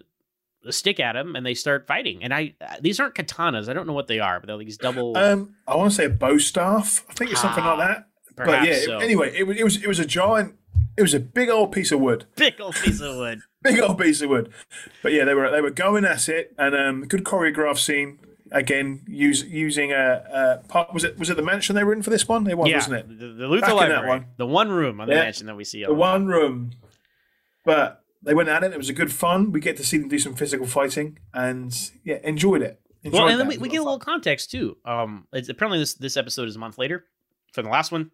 a 0.67 0.73
stick 0.73 1.01
at 1.01 1.17
him, 1.17 1.37
and 1.37 1.45
they 1.45 1.55
start 1.55 1.87
fighting. 1.87 2.23
And 2.23 2.33
I 2.33 2.55
uh, 2.61 2.77
these 2.81 3.01
aren't 3.01 3.15
katanas. 3.15 3.69
I 3.69 3.73
don't 3.73 3.87
know 3.87 3.93
what 3.93 4.07
they 4.07 4.21
are, 4.21 4.41
but 4.41 4.47
they're 4.47 4.59
these 4.59 4.79
double. 4.79 5.17
Um, 5.17 5.55
I 5.67 5.77
want 5.77 5.91
to 5.91 5.97
say 5.97 6.05
a 6.07 6.11
bow 6.11 6.39
staff. 6.39 7.05
I 7.09 7.15
think 7.15 7.31
it's 7.31 7.41
something 7.41 7.65
like 7.65 7.79
that. 7.79 8.09
But 8.37 8.65
yeah, 8.67 8.79
so. 8.85 8.99
anyway, 8.99 9.33
it 9.37 9.47
was 9.47 9.57
it 9.57 9.65
was 9.65 9.77
it 9.83 9.89
was 9.89 9.99
a 9.99 10.05
giant. 10.05 10.55
It 10.97 11.03
was 11.03 11.15
a 11.15 11.21
big 11.21 11.49
old 11.49 11.73
piece 11.73 11.93
of 11.93 12.01
wood. 12.01 12.27
big 12.37 12.61
old 12.61 12.75
piece 12.75 13.01
of 13.01 13.17
wood. 13.17 13.41
Big 13.65 13.81
old 13.81 13.99
piece 13.99 14.21
of 14.21 14.29
wood. 14.29 14.53
But 15.03 15.15
yeah, 15.15 15.25
they 15.25 15.33
were 15.33 15.51
they 15.51 15.63
were 15.63 15.71
going 15.71 16.05
at 16.05 16.29
it, 16.29 16.55
and 16.59 16.75
um, 16.75 17.07
good 17.07 17.25
choreographed 17.25 17.79
scene. 17.79 18.19
Again, 18.53 19.03
use, 19.09 19.43
using 19.43 19.91
a, 19.91 20.61
a 20.63 20.69
part. 20.69 20.93
Was 20.93 21.03
it 21.03 21.19
was 21.19 21.31
it 21.31 21.37
the 21.39 21.43
mansion 21.43 21.75
they 21.75 21.83
were 21.83 21.95
in 21.95 22.03
for 22.03 22.11
this 22.11 22.29
one? 22.29 22.45
They 22.45 22.53
was, 22.53 22.69
yeah, 22.69 22.77
wasn't 22.77 22.97
it? 22.97 23.19
The, 23.19 23.27
the 23.29 23.45
Luthor 23.47 23.61
Back 23.63 23.73
Library, 23.73 24.09
one. 24.09 24.27
the 24.37 24.47
one 24.47 24.69
room 24.69 25.01
on 25.01 25.09
the 25.09 25.15
Yeah. 25.15 25.23
mansion 25.23 25.47
that 25.47 25.57
we 25.57 25.65
see. 25.65 25.83
The 25.83 25.95
one 25.95 26.27
room. 26.27 26.73
But 27.65 28.04
they 28.25 28.35
went 28.35 28.49
at 28.49 28.65
it. 28.65 28.73
It 28.73 28.79
was 28.79 28.89
a 28.89 28.93
good 28.95 29.13
fun. 29.13 29.53
We 29.53 29.61
get 29.61 29.77
to 29.77 29.85
see 29.85 29.99
them 29.99 30.09
do 30.09 30.19
some 30.19 30.35
physical 30.35 30.67
fighting, 30.67 31.19
and 31.33 31.75
yeah, 32.05 32.19
enjoyed 32.25 32.63
it. 32.63 32.81
Enjoyed 33.03 33.19
well, 33.21 33.29
and 33.29 33.39
then 33.39 33.47
we, 33.49 33.59
we 33.59 33.69
get 33.69 33.79
a 33.81 33.83
little 33.85 33.99
context 33.99 34.51
too. 34.51 34.77
Um, 34.85 35.27
it's 35.33 35.49
apparently 35.49 35.79
this 35.79 35.95
this 35.95 36.17
episode 36.17 36.49
is 36.49 36.57
a 36.57 36.59
month 36.59 36.79
later 36.79 37.05
from 37.53 37.65
the 37.65 37.71
last 37.71 37.93
one. 37.93 38.11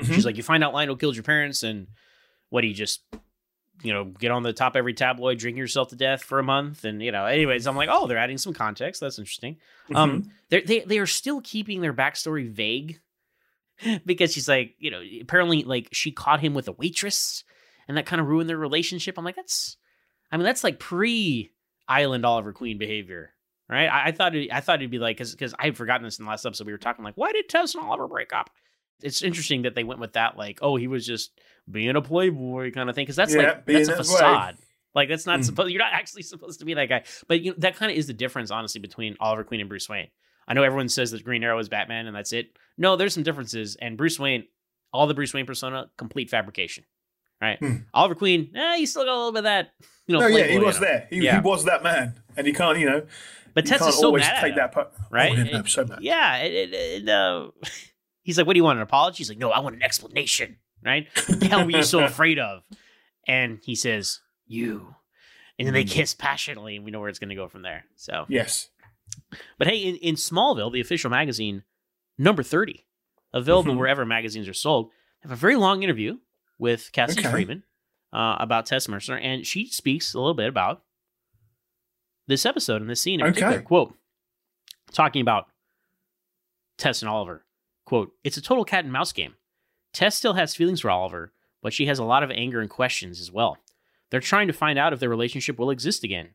Mhm. 0.00 0.14
She's 0.14 0.24
like, 0.24 0.36
you 0.36 0.42
find 0.42 0.64
out 0.64 0.72
Lionel 0.72 0.96
killed 0.96 1.16
your 1.16 1.24
parents, 1.24 1.62
and 1.62 1.88
what 2.48 2.62
do 2.62 2.68
you 2.68 2.74
just, 2.74 3.02
you 3.82 3.92
know, 3.92 4.04
get 4.04 4.30
on 4.30 4.42
the 4.42 4.52
top 4.52 4.76
every 4.76 4.94
tabloid, 4.94 5.38
drink 5.38 5.56
yourself 5.58 5.88
to 5.88 5.96
death 5.96 6.22
for 6.22 6.38
a 6.38 6.42
month, 6.42 6.84
and 6.84 7.02
you 7.02 7.12
know. 7.12 7.26
Anyways, 7.26 7.66
I'm 7.66 7.76
like, 7.76 7.88
oh, 7.90 8.06
they're 8.06 8.18
adding 8.18 8.38
some 8.38 8.54
context. 8.54 9.00
That's 9.00 9.18
interesting. 9.18 9.56
Um, 9.94 10.30
they're, 10.50 10.62
they 10.62 10.80
they 10.80 10.98
are 10.98 11.06
still 11.06 11.40
keeping 11.42 11.80
their 11.80 11.92
backstory 11.92 12.48
vague 12.48 13.00
because 14.06 14.32
she's 14.32 14.48
like, 14.48 14.74
you 14.78 14.90
know, 14.90 15.02
apparently 15.20 15.64
like 15.64 15.88
she 15.92 16.12
caught 16.12 16.40
him 16.40 16.54
with 16.54 16.68
a 16.68 16.72
waitress, 16.72 17.44
and 17.88 17.96
that 17.96 18.06
kind 18.06 18.20
of 18.20 18.28
ruined 18.28 18.48
their 18.48 18.56
relationship. 18.58 19.18
I'm 19.18 19.24
like, 19.24 19.36
that's, 19.36 19.76
I 20.30 20.36
mean, 20.36 20.44
that's 20.44 20.64
like 20.64 20.78
pre 20.78 21.50
Island 21.88 22.24
Oliver 22.24 22.52
Queen 22.52 22.78
behavior. 22.78 23.30
Right, 23.68 23.86
I, 23.86 24.08
I 24.08 24.12
thought 24.12 24.34
it, 24.34 24.52
I 24.52 24.60
thought 24.60 24.80
it'd 24.80 24.90
be 24.90 24.98
like 24.98 25.16
because 25.16 25.32
because 25.32 25.54
I 25.58 25.64
had 25.66 25.76
forgotten 25.78 26.02
this 26.04 26.18
in 26.18 26.24
the 26.26 26.28
last 26.28 26.44
episode. 26.44 26.66
We 26.66 26.72
were 26.72 26.78
talking 26.78 27.04
like, 27.04 27.14
why 27.16 27.32
did 27.32 27.48
Tess 27.48 27.74
and 27.74 27.82
Oliver 27.84 28.06
break 28.06 28.32
up? 28.34 28.50
It's 29.02 29.22
interesting 29.22 29.62
that 29.62 29.74
they 29.74 29.82
went 29.84 29.98
with 30.00 30.12
that, 30.12 30.36
like, 30.36 30.58
oh, 30.62 30.76
he 30.76 30.88
was 30.88 31.06
just 31.06 31.40
being 31.70 31.96
a 31.96 32.02
playboy 32.02 32.70
kind 32.72 32.90
of 32.90 32.94
thing, 32.94 33.02
because 33.04 33.16
that's 33.16 33.32
Yeah, 33.34 33.42
like 33.42 33.66
that's 33.66 33.88
a 33.88 33.92
that 33.92 33.98
way. 33.98 34.04
facade. 34.04 34.56
Like 34.94 35.08
that's 35.08 35.24
not 35.24 35.40
Mm. 35.40 35.44
supposed. 35.44 35.70
You're 35.70 35.78
not 35.82 35.92
actually 35.94 36.22
supposed 36.22 36.58
to 36.58 36.66
be 36.66 36.74
that 36.74 36.88
guy. 36.90 37.04
But 37.28 37.40
you 37.40 37.52
know, 37.52 37.56
that 37.60 37.76
kind 37.76 37.90
of 37.90 37.96
is 37.96 38.06
the 38.08 38.12
difference, 38.12 38.50
honestly, 38.50 38.80
between 38.80 39.16
Oliver 39.20 39.42
Queen 39.44 39.60
and 39.60 39.68
Bruce 39.70 39.88
Wayne. 39.88 40.08
I 40.46 40.52
know 40.54 40.64
everyone 40.64 40.88
says 40.90 41.12
that 41.12 41.24
Green 41.24 41.42
Arrow 41.42 41.58
is 41.58 41.70
Batman 41.70 42.06
and 42.06 42.14
that's 42.14 42.32
it. 42.34 42.58
No, 42.76 42.96
there's 42.96 43.14
some 43.14 43.22
differences. 43.22 43.76
And 43.80 43.96
Bruce 43.96 44.18
Wayne, 44.18 44.44
all 44.92 45.06
the 45.06 45.14
Bruce 45.14 45.32
Wayne 45.32 45.46
persona, 45.46 45.88
complete 45.96 46.28
fabrication. 46.28 46.84
Right. 47.42 47.58
Hmm. 47.58 47.76
Oliver 47.92 48.14
Queen, 48.14 48.52
eh, 48.54 48.76
you 48.76 48.86
still 48.86 49.04
got 49.04 49.12
a 49.14 49.18
little 49.18 49.32
bit 49.32 49.38
of 49.40 49.44
that. 49.44 49.72
You 50.06 50.14
know, 50.14 50.20
no, 50.20 50.26
yeah, 50.28 50.46
he 50.46 50.58
was 50.60 50.78
there. 50.78 51.08
He, 51.10 51.22
Yeah. 51.24 51.40
he 51.40 51.40
was 51.46 51.64
that 51.64 51.82
man, 51.82 52.14
and 52.36 52.46
he 52.46 52.52
can't, 52.52 52.78
you 52.78 52.86
know, 52.88 53.04
But 53.54 53.64
you 53.64 53.70
Tess 53.70 53.78
can't 53.80 53.88
is 53.90 53.98
so 53.98 54.06
always 54.06 54.22
mad 54.22 54.40
take 54.40 54.50
him, 54.52 54.56
that 54.58 54.72
part. 54.72 54.92
right? 55.10 55.32
Oh, 55.32 55.42
yeah, 55.42 55.58
It- 55.60 55.68
so 55.68 55.84
mad. 55.84 55.98
Yeah. 56.00 56.36
It, 56.38 56.72
it, 56.72 57.08
uh, 57.08 57.50
he's 58.22 58.38
like, 58.38 58.46
"What 58.46 58.52
do 58.54 58.58
you 58.58 58.64
want? 58.64 58.78
An 58.78 58.82
apology?" 58.82 59.18
He's 59.18 59.28
like, 59.28 59.38
"No, 59.38 59.50
I 59.50 59.58
want 59.58 59.74
an 59.76 59.82
explanation." 59.82 60.58
Right? 60.84 61.08
What 61.26 61.40
the 61.40 61.46
hell 61.48 61.64
were 61.64 61.70
you 61.72 61.82
so 61.82 62.02
afraid 62.04 62.38
of? 62.38 62.62
And 63.26 63.58
he 63.62 63.74
says, 63.74 64.20
"You." 64.46 64.94
And 65.58 65.66
then 65.66 65.74
they 65.74 65.84
kiss 65.84 66.14
passionately, 66.14 66.76
and 66.76 66.84
we 66.84 66.90
know 66.90 66.98
where 67.00 67.08
it's 67.08 67.18
going 67.20 67.28
to 67.28 67.36
go 67.36 67.46
from 67.48 67.62
there. 67.62 67.84
So, 67.96 68.24
Yes. 68.28 68.68
but 69.58 69.68
hey, 69.68 69.76
in, 69.78 69.96
in 69.96 70.14
Smallville, 70.16 70.72
the 70.72 70.80
official 70.80 71.10
magazine, 71.10 71.62
number 72.18 72.42
30, 72.42 72.84
available 73.32 73.74
Mhm. 73.74 73.78
wherever 73.78 74.04
magazines 74.06 74.48
are 74.48 74.54
sold, 74.54 74.90
have 75.20 75.30
a 75.30 75.36
very 75.36 75.54
long 75.56 75.82
interview 75.84 76.18
with 76.58 76.90
Cassidy 76.92 77.20
Okay. 77.22 77.30
Freeman 77.30 77.62
uh, 78.12 78.36
about 78.40 78.66
Tess 78.66 78.88
Mercer, 78.88 79.16
and 79.16 79.46
she 79.46 79.66
speaks 79.68 80.14
a 80.14 80.18
little 80.18 80.34
bit 80.34 80.48
about 80.48 80.82
this 82.26 82.46
episode 82.46 82.80
and 82.80 82.90
this 82.90 83.00
scene 83.00 83.20
in 83.20 83.26
Okay. 83.26 83.40
particular. 83.40 83.62
Quote, 83.62 83.94
talking 84.92 85.20
about 85.22 85.46
Tess 86.78 87.02
and 87.02 87.08
Oliver. 87.08 87.44
Quote, 87.84 88.12
it's 88.24 88.36
a 88.36 88.42
total 88.42 88.64
cat 88.64 88.84
and 88.84 88.92
mouse 88.92 89.12
game. 89.12 89.34
Tess 89.92 90.16
still 90.16 90.34
has 90.34 90.54
feelings 90.54 90.80
for 90.80 90.90
Oliver, 90.90 91.32
but 91.62 91.72
she 91.72 91.86
has 91.86 91.98
a 91.98 92.04
lot 92.04 92.22
of 92.22 92.30
anger 92.30 92.60
and 92.60 92.70
questions 92.70 93.20
as 93.20 93.30
well. 93.30 93.58
They're 94.10 94.20
trying 94.20 94.46
to 94.46 94.52
find 94.52 94.78
out 94.78 94.92
if 94.92 95.00
their 95.00 95.08
relationship 95.08 95.58
will 95.58 95.70
exist 95.70 96.04
again. 96.04 96.30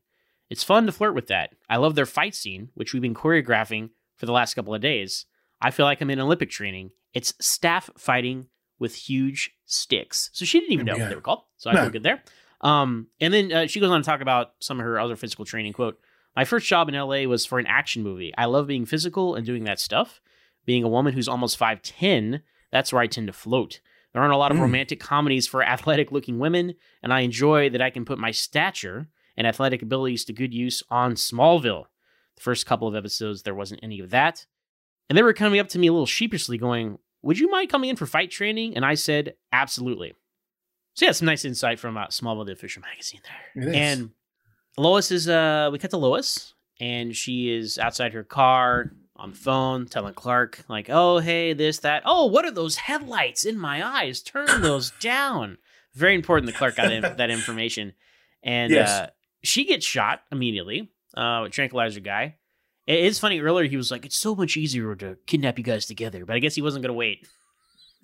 It's 0.49 0.63
fun 0.63 0.85
to 0.85 0.91
flirt 0.91 1.15
with 1.15 1.27
that. 1.27 1.53
I 1.69 1.77
love 1.77 1.95
their 1.95 2.05
fight 2.05 2.33
scene, 2.35 2.69
which 2.73 2.93
we've 2.93 3.01
been 3.01 3.13
choreographing 3.13 3.89
for 4.15 4.25
the 4.25 4.31
last 4.31 4.53
couple 4.53 4.73
of 4.73 4.81
days. 4.81 5.25
I 5.61 5.71
feel 5.71 5.85
like 5.85 6.01
I'm 6.01 6.09
in 6.09 6.19
Olympic 6.19 6.49
training. 6.49 6.91
It's 7.13 7.33
staff 7.39 7.89
fighting 7.97 8.47
with 8.79 8.93
huge 8.95 9.51
sticks. 9.65 10.29
So 10.33 10.45
she 10.45 10.59
didn't 10.59 10.73
even 10.73 10.85
know 10.85 10.95
Yeah. 10.95 11.03
what 11.03 11.09
they 11.09 11.15
were 11.15 11.21
called. 11.21 11.43
So 11.57 11.69
I 11.69 11.73
No. 11.73 11.81
feel 11.83 11.89
good 11.91 12.03
there. 12.03 12.23
Um, 12.61 13.07
and 13.19 13.33
then 13.33 13.51
uh, 13.51 13.67
she 13.67 13.79
goes 13.79 13.89
on 13.91 14.01
to 14.01 14.05
talk 14.05 14.21
about 14.21 14.53
some 14.59 14.79
of 14.79 14.85
her 14.85 14.99
other 14.99 15.15
physical 15.15 15.45
training. 15.45 15.73
Quote, 15.73 15.99
my 16.35 16.43
first 16.45 16.67
job 16.67 16.89
in 16.89 16.95
LA 16.95 17.23
was 17.27 17.45
for 17.45 17.59
an 17.59 17.67
action 17.67 18.03
movie. 18.03 18.33
I 18.37 18.45
love 18.45 18.67
being 18.67 18.85
physical 18.85 19.35
and 19.35 19.45
doing 19.45 19.63
that 19.65 19.79
stuff. 19.79 20.21
Being 20.65 20.83
a 20.83 20.87
woman 20.89 21.13
who's 21.13 21.27
almost 21.27 21.57
5'10, 21.57 22.41
that's 22.71 22.91
where 22.91 23.01
I 23.01 23.07
tend 23.07 23.27
to 23.27 23.33
float. 23.33 23.79
There 24.13 24.21
aren't 24.21 24.33
a 24.33 24.37
lot 24.37 24.51
of 24.51 24.57
Mm. 24.57 24.61
romantic 24.61 24.99
comedies 24.99 25.47
for 25.47 25.63
athletic 25.75 26.11
looking 26.11 26.39
women, 26.39 26.75
and 27.03 27.13
I 27.13 27.21
enjoy 27.21 27.69
that 27.69 27.81
I 27.81 27.89
can 27.89 28.05
put 28.05 28.17
my 28.19 28.31
stature 28.31 29.09
and 29.35 29.45
athletic 29.47 29.81
abilities 29.83 30.25
to 30.25 30.33
good 30.33 30.53
use 30.53 30.81
on 30.89 31.13
Smallville. 31.13 31.85
The 32.35 32.41
first 32.41 32.65
couple 32.65 32.87
of 32.87 32.95
episodes, 32.95 33.43
there 33.43 33.55
wasn't 33.55 33.81
any 33.83 33.99
of 33.99 34.09
that. 34.11 34.45
And 35.09 35.17
they 35.17 35.23
were 35.23 35.33
coming 35.33 35.59
up 35.59 35.69
to 35.69 35.79
me 35.79 35.87
a 35.87 35.91
little 35.91 36.05
sheepishly, 36.07 36.57
going, 36.57 36.97
Would 37.23 37.39
you 37.39 37.49
mind 37.49 37.69
coming 37.69 37.89
in 37.89 37.95
for 37.95 38.05
fight 38.05 38.31
training? 38.31 38.75
And 38.75 38.85
I 38.85 38.93
said, 38.95 39.35
Absolutely. 39.51 40.13
So, 40.93 41.05
yeah, 41.05 41.11
some 41.11 41.25
nice 41.27 41.45
insight 41.45 41.79
from 41.79 41.95
uh, 41.97 42.07
Smallville, 42.07 42.45
the 42.47 42.53
official 42.53 42.81
magazine 42.81 43.21
there. 43.23 43.63
And 43.75 44.09
Lois 44.77 45.11
is, 45.11 45.29
uh, 45.29 45.69
we 45.71 45.77
cut 45.77 45.91
to 45.91 45.97
Lois, 45.97 46.53
and 46.79 47.15
she 47.15 47.51
is 47.55 47.77
outside 47.77 48.13
her 48.13 48.23
car 48.23 48.91
on 49.15 49.31
the 49.31 49.35
phone 49.37 49.85
telling 49.87 50.13
Clark, 50.15 50.63
like, 50.67 50.89
oh, 50.89 51.19
hey, 51.19 51.53
this, 51.53 51.79
that. 51.79 52.01
Oh, 52.05 52.25
what 52.25 52.45
are 52.45 52.51
those 52.51 52.77
headlights 52.77 53.45
in 53.45 53.57
my 53.59 53.85
eyes? 53.85 54.21
Turn 54.23 54.47
those 54.61 54.91
down. 54.99 55.57
Very 55.93 56.15
important 56.15 56.47
that 56.51 56.57
Clark 56.57 56.75
got 56.77 56.91
in, 56.91 57.01
that 57.17 57.29
information. 57.29 57.93
And 58.43 58.71
Yes. 58.71 58.89
uh, 58.89 59.09
she 59.43 59.65
gets 59.65 59.85
shot 59.85 60.21
immediately, 60.31 60.89
uh, 61.15 61.41
with 61.43 61.51
tranquilizer 61.51 61.99
guy. 61.99 62.37
It- 62.87 63.05
It's 63.05 63.19
funny, 63.19 63.39
earlier 63.39 63.67
he 63.67 63.77
was 63.77 63.91
like, 63.91 64.05
it's 64.05 64.17
so 64.17 64.33
much 64.35 64.57
easier 64.57 64.95
to 64.95 65.17
kidnap 65.27 65.57
you 65.57 65.63
guys 65.63 65.85
together, 65.85 66.25
but 66.25 66.35
I 66.35 66.39
guess 66.39 66.55
he 66.55 66.61
wasn't 66.61 66.83
going 66.83 66.89
to 66.93 66.97
wait. 66.97 67.27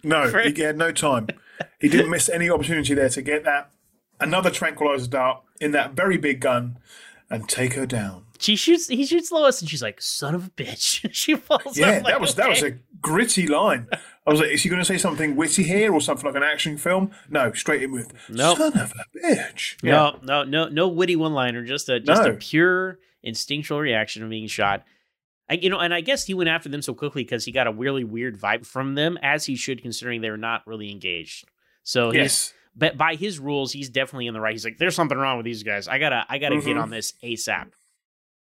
No, 0.04 0.28
For- 0.32 0.42
he 0.42 0.62
had 0.62 0.78
no 0.78 0.92
time. 0.92 1.28
He 1.80 1.88
didn't 1.90 2.10
miss 2.10 2.30
any 2.30 2.50
opportunity 2.50 2.94
there 2.94 3.10
to 3.10 3.22
get 3.22 3.44
that 3.46 3.72
another 4.20 4.50
tranquilizer 4.52 5.08
dart 5.10 5.42
in 5.62 5.72
that 5.72 5.94
very 5.94 6.18
big 6.18 6.40
gun 6.42 6.78
and 7.30 7.48
take 7.50 7.74
her 7.74 7.86
down. 7.86 8.26
She 8.40 8.56
shoots, 8.58 8.88
he 8.90 9.06
shoots 9.06 9.32
Lois, 9.32 9.62
and 9.62 9.70
she's 9.70 9.82
like, 9.82 10.02
son 10.02 10.36
of 10.36 10.48
a 10.48 10.50
bitch. 10.50 11.08
she 11.14 11.36
falls 11.36 11.78
Yeah, 11.78 11.88
I'm 11.92 12.04
like, 12.04 12.14
that 12.14 12.20
was 12.22 12.36
that 12.36 12.50
was 12.50 12.62
a 12.64 12.72
gritty 13.02 13.48
line. 13.48 13.88
I 14.28 14.32
was 14.32 14.40
like, 14.42 14.50
is 14.50 14.64
he 14.64 14.70
going 14.70 14.82
to 14.82 14.86
say 14.86 14.98
something 14.98 15.36
witty 15.38 15.64
here 15.64 15.94
or 15.94 16.02
something 16.02 16.26
like 16.26 16.36
an 16.36 16.44
action 16.44 16.78
film? 16.78 17.12
No, 17.30 17.54
straight 17.54 17.84
in 17.84 17.92
with 17.92 18.12
Nope. 18.30 18.58
son 18.58 18.78
of 18.78 18.92
a 18.94 19.18
bitch. 19.18 19.82
No, 19.84 20.20
no, 20.24 20.44
no, 20.44 20.68
no 20.68 20.88
witty 20.90 21.16
one 21.16 21.34
liner. 21.34 21.64
Just 21.64 21.88
a 21.88 22.00
just 22.02 22.24
a 22.26 22.34
pure 22.34 23.00
instinctual 23.24 23.80
reaction 23.80 24.24
of 24.24 24.30
being 24.30 24.48
shot. 24.48 24.84
I, 25.50 25.56
you 25.56 25.70
know, 25.70 25.80
and 25.80 25.94
I 25.94 26.02
guess 26.02 26.26
he 26.26 26.34
went 26.34 26.50
after 26.50 26.70
them 26.70 26.82
so 26.82 26.94
quickly 26.94 27.24
because 27.24 27.44
he 27.46 27.52
got 27.52 27.68
a 27.68 27.72
really 27.74 28.04
weird 28.04 28.40
vibe 28.40 28.66
from 28.66 28.96
them, 28.96 29.18
as 29.22 29.46
he 29.46 29.56
should, 29.56 29.82
considering 29.82 30.22
they're 30.22 30.38
not 30.38 30.66
really 30.66 30.90
engaged. 30.92 31.46
So 31.84 32.12
he's, 32.12 32.16
Yes. 32.22 32.54
but 32.76 32.98
by 32.98 33.16
his 33.16 33.40
rules, 33.40 33.74
he's 33.74 33.90
definitely 33.90 34.28
in 34.28 34.34
the 34.34 34.40
right. 34.40 34.54
He's 34.54 34.64
like, 34.64 34.78
there's 34.78 34.96
something 34.96 35.18
wrong 35.18 35.38
with 35.38 35.46
these 35.46 35.64
guys. 35.64 35.88
I 35.88 36.00
gotta, 36.00 36.26
I 36.30 36.38
gotta 36.38 36.62
get 36.62 36.78
Mhm. 36.78 36.82
on 36.84 36.90
this 36.92 37.14
ASAP. 37.24 37.72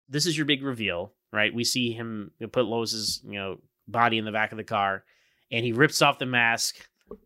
This 0.09 0.27
is 0.27 0.37
your 0.37 0.47
big 0.47 0.63
reveal, 0.65 1.13
right? 1.33 1.55
We 1.55 1.63
see 1.63 1.93
him 1.93 2.33
put 2.51 2.65
Lois's, 2.67 3.23
you 3.25 3.39
know, 3.39 3.61
body 3.87 4.19
in 4.19 4.25
the 4.25 4.33
back 4.33 4.51
of 4.51 4.59
the 4.59 4.65
car, 4.65 5.05
and 5.53 5.65
he 5.65 5.73
rips 5.73 6.03
off 6.03 6.19
the 6.19 6.27
mask, 6.27 6.77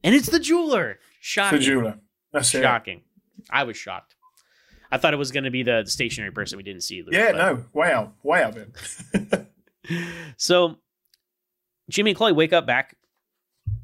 and 0.03 0.15
it's 0.15 0.29
the 0.29 0.39
jeweler. 0.41 0.99
Shocking. 1.21 1.59
The 1.59 1.65
jeweler. 1.65 1.99
That's 2.33 2.55
it. 2.55 2.61
Shocking. 2.63 3.03
I 3.51 3.65
was 3.65 3.77
shocked. 3.79 4.14
I 4.93 4.99
thought 4.99 5.13
it 5.15 5.17
was 5.19 5.33
going 5.33 5.45
to 5.45 5.51
be 5.51 5.63
the 5.63 5.85
stationary 5.87 6.31
person 6.33 6.57
we 6.57 6.63
didn't 6.63 6.83
see. 6.83 7.03
Luke, 7.03 7.13
Yeah, 7.15 7.33
but- 7.33 7.39
no, 7.39 7.65
way 7.73 7.93
out, 7.93 8.13
way 8.23 8.43
out 8.43 8.57
of. 8.57 9.47
So 10.37 10.77
Jimmy 11.91 12.11
and 12.13 12.19
Chloe 12.19 12.33
wake 12.33 12.53
up 12.53 12.67
back 12.67 12.97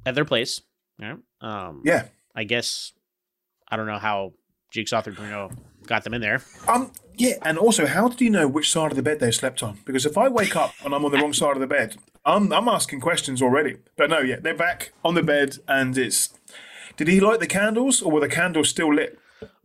at 0.07 0.15
their 0.15 0.25
place. 0.25 0.61
Yeah. 0.99 1.17
Um, 1.41 1.83
Yeah. 1.85 2.07
I 2.35 2.45
guess 2.45 2.93
I 3.69 3.77
don't 3.77 3.87
know 3.87 3.99
how 3.99 4.33
Jigsaw 4.73 5.03
3.0 5.03 5.57
got 5.87 6.05
them 6.05 6.15
in 6.15 6.21
there. 6.21 6.43
Um, 6.69 6.93
yeah, 7.17 7.35
and 7.43 7.59
also, 7.59 7.87
how 7.87 8.09
did 8.09 8.21
you 8.21 8.31
know 8.31 8.49
which 8.49 8.71
side 8.71 8.91
of 8.93 8.97
the 8.97 9.03
bed 9.03 9.21
they 9.21 9.31
slept 9.31 9.63
on? 9.63 9.79
Because 9.85 10.07
if 10.07 10.17
I 10.17 10.29
wake 10.29 10.57
up 10.57 10.73
and 10.85 10.95
I'm 10.95 11.05
on 11.05 11.11
the 11.13 11.19
wrong 11.19 11.33
side 11.35 11.53
of 11.53 11.61
the 11.61 11.67
bed, 11.67 11.97
I'm 12.25 12.51
I'm 12.53 12.67
asking 12.69 13.01
questions 13.01 13.43
already. 13.43 13.77
But 13.97 14.09
no, 14.11 14.21
yeah, 14.21 14.37
they're 14.41 14.55
back 14.55 14.93
on 15.05 15.15
the 15.15 15.23
bed, 15.23 15.59
and 15.69 15.97
it's. 15.99 16.31
Did 16.97 17.09
he 17.09 17.21
light 17.21 17.41
the 17.41 17.47
candles, 17.47 18.01
or 18.01 18.11
were 18.13 18.21
the 18.21 18.29
candles 18.29 18.69
still 18.71 18.95
lit? 18.95 19.19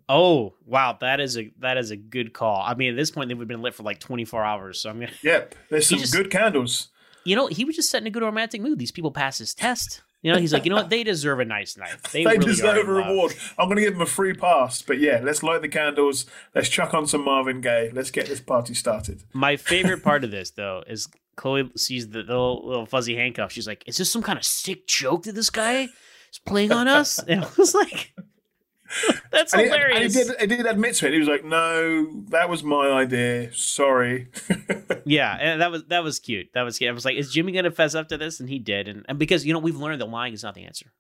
Oh 0.08 0.54
wow, 0.66 0.98
that 1.02 1.20
is 1.20 1.38
a 1.38 1.52
that 1.60 1.78
is 1.78 1.92
a 1.92 1.96
good 1.98 2.34
call. 2.34 2.62
I 2.62 2.76
mean, 2.76 2.92
at 2.92 2.96
this 2.96 3.12
point 3.12 3.30
they 3.30 3.34
would 3.34 3.44
have 3.44 3.48
been 3.48 3.62
lit 3.62 3.74
for 3.74 3.84
like 3.84 4.00
24 4.00 4.44
hours. 4.44 4.80
So 4.80 4.90
I'm 4.90 5.00
gonna. 5.00 5.12
Yep, 5.24 5.56
there's 5.70 5.90
He 5.90 5.96
some 5.96 6.02
just- 6.02 6.14
good 6.14 6.30
candles. 6.32 6.90
You 7.28 7.36
know, 7.36 7.48
he 7.48 7.66
was 7.66 7.76
just 7.76 7.90
setting 7.90 8.06
a 8.08 8.12
good 8.12 8.22
romantic 8.22 8.62
mood. 8.62 8.78
These 8.78 8.92
people 8.92 9.10
pass 9.10 9.40
his 9.40 9.56
test. 9.56 10.02
You 10.22 10.32
know, 10.32 10.38
he's 10.40 10.54
like, 10.54 10.64
you 10.64 10.70
know 10.70 10.76
what? 10.78 10.92
They 10.92 11.04
deserve 11.04 11.40
a 11.40 11.46
nice 11.46 11.76
night. 11.76 11.96
They, 12.12 12.24
They, 12.24 12.34
really 12.34 12.46
deserve 12.46 12.88
a 12.88 12.92
love. 12.92 13.08
reward. 13.08 13.34
I'm 13.60 13.68
going 13.68 13.76
to 13.78 13.82
give 13.82 13.94
them 13.94 14.02
a 14.02 14.06
free 14.08 14.34
pass. 14.34 14.82
But 14.84 15.00
yeah, 15.00 15.22
let's 15.24 15.42
light 15.44 15.62
the 15.64 15.68
candles. 15.68 16.26
Let's 16.54 16.70
chuck 16.70 16.94
on 16.96 17.06
some 17.08 17.24
Marvin 17.26 17.62
Gaye. 17.62 17.90
Let's 17.94 18.10
get 18.12 18.28
this 18.28 18.40
party 18.40 18.74
started. 18.76 19.24
My 19.34 19.56
favorite 19.58 20.04
part 20.04 20.24
of 20.24 20.30
this, 20.38 20.52
though, 20.52 20.84
is 20.88 21.08
Chloe 21.36 21.70
sees 21.76 22.10
the 22.10 22.20
little, 22.20 22.68
little 22.68 22.86
fuzzy 22.88 23.16
handcuff. 23.16 23.52
She's 23.52 23.68
like, 23.68 23.84
"Is 23.88 23.98
this 23.98 24.12
some 24.12 24.22
kind 24.24 24.38
of 24.38 24.46
sick 24.46 24.86
joke 24.88 25.24
that 25.24 25.34
this 25.36 25.50
guy 25.52 25.82
is 25.84 26.40
playing 26.46 26.72
on 26.72 26.88
us?" 26.88 27.18
And 27.20 27.44
I 27.44 27.48
was 27.58 27.74
like, 27.76 28.12
"That's 29.32 29.54
And 29.54 29.62
he, 29.64 29.68
hilarious." 29.68 30.16
and 30.16 30.26
he 30.26 30.32
did, 30.32 30.42
he 30.52 30.58
did 30.58 30.66
admit 30.66 30.96
to 30.96 31.08
it. 31.08 31.14
He 31.14 31.20
was 31.20 31.28
like, 31.28 31.44
"No, 31.44 32.24
that 32.30 32.50
was 32.50 32.64
my 32.64 32.90
idea. 32.90 33.54
Sorry." 33.54 34.28
yeah, 35.06 35.38
and 35.40 35.62
that 35.62 35.72
was 35.72 35.84
that 35.86 36.04
was 36.04 36.20
cute. 36.20 36.48
That 36.54 36.64
was 36.64 36.78
cute. 36.78 36.90
I 36.90 36.94
was 36.94 37.06
like, 37.06 37.18
"Is 37.18 37.32
Jimmy 37.32 37.52
gonna 37.52 37.72
fess 37.72 37.96
up 37.96 38.08
to 38.10 38.18
this?" 38.18 38.40
And 38.40 38.50
he 38.50 38.60
did. 38.60 38.88
And, 38.88 39.06
and 39.10 39.18
because 39.20 39.46
you 39.46 39.54
know 39.54 39.60
we've 39.60 39.76
learned 39.76 40.02
that 40.02 40.10
lying 40.10 40.34
is 40.34 40.44
not 40.44 40.54
the 40.56 40.66
answer, 40.66 40.92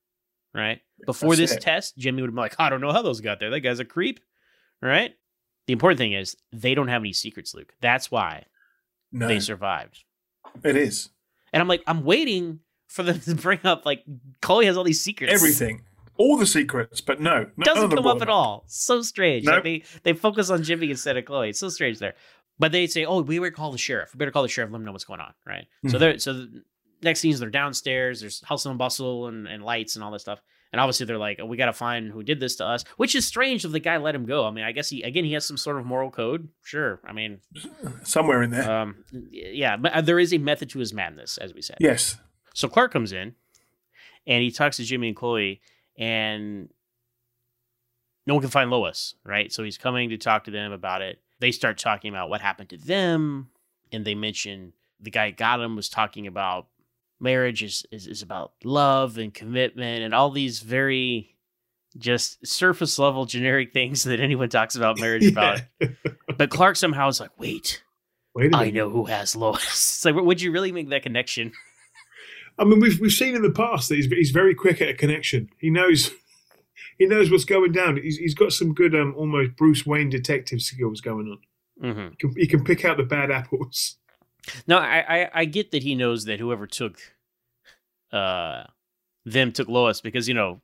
right? 0.53 0.81
Before 1.05 1.35
That's 1.35 1.51
this 1.51 1.57
it. 1.57 1.61
test, 1.61 1.97
Jimmy 1.97 2.21
would 2.21 2.29
been 2.31 2.35
like, 2.35 2.55
"I 2.59 2.69
don't 2.69 2.81
know 2.81 2.91
how 2.91 3.01
those 3.01 3.21
got 3.21 3.39
there. 3.39 3.49
That 3.51 3.59
guy's 3.61 3.79
a 3.79 3.85
creep," 3.85 4.19
right? 4.81 5.13
The 5.67 5.73
important 5.73 5.97
thing 5.97 6.13
is 6.13 6.35
they 6.51 6.75
don't 6.75 6.87
have 6.89 7.01
any 7.01 7.13
secrets, 7.13 7.53
Luke. 7.55 7.73
That's 7.81 8.11
why 8.11 8.45
No, 9.11 9.27
they 9.27 9.39
survived. 9.39 10.03
it 10.63 10.75
is 10.75 11.09
And 11.53 11.59
I'm 11.61 11.67
like, 11.67 11.81
I'm 11.87 12.03
waiting 12.03 12.59
for 12.87 13.01
them 13.01 13.19
to 13.21 13.33
bring 13.47 13.59
up 13.63 13.83
like 13.85 14.03
Chloe 14.43 14.65
has 14.67 14.77
all 14.77 14.83
these 14.83 15.01
secrets. 15.01 15.33
everything, 15.33 15.81
all 16.17 16.37
the 16.37 16.45
secrets. 16.45 17.01
But 17.01 17.19
no, 17.21 17.47
doesn't 17.59 17.91
come 17.91 18.07
up 18.07 18.21
at 18.21 18.29
all. 18.29 18.63
So 18.67 19.01
strange. 19.01 19.45
Nope. 19.45 19.53
Like 19.55 19.63
they 19.63 19.83
they 20.03 20.13
focus 20.13 20.49
on 20.49 20.63
Jimmy 20.63 20.89
instead 20.91 21.17
of 21.17 21.25
Chloe. 21.25 21.49
It's 21.49 21.59
so 21.59 21.69
strange 21.69 21.99
there. 21.99 22.15
But 22.59 22.71
they 22.71 22.87
say, 22.87 23.05
"Oh, 23.05 23.21
we 23.21 23.37
better 23.39 23.51
call 23.51 23.71
the 23.71 23.77
sheriff. 23.77 24.13
We 24.13 24.17
better 24.19 24.31
call 24.31 24.43
the 24.43 24.49
sheriff. 24.49 24.71
Let 24.71 24.77
him 24.79 24.85
know 24.85 24.91
what's 24.91 25.03
going 25.03 25.19
on." 25.19 25.33
Right. 25.45 25.67
So 25.87 25.97
Mhm. 25.97 25.99
they're 25.99 26.19
so 26.19 26.33
the 26.33 26.63
next 27.03 27.19
scenes 27.19 27.39
they're 27.39 27.49
downstairs. 27.49 28.21
There's 28.21 28.41
hustle 28.43 28.71
and 28.71 28.79
bustle 28.79 29.27
and, 29.27 29.47
and 29.47 29.63
lights 29.63 29.95
and 29.95 30.03
all 30.03 30.11
this 30.11 30.21
stuff. 30.21 30.41
And 30.71 30.81
obviously 30.81 31.05
they're 31.05 31.17
like, 31.17 31.39
oh, 31.41 31.45
"We 31.45 31.55
got 31.57 31.67
to 31.67 31.73
find 31.73 32.11
who 32.11 32.23
did 32.23 32.39
this 32.39 32.55
to 32.57 32.65
us," 32.65 32.83
which 32.97 33.13
is 33.15 33.25
strange 33.25 33.63
if 33.65 33.71
the 33.71 33.79
guy 33.79 33.97
let 33.97 34.15
him 34.15 34.25
go. 34.25 34.45
I 34.45 34.51
mean, 34.51 34.63
I 34.65 34.71
guess 34.71 34.89
he 34.89 35.03
again 35.03 35.23
he 35.25 35.33
has 35.33 35.45
some 35.45 35.57
sort 35.57 35.77
of 35.77 35.85
moral 35.85 36.11
code. 36.11 36.49
Sure. 36.63 36.99
I 37.05 37.11
mean, 37.13 37.39
Somewhere 38.03 38.41
in 38.43 38.51
there. 38.51 38.69
um, 38.69 39.03
yeah, 39.31 39.77
but 39.77 39.93
uh, 39.93 40.01
there 40.01 40.19
is 40.19 40.33
a 40.33 40.37
method 40.37 40.69
to 40.71 40.79
his 40.79 40.93
madness, 40.93 41.37
as 41.37 41.53
we 41.53 41.61
said. 41.61 41.77
yes. 41.79 42.17
So 42.53 42.67
Clark 42.69 42.91
comes 42.93 43.11
in 43.11 43.35
and 44.27 44.41
he 44.43 44.49
talks 44.51 44.77
to 44.77 44.83
Jimmy 44.83 45.09
and 45.09 45.15
Chloe, 45.17 45.61
and 45.97 46.69
no 48.27 48.35
one 48.35 48.41
can 48.41 48.49
find 48.49 48.69
Lois, 48.69 49.15
right? 49.23 49.51
So 49.51 49.63
he's 49.63 49.77
coming 49.77 50.09
to 50.09 50.17
talk 50.17 50.45
to 50.45 50.51
them 50.51 50.71
about 50.71 51.01
it. 51.01 51.19
They 51.39 51.51
start 51.51 51.77
talking 51.77 52.09
about 52.09 52.29
what 52.29 52.41
happened 52.41 52.69
to 52.69 52.77
them, 52.77 53.49
and 53.91 54.05
they 54.05 54.15
mention 54.15 54.73
the 54.99 55.11
guy 55.11 55.31
got 55.31 55.59
him 55.59 55.75
was 55.75 55.89
talking 55.89 56.27
about 56.27 56.67
marriage 57.19 57.63
is, 57.63 57.85
is, 57.91 58.07
is 58.07 58.21
about 58.21 58.53
love 58.63 59.17
and 59.17 59.33
commitment 59.33 60.03
and 60.03 60.13
all 60.13 60.31
these 60.31 60.59
very 60.59 61.35
just 61.97 62.45
surface 62.45 62.99
level 62.99 63.25
generic 63.25 63.73
things 63.73 64.03
that 64.03 64.19
anyone 64.19 64.49
talks 64.49 64.75
about 64.75 64.99
marriage 64.99 65.25
about. 65.31 65.61
But 66.37 66.49
Clark 66.49 66.75
somehow 66.75 67.07
is 67.07 67.19
like, 67.19 67.37
wait, 67.37 67.83
Wait 68.35 68.53
I 68.53 68.69
know 68.69 68.89
who 68.89 69.05
has 69.05 69.35
Lois. 69.35 69.63
It's 69.63 70.05
like, 70.05 70.15
would 70.15 70.41
you 70.41 70.51
really 70.51 70.73
make 70.73 70.89
that 70.89 71.03
connection? 71.03 71.53
I 72.57 72.63
mean, 72.63 72.79
we've 72.79 72.99
we've 72.99 73.11
seen 73.11 73.35
in 73.35 73.41
the 73.41 73.51
past 73.51 73.89
that 73.89 73.95
he's 73.95 74.07
he's 74.07 74.31
very 74.31 74.55
quick 74.55 74.81
at 74.81 74.89
a 74.89 74.93
connection. 74.93 75.49
He 75.57 75.69
knows 75.69 76.11
he 76.97 77.05
knows 77.05 77.29
what's 77.29 77.45
going 77.45 77.71
down. 77.71 77.97
He's 77.97 78.17
he's 78.17 78.35
got 78.35 78.53
some 78.53 78.73
good 78.73 78.95
um 78.95 79.13
almost 79.17 79.55
Bruce 79.55 79.85
Wayne 79.85 80.09
detective 80.09 80.61
skills 80.61 81.01
going 81.01 81.27
on. 81.27 81.39
Mm-hmm. 81.83 82.07
He 82.11 82.15
can, 82.15 82.33
he 82.37 82.47
can 82.47 82.63
pick 82.63 82.85
out 82.85 82.97
the 82.97 83.03
bad 83.03 83.31
apples. 83.31 83.97
No, 84.67 84.77
I, 84.77 85.23
I 85.23 85.29
I 85.33 85.45
get 85.45 85.71
that 85.71 85.81
he 85.81 85.95
knows 85.95 86.25
that 86.25 86.39
whoever 86.39 86.67
took 86.67 86.99
uh 88.11 88.65
them 89.25 89.51
took 89.51 89.67
Lois 89.67 90.01
because 90.01 90.27
you 90.27 90.35
know 90.35 90.61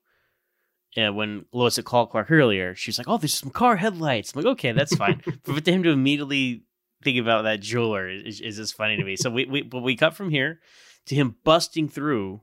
uh, 0.96 1.12
when 1.12 1.46
Lois 1.52 1.78
had 1.78 1.86
called 1.86 2.12
Clark 2.12 2.30
earlier, 2.30 2.76
she's 2.76 3.00
like, 3.00 3.08
"Oh, 3.08 3.18
there's 3.18 3.34
some 3.34 3.50
car 3.50 3.78
headlights." 3.78 4.36
I'm 4.36 4.44
like, 4.44 4.52
"Okay, 4.52 4.72
that's 4.72 4.96
fine." 4.96 5.22
but 5.44 5.66
for 5.66 5.72
him 5.72 5.82
to 5.82 5.90
immediately 5.90 6.64
think 7.04 7.18
about 7.18 7.44
that 7.44 7.60
jeweler 7.60 8.08
is, 8.08 8.40
is 8.40 8.58
just 8.58 8.76
funny 8.76 8.98
to 8.98 9.04
me. 9.04 9.16
So 9.16 9.30
we 9.30 9.46
we 9.46 9.62
but 9.64 9.80
we 9.80 9.96
cut 9.96 10.14
from 10.14 10.30
here 10.30 10.60
to 11.07 11.15
him 11.15 11.36
busting 11.44 11.90
through 11.90 12.41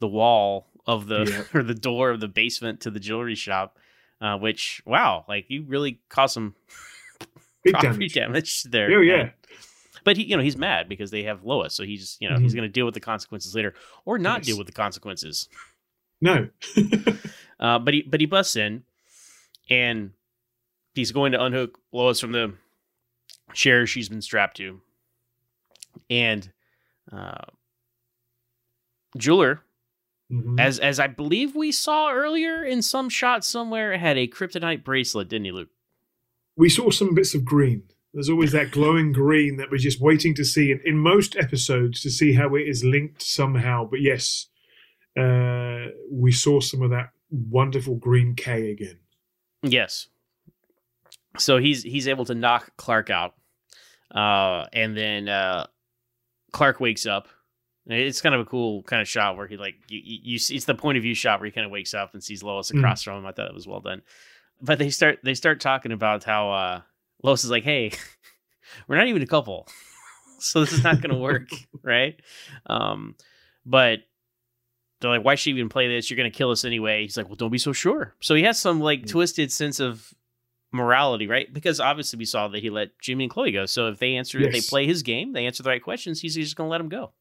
the 0.00 0.08
wall 0.08 0.68
of 0.86 1.06
the 1.08 1.24
Yeah. 1.28 1.44
or 1.58 1.62
the 1.62 1.74
door 1.74 2.10
of 2.10 2.20
the 2.20 2.28
basement 2.28 2.80
to 2.82 2.90
the 2.90 3.00
jewelry 3.00 3.34
shop. 3.34 3.78
Uh, 4.20 4.38
which 4.38 4.80
wow, 4.86 5.24
like 5.28 5.44
you 5.48 5.62
really 5.68 6.00
caused 6.08 6.32
some 6.34 6.54
Big 7.64 7.74
property 7.74 8.08
damage. 8.08 8.14
damage 8.14 8.62
there. 8.64 8.88
Oh, 8.96 9.00
yeah. 9.02 9.16
man. 9.16 9.32
But 10.04 10.16
he, 10.16 10.22
you 10.24 10.36
know, 10.36 10.42
he's 10.42 10.56
mad 10.56 10.88
because 10.88 11.10
they 11.10 11.24
have 11.24 11.44
Lois, 11.44 11.74
so 11.74 11.82
he's, 11.84 12.16
you 12.20 12.30
know, 12.30 12.38
he's 12.38 12.52
Mhm. 12.52 12.56
going 12.56 12.68
to 12.68 12.72
deal 12.72 12.84
with 12.86 12.94
the 12.94 13.00
consequences 13.00 13.54
later, 13.54 13.74
or 14.04 14.18
not 14.18 14.38
Yes. 14.38 14.46
deal 14.46 14.58
with 14.58 14.68
the 14.68 14.72
consequences. 14.72 15.48
No. 16.20 16.48
Uh, 17.58 17.78
but 17.78 17.94
he, 17.94 18.02
but 18.02 18.20
he 18.20 18.26
busts 18.26 18.54
in, 18.54 18.82
and 19.70 20.10
he's 20.94 21.10
going 21.10 21.32
to 21.32 21.42
unhook 21.42 21.78
Lois 21.90 22.20
from 22.20 22.32
the 22.32 22.52
chair 23.54 23.86
she's 23.86 24.10
been 24.10 24.20
strapped 24.20 24.58
to, 24.58 24.80
and 26.10 26.52
uh, 27.10 27.44
Jeweler, 29.16 29.62
Mhm. 30.32 30.58
as 30.60 30.78
as 30.78 30.98
I 30.98 31.06
believe 31.06 31.54
we 31.54 31.70
saw 31.72 32.10
earlier 32.12 32.64
in 32.64 32.82
some 32.82 33.08
shot 33.08 33.44
somewhere, 33.44 33.96
had 33.98 34.16
a 34.18 34.26
kryptonite 34.26 34.82
bracelet, 34.84 35.28
didn't 35.28 35.44
he, 35.46 35.52
Luke? 35.52 35.70
we 36.58 36.68
saw 36.70 36.88
some 36.90 37.14
bits 37.14 37.34
of 37.34 37.44
green. 37.44 37.82
There's 38.14 38.30
always 38.30 38.52
that 38.52 38.70
glowing 38.70 39.12
green 39.22 39.56
that 39.58 39.70
we're 39.70 39.76
just 39.76 40.00
waiting 40.00 40.34
to 40.36 40.44
see 40.44 40.70
in, 40.72 40.80
in 40.86 40.96
most 40.98 41.36
episodes 41.36 42.00
to 42.00 42.10
see 42.10 42.32
how 42.32 42.54
it 42.54 42.66
is 42.66 42.82
linked 42.82 43.20
somehow. 43.22 43.84
But 43.84 44.00
yes, 44.00 44.46
uh, 45.18 45.88
we 46.10 46.32
saw 46.32 46.60
some 46.60 46.80
of 46.82 46.90
that 46.90 47.10
wonderful 47.30 47.96
green 47.96 48.34
K 48.34 48.70
again. 48.70 48.98
Yes. 49.62 50.08
So 51.38 51.58
he's 51.58 51.82
he's 51.82 52.08
able 52.08 52.24
to 52.24 52.34
knock 52.34 52.74
Clark 52.78 53.10
out, 53.10 53.34
uh, 54.14 54.66
and 54.72 54.96
then 54.96 55.28
uh, 55.28 55.66
Clark 56.52 56.80
wakes 56.80 57.04
up. 57.04 57.28
It's 57.88 58.20
kind 58.20 58.34
of 58.34 58.40
a 58.40 58.44
cool 58.44 58.82
kind 58.82 59.00
of 59.00 59.08
shot 59.08 59.36
where 59.36 59.46
he 59.46 59.56
like 59.56 59.76
you, 59.88 60.00
you, 60.04 60.38
see 60.38 60.56
it's 60.56 60.64
the 60.64 60.74
point 60.74 60.98
of 60.98 61.02
view 61.02 61.14
shot 61.14 61.38
where 61.38 61.46
he 61.46 61.52
kind 61.52 61.64
of 61.64 61.70
wakes 61.70 61.94
up 61.94 62.14
and 62.14 62.22
sees 62.22 62.42
Lois 62.42 62.70
Mm. 62.72 62.78
across 62.78 63.02
from 63.02 63.18
him. 63.18 63.26
I 63.26 63.28
thought 63.28 63.46
that 63.46 63.54
was 63.54 63.66
well 63.68 63.80
done. 63.80 64.02
But 64.60 64.78
they 64.78 64.90
start 64.90 65.20
they 65.22 65.34
start 65.34 65.60
talking 65.60 65.92
about 65.92 66.24
how 66.24 66.50
uh, 66.50 66.80
Lois 67.22 67.44
is 67.44 67.50
like, 67.50 67.62
"Hey, 67.64 67.92
we're 68.88 68.96
not 68.96 69.06
even 69.06 69.22
a 69.22 69.26
couple, 69.26 69.68
so 70.38 70.60
this 70.60 70.72
is 70.72 70.82
not 70.82 71.00
going 71.00 71.14
to 71.14 71.20
work, 71.20 71.48
right?" 71.82 72.18
Um, 72.66 73.14
but 73.64 74.00
they're 75.00 75.10
like, 75.10 75.24
why 75.24 75.34
should 75.34 75.50
you 75.50 75.56
even 75.56 75.68
play 75.68 75.88
this? 75.88 76.10
You're 76.10 76.16
going 76.16 76.30
to 76.30 76.36
kill 76.36 76.50
us 76.50 76.64
anyway. 76.64 77.02
He's 77.02 77.18
like, 77.18 77.26
well, 77.26 77.36
don't 77.36 77.50
be 77.52 77.58
so 77.58 77.72
sure. 77.74 78.14
So 78.20 78.34
he 78.34 78.44
has 78.44 78.58
some 78.58 78.80
like 78.80 79.06
twisted 79.06 79.52
sense 79.52 79.78
of 79.78 80.14
morality, 80.72 81.26
right? 81.26 81.52
Because 81.52 81.80
obviously 81.80 82.16
we 82.18 82.24
saw 82.24 82.48
that 82.48 82.62
he 82.62 82.70
let 82.70 82.98
Jimmy 83.00 83.24
and 83.24 83.30
Chloe 83.30 83.52
go. 83.52 83.66
So 83.66 83.88
if 83.88 83.98
they 83.98 84.16
answer, 84.16 84.40
if 84.40 84.52
they 84.52 84.60
play 84.62 84.86
his 84.86 85.02
game, 85.02 85.34
they 85.34 85.44
answer 85.46 85.62
the 85.62 85.68
right 85.68 85.82
questions, 85.82 86.20
he's 86.22 86.34
just 86.34 86.56
going 86.56 86.68
to 86.68 86.70
let 86.70 86.78
them 86.78 86.88
go. 86.88 87.12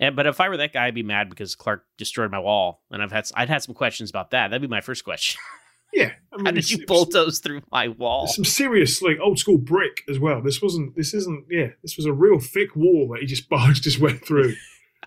And, 0.00 0.16
but 0.16 0.26
if 0.26 0.40
I 0.40 0.48
were 0.48 0.56
that 0.56 0.72
guy, 0.72 0.86
I'd 0.86 0.94
be 0.94 1.02
mad 1.02 1.28
because 1.28 1.54
Clark 1.54 1.84
destroyed 1.98 2.30
my 2.30 2.38
wall, 2.40 2.82
and 2.90 3.02
I've 3.02 3.12
had 3.12 3.30
I'd 3.34 3.50
had 3.50 3.62
some 3.62 3.74
questions 3.74 4.10
about 4.10 4.30
that. 4.30 4.48
That'd 4.48 4.62
be 4.62 4.68
my 4.68 4.80
first 4.80 5.04
question. 5.04 5.38
Yeah, 5.92 6.12
I 6.32 6.36
mean, 6.36 6.46
How 6.46 6.52
did 6.52 6.70
you 6.70 6.86
bulldoze 6.86 7.40
through 7.40 7.62
my 7.72 7.88
wall? 7.88 8.28
Some 8.28 8.44
serious, 8.44 9.02
like 9.02 9.18
old 9.20 9.40
school 9.40 9.58
brick 9.58 10.02
as 10.08 10.20
well. 10.20 10.40
This 10.40 10.62
wasn't. 10.62 10.94
This 10.94 11.14
isn't. 11.14 11.46
Yeah, 11.50 11.70
this 11.82 11.96
was 11.96 12.06
a 12.06 12.12
real 12.12 12.38
thick 12.38 12.76
wall 12.76 13.08
that 13.12 13.20
he 13.20 13.26
just 13.26 13.48
barged 13.48 13.82
his 13.82 13.98
way 13.98 14.12
through. 14.12 14.54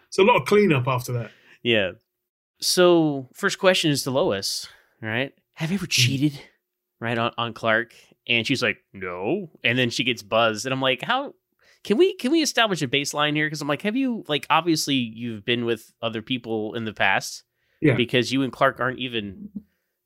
It's 0.07 0.18
a 0.18 0.24
lot 0.24 0.41
of 0.41 0.45
cleanup 0.45 0.88
after 0.88 1.14
that. 1.14 1.32
Yeah. 1.61 1.91
So 2.60 3.30
first 3.34 3.60
question 3.60 3.91
is 3.91 4.03
to 4.03 4.11
Lois, 4.11 4.68
right? 5.02 5.32
Have 5.53 5.72
you 5.72 5.76
ever 5.76 5.86
mm-hmm. 5.86 5.90
cheated, 5.90 6.41
right, 6.99 7.18
on, 7.18 7.32
on 7.38 7.53
Clark? 7.53 7.94
And 8.28 8.45
she's 8.45 8.61
like, 8.61 8.78
no. 8.91 9.52
And 9.64 9.78
then 9.78 9.90
she 9.90 10.03
gets 10.03 10.22
buzzed, 10.22 10.65
and 10.65 10.74
I'm 10.74 10.82
like, 10.82 11.02
how 11.02 11.34
can 11.84 11.97
we 11.97 12.15
can 12.15 12.31
we 12.31 12.41
establish 12.41 12.81
a 12.81 12.88
baseline 12.88 13.35
here? 13.35 13.45
Because 13.45 13.61
I'm 13.61 13.68
like, 13.68 13.81
have 13.81 13.95
you 13.95 14.23
like 14.27 14.45
obviously 14.49 14.95
you've 14.95 15.43
been 15.45 15.65
with 15.65 15.93
other 16.01 16.22
people 16.22 16.76
in 16.76 16.85
the 16.85 16.93
past, 16.93 17.43
Yeah. 17.81 17.95
because 17.95 18.31
you 18.31 18.41
and 18.43 18.51
Clark 18.53 18.80
aren't 18.80 18.99
even 18.99 19.49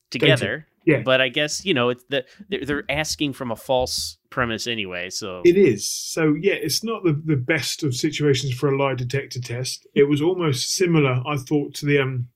together. 0.10 0.68
Yeah. 0.86 1.02
But 1.02 1.20
I 1.20 1.28
guess 1.30 1.66
you 1.66 1.74
know 1.74 1.90
it's 1.90 2.04
the 2.10 2.26
they're, 2.50 2.66
they're 2.66 2.84
asking 2.90 3.34
from 3.34 3.52
a 3.52 3.56
false 3.58 4.18
premise 4.30 4.68
anyway. 4.68 5.10
So 5.10 5.42
It 5.46 5.58
is. 5.58 5.86
So 5.88 6.34
yeah, 6.40 6.54
it's 6.54 6.84
not 6.84 7.04
the, 7.04 7.12
the 7.26 7.36
best 7.36 7.84
of 7.84 7.94
situations 7.94 8.54
for 8.54 8.70
a 8.70 8.78
lie 8.78 8.94
detector 8.96 9.42
test. 9.42 9.86
It 9.94 10.04
was 10.04 10.22
almost 10.22 10.74
similar, 10.74 11.22
I 11.28 11.38
thought, 11.38 11.74
to 11.76 11.86
the 11.86 12.00
um 12.00 12.30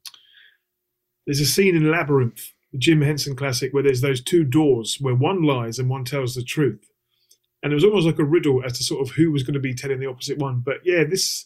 there's 1.25 1.39
a 1.39 1.45
scene 1.45 1.75
in 1.75 1.89
Labyrinth, 1.89 2.51
the 2.73 2.77
Jim 2.77 3.01
Henson 3.01 3.35
classic, 3.35 3.73
where 3.73 3.83
there's 3.83 4.01
those 4.01 4.21
two 4.21 4.43
doors 4.43 4.97
where 4.99 5.15
one 5.15 5.43
lies 5.43 5.79
and 5.79 5.89
one 5.89 6.03
tells 6.03 6.35
the 6.35 6.43
truth. 6.43 6.90
And 7.63 7.71
it 7.71 7.75
was 7.75 7.83
almost 7.83 8.07
like 8.07 8.19
a 8.19 8.23
riddle 8.23 8.63
as 8.65 8.73
to 8.77 8.83
sort 8.83 9.07
of 9.07 9.15
who 9.15 9.31
was 9.31 9.43
going 9.43 9.53
to 9.53 9.59
be 9.59 9.73
telling 9.73 9.99
the 9.99 10.07
opposite 10.07 10.37
one. 10.37 10.61
But 10.65 10.77
yeah, 10.83 11.03
this 11.03 11.45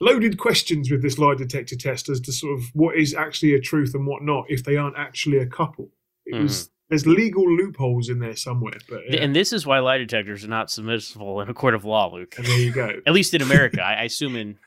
loaded 0.00 0.38
questions 0.38 0.90
with 0.90 1.02
this 1.02 1.18
lie 1.18 1.34
detector 1.34 1.76
test 1.76 2.08
as 2.08 2.20
to 2.20 2.32
sort 2.32 2.58
of 2.58 2.66
what 2.74 2.96
is 2.96 3.14
actually 3.14 3.54
a 3.54 3.60
truth 3.60 3.94
and 3.94 4.06
what 4.06 4.22
not 4.22 4.44
if 4.48 4.64
they 4.64 4.76
aren't 4.76 4.96
actually 4.96 5.38
a 5.38 5.46
couple. 5.46 5.90
It 6.26 6.40
was 6.40 6.70
there's 6.88 7.06
legal 7.06 7.44
loopholes 7.50 8.08
in 8.08 8.18
there 8.18 8.36
somewhere, 8.36 8.78
but 8.88 9.00
yeah. 9.08 9.20
And 9.20 9.34
this 9.34 9.52
is 9.52 9.66
why 9.66 9.78
lie 9.78 9.98
detectors 9.98 10.44
are 10.44 10.48
not 10.48 10.68
submissible 10.68 11.42
in 11.42 11.48
a 11.48 11.54
court 11.54 11.74
of 11.74 11.84
law, 11.84 12.12
Luke. 12.12 12.34
And 12.38 12.46
there 12.46 12.58
you 12.58 12.72
go. 12.72 12.90
At 13.06 13.12
least 13.12 13.34
in 13.34 13.42
America, 13.42 13.82
I, 13.82 13.94
I 13.94 14.02
assume 14.04 14.36
in 14.36 14.58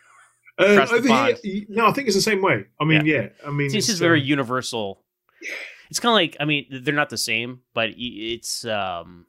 the 0.57 0.81
over 0.91 1.07
pond. 1.07 1.39
here, 1.41 1.65
no, 1.69 1.87
I 1.87 1.93
think 1.93 2.07
it's 2.07 2.15
the 2.15 2.21
same 2.21 2.41
way. 2.41 2.65
I 2.79 2.85
mean, 2.85 3.05
yeah, 3.05 3.29
I 3.45 3.51
mean, 3.51 3.71
this 3.71 3.89
is 3.89 3.99
very 3.99 4.21
um, 4.21 4.27
universal. 4.27 5.03
It's 5.89 5.99
kind 5.99 6.11
of 6.11 6.15
like 6.15 6.37
I 6.39 6.45
mean 6.45 6.81
they're 6.83 6.93
not 6.93 7.09
the 7.09 7.17
same, 7.17 7.61
but 7.73 7.89
it's 7.95 8.65
um 8.65 9.25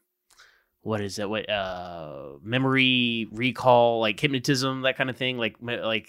what 0.82 1.00
is 1.00 1.16
that? 1.16 1.30
What 1.30 1.48
uh 1.48 2.38
memory 2.42 3.28
recall, 3.32 4.00
like 4.00 4.18
hypnotism, 4.20 4.82
that 4.82 4.96
kind 4.96 5.10
of 5.10 5.16
thing. 5.16 5.38
Like 5.38 5.56
like 5.60 6.09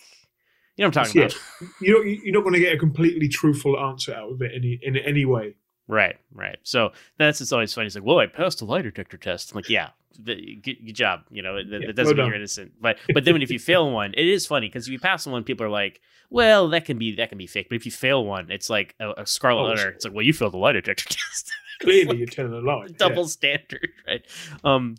you 0.75 0.83
know 0.83 0.87
what 0.87 0.97
I'm 0.97 1.05
talking 1.05 1.21
yeah, 1.21 1.27
about? 1.27 1.71
you're 1.79 2.05
you're 2.05 2.33
not 2.33 2.41
going 2.41 2.53
to 2.53 2.59
get 2.59 2.73
a 2.73 2.77
completely 2.79 3.27
truthful 3.27 3.79
answer 3.79 4.13
out 4.13 4.31
of 4.31 4.41
it 4.41 4.51
any 4.55 4.79
in 4.81 4.97
any 4.97 5.25
way. 5.25 5.55
Right, 5.87 6.15
right. 6.33 6.57
So 6.63 6.91
that's 7.17 7.41
it's 7.41 7.51
always 7.51 7.73
funny. 7.73 7.87
It's 7.87 7.95
like, 7.95 8.05
well, 8.05 8.19
I 8.19 8.27
passed 8.27 8.61
a 8.61 8.65
lie 8.65 8.81
detector 8.81 9.17
test. 9.17 9.51
I'm 9.51 9.57
like, 9.57 9.69
yeah, 9.69 9.89
the, 10.17 10.55
good, 10.55 10.77
good 10.85 10.95
job. 10.95 11.21
You 11.29 11.43
know, 11.43 11.57
that, 11.57 11.81
Yeah, 11.81 11.87
that 11.87 11.95
doesn't 11.95 12.17
well 12.17 12.25
mean 12.25 12.31
you're 12.31 12.37
innocent. 12.37 12.71
But 12.81 12.97
but 13.13 13.25
then 13.25 13.33
when 13.35 13.41
if 13.41 13.51
you 13.51 13.59
fail 13.59 13.91
one, 13.91 14.13
it 14.15 14.25
is 14.25 14.47
funny 14.47 14.67
because 14.67 14.87
if 14.87 14.91
you 14.91 14.99
pass 14.99 15.27
one, 15.27 15.43
people 15.43 15.65
are 15.65 15.69
like, 15.69 16.01
well, 16.29 16.69
that 16.69 16.85
can 16.85 16.97
be 16.97 17.15
that 17.17 17.29
can 17.29 17.37
be 17.37 17.47
fake. 17.47 17.67
But 17.69 17.75
if 17.75 17.85
you 17.85 17.91
fail 17.91 18.25
one, 18.25 18.49
it's 18.49 18.69
like 18.69 18.95
a, 18.99 19.11
a 19.17 19.25
scarlet 19.27 19.61
Oh, 19.61 19.65
letter. 19.65 19.89
It's 19.89 20.05
like, 20.05 20.13
well, 20.13 20.25
you 20.25 20.33
failed 20.33 20.53
the 20.53 20.57
lie 20.57 20.71
detector 20.71 21.05
test. 21.09 21.51
Clearly, 21.81 22.17
you're 22.17 22.27
telling 22.27 22.53
a 22.53 22.57
lie. 22.59 22.87
Double 22.97 23.27
standard, 23.27 23.89
right? 24.07 24.21
Um, 24.63 24.95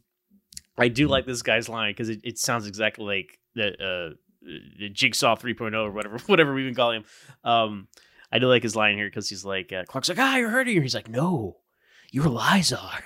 I 0.76 0.88
do 0.88 1.06
like 1.08 1.26
this 1.26 1.42
guy's 1.42 1.68
line 1.68 1.92
because 1.92 2.08
it, 2.08 2.20
it 2.24 2.38
sounds 2.38 2.66
exactly 2.66 3.04
like 3.04 3.38
the 3.54 3.68
uh 3.82 4.14
the 4.78 4.88
Jigsaw 4.90 5.36
3.0 5.36 5.74
or 5.74 5.90
whatever 5.90 6.18
whatever 6.26 6.52
we 6.54 6.62
even 6.62 6.74
call 6.74 6.92
him. 6.92 7.04
Um, 7.44 7.88
I 8.32 8.38
do 8.38 8.46
like 8.48 8.62
his 8.62 8.74
line 8.76 8.96
here 8.96 9.06
because 9.08 9.28
he's 9.28 9.44
like, 9.44 9.72
uh, 9.72 9.84
Clark's 9.86 10.08
like, 10.08 10.18
ah, 10.18 10.36
you're 10.36 10.50
hurting 10.50 10.76
her. 10.76 10.82
He's 10.82 10.94
like, 10.94 11.08
no, 11.08 11.58
your 12.10 12.26
lies 12.28 12.72
are. 12.72 12.98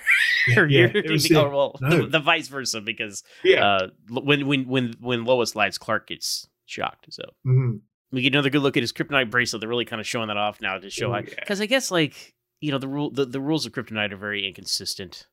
Yeah, 0.47 0.65
yeah, 0.67 0.91
was 1.11 1.29
well, 1.29 1.75
No. 1.81 1.89
the, 2.03 2.07
the 2.07 2.19
vice 2.19 2.47
versa 2.47 2.81
because 2.81 3.23
Yeah. 3.43 3.63
uh, 3.65 3.87
when 4.09 4.47
when 4.47 4.67
when 4.67 4.95
when 4.99 5.25
Lois 5.25 5.55
lies, 5.55 5.77
Clark 5.77 6.07
gets 6.07 6.47
shocked. 6.65 7.05
So 7.13 7.23
Mhm. 7.45 7.81
we 8.11 8.23
get 8.23 8.33
another 8.33 8.49
good 8.49 8.61
look 8.63 8.75
at 8.75 8.81
his 8.81 8.91
kryptonite 8.91 9.29
bracelet. 9.29 9.59
They're 9.59 9.69
really 9.69 9.85
kind 9.85 9.99
of 9.99 10.07
showing 10.07 10.29
that 10.29 10.37
off 10.37 10.59
now 10.61 10.79
to 10.79 10.89
show 10.89 11.09
Oh, 11.09 11.13
how 11.13 11.19
yeah. 11.19 11.35
because 11.39 11.61
I 11.61 11.67
guess 11.67 11.91
like 11.91 12.33
you 12.59 12.71
know 12.71 12.77
the 12.77 12.87
rule 12.87 13.11
the, 13.11 13.25
the 13.25 13.41
rules 13.41 13.65
of 13.65 13.71
kryptonite 13.71 14.11
are 14.11 14.17
very 14.17 14.47
inconsistent 14.47 15.27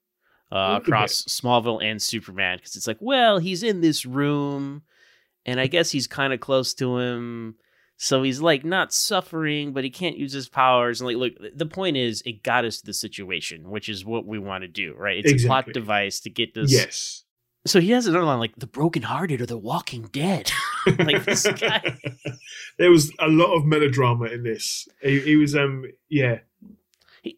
uh, 0.53 0.79
across 0.81 1.23
Smallville 1.25 1.83
and 1.83 2.01
Superman 2.01 2.59
because 2.59 2.77
it's 2.77 2.87
like 2.87 2.99
well 3.01 3.39
he's 3.39 3.63
in 3.63 3.81
this 3.81 4.07
room 4.07 4.83
and 5.47 5.61
I 5.61 5.69
guess 5.69 5.91
he's 5.91 6.07
kind 6.07 6.33
of 6.33 6.41
close 6.41 6.75
to 6.75 6.99
him. 6.99 7.55
So 7.99 8.23
he's 8.23 8.41
like 8.41 8.65
not 8.65 8.93
suffering, 8.93 9.73
but 9.73 9.85
he 9.85 9.91
can't 9.91 10.19
use 10.19 10.33
his 10.33 10.49
powers. 10.49 11.01
And 11.01 11.07
like, 11.07 11.17
look, 11.17 11.33
the 11.55 11.65
point 11.65 11.97
is, 11.97 12.23
it 12.27 12.43
got 12.43 12.67
us 12.67 12.81
to 12.81 12.87
the 12.87 12.93
situation, 12.93 13.71
which 13.71 13.89
is 13.89 14.05
what 14.05 14.27
we 14.27 14.39
want 14.39 14.63
to 14.63 14.69
do, 14.69 14.95
right? 14.99 15.25
It's 15.25 15.45
a 15.45 15.47
plot 15.47 15.73
device 15.73 16.21
to 16.21 16.31
get 16.31 16.53
this. 16.53 16.71
Yes. 16.71 17.23
So 17.65 17.81
he 17.81 17.93
has 17.93 18.07
another 18.07 18.25
line 18.25 18.39
like 18.39 18.55
the 18.57 18.67
brokenhearted 18.67 19.41
or 19.41 19.47
the 19.47 19.57
walking 19.57 20.09
dead. 20.13 20.53
like 20.99 21.25
this 21.25 21.47
guy. 21.47 21.99
there 22.79 22.91
was 22.91 23.13
a 23.19 23.27
lot 23.27 23.57
of 23.57 23.65
melodrama 23.65 24.27
in 24.27 24.45
this. 24.45 24.87
He, 25.03 25.19
he 25.21 25.37
was, 25.37 25.57
um, 25.57 25.85
yeah, 26.09 26.41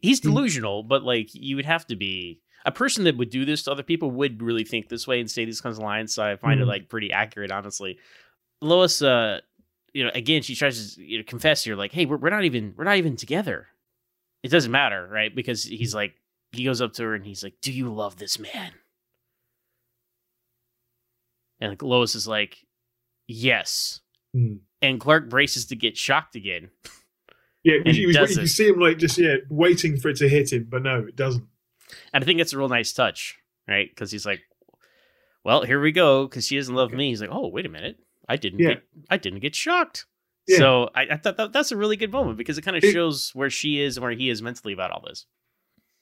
He's 0.01 0.19
delusional, 0.19 0.83
but 0.83 1.03
like 1.03 1.29
you 1.33 1.55
would 1.55 1.65
have 1.65 1.85
to 1.87 1.95
be 1.95 2.41
a 2.65 2.71
person 2.71 3.05
that 3.05 3.17
would 3.17 3.29
do 3.29 3.45
this 3.45 3.63
to 3.63 3.71
other 3.71 3.83
people 3.83 4.11
would 4.11 4.41
really 4.41 4.63
think 4.65 4.89
this 4.89 5.07
way 5.07 5.19
and 5.19 5.29
say 5.31 5.45
these 5.45 5.61
kinds 5.61 5.77
of 5.77 5.83
lines. 5.83 6.13
So 6.13 6.23
I 6.23 6.35
find 6.35 6.59
it 6.59 6.63
Mhm. 6.65 6.67
like 6.67 6.89
pretty 6.89 7.11
accurate, 7.11 7.51
honestly. 7.51 7.97
Lois, 8.61 9.01
uh, 9.01 9.39
you 9.93 10.03
know, 10.03 10.11
again, 10.13 10.41
she 10.41 10.55
tries 10.55 10.95
to 10.95 11.03
you 11.03 11.17
know, 11.19 11.23
confess 11.25 11.63
here, 11.63 11.75
like, 11.75 11.91
"Hey, 11.93 12.05
we're, 12.05 12.17
we're 12.17 12.29
not 12.29 12.43
even 12.43 12.73
we're 12.77 12.83
not 12.83 12.97
even 12.97 13.15
together." 13.15 13.67
It 14.43 14.49
doesn't 14.49 14.71
matter, 14.71 15.07
right? 15.11 15.33
Because 15.33 15.63
he's 15.63 15.95
like, 15.95 16.15
he 16.51 16.63
goes 16.63 16.81
up 16.81 16.93
to 16.93 17.03
her 17.03 17.15
and 17.15 17.25
he's 17.25 17.43
like, 17.43 17.55
"Do 17.61 17.71
you 17.71 17.91
love 17.93 18.17
this 18.17 18.37
man?" 18.39 18.71
And 21.59 21.71
like, 21.71 21.81
Lois 21.83 22.15
is 22.15 22.27
like, 22.27 22.65
"Yes." 23.27 24.01
Hmm. 24.33 24.55
And 24.81 24.99
Clark 24.99 25.29
braces 25.29 25.65
to 25.67 25.75
get 25.75 25.97
shocked 25.97 26.35
again. 26.35 26.69
yeah. 27.63 27.75
And 27.85 27.95
he 27.95 28.05
was, 28.05 28.15
you 28.15 28.27
can 28.27 28.47
see 28.47 28.67
him 28.67 28.79
like 28.79 28.97
just 28.97 29.17
yeah, 29.17 29.35
waiting 29.49 29.97
for 29.97 30.09
it 30.09 30.17
to 30.17 30.29
hit 30.29 30.51
him, 30.53 30.67
but 30.69 30.83
no, 30.83 30.99
it 31.07 31.15
doesn't. 31.15 31.45
And 32.13 32.23
I 32.23 32.25
think 32.25 32.39
it's 32.39 32.53
a 32.53 32.57
real 32.57 32.69
nice 32.69 32.93
touch, 32.93 33.37
right? 33.67 33.89
Because 33.89 34.11
he's 34.11 34.25
like, 34.25 34.41
"Well, 35.43 35.63
here 35.63 35.81
we 35.81 35.91
go." 35.91 36.27
Because 36.27 36.47
she 36.47 36.55
doesn't 36.57 36.73
love 36.75 36.91
me. 36.93 37.09
He's 37.09 37.21
like, 37.21 37.29
"Oh, 37.31 37.47
wait 37.47 37.65
a 37.65 37.69
minute, 37.69 37.99
I 38.27 38.35
didn't 38.37 38.59
Yeah. 38.59 38.69
get, 38.75 38.83
I 39.09 39.17
didn't 39.17 39.39
get 39.39 39.55
shocked." 39.55 40.05
Yeah. 40.47 40.57
So 40.57 40.89
I, 40.95 41.01
I 41.11 41.17
thought 41.17 41.37
that, 41.37 41.53
that's 41.53 41.71
a 41.71 41.77
really 41.77 41.95
good 41.95 42.11
moment 42.11 42.37
because 42.37 42.57
it 42.57 42.63
kind 42.63 42.77
of 42.77 42.83
It- 42.83 42.91
shows 42.93 43.31
where 43.33 43.49
she 43.49 43.79
is 43.79 43.97
and 43.97 44.03
where 44.03 44.11
he 44.11 44.29
is 44.29 44.41
mentally 44.41 44.73
about 44.73 44.91
all 44.91 45.03
this. 45.07 45.25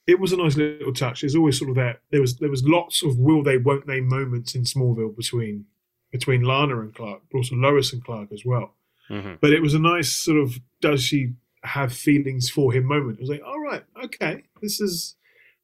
it 0.07 0.19
was 0.21 0.31
a 0.31 0.37
nice 0.37 0.55
little 0.55 0.93
touch. 0.93 1.19
There's 1.21 1.35
always 1.35 1.57
sort 1.57 1.69
of 1.69 1.75
that. 1.75 2.01
There 2.11 2.21
was 2.21 2.37
there 2.37 2.49
was 2.49 2.63
lots 2.63 3.03
of 3.03 3.17
will 3.17 3.43
they 3.43 3.57
won't 3.57 3.87
they 3.87 3.99
moments 3.99 4.55
in 4.55 4.63
Smallville 4.63 5.15
between 5.15 5.65
between 6.11 6.43
Lana 6.43 6.79
and 6.79 6.93
Clark, 6.95 7.23
but 7.29 7.37
also 7.39 7.55
Lois 7.55 7.91
and 7.91 8.01
Clark 8.03 8.31
as 8.31 8.43
well. 8.45 8.73
Mhm. 9.09 9.39
But 9.41 9.51
it 9.51 9.61
was 9.61 9.73
a 9.73 9.79
nice 9.79 10.09
sort 10.13 10.37
of 10.37 10.59
does 10.81 11.03
she 11.03 11.33
have 11.67 11.93
feelings 11.93 12.49
for 12.49 12.73
him 12.73 12.85
moment. 12.85 13.17
It 13.17 13.21
was 13.21 13.29
like, 13.29 13.43
all 13.45 13.59
right, 13.59 13.83
okay, 14.03 14.43
this 14.61 14.81
is 14.81 15.15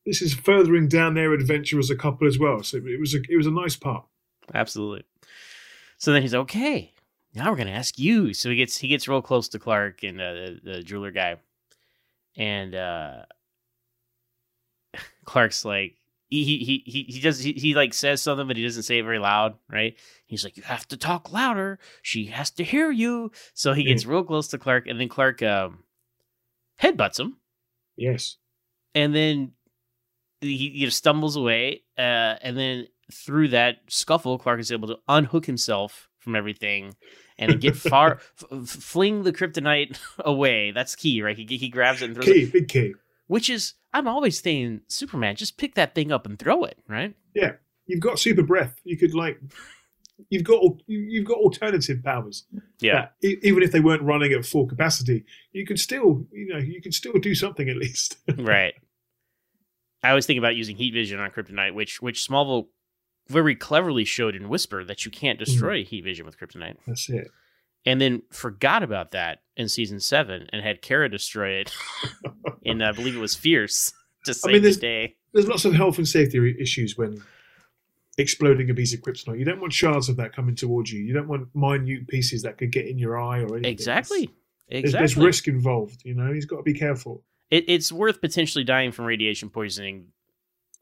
this 0.05 0.21
is 0.21 0.33
furthering 0.33 0.87
down 0.87 1.13
their 1.13 1.33
adventure 1.33 1.79
as 1.79 1.89
a 1.89 1.95
couple 1.95 2.27
as 2.27 2.37
well. 2.37 2.61
So 2.63 2.77
it 2.77 2.99
was 2.99 3.13
a 3.13 3.19
it 3.29 3.37
was 3.37 3.47
a 3.47 3.51
nice 3.51 3.75
part. 3.75 4.05
Absolutely. 4.53 5.03
So 5.97 6.11
then 6.11 6.21
he's 6.21 6.35
okay. 6.35 6.93
Now 7.33 7.49
we're 7.49 7.57
gonna 7.57 7.71
ask 7.71 7.97
you. 7.97 8.33
So 8.33 8.49
he 8.49 8.55
gets 8.55 8.77
he 8.77 8.87
gets 8.87 9.07
real 9.07 9.21
close 9.21 9.47
to 9.49 9.59
Clark 9.59 10.03
and 10.03 10.19
uh, 10.19 10.33
the, 10.33 10.59
the 10.63 10.83
jeweler 10.83 11.11
guy, 11.11 11.37
and 12.37 12.75
uh, 12.75 13.23
Clark's 15.25 15.65
like 15.65 15.97
he 16.29 16.43
he 16.43 16.83
he 16.85 17.03
he 17.03 17.19
does 17.19 17.39
he, 17.39 17.53
he 17.53 17.75
like 17.75 17.93
says 17.93 18.21
something, 18.21 18.47
but 18.47 18.57
he 18.57 18.63
doesn't 18.63 18.83
say 18.83 18.99
it 18.99 19.03
very 19.03 19.19
loud, 19.19 19.55
right? 19.69 19.95
He's 20.25 20.43
like, 20.43 20.57
"You 20.57 20.63
have 20.63 20.87
to 20.89 20.97
talk 20.97 21.31
louder. 21.31 21.79
She 22.01 22.25
has 22.25 22.49
to 22.51 22.63
hear 22.63 22.91
you." 22.91 23.31
So 23.53 23.73
he 23.73 23.83
gets 23.83 24.05
real 24.05 24.23
close 24.23 24.47
to 24.49 24.57
Clark, 24.57 24.87
and 24.87 24.99
then 24.99 25.09
Clark 25.09 25.43
um, 25.43 25.83
headbutts 26.81 27.19
him, 27.19 27.37
Yes. 27.95 28.37
and 28.95 29.13
then 29.15 29.51
he 30.41 30.69
you 30.69 30.85
know, 30.85 30.89
stumbles 30.89 31.35
away, 31.35 31.83
uh, 31.97 32.35
and 32.41 32.57
then 32.57 32.87
through 33.11 33.49
that 33.49 33.77
scuffle, 33.87 34.37
Clark 34.39 34.59
is 34.59 34.71
able 34.71 34.87
to 34.87 34.97
unhook 35.07 35.45
himself 35.45 36.09
from 36.19 36.35
everything 36.35 36.95
and 37.37 37.59
get 37.59 37.75
far, 37.75 38.19
f- 38.51 38.67
fling 38.67 39.23
the 39.23 39.33
kryptonite 39.33 39.97
away. 40.19 40.71
That's 40.71 40.95
key, 40.95 41.21
right? 41.21 41.37
He 41.37 41.45
he 41.57 41.69
grabs 41.69 42.01
it 42.01 42.05
and 42.05 42.15
throws 42.15 42.25
Key, 42.25 42.43
it, 42.43 42.53
big 42.53 42.67
key. 42.67 42.93
which 43.27 43.49
is 43.49 43.73
I'm 43.93 44.07
always 44.07 44.39
saying, 44.41 44.81
Superman, 44.87 45.35
just 45.35 45.57
pick 45.57 45.75
that 45.75 45.93
thing 45.95 46.11
up 46.11 46.25
and 46.25 46.39
throw 46.39 46.63
it, 46.63 46.77
right? 46.87 47.13
Yeah, 47.35 47.53
you've 47.85 47.99
got 47.99 48.19
super 48.19 48.41
breath. 48.43 48.79
You 48.83 48.97
could 48.97 49.13
like, 49.13 49.39
you've 50.29 50.43
got 50.43 50.61
you- 50.87 50.99
you've 50.99 51.25
got 51.25 51.37
alternative 51.37 52.03
powers. 52.03 52.45
Yeah. 52.79 53.07
that 53.21 53.39
even 53.43 53.63
if 53.63 53.71
they 53.71 53.79
weren't 53.79 54.01
running 54.01 54.33
at 54.33 54.45
full 54.45 54.67
capacity, 54.67 55.25
you 55.51 55.65
could 55.65 55.79
still, 55.79 56.25
you 56.31 56.47
know, 56.47 56.57
you 56.57 56.81
could 56.81 56.93
still 56.93 57.13
do 57.13 57.35
something 57.35 57.69
at 57.69 57.77
least. 57.77 58.17
right. 58.37 58.73
I 60.03 60.09
always 60.09 60.25
think 60.25 60.37
about 60.37 60.55
using 60.55 60.75
heat 60.75 60.93
vision 60.93 61.19
on 61.19 61.31
kryptonite, 61.31 61.73
which 61.73 62.01
which 62.01 62.27
Smallville 62.27 62.67
very 63.29 63.55
cleverly 63.55 64.03
showed 64.03 64.35
in 64.35 64.49
Whisper 64.49 64.83
that 64.83 65.05
you 65.05 65.11
can't 65.11 65.39
mm. 65.39 65.45
destroy 65.45 65.83
heat 65.83 66.03
vision 66.03 66.25
with 66.25 66.37
kryptonite. 66.37 66.75
That's 66.85 67.09
it. 67.09 67.29
and 67.85 67.99
then 68.01 68.21
forgot 68.31 68.83
about 68.83 69.11
that 69.11 69.39
in 69.55 69.69
season 69.69 69.99
seven 69.99 70.47
and 70.51 70.61
had 70.61 70.81
Kara 70.81 71.09
destroy 71.09 71.51
it 71.51 71.71
and 72.65 72.83
I 72.83 72.91
believe 72.91 73.15
it 73.15 73.19
was 73.19 73.35
Fierce 73.35 73.93
to 74.25 74.33
save 74.33 74.53
mean, 74.53 74.61
the 74.63 74.75
day. 74.75 75.15
There's 75.33 75.47
lots 75.47 75.65
of 75.65 75.73
health 75.73 75.97
and 75.97 76.07
safety 76.07 76.55
issues 76.59 76.97
when 76.97 77.21
exploding 78.17 78.69
a 78.69 78.73
piece 78.73 78.93
of 78.93 79.01
kryptonite. 79.01 79.39
You 79.39 79.45
don't 79.45 79.59
want 79.59 79.73
shards 79.73 80.09
of 80.09 80.17
that 80.17 80.35
coming 80.35 80.55
towards 80.55 80.91
you. 80.91 81.01
You 81.01 81.13
don't 81.13 81.27
want 81.27 81.47
minute 81.55 82.07
pieces 82.07 82.41
that 82.43 82.57
could 82.57 82.71
get 82.71 82.87
in 82.87 82.97
your 82.97 83.19
eye 83.19 83.39
or 83.41 83.55
anything. 83.55 83.65
Exactly. 83.71 84.29
There's, 84.69 84.83
Exactly. 84.85 84.99
there's 84.99 85.17
risk 85.17 85.47
involved. 85.47 86.01
You 86.05 86.13
know, 86.13 86.31
he's 86.33 86.45
got 86.45 86.57
to 86.57 86.63
be 86.63 86.73
careful. 86.73 87.23
It, 87.51 87.65
it's 87.67 87.91
worth 87.91 88.21
potentially 88.21 88.63
dying 88.63 88.91
from 88.91 89.05
radiation 89.05 89.49
poisoning 89.49 90.07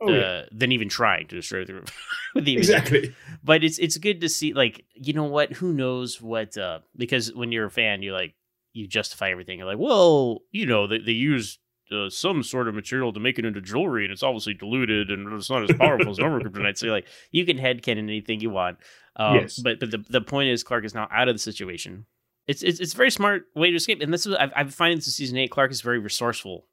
Oh, 0.04 0.08
uh, 0.08 0.12
yeah. 0.12 0.42
than 0.52 0.72
even 0.72 0.90
trying 0.90 1.28
to 1.28 1.36
destroy 1.36 1.64
the 1.64 1.88
with 2.36 2.46
the 2.46 2.58
Exactly. 2.58 3.16
But 3.44 3.64
it's 3.64 3.78
it's 3.78 3.98
good 3.98 4.22
to 4.22 4.30
see 4.30 4.52
like 4.54 4.84
you 4.96 5.14
know 5.14 5.26
what 5.26 5.54
who 5.54 5.74
knows 5.74 6.20
what 6.20 6.58
uh 6.58 6.80
because 6.98 7.32
when 7.34 7.52
you're 7.52 7.68
a 7.68 7.72
fan 7.72 8.02
you 8.02 8.12
like 8.12 8.34
you 8.74 8.88
justify 8.88 9.30
everything 9.30 9.60
you're 9.60 9.68
like 9.68 9.78
well 9.78 10.40
you 10.52 10.66
know 10.66 10.88
they 10.88 10.98
they 10.98 11.12
use 11.12 11.60
uh, 11.92 12.10
some 12.10 12.44
sort 12.44 12.68
of 12.68 12.76
material 12.76 13.12
to 13.14 13.20
make 13.20 13.38
it 13.40 13.46
into 13.46 13.62
jewelry 13.62 14.04
and 14.06 14.12
it's 14.12 14.24
obviously 14.24 14.54
diluted 14.54 15.10
and 15.12 15.32
it's 15.34 15.50
not 15.50 15.64
as 15.64 15.76
powerful 15.78 16.12
as 16.12 16.20
normal 16.20 16.40
kryptonite. 16.46 16.78
So 16.78 16.88
like 16.88 17.08
you 17.32 17.46
can 17.46 17.58
headcanon 17.58 18.00
anything 18.00 18.40
you 18.40 18.50
want. 18.50 18.78
Um, 19.16 19.36
Yes. 19.36 19.60
but 19.60 19.80
but 19.80 19.92
the, 19.92 20.04
the 20.10 20.22
point 20.22 20.50
is 20.50 20.64
Clark 20.64 20.86
is 20.86 20.94
now 20.96 21.08
out 21.12 21.28
of 21.28 21.36
the 21.36 21.40
situation. 21.40 22.06
It's 22.48 22.64
it's, 22.64 22.80
it's 22.80 22.94
a 22.94 22.98
very 22.98 23.12
smart 23.12 23.44
way 23.56 23.70
to 23.70 23.76
escape 23.76 24.02
and 24.02 24.14
this 24.14 24.26
is 24.26 24.34
I've, 24.36 24.52
I've 24.56 24.74
finding 24.74 24.98
this 24.98 25.08
in 25.08 25.12
season 25.12 25.38
eight 25.38 25.52
Clark 25.52 25.72
is 25.72 25.82
very 25.82 26.00
resourceful. 26.00 26.66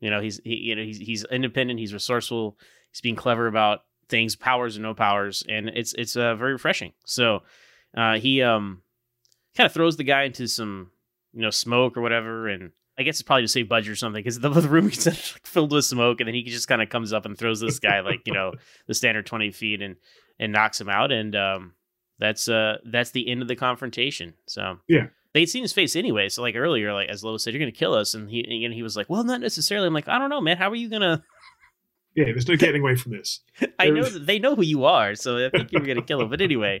You 0.00 0.10
know 0.10 0.20
he's 0.20 0.40
he, 0.44 0.54
you 0.56 0.76
know 0.76 0.82
he's 0.82 0.98
he's 0.98 1.24
independent 1.24 1.78
he's 1.80 1.92
resourceful 1.94 2.58
he's 2.92 3.00
being 3.00 3.16
clever 3.16 3.46
about 3.46 3.80
things 4.08 4.36
powers 4.36 4.76
and 4.76 4.82
no 4.82 4.94
powers 4.94 5.42
and 5.48 5.68
it's 5.70 5.92
it's 5.94 6.16
uh, 6.16 6.34
very 6.36 6.52
refreshing. 6.52 6.92
So 7.06 7.42
uh, 7.96 8.18
he 8.18 8.42
um 8.42 8.82
kind 9.56 9.66
of 9.66 9.72
throws 9.72 9.96
the 9.96 10.04
guy 10.04 10.24
into 10.24 10.46
some 10.48 10.90
you 11.32 11.40
know 11.40 11.50
smoke 11.50 11.96
or 11.96 12.02
whatever 12.02 12.46
and 12.48 12.72
I 12.98 13.02
guess 13.02 13.16
it's 13.16 13.22
probably 13.22 13.42
to 13.42 13.48
save 13.48 13.68
budget 13.68 13.92
or 13.92 13.96
something 13.96 14.20
because 14.20 14.40
the, 14.40 14.48
the 14.60 14.68
room 14.68 14.88
gets 14.88 15.06
like, 15.06 15.16
filled 15.44 15.72
with 15.72 15.84
smoke 15.84 16.20
and 16.20 16.26
then 16.28 16.34
he 16.34 16.42
just 16.42 16.68
kind 16.68 16.80
of 16.82 16.88
comes 16.88 17.12
up 17.12 17.26
and 17.26 17.36
throws 17.36 17.60
this 17.60 17.78
guy 17.78 18.00
like 18.00 18.22
you 18.26 18.32
know 18.32 18.52
the 18.86 18.94
standard 18.94 19.26
20 19.26 19.50
feet 19.50 19.82
and 19.82 19.96
and 20.38 20.52
knocks 20.52 20.80
him 20.80 20.88
out 20.88 21.12
and 21.12 21.34
um 21.36 21.74
that's 22.18 22.48
uh 22.48 22.76
that's 22.90 23.10
the 23.10 23.28
end 23.28 23.42
of 23.42 23.48
the 23.48 23.56
confrontation 23.56 24.32
so 24.46 24.78
Yeah. 24.88 25.08
they'd 25.34 25.46
seen 25.46 25.62
his 25.62 25.72
face 25.72 25.94
anyway 25.96 26.28
so 26.30 26.40
like 26.42 26.54
earlier 26.56 26.92
like 26.94 27.08
as 27.08 27.22
Lois 27.22 27.44
said 27.44 27.52
you're 27.52 27.60
gonna 27.60 27.72
kill 27.72 27.92
us 27.94 28.14
and 28.14 28.30
he 28.30 28.40
and 28.64 28.72
he 28.72 28.82
was 28.82 28.96
like 28.96 29.10
well 29.10 29.24
not 29.24 29.40
necessarily 29.40 29.86
I'm 29.86 29.94
like 29.94 30.08
I 30.08 30.18
don't 30.18 30.30
know 30.30 30.40
man 30.40 30.56
how 30.56 30.70
are 30.70 30.74
you 30.76 30.88
gonna 30.88 31.22
Yeah, 32.14 32.24
there's 32.24 32.48
no 32.48 32.56
getting 32.56 32.80
away 32.80 32.96
from 32.96 33.12
this. 33.12 33.40
I 33.78 33.90
know 33.90 34.04
that 34.08 34.24
they 34.24 34.38
know 34.38 34.54
who 34.56 34.62
you 34.62 34.86
are, 34.86 35.14
so 35.14 35.36
I 35.44 35.50
think 35.50 35.70
you 35.70 35.78
were 35.80 35.84
going 35.84 35.98
to 36.00 36.02
kill 36.02 36.22
him. 36.22 36.30
But 36.30 36.40
anyway, 36.40 36.80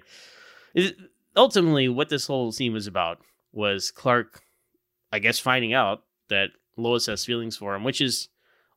ultimately, 1.36 1.88
what 1.88 2.08
this 2.08 2.26
whole 2.26 2.52
scene 2.52 2.72
was 2.72 2.86
about 2.86 3.20
was 3.52 3.90
Clark, 3.90 4.40
I 5.12 5.18
guess, 5.18 5.38
finding 5.38 5.74
out 5.74 6.04
that 6.28 6.50
Lois 6.76 7.06
has 7.06 7.24
feelings 7.24 7.56
for 7.56 7.74
him, 7.74 7.84
which 7.84 8.00
is 8.00 8.28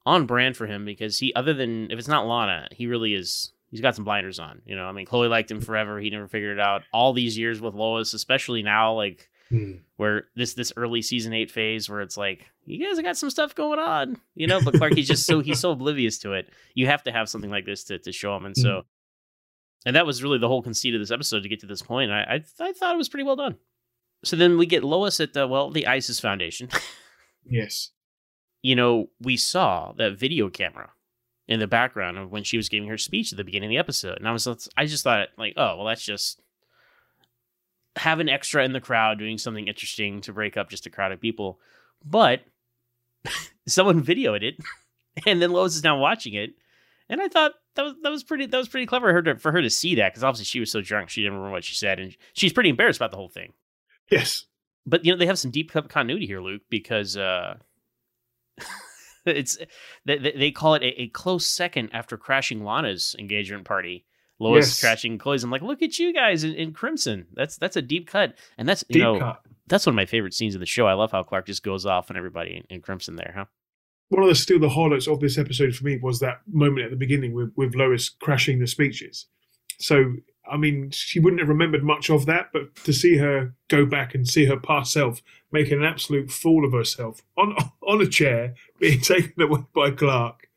on 0.05 0.25
brand 0.25 0.55
for 0.57 0.65
him 0.67 0.85
because 0.85 1.19
he, 1.19 1.33
other 1.35 1.53
than 1.53 1.91
if 1.91 1.99
it's 1.99 2.07
not 2.07 2.25
Lana, 2.27 2.67
he 2.71 2.87
really 2.87 3.13
is. 3.13 3.51
He's 3.71 3.81
got 3.81 3.95
some 3.95 4.05
blinders 4.05 4.39
on. 4.39 4.63
You 4.65 4.75
know, 4.75 4.85
I 4.85 4.91
mean, 4.93 5.05
Chloe 5.05 5.27
liked 5.27 5.51
him 5.51 5.61
forever. 5.61 5.99
He 5.99 6.09
never 6.09 6.27
figured 6.27 6.57
it 6.57 6.61
out. 6.61 6.81
All 6.91 7.13
these 7.13 7.37
years 7.37 7.61
with 7.61 7.75
Lois, 7.75 8.13
especially 8.13 8.63
now, 8.63 8.93
like 8.93 9.29
Hmm. 9.49 9.77
where 9.97 10.25
this 10.35 10.53
this 10.53 10.71
early 10.77 11.01
season 11.01 11.33
eight 11.33 11.49
phase 11.49 11.89
where 11.89 12.01
it's 12.01 12.17
like 12.17 12.45
you 12.67 12.85
guys 12.85 12.97
have 12.97 13.03
got 13.05 13.17
some 13.17 13.31
stuff 13.31 13.55
going 13.55 13.79
on, 13.79 14.17
you 14.35 14.45
know. 14.45 14.61
But 14.63 14.75
Clark, 14.75 14.93
he's 14.93 15.07
just 15.07 15.25
so 15.25 15.39
he's 15.39 15.59
so 15.59 15.71
oblivious 15.77 16.19
to 16.19 16.33
it. 16.33 16.49
You 16.75 16.85
have 16.85 17.01
to 17.05 17.11
have 17.11 17.27
something 17.29 17.49
like 17.49 17.65
this 17.65 17.83
to 17.85 17.97
to 17.97 18.11
show 18.11 18.35
him, 18.37 18.45
and 18.45 18.55
so, 18.55 18.83
and 19.87 19.95
that 19.95 20.05
was 20.05 20.21
really 20.21 20.37
the 20.37 20.47
whole 20.47 20.61
conceit 20.61 20.93
of 20.93 21.01
this 21.01 21.09
episode 21.09 21.41
to 21.41 21.49
get 21.49 21.61
to 21.61 21.65
this 21.65 21.81
point. 21.81 22.11
I 22.11 22.21
I, 22.21 22.43
I 22.67 22.73
thought 22.73 22.93
it 22.93 22.97
was 22.99 23.09
pretty 23.09 23.23
well 23.23 23.35
done. 23.37 23.55
So 24.23 24.35
then 24.35 24.57
we 24.59 24.67
get 24.67 24.83
Lois 24.83 25.19
at 25.19 25.33
the 25.33 25.47
well 25.47 25.71
the 25.71 25.87
ISIS 25.87 26.19
Foundation. 26.19 26.69
Yes. 27.49 27.91
you 28.61 28.75
know, 28.75 29.09
we 29.19 29.37
saw 29.37 29.93
that 29.97 30.17
video 30.17 30.49
camera 30.49 30.91
in 31.47 31.59
the 31.59 31.67
background 31.67 32.17
of 32.17 32.31
when 32.31 32.43
she 32.43 32.57
was 32.57 32.69
giving 32.69 32.87
her 32.89 32.97
speech 32.97 33.31
at 33.31 33.37
the 33.37 33.43
beginning 33.43 33.67
of 33.67 33.71
the 33.71 33.77
episode, 33.77 34.17
and 34.17 34.27
I 34.27 34.31
was 34.31 34.47
I 34.77 34.85
just 34.85 35.03
thought 35.03 35.29
like, 35.37 35.53
oh 35.57 35.77
well, 35.77 35.85
that's 35.85 36.03
just 36.03 36.41
have 37.95 38.19
an 38.19 38.29
extra 38.29 38.63
in 38.63 38.71
the 38.73 38.79
crowd 38.81 39.19
doing 39.19 39.37
something 39.37 39.67
interesting 39.67 40.21
to 40.21 40.31
break 40.33 40.55
up 40.57 40.69
just 40.69 40.85
a 40.85 40.89
crowd 40.89 41.11
of 41.11 41.19
people, 41.19 41.59
but 42.05 42.41
someone 43.67 44.03
videoed 44.03 44.43
it, 44.43 44.55
and 45.25 45.41
then 45.41 45.51
Lois 45.51 45.75
is 45.75 45.83
now 45.83 45.97
watching 45.97 46.33
it, 46.35 46.51
and 47.09 47.19
I 47.21 47.27
thought 47.27 47.53
that 47.75 47.83
was 47.83 47.95
that 48.03 48.11
was 48.11 48.23
pretty 48.23 48.45
that 48.45 48.57
was 48.57 48.69
pretty 48.69 48.85
clever 48.85 49.11
her 49.11 49.21
to, 49.23 49.35
for 49.37 49.51
her 49.51 49.61
to 49.61 49.69
see 49.69 49.95
that 49.95 50.11
because 50.13 50.23
obviously 50.23 50.45
she 50.45 50.59
was 50.59 50.71
so 50.71 50.81
drunk 50.81 51.09
she 51.09 51.21
didn't 51.21 51.33
remember 51.33 51.51
what 51.51 51.63
she 51.63 51.75
said, 51.75 51.99
and 51.99 52.15
she's 52.33 52.53
pretty 52.53 52.69
embarrassed 52.69 52.99
about 52.99 53.11
the 53.11 53.17
whole 53.17 53.29
thing 53.29 53.53
Yes. 54.11 54.45
But 54.85 55.03
you 55.05 55.11
know 55.11 55.17
they 55.17 55.25
have 55.25 55.39
some 55.39 55.51
deep 55.51 55.71
co- 55.71 55.81
continuity 55.83 56.25
here, 56.27 56.41
Luke, 56.41 56.61
because 56.69 57.15
uh, 57.17 57.57
it's 59.25 59.57
they, 60.05 60.17
they 60.17 60.31
they 60.31 60.51
call 60.51 60.75
it 60.75 60.83
a, 60.83 61.01
a 61.03 61.07
close 61.09 61.45
second 61.45 61.89
after 61.93 62.17
crashing 62.17 62.63
Lana's 62.63 63.15
engagement 63.19 63.65
party. 63.65 64.05
Lois 64.41 64.67
Yes. 64.67 64.79
crashing 64.79 65.17
Chloe's. 65.17 65.43
I'm 65.43 65.51
like, 65.51 65.61
look 65.61 65.81
at 65.81 65.99
you 65.99 66.13
guys 66.13 66.45
in, 66.45 66.53
in 66.55 66.71
Crimson. 66.71 67.27
That's 67.33 67.57
that's 67.57 67.75
a 67.75 67.81
deep 67.81 68.07
cut, 68.07 68.35
and 68.57 68.67
that's 68.69 68.83
you 68.87 68.93
Deep 68.93 69.03
know 69.03 69.19
cut. 69.19 69.41
that's 69.67 69.85
one 69.85 69.91
of 69.93 69.97
my 69.97 70.05
favorite 70.05 70.33
scenes 70.33 70.55
of 70.55 70.59
the 70.61 70.65
show. 70.65 70.87
I 70.87 70.93
love 70.93 71.11
how 71.11 71.23
Clark 71.23 71.45
just 71.47 71.61
goes 71.63 71.85
off 71.85 72.09
on 72.09 72.15
everybody 72.15 72.55
in, 72.55 72.63
in 72.75 72.81
Crimson 72.81 73.17
there, 73.17 73.33
huh? 73.35 73.45
One 74.07 74.23
of 74.23 74.29
the 74.29 74.35
still 74.35 74.57
the 74.57 74.69
highlights 74.69 75.07
of 75.09 75.19
this 75.19 75.37
episode 75.37 75.75
for 75.75 75.83
me 75.83 75.99
was 76.01 76.19
that 76.21 76.39
moment 76.51 76.85
at 76.85 76.89
the 76.89 76.95
beginning 76.95 77.33
with, 77.33 77.51
with 77.57 77.75
Lois 77.75 78.09
crashing 78.09 78.59
the 78.59 78.65
speeches. 78.65 79.25
So 79.77 80.13
I 80.49 80.57
mean, 80.57 80.91
she 80.91 81.19
wouldn't 81.19 81.41
have 81.41 81.49
remembered 81.49 81.83
much 81.83 82.09
of 82.09 82.25
that, 82.25 82.49
but 82.51 82.75
to 82.83 82.93
see 82.93 83.17
her 83.17 83.53
go 83.67 83.85
back 83.85 84.15
and 84.15 84.27
see 84.27 84.45
her 84.45 84.57
past 84.57 84.91
self 84.91 85.21
making 85.51 85.79
an 85.79 85.85
absolute 85.85 86.31
fool 86.31 86.65
of 86.65 86.73
herself 86.73 87.21
on 87.37 87.55
on 87.87 88.01
a 88.01 88.07
chair, 88.07 88.55
being 88.79 89.01
taken 89.01 89.41
away 89.41 89.65
by 89.73 89.91
Clark, 89.91 90.47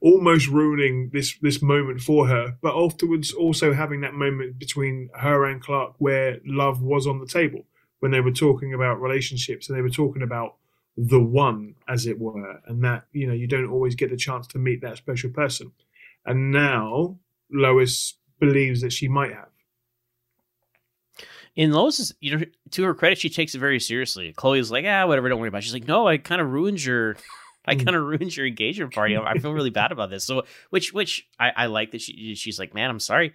almost 0.00 0.48
ruining 0.48 1.10
this 1.12 1.36
this 1.40 1.62
moment 1.62 2.00
for 2.00 2.28
her, 2.28 2.56
but 2.60 2.76
afterwards 2.76 3.32
also 3.32 3.72
having 3.72 4.00
that 4.00 4.14
moment 4.14 4.58
between 4.58 5.10
her 5.14 5.44
and 5.44 5.62
Clark 5.62 5.94
where 5.98 6.38
love 6.44 6.82
was 6.82 7.06
on 7.06 7.20
the 7.20 7.26
table 7.26 7.64
when 8.00 8.12
they 8.12 8.20
were 8.20 8.32
talking 8.32 8.74
about 8.74 9.00
relationships 9.00 9.68
and 9.68 9.76
they 9.76 9.82
were 9.82 9.88
talking 9.88 10.22
about 10.22 10.56
the 10.96 11.22
one, 11.22 11.74
as 11.86 12.06
it 12.06 12.18
were, 12.18 12.60
and 12.66 12.82
that 12.84 13.06
you 13.12 13.26
know 13.26 13.34
you 13.34 13.46
don't 13.46 13.70
always 13.70 13.94
get 13.94 14.10
the 14.10 14.16
chance 14.16 14.46
to 14.48 14.58
meet 14.58 14.80
that 14.80 14.96
special 14.96 15.30
person. 15.30 15.72
And 16.24 16.50
now 16.50 17.18
Lois 17.50 18.14
believes 18.40 18.80
that 18.82 18.92
she 18.92 19.08
might 19.08 19.32
have. 19.32 19.48
In 21.54 21.72
Lois's, 21.72 22.14
you 22.20 22.36
know, 22.36 22.44
to 22.72 22.84
her 22.84 22.94
credit, 22.94 23.18
she 23.18 23.30
takes 23.30 23.54
it 23.54 23.58
very 23.58 23.80
seriously. 23.80 24.32
Chloe's 24.34 24.70
like, 24.70 24.84
ah, 24.86 25.06
whatever, 25.06 25.28
don't 25.28 25.38
worry 25.40 25.48
about. 25.48 25.58
it. 25.58 25.62
She's 25.62 25.72
like, 25.72 25.88
no, 25.88 26.06
I 26.06 26.18
kind 26.18 26.40
of 26.40 26.52
ruined 26.52 26.84
your, 26.84 27.16
I 27.64 27.74
Mm. 27.76 27.84
kind 27.84 27.96
of 27.96 28.02
ruined 28.04 28.36
your 28.36 28.46
engagement 28.46 28.92
party. 28.92 29.16
I 29.16 29.38
feel 29.38 29.52
really 29.54 29.70
bad 29.70 29.90
about 29.90 30.10
this. 30.10 30.24
So, 30.26 30.42
which, 30.68 30.92
which 30.92 31.26
I, 31.40 31.50
I 31.56 31.66
like 31.66 31.92
that 31.92 32.02
she, 32.02 32.34
she's 32.34 32.58
like, 32.58 32.74
man, 32.74 32.90
I'm 32.90 33.00
sorry. 33.00 33.32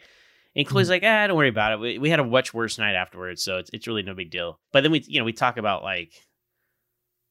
And 0.55 0.67
Chloe's 0.67 0.87
Mm. 0.87 0.91
like, 0.91 1.03
ah, 1.03 1.27
don't 1.27 1.37
worry 1.37 1.49
about 1.49 1.73
it. 1.73 1.79
We, 1.79 1.97
we 1.97 2.09
had 2.11 2.19
a 2.19 2.23
much 2.23 2.53
worse 2.53 2.77
night 2.77 2.93
afterwards, 2.93 3.41
so 3.41 3.57
it's 3.57 3.69
it's 3.73 3.87
really 3.87 4.03
no 4.03 4.13
big 4.13 4.29
deal. 4.29 4.59
But 4.71 4.81
then 4.81 4.91
we, 4.91 5.03
you 5.07 5.17
know, 5.17 5.25
we 5.25 5.33
talk 5.33 5.57
about 5.57 5.81
like, 5.81 6.11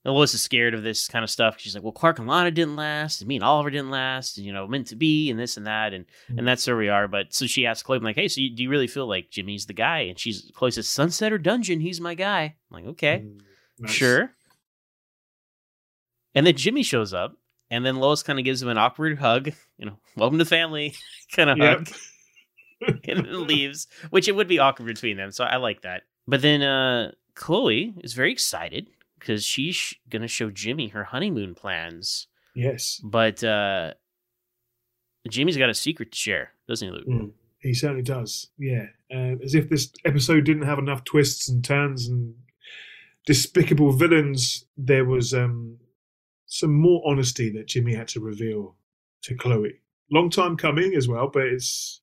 Lois 0.05 0.33
is 0.33 0.41
scared 0.43 0.73
of 0.73 0.83
this 0.83 1.09
kind 1.09 1.23
of 1.23 1.29
stuff. 1.31 1.57
She's 1.59 1.75
like, 1.75 1.85
well, 1.85 1.93
Clark 1.93 2.19
and 2.19 2.27
Lana 2.27 2.51
didn't 2.51 2.77
last, 2.77 3.21
and 3.21 3.29
me 3.29 3.37
and 3.37 3.45
Oliver 3.45 3.69
didn't 3.71 3.91
last, 3.91 4.39
and 4.39 4.47
you 4.47 4.53
know, 4.53 4.67
meant 4.67 4.87
to 4.87 4.97
be, 4.97 5.31
and 5.31 5.39
this 5.39 5.57
and 5.59 5.67
that, 5.67 5.93
and 5.93 6.07
Mm. 6.31 6.39
and 6.39 6.49
that's 6.49 6.67
where 6.67 6.77
we 6.77 6.89
are. 6.89 7.07
But 7.07 7.35
so 7.35 7.47
she 7.47 7.67
asks 7.67 7.83
Chloe, 7.83 7.99
I'm 7.99 8.05
like, 8.05 8.17
hey, 8.17 8.27
so 8.29 8.41
you, 8.41 8.49
do 8.55 8.63
you 8.63 8.71
really 8.71 8.87
feel 8.87 9.07
like 9.07 9.31
Jimmy's 9.31 9.67
the 9.67 9.75
guy? 9.75 10.01
And 10.01 10.19
she's 10.19 10.51
Chloe 10.55 10.71
says, 10.71 10.89
Sunset 10.89 11.33
or 11.33 11.39
Dungeon, 11.39 11.81
he's 11.81 12.01
my 12.01 12.15
guy. 12.15 12.55
I'm 12.71 12.75
like, 12.83 12.87
okay, 12.93 13.25
Mm, 13.27 13.41
Nice. 13.81 13.91
sure. 13.93 14.33
And 16.35 16.47
then 16.47 16.57
Jimmy 16.57 16.83
shows 16.83 17.13
up, 17.13 17.37
and 17.71 17.85
then 17.85 17.97
Lois 17.97 18.23
kind 18.23 18.39
of 18.39 18.45
gives 18.45 18.63
him 18.63 18.69
an 18.69 18.79
awkward 18.79 19.19
hug, 19.19 19.51
you 19.79 19.87
know, 19.87 19.99
welcome 20.17 20.39
to 20.39 20.45
the 20.45 20.49
family 20.49 20.95
kind 21.35 21.51
of 21.51 21.59
Yep. 21.59 21.79
hug, 21.79 22.99
and 23.09 23.27
then 23.27 23.47
leaves, 23.47 23.87
which 24.11 24.29
it 24.29 24.33
would 24.37 24.49
be 24.49 24.59
awkward 24.59 24.87
between 24.87 25.17
them. 25.17 25.31
So 25.31 25.45
I 25.45 25.57
like 25.57 25.83
that. 25.83 26.05
But 26.27 26.41
then 26.43 26.63
uh 26.63 27.13
Chloe 27.35 27.95
is 28.03 28.13
very 28.15 28.31
excited 28.33 28.89
because 29.21 29.45
she's 29.45 29.77
sh- 29.77 29.95
gonna 30.09 30.29
show 30.29 30.51
Jimmy 30.51 30.89
her 30.89 31.05
honeymoon 31.05 31.55
plans. 31.55 32.27
Yes. 32.55 33.01
But 33.05 33.45
uh 33.45 33.95
Jimmy's 35.29 35.57
got 35.57 35.71
a 35.71 35.75
secret 35.75 36.13
to 36.13 36.19
share, 36.19 36.53
doesn't 36.67 36.89
he, 36.89 36.93
Luke? 36.95 37.07
Mm, 37.07 37.33
he 37.61 37.75
certainly 37.75 38.03
does. 38.03 38.49
Yeah. 38.59 38.87
Uh, 39.15 39.37
as 39.45 39.55
if 39.55 39.69
this 39.69 39.93
episode 40.05 40.45
didn't 40.45 40.63
have 40.63 40.79
enough 40.79 41.05
twists 41.05 41.49
and 41.49 41.63
turns 41.63 42.09
and 42.09 42.35
despicable 43.27 43.93
villains, 43.93 44.65
there 44.77 45.05
was 45.05 45.35
um, 45.35 45.77
some 46.47 46.75
more 46.75 47.03
honesty 47.07 47.51
that 47.51 47.69
Jimmy 47.69 47.95
had 47.95 48.09
to 48.09 48.21
reveal 48.21 48.77
to 49.23 49.35
Chloe. 49.35 49.81
Long 50.11 50.31
time 50.31 50.57
coming 50.57 50.95
as 50.95 51.07
well, 51.07 51.29
but 51.29 51.45
it's 51.45 52.01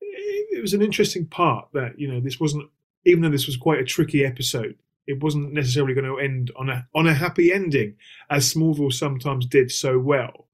it, 0.00 0.58
it 0.58 0.60
was 0.60 0.74
an 0.74 0.82
interesting 0.82 1.26
part 1.26 1.68
that 1.72 1.98
you 1.98 2.06
know 2.06 2.20
this 2.20 2.38
wasn't 2.38 2.68
even 3.06 3.22
though 3.22 3.30
this 3.30 3.46
was 3.46 3.56
quite 3.56 3.78
a 3.78 3.84
tricky 3.84 4.24
episode. 4.24 4.76
It 5.08 5.20
wasn't 5.22 5.52
necessarily 5.52 5.94
going 5.94 6.04
to 6.06 6.18
end 6.18 6.52
on 6.56 6.68
a 6.70 6.86
on 6.94 7.08
a 7.08 7.14
happy 7.14 7.52
ending, 7.52 7.96
as 8.30 8.54
Smallville 8.54 8.92
sometimes 8.92 9.46
did 9.46 9.72
so 9.72 9.98
well 9.98 10.44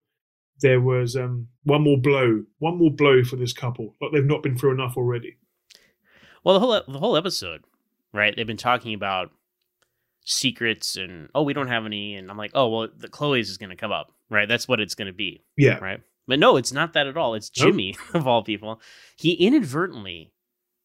there 0.60 0.81
was 0.81 1.16
um, 1.16 1.48
one 1.64 1.82
more 1.82 1.98
blow, 1.98 2.43
one 2.60 2.78
more 2.78 2.90
blow 2.90 3.24
for 3.24 3.35
this 3.36 3.52
couple. 3.52 3.97
Like 4.01 4.12
they've 4.12 4.24
not 4.24 4.43
been 4.43 4.56
through 4.56 4.72
enough 4.72 4.97
already. 4.97 5.36
Well, 6.44 6.55
the 6.55 6.60
whole 6.60 6.81
the 6.86 6.98
whole 7.01 7.16
episode, 7.16 7.64
right? 8.12 8.35
They've 8.35 8.47
been 8.47 8.56
talking 8.56 8.94
about 8.94 9.31
secrets 10.24 10.97
and 10.97 11.28
oh, 11.35 11.43
we 11.43 11.52
don't 11.55 11.68
have 11.68 11.85
any, 11.86 12.14
and 12.14 12.31
I'm 12.31 12.36
like, 12.39 12.52
oh, 12.55 12.68
well, 12.68 12.89
the 12.97 13.09
Chloe's 13.09 13.51
is 13.51 13.59
going 13.59 13.70
to 13.70 13.76
come 13.76 13.90
up, 13.93 14.12
right? 14.31 14.48
That's 14.48 14.68
what 14.68 14.81
it's 14.81 14.94
going 14.94 15.09
to 15.09 15.12
be, 15.12 15.44
Yeah. 15.56 15.78
right? 15.78 16.01
But 16.26 16.39
no, 16.39 16.56
it's 16.56 16.72
not 16.72 16.93
that 16.94 17.09
at 17.09 17.16
all. 17.16 17.35
It's 17.35 17.51
Nope. 17.59 17.70
Jimmy 17.70 17.97
of 18.14 18.26
all 18.28 18.43
people. 18.44 18.81
He 19.16 19.32
inadvertently 19.32 20.32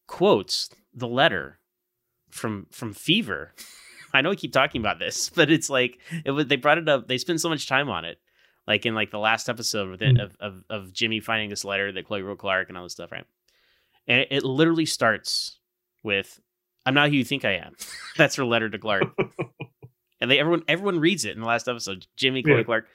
quotes 0.08 0.68
the 0.92 1.08
letter 1.08 1.59
from 2.30 2.66
from 2.70 2.92
Fever. 2.92 3.52
I 4.12 4.22
know 4.22 4.30
I 4.32 4.34
keep 4.34 4.52
talking 4.52 4.80
about 4.80 4.98
this, 4.98 5.30
but 5.34 5.50
it's 5.50 5.70
like 5.70 5.98
it 6.24 6.30
was, 6.32 6.46
they 6.46 6.56
brought 6.56 6.78
it 6.78 6.88
up. 6.88 7.06
They 7.08 7.18
spent 7.18 7.40
so 7.40 7.48
much 7.48 7.68
time 7.68 7.88
on 7.88 8.04
it, 8.04 8.18
like 8.66 8.84
in 8.86 8.94
like 8.94 9.10
the 9.10 9.18
last 9.18 9.48
episode 9.48 9.90
with 9.90 10.02
it, 10.02 10.16
Mm. 10.16 10.24
of, 10.24 10.36
of 10.40 10.64
of 10.68 10.92
Jimmy 10.92 11.20
finding 11.20 11.48
this 11.50 11.64
letter 11.64 11.92
that 11.92 12.06
Chloe 12.06 12.22
wrote 12.22 12.38
Clark 12.38 12.68
and 12.68 12.76
all 12.78 12.84
this 12.84 12.92
stuff, 12.92 13.12
right? 13.12 13.24
And 14.08 14.20
it, 14.20 14.28
it 14.30 14.44
literally 14.44 14.86
starts 14.86 15.58
with, 16.02 16.40
"I'm 16.84 16.94
not 16.94 17.10
who 17.10 17.16
you 17.16 17.24
think 17.24 17.44
I 17.44 17.56
am." 17.56 17.74
That's 18.16 18.34
her 18.36 18.44
letter 18.44 18.68
to 18.70 18.78
Clark, 18.78 19.04
and 20.20 20.30
they 20.30 20.38
everyone 20.38 20.64
everyone 20.68 20.98
reads 21.00 21.24
it 21.24 21.34
in 21.34 21.40
the 21.40 21.46
last 21.46 21.68
episode. 21.68 22.06
Jimmy, 22.16 22.42
Chloe, 22.42 22.58
Yeah. 22.58 22.62
Clark. 22.64 22.88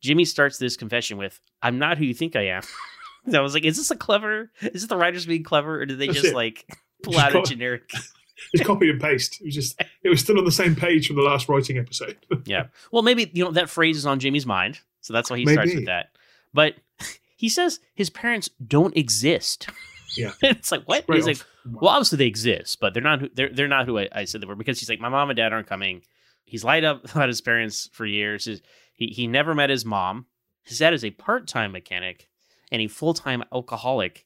Jimmy 0.00 0.24
starts 0.24 0.58
this 0.58 0.76
confession 0.76 1.16
with, 1.18 1.40
"I'm 1.62 1.78
not 1.78 1.98
who 1.98 2.04
you 2.04 2.14
think 2.14 2.36
I 2.36 2.48
am." 2.48 2.62
I 3.34 3.40
was 3.40 3.52
like, 3.54 3.64
"Is 3.64 3.76
this 3.76 3.90
a 3.90 3.96
clever? 3.96 4.50
Is 4.60 4.82
this 4.82 4.86
the 4.86 4.96
writers 4.96 5.26
being 5.26 5.42
clever, 5.44 5.80
or 5.80 5.86
did 5.86 5.98
they 5.98 6.08
just 6.08 6.34
like 6.34 6.66
pull 7.02 7.18
out 7.18 7.34
a 7.34 7.42
generic?" 7.42 7.90
It's 8.52 8.64
copy 8.64 8.88
and 8.88 9.00
paste. 9.00 9.40
It 9.40 9.46
was 9.46 9.54
just 9.54 9.80
it 10.02 10.08
was 10.08 10.20
still 10.20 10.38
on 10.38 10.44
the 10.44 10.52
same 10.52 10.76
page 10.76 11.06
from 11.06 11.16
the 11.16 11.22
last 11.22 11.48
writing 11.48 11.78
episode. 11.78 12.16
Yeah. 12.46 12.66
Well, 12.92 13.02
maybe 13.02 13.30
you 13.34 13.44
know 13.44 13.50
that 13.52 13.68
phrase 13.68 13.96
is 13.96 14.06
on 14.06 14.20
Jimmy's 14.20 14.46
mind, 14.46 14.80
so 15.00 15.12
that's 15.12 15.28
why 15.30 15.38
he 15.38 15.46
starts 15.46 15.74
with 15.74 15.86
that. 15.86 16.10
But 16.54 16.74
he 17.36 17.48
says 17.48 17.80
his 17.94 18.10
parents 18.10 18.48
don't 18.64 18.96
exist. 18.96 19.68
Yeah. 20.16 20.32
it's 20.42 20.72
like 20.72 20.84
what? 20.84 21.04
Right 21.08 21.16
he's 21.16 21.26
like, 21.26 21.38
well, 21.66 21.90
obviously 21.90 22.16
they 22.18 22.26
exist, 22.26 22.78
but 22.80 22.94
they're 22.94 23.02
not. 23.02 23.20
Who, 23.20 23.28
they're 23.34 23.50
they're 23.52 23.68
not 23.68 23.86
who 23.86 23.98
I, 23.98 24.08
I 24.12 24.24
said 24.24 24.40
they 24.40 24.46
were 24.46 24.54
because 24.56 24.78
he's 24.80 24.88
like, 24.88 25.00
my 25.00 25.08
mom 25.10 25.30
and 25.30 25.36
dad 25.36 25.52
aren't 25.52 25.66
coming. 25.66 26.02
He's 26.44 26.64
lied 26.64 26.84
up 26.84 27.04
about 27.14 27.28
his 27.28 27.40
parents 27.42 27.90
for 27.92 28.06
years. 28.06 28.46
His, 28.46 28.62
he 28.94 29.08
he 29.08 29.26
never 29.26 29.54
met 29.54 29.68
his 29.68 29.84
mom. 29.84 30.26
His 30.62 30.78
dad 30.78 30.94
is 30.94 31.04
a 31.04 31.10
part 31.10 31.46
time 31.46 31.72
mechanic 31.72 32.28
and 32.72 32.80
a 32.80 32.86
full 32.88 33.14
time 33.14 33.42
alcoholic 33.52 34.24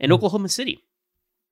in 0.00 0.08
Hmm. 0.10 0.14
Oklahoma 0.14 0.48
City. 0.48 0.84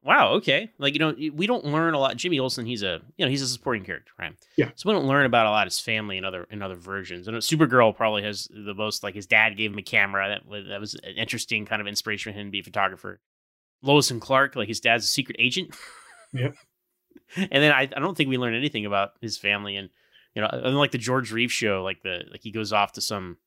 Wow. 0.07 0.35
Okay. 0.35 0.71
Like 0.79 0.95
you 0.95 1.01
know, 1.01 1.15
we 1.35 1.49
don't 1.49 1.65
learn 1.65 1.93
a 1.93 1.99
lot. 1.99 2.17
Jimmy 2.17 2.39
Olsen, 2.39 2.65
he's 2.65 2.85
a 2.85 3.01
you 3.17 3.27
know 3.27 3.31
he's 3.31 3.43
a 3.43 3.49
supporting 3.49 3.83
character, 3.83 4.13
right? 4.17 4.35
Yeah. 4.57 4.71
So 4.77 4.89
we 4.89 4.95
don't 4.95 5.09
learn 5.09 5.27
about 5.27 5.47
a 5.47 5.51
lot 5.51 5.67
of 5.67 5.73
his 5.73 5.81
family 5.81 6.17
and 6.17 6.25
other 6.25 6.47
in 6.49 6.63
other 6.63 6.77
versions. 6.77 7.27
And 7.27 7.37
Supergirl 7.39 7.95
probably 7.95 8.23
has 8.23 8.47
the 8.49 8.73
most 8.73 9.03
like 9.03 9.17
his 9.17 9.27
dad 9.27 9.57
gave 9.57 9.73
him 9.73 9.79
a 9.79 9.83
camera. 9.83 10.29
That 10.29 10.49
was, 10.49 10.65
that 10.69 10.81
was 10.81 10.95
an 10.95 11.17
interesting 11.17 11.67
kind 11.67 11.83
of 11.83 11.89
inspiration 11.89 12.33
for 12.33 12.39
him 12.39 12.47
to 12.47 12.51
be 12.53 12.61
a 12.61 12.63
photographer. 12.63 13.21
Lois 13.83 14.13
and 14.13 14.21
Clark, 14.21 14.55
like 14.55 14.69
his 14.69 14.79
dad's 14.79 15.05
a 15.05 15.09
secret 15.09 15.37
agent. 15.41 15.75
Yep. 16.33 16.55
and 17.37 17.49
then 17.51 17.73
I, 17.73 17.83
I 17.83 17.99
don't 17.99 18.17
think 18.17 18.31
we 18.31 18.39
learn 18.39 18.55
anything 18.55 18.87
about 18.87 19.11
his 19.21 19.37
family 19.37 19.75
and 19.75 19.91
you 20.37 20.43
know 20.43 20.49
unlike 20.53 20.93
the 20.93 20.99
George 20.99 21.33
Reeves 21.33 21.53
show, 21.53 21.83
like 21.83 22.03
the 22.03 22.23
like 22.31 22.43
he 22.45 22.53
goes 22.53 22.73
off 22.73 22.93
to 22.93 23.01
some 23.01 23.39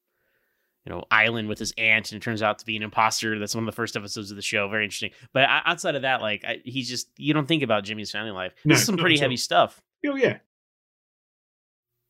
you 0.89 0.95
know 0.95 1.03
island 1.11 1.47
with 1.47 1.59
his 1.59 1.71
aunt 1.77 2.11
and 2.11 2.19
it 2.19 2.23
turns 2.23 2.41
out 2.41 2.57
to 2.59 2.65
be 2.65 2.75
an 2.75 2.81
imposter. 2.81 3.37
That's 3.37 3.53
one 3.53 3.63
of 3.63 3.67
the 3.67 3.75
first 3.75 3.95
episodes 3.95 4.31
of 4.31 4.35
the 4.35 4.41
show. 4.41 4.67
Very 4.69 4.85
interesting. 4.85 5.11
But 5.33 5.45
outside 5.47 5.93
of 5.95 6.01
that, 6.01 6.21
like 6.21 6.43
I, 6.43 6.61
he's 6.65 6.89
just 6.89 7.09
you 7.17 7.31
don't 7.33 7.47
think 7.47 7.61
about 7.61 7.83
Jimmy's 7.83 8.09
family 8.11 8.31
life. 8.31 8.53
No, 8.65 8.73
this 8.73 8.81
is 8.81 8.85
some 8.87 8.97
pretty 8.97 9.19
heavy 9.19 9.37
stuff. 9.37 9.79
Oh 10.07 10.15
yeah, 10.15 10.37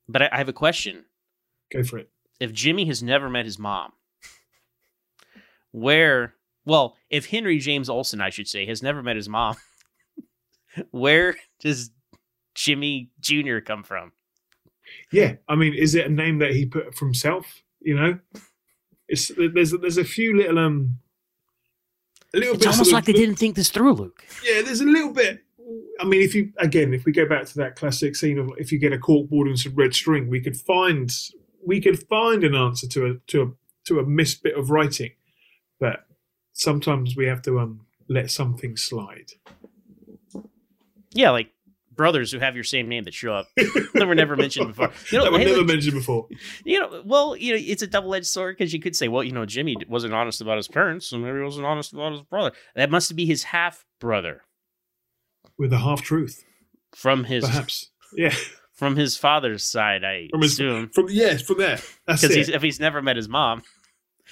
But 0.08 0.22
I, 0.22 0.30
I 0.32 0.38
have 0.38 0.48
a 0.50 0.54
question. 0.54 1.06
go 1.72 1.84
for 1.84 1.98
it. 1.98 2.10
If 2.40 2.54
Jimmy 2.54 2.86
has 2.86 3.04
never 3.04 3.30
met 3.30 3.44
his 3.46 3.60
mom, 3.60 3.92
where 5.72 6.36
well, 6.66 6.96
if 7.10 7.26
Henry 7.26 7.58
James 7.58 7.90
Olsen, 7.90 8.22
I 8.22 8.30
should 8.30 8.48
say, 8.48 8.66
has 8.66 8.82
never 8.82 9.02
met 9.04 9.16
his 9.16 9.28
mom, 9.28 9.58
where 10.92 11.36
does 11.60 11.92
Jimmy 12.56 13.10
Jr. 13.20 13.60
come 13.60 13.84
from? 13.84 14.14
Yeah, 15.12 15.34
I 15.48 15.56
mean, 15.56 15.74
is 15.74 15.96
it 15.96 16.06
a 16.08 16.10
name 16.10 16.40
that 16.40 16.52
he 16.52 16.66
put 16.66 16.96
for 16.96 17.06
himself? 17.06 17.62
You 17.82 17.96
know, 17.96 18.20
it's 19.10 19.32
there's 19.54 19.72
there's 19.72 19.98
a 19.98 20.04
few 20.06 20.38
little 20.38 20.58
um, 20.60 21.00
a 22.34 22.38
little 22.38 22.56
It's 22.56 22.66
bit. 22.66 22.72
almost 22.72 22.92
like 22.94 23.02
of- 23.04 23.06
they 23.08 23.14
didn't 23.14 23.36
think 23.36 23.56
this 23.56 23.70
through, 23.70 23.94
Luke. 23.94 24.24
Yeah, 24.44 24.62
there's 24.62 24.82
a 24.82 24.86
little 24.86 25.12
bit. 25.14 25.44
I 26.00 26.06
mean, 26.06 26.22
if 26.22 26.34
you 26.34 26.52
again, 26.58 26.94
if 26.94 27.06
we 27.06 27.12
go 27.12 27.28
back 27.28 27.46
to 27.48 27.56
that 27.58 27.76
classic 27.76 28.16
scene 28.16 28.40
of 28.40 28.52
if 28.58 28.72
you 28.72 28.80
get 28.80 28.94
a 28.94 28.98
corkboard 28.98 29.48
and 29.48 29.60
some 29.60 29.76
red 29.76 29.94
string, 29.94 30.28
we 30.30 30.40
could 30.42 30.56
find 30.58 31.12
we 31.66 31.82
could 31.82 32.00
find 32.08 32.44
an 32.44 32.56
answer 32.56 32.88
to 32.88 33.06
a 33.08 33.14
to 33.28 33.42
a 33.44 33.48
to 33.86 34.00
a 34.00 34.06
missed 34.06 34.42
bit 34.44 34.56
of 34.58 34.70
writing, 34.72 35.12
but 35.80 36.06
sometimes 36.54 37.16
we 37.16 37.26
have 37.26 37.42
to 37.44 37.60
um 37.60 37.82
let 38.08 38.32
something 38.32 38.78
slide. 38.78 39.32
Yeah, 41.12 41.32
like 41.32 41.52
brothers 42.00 42.32
who 42.32 42.40
have 42.40 42.56
your 42.56 42.64
same 42.64 42.88
name 42.88 43.04
that 43.04 43.14
show 43.14 43.34
up 43.34 43.50
that 43.58 44.06
were 44.08 44.16
never 44.16 44.38
mentioned 44.38 44.68
before. 44.70 44.90
You 45.12 45.18
know, 45.18 45.26
that 45.26 45.32
were 45.34 45.38
hey, 45.40 45.44
never 45.44 45.58
look, 45.58 45.68
mentioned 45.68 45.96
before. 45.96 46.30
you 46.64 46.80
know, 46.80 47.02
well, 47.06 47.36
you 47.36 47.52
know, 47.54 47.60
it's 47.62 47.82
a 47.82 47.88
double 47.88 48.16
edged 48.16 48.28
sword 48.28 48.56
because 48.58 48.72
you 48.74 48.80
could 48.80 48.96
say, 48.96 49.10
well, 49.10 49.22
you 49.22 49.34
know, 49.34 49.46
Jimmy 49.46 49.76
wasn't 49.90 50.14
honest 50.14 50.40
about 50.40 50.56
his 50.56 50.70
parents, 50.70 51.08
so 51.08 51.18
maybe 51.18 51.38
he 51.40 51.44
wasn't 51.44 51.66
honest 51.66 51.92
about 51.92 52.14
his 52.14 52.22
brother. 52.22 52.54
That 52.76 52.90
must 52.90 53.14
be 53.18 53.26
his 53.26 53.44
half 53.44 53.86
brother 54.00 54.44
with 55.58 55.74
a 55.74 55.80
half 55.80 56.02
truth, 56.02 56.46
from 56.96 57.26
his 57.26 57.44
perhaps. 57.44 57.92
Yeah, 58.16 58.34
from 58.74 58.96
his 58.96 59.18
father's 59.18 59.66
side. 59.66 60.06
I 60.06 60.30
from 60.32 60.42
his 60.42 60.54
assume 60.54 60.90
from 60.94 61.08
yes 61.10 61.42
from 61.42 61.58
there. 61.58 61.80
Because 62.08 62.34
he's 62.34 62.48
if 62.48 62.62
he's 62.62 62.80
never 62.80 63.02
met 63.02 63.18
his 63.18 63.28
mom, 63.28 63.62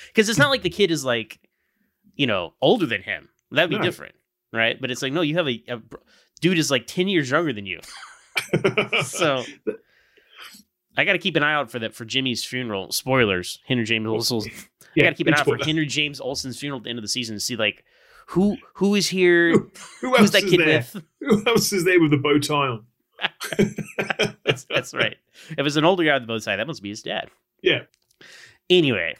because 0.07 0.30
it's 0.30 0.39
not 0.39 0.49
like 0.52 0.61
the 0.64 0.69
kid 0.69 0.89
is 0.89 1.03
like, 1.03 1.38
you 2.15 2.27
know, 2.27 2.53
older 2.61 2.85
than 2.85 3.02
him. 3.03 3.27
That'd 3.52 3.69
be 3.69 3.77
No. 3.77 3.84
different, 3.84 4.15
right? 4.53 4.80
But 4.80 4.89
it's 4.89 5.02
like, 5.02 5.11
no, 5.14 5.22
you 5.22 5.35
have 5.35 5.48
a, 5.49 5.64
a 5.68 5.81
dude 6.41 6.57
is 6.57 6.72
like 6.72 6.88
ten 6.88 7.07
years 7.07 7.30
younger 7.31 7.53
than 7.53 7.65
you. 7.65 7.80
so 9.03 9.43
I 10.95 11.05
got 11.05 11.14
to 11.14 11.19
keep 11.19 11.35
an 11.35 11.43
eye 11.43 11.53
out 11.53 11.69
for 11.72 11.80
that 11.80 11.93
for 11.93 12.05
Jimmy's 12.05 12.43
funeral. 12.43 12.91
Spoilers: 12.91 13.59
Henry 13.68 13.84
James 13.85 14.07
Olsen. 14.07 14.51
I 14.51 14.85
Yeah, 14.95 15.03
got 15.05 15.09
to 15.11 15.15
keep 15.15 15.27
an 15.27 15.34
eye 15.34 15.39
out 15.39 15.45
for. 15.45 15.57
Henry 15.57 15.85
James 15.85 16.19
Olsen's 16.19 16.59
funeral 16.59 16.80
at 16.80 16.84
the 16.85 16.89
end 16.89 16.99
of 16.99 17.03
the 17.03 17.07
season 17.09 17.35
to 17.35 17.39
see 17.39 17.55
like 17.55 17.84
who 18.27 18.57
who 18.76 18.95
is 18.95 19.07
here, 19.09 19.51
Who 19.51 19.69
who's 20.01 20.19
else 20.19 20.30
that 20.31 20.43
is 20.43 20.51
kid 20.51 20.59
there? 20.59 20.85
with. 20.93 21.03
Who 21.22 21.43
else 21.47 21.72
is 21.73 21.84
there 21.85 21.99
with 22.01 22.11
the 22.11 22.18
bow 22.18 22.39
tie 22.39 22.53
on? 22.68 22.85
That's, 24.45 24.65
that's 24.69 24.93
right. 24.93 25.18
If 25.57 25.65
it's 25.65 25.76
an 25.76 25.84
older 25.85 26.03
guy 26.03 26.14
with 26.14 26.23
the 26.23 26.27
bow 26.27 26.38
tie, 26.39 26.55
that 26.55 26.68
must 26.68 26.81
be 26.84 26.89
his 26.89 27.01
dad. 27.01 27.30
Yeah. 27.64 27.81
Anyway, 28.69 29.15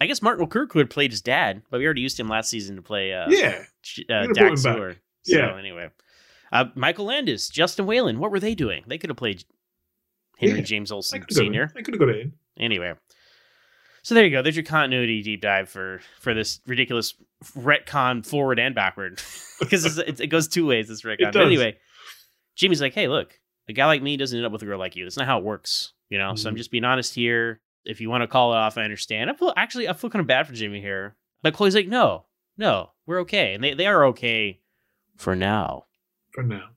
I 0.00 0.06
guess 0.06 0.20
Martin 0.22 0.46
Kirkwood 0.46 0.90
played 0.90 1.10
his 1.10 1.22
dad, 1.22 1.62
but 1.70 1.78
we 1.78 1.84
already 1.86 2.02
used 2.02 2.20
him 2.20 2.28
last 2.28 2.50
season 2.50 2.76
to 2.76 2.82
play 2.82 3.12
uh, 3.14 3.26
Yeah. 3.30 3.62
Uh, 4.10 4.26
Could've 4.26 4.34
brought 4.34 4.36
him 4.36 4.48
Dax. 4.48 4.60
Zor. 4.60 4.96
So 5.22 5.36
Yeah. 5.38 5.58
anyway, 5.58 5.88
Uh, 6.52 6.66
Michael 6.74 7.06
Landes, 7.06 7.48
Justin 7.48 7.86
Whalin, 7.86 8.18
what 8.18 8.30
were 8.30 8.40
they 8.40 8.54
doing? 8.54 8.82
They 8.86 8.98
could 8.98 9.10
have 9.10 9.16
played 9.16 9.44
Henry 10.38 10.58
Yeah, 10.58 10.64
James 10.64 10.90
Olsen 10.90 11.24
Sr. 11.30 11.70
They 11.74 11.82
could 11.82 11.94
have 11.94 12.00
got 12.00 12.08
it 12.08 12.20
in. 12.20 12.32
Anyway. 12.58 12.94
So 14.02 14.14
there 14.14 14.24
you 14.24 14.30
go. 14.30 14.40
There's 14.42 14.56
your 14.56 14.64
continuity 14.64 15.22
deep 15.22 15.42
dive 15.42 15.68
for 15.68 16.00
for 16.20 16.32
this 16.32 16.60
ridiculous 16.66 17.14
retcon 17.56 18.24
forward 18.24 18.58
and 18.58 18.74
backward 18.74 19.20
because 19.60 19.84
it's, 19.84 19.98
it, 19.98 20.20
it 20.20 20.26
goes 20.28 20.48
two 20.48 20.66
ways. 20.66 20.88
This 20.88 21.02
retcon. 21.02 21.32
But 21.32 21.42
anyway, 21.42 21.76
Jimmy's 22.56 22.80
like, 22.80 22.94
"Hey, 22.94 23.08
look, 23.08 23.38
a 23.68 23.74
guy 23.74 23.84
like 23.86 24.02
me 24.02 24.16
doesn't 24.16 24.36
end 24.36 24.46
up 24.46 24.52
with 24.52 24.62
a 24.62 24.64
girl 24.64 24.78
like 24.78 24.96
you. 24.96 25.04
That's 25.04 25.18
not 25.18 25.26
how 25.26 25.38
it 25.38 25.44
works, 25.44 25.92
you 26.08 26.16
know. 26.16 26.34
So 26.34 26.48
I'm 26.48 26.54
Mhm. 26.54 26.58
just 26.58 26.70
being 26.70 26.84
honest 26.84 27.14
here. 27.14 27.60
If 27.84 28.00
you 28.00 28.08
want 28.08 28.22
to 28.22 28.26
call 28.26 28.54
it 28.54 28.56
off, 28.56 28.78
I 28.78 28.84
understand. 28.84 29.28
I 29.30 29.34
feel 29.34 29.52
actually 29.54 29.86
I 29.86 29.92
feel 29.92 30.08
kind 30.08 30.20
of 30.22 30.26
bad 30.26 30.46
for 30.46 30.54
Jimmy 30.54 30.80
here, 30.80 31.16
but 31.42 31.52
Chloe's 31.52 31.74
like, 31.74 31.86
"No, 31.88 32.24
no, 32.56 32.92
we're 33.04 33.20
okay, 33.20 33.52
and 33.52 33.62
they 33.62 33.74
they 33.74 33.86
are 33.86 34.06
okay 34.06 34.60
for 35.18 35.36
now." 35.36 35.84
For 36.32 36.42
now. 36.42 36.68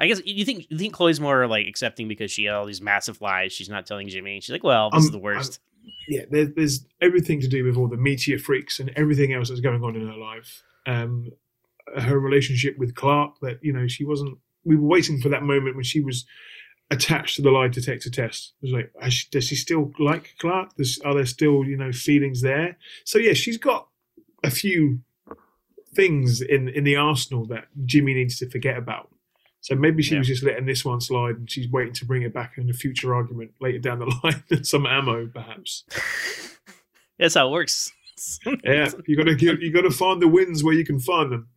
I 0.00 0.08
guess 0.08 0.20
you 0.24 0.44
think 0.44 0.66
you 0.70 0.76
think 0.76 0.92
Chloe's 0.92 1.20
more 1.20 1.46
like 1.46 1.66
accepting 1.66 2.08
because 2.08 2.30
she 2.30 2.44
had 2.44 2.54
all 2.54 2.66
these 2.66 2.82
massive 2.82 3.20
lies. 3.20 3.52
She's 3.52 3.68
not 3.68 3.86
telling 3.86 4.08
Jimmy. 4.08 4.40
She's 4.40 4.50
like, 4.50 4.64
"Well, 4.64 4.90
this 4.90 5.04
is 5.04 5.08
Um, 5.08 5.12
the 5.12 5.18
worst." 5.18 5.60
yeah, 6.08 6.22
there, 6.30 6.46
there's 6.46 6.86
everything 7.00 7.40
to 7.40 7.48
do 7.48 7.64
with 7.64 7.76
all 7.76 7.88
the 7.88 7.96
meteor 7.96 8.38
freaks 8.38 8.80
and 8.80 8.90
everything 8.96 9.32
else 9.32 9.48
that's 9.48 9.60
going 9.60 9.82
on 9.82 9.96
in 9.96 10.06
her 10.06 10.16
life. 10.16 10.62
Um, 10.86 11.30
her 11.96 12.18
relationship 12.18 12.76
with 12.78 12.94
Clark, 12.94 13.38
that 13.40 13.58
you 13.62 13.72
know, 13.72 13.86
she 13.86 14.04
wasn't. 14.04 14.38
We 14.64 14.76
were 14.76 14.88
waiting 14.88 15.20
for 15.20 15.28
that 15.28 15.42
moment 15.42 15.76
when 15.76 15.84
she 15.84 16.00
was 16.00 16.24
attached 16.90 17.36
to 17.36 17.42
the 17.42 17.50
lie 17.50 17.68
detector 17.68 18.10
test. 18.10 18.54
It 18.62 18.66
was 18.66 18.72
like, 18.72 18.92
has 19.00 19.14
she, 19.14 19.28
does 19.30 19.44
she 19.44 19.56
still 19.56 19.92
like 19.98 20.34
Clark? 20.38 20.74
Does, 20.76 20.98
are 21.04 21.14
there 21.14 21.26
still 21.26 21.64
you 21.64 21.76
know 21.76 21.92
feelings 21.92 22.40
there? 22.40 22.76
So 23.04 23.18
yeah, 23.18 23.32
she's 23.34 23.58
got 23.58 23.88
a 24.42 24.50
few 24.50 25.00
things 25.94 26.40
in 26.40 26.68
in 26.68 26.84
the 26.84 26.96
arsenal 26.96 27.46
that 27.46 27.66
Jimmy 27.84 28.14
needs 28.14 28.38
to 28.38 28.48
forget 28.48 28.76
about. 28.76 29.10
So 29.60 29.74
maybe 29.74 30.02
she 30.02 30.12
Yeah. 30.12 30.18
was 30.18 30.28
just 30.28 30.42
letting 30.42 30.66
this 30.66 30.84
one 30.84 31.00
slide, 31.00 31.36
and 31.36 31.50
she's 31.50 31.70
waiting 31.70 31.94
to 31.94 32.04
bring 32.04 32.22
it 32.22 32.34
back 32.34 32.58
in 32.58 32.68
a 32.68 32.74
future 32.74 33.14
argument 33.14 33.52
later 33.60 33.78
down 33.78 33.98
the 34.00 34.06
line. 34.24 34.62
Some 34.64 34.84
ammo, 34.86 35.26
perhaps. 35.26 35.84
That's 37.18 37.34
how 37.34 37.48
it 37.48 37.52
works. 37.52 37.90
Yeah, 38.64 38.88
you 39.06 39.16
got 39.16 39.24
to 39.24 39.58
you 39.60 39.72
got 39.72 39.82
to 39.82 39.90
find 39.90 40.22
the 40.22 40.28
wins 40.28 40.62
where 40.62 40.72
you 40.72 40.84
can 40.84 40.98
find 41.00 41.32
them. 41.32 41.48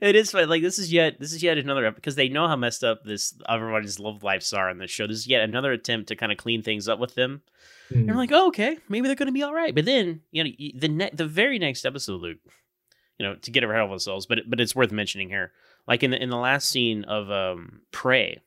it 0.00 0.16
is 0.16 0.30
fun. 0.30 0.48
Like 0.48 0.62
this 0.62 0.78
is 0.78 0.90
yet 0.92 1.20
this 1.20 1.32
is 1.32 1.42
yet 1.42 1.58
another 1.58 1.84
episode 1.84 1.96
because 1.96 2.14
they 2.16 2.28
know 2.28 2.48
how 2.48 2.56
messed 2.56 2.82
up 2.82 3.04
this 3.04 3.34
everybody's 3.48 4.00
love 4.00 4.22
lives 4.24 4.52
are 4.52 4.70
in 4.70 4.78
this 4.78 4.90
show. 4.90 5.06
This 5.06 5.18
is 5.18 5.26
yet 5.26 5.42
another 5.42 5.70
attempt 5.70 6.08
to 6.08 6.16
kind 6.16 6.32
of 6.32 6.38
clean 6.38 6.62
things 6.62 6.88
up 6.88 6.98
with 6.98 7.14
them. 7.14 7.42
And 7.90 8.04
Hmm. 8.04 8.10
I'm 8.10 8.16
like, 8.16 8.32
oh, 8.32 8.48
okay, 8.48 8.78
maybe 8.88 9.06
they're 9.06 9.16
to 9.16 9.32
be 9.32 9.42
all 9.42 9.54
right. 9.54 9.74
But 9.74 9.84
then 9.84 10.22
you 10.32 10.44
know 10.44 10.50
the 10.74 10.88
ne- 10.88 11.10
the 11.12 11.26
very 11.26 11.58
next 11.58 11.84
episode, 11.84 12.20
Luke, 12.22 12.38
you 13.18 13.26
know, 13.26 13.34
to 13.34 13.50
get 13.50 13.64
ahead 13.64 13.80
of 13.80 13.90
ourselves, 13.90 14.26
but 14.26 14.40
but 14.48 14.60
it's 14.60 14.76
worth 14.76 14.92
mentioning 14.92 15.28
here. 15.28 15.52
Like 15.86 16.02
in 16.02 16.10
the 16.10 16.22
in 16.22 16.30
the 16.30 16.36
last 16.36 16.68
scene 16.68 17.04
of 17.04 17.30
um 17.30 17.82
Prey, 17.90 18.40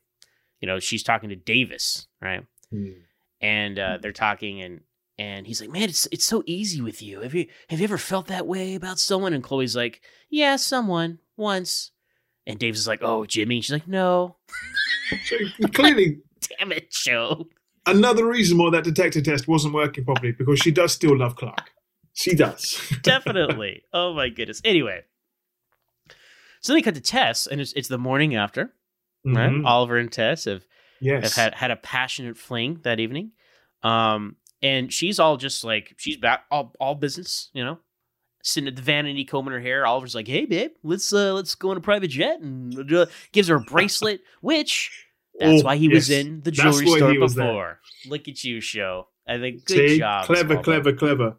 you 0.60 0.66
know, 0.66 0.78
she's 0.78 1.02
talking 1.02 1.28
to 1.30 1.36
Davis, 1.36 2.06
right? 2.20 2.44
and 3.40 3.78
uh, 3.78 3.98
they're 4.00 4.12
talking 4.12 4.62
and 4.62 4.80
and 5.18 5.46
he's 5.46 5.60
like, 5.60 5.70
"Man, 5.70 5.82
it's 5.82 6.08
it's 6.10 6.24
so 6.24 6.42
easy 6.46 6.80
with 6.80 7.02
you. 7.02 7.20
Have 7.20 7.34
you 7.34 7.46
have 7.68 7.80
you 7.80 7.84
ever 7.84 7.98
felt 7.98 8.28
that 8.28 8.46
way 8.46 8.74
about 8.74 8.98
someone?" 8.98 9.34
And 9.34 9.44
Chloe's 9.44 9.76
like, 9.76 10.00
"Yeah, 10.30 10.56
someone 10.56 11.18
once." 11.36 11.90
And 12.46 12.58
Dave's 12.58 12.80
is 12.80 12.88
like, 12.88 13.02
"Oh, 13.02 13.26
Jimmy." 13.26 13.60
She's 13.60 13.72
like, 13.72 13.88
"No." 13.88 14.36
Clearly, 15.74 16.20
Damn 16.58 16.72
it, 16.72 16.90
joe 16.90 17.46
another 17.86 18.26
reason 18.26 18.58
why 18.58 18.70
that 18.70 18.84
detector 18.84 19.20
test 19.20 19.48
wasn't 19.48 19.74
working 19.74 20.04
properly 20.04 20.32
because 20.32 20.58
she 20.60 20.70
does 20.70 20.92
still 20.92 21.16
love 21.16 21.36
Clark. 21.36 21.71
She 22.14 22.34
does. 22.34 22.78
Definitely. 23.02 23.82
oh 23.92 24.14
my 24.14 24.28
goodness. 24.28 24.60
Anyway, 24.64 25.02
so 26.60 26.72
then 26.72 26.76
they 26.78 26.82
cut 26.82 26.94
to 26.94 27.00
Tess, 27.00 27.46
and 27.46 27.60
it's 27.60 27.72
it's 27.72 27.88
the 27.88 27.98
morning 27.98 28.34
after. 28.34 28.72
Right? 29.24 29.50
Mhm. 29.50 29.64
Oliver 29.66 29.96
and 29.98 30.10
Tess 30.10 30.44
have 30.46 30.64
Yes. 31.00 31.22
have 31.22 31.44
had 31.44 31.54
had 31.54 31.70
a 31.70 31.76
passionate 31.76 32.36
fling 32.36 32.80
that 32.84 33.00
evening. 33.00 33.32
Um, 33.82 34.36
and 34.62 34.92
she's 34.92 35.18
all 35.18 35.36
just 35.36 35.64
like 35.64 35.94
she's 35.96 36.16
back 36.16 36.44
all 36.50 36.72
all 36.78 36.94
business, 36.94 37.50
you 37.52 37.64
know, 37.64 37.78
sitting 38.42 38.68
at 38.68 38.76
the 38.76 38.82
vanity 38.82 39.24
combing 39.24 39.52
her 39.52 39.60
hair. 39.60 39.84
Oliver's 39.86 40.14
like, 40.14 40.28
"Hey, 40.28 40.44
babe, 40.44 40.72
let's 40.82 41.12
uh 41.12 41.32
let's 41.34 41.54
go 41.54 41.70
on 41.70 41.76
a 41.76 41.80
private 41.80 42.08
jet," 42.08 42.40
and 42.40 42.92
uh, 42.92 43.06
gives 43.32 43.48
her 43.48 43.56
a 43.56 43.60
bracelet, 43.60 44.20
which 44.40 45.06
that's 45.38 45.62
Oh, 45.62 45.64
why 45.64 45.76
he 45.76 45.88
was 45.88 46.10
in 46.10 46.42
the 46.42 46.50
jewelry 46.52 46.86
store 46.86 46.98
there. 46.98 47.18
before. 47.18 47.80
Look 48.06 48.28
at 48.28 48.44
you, 48.44 48.60
show. 48.60 49.08
I 49.26 49.38
think 49.38 49.64
good 49.64 49.88
See? 49.90 49.98
job. 49.98 50.26
Clever, 50.26 50.62
clever, 50.62 50.92
clever. 50.92 51.36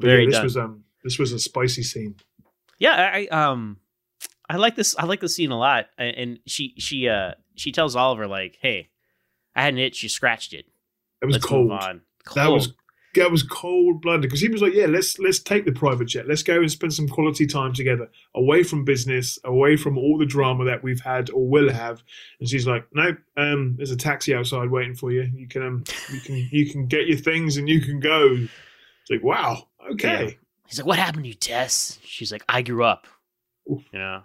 But 0.00 0.06
Very 0.06 0.22
yeah, 0.22 0.26
this 0.26 0.36
done. 0.36 0.44
was 0.44 0.56
um 0.56 0.84
this 1.04 1.18
was 1.18 1.32
a 1.32 1.38
spicy 1.38 1.82
scene. 1.82 2.16
Yeah, 2.78 3.10
I, 3.14 3.26
um 3.26 3.78
I 4.48 4.56
like 4.56 4.74
this 4.74 4.96
I 4.98 5.04
like 5.04 5.20
the 5.20 5.28
scene 5.28 5.50
a 5.50 5.58
lot. 5.58 5.86
And 5.98 6.40
she 6.46 6.74
she 6.78 7.08
uh 7.08 7.32
she 7.54 7.72
tells 7.72 7.94
Oliver 7.94 8.26
like, 8.26 8.58
"Hey, 8.60 8.90
I 9.54 9.62
had 9.62 9.74
an 9.74 9.80
itch, 9.80 10.02
you 10.02 10.08
scratched 10.08 10.52
it. 10.52 10.66
It 11.22 11.26
was 11.26 11.34
Let's 11.34 11.44
cold. 11.44 11.70
That 12.34 12.50
was 12.50 12.68
Cold. 12.68 12.76
that 13.16 13.30
was 13.30 13.42
cold 13.42 14.00
blooded 14.00 14.22
because 14.22 14.40
he 14.40 14.48
was 14.48 14.62
like, 14.62 14.72
yeah, 14.72 14.86
let's 14.86 15.18
let's 15.18 15.38
take 15.38 15.64
the 15.64 15.72
private 15.72 16.06
jet. 16.06 16.26
Let's 16.28 16.42
go 16.42 16.60
and 16.60 16.70
spend 16.70 16.94
some 16.94 17.08
quality 17.08 17.46
time 17.46 17.72
together, 17.72 18.08
away 18.34 18.62
from 18.62 18.84
business, 18.84 19.38
away 19.44 19.76
from 19.76 19.98
all 19.98 20.16
the 20.16 20.26
drama 20.26 20.64
that 20.64 20.82
we've 20.82 21.00
had 21.00 21.28
or 21.30 21.46
will 21.46 21.70
have. 21.70 22.02
And 22.38 22.48
she's 22.48 22.66
like, 22.66 22.86
no, 22.94 23.16
um, 23.36 23.74
there's 23.76 23.90
a 23.90 23.96
taxi 23.96 24.34
outside 24.34 24.70
waiting 24.70 24.94
for 24.94 25.12
you. 25.12 25.30
You 25.34 25.48
can 25.48 25.62
um, 25.62 25.84
you 26.12 26.20
can 26.20 26.48
you 26.50 26.70
can 26.70 26.86
get 26.86 27.06
your 27.06 27.18
things 27.18 27.56
and 27.56 27.68
you 27.68 27.80
can 27.80 28.00
go. 28.00 28.46
It's 29.10 29.22
like, 29.22 29.24
wow, 29.24 29.66
okay. 29.92 30.24
Yeah. 30.24 30.30
He's 30.66 30.78
like, 30.78 30.86
"What 30.86 30.98
happened 31.00 31.24
to 31.24 31.28
you, 31.28 31.34
Tess?" 31.34 31.98
She's 32.04 32.30
like, 32.30 32.44
"I 32.48 32.62
grew 32.62 32.84
up, 32.84 33.08
you 33.66 33.82
know, 33.92 34.22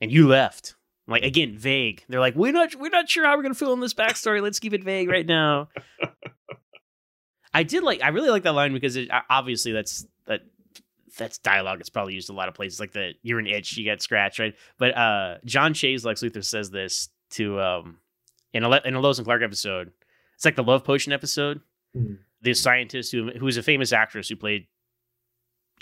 and 0.00 0.10
you 0.10 0.26
left." 0.26 0.74
I'm 1.06 1.12
like 1.12 1.22
again, 1.22 1.58
vague. 1.58 2.02
They're 2.08 2.18
like, 2.20 2.34
"We're 2.34 2.52
not, 2.52 2.74
we're 2.76 2.88
not 2.88 3.10
sure 3.10 3.26
how 3.26 3.36
we're 3.36 3.42
gonna 3.42 3.54
fill 3.54 3.74
in 3.74 3.80
this 3.80 3.92
backstory. 3.92 4.40
Let's 4.40 4.58
keep 4.58 4.72
it 4.72 4.82
vague 4.84 5.10
right 5.10 5.26
now." 5.26 5.68
I 7.54 7.62
did 7.64 7.82
like, 7.82 8.02
I 8.02 8.08
really 8.08 8.30
like 8.30 8.44
that 8.44 8.54
line 8.54 8.72
because 8.72 8.96
it, 8.96 9.10
obviously 9.28 9.72
that's 9.72 10.06
that 10.26 10.40
that's 11.18 11.36
dialogue. 11.38 11.80
It's 11.80 11.90
probably 11.90 12.14
used 12.14 12.30
a 12.30 12.32
lot 12.32 12.48
of 12.48 12.54
places, 12.54 12.80
like 12.80 12.92
the 12.92 13.12
"you're 13.22 13.38
an 13.38 13.46
itch, 13.46 13.76
you 13.76 13.84
get 13.84 14.00
scratched," 14.00 14.38
right? 14.38 14.54
But 14.78 14.96
uh 14.96 15.36
John 15.44 15.74
Shea's 15.74 16.04
Lex 16.06 16.22
Luthor 16.22 16.42
says 16.44 16.70
this 16.70 17.10
to 17.32 17.60
um 17.60 17.98
in 18.54 18.64
a 18.64 18.80
in 18.86 18.94
a 18.94 19.00
Lois 19.00 19.18
and 19.18 19.26
Clark 19.26 19.42
episode. 19.42 19.92
It's 20.36 20.44
like 20.46 20.56
the 20.56 20.62
love 20.62 20.84
potion 20.84 21.12
episode. 21.12 21.60
Mhm. 21.94 22.18
The 22.42 22.54
scientist 22.54 23.12
who 23.12 23.30
who 23.30 23.46
is 23.46 23.56
a 23.56 23.62
famous 23.62 23.92
actress 23.92 24.28
who 24.28 24.36
played 24.36 24.66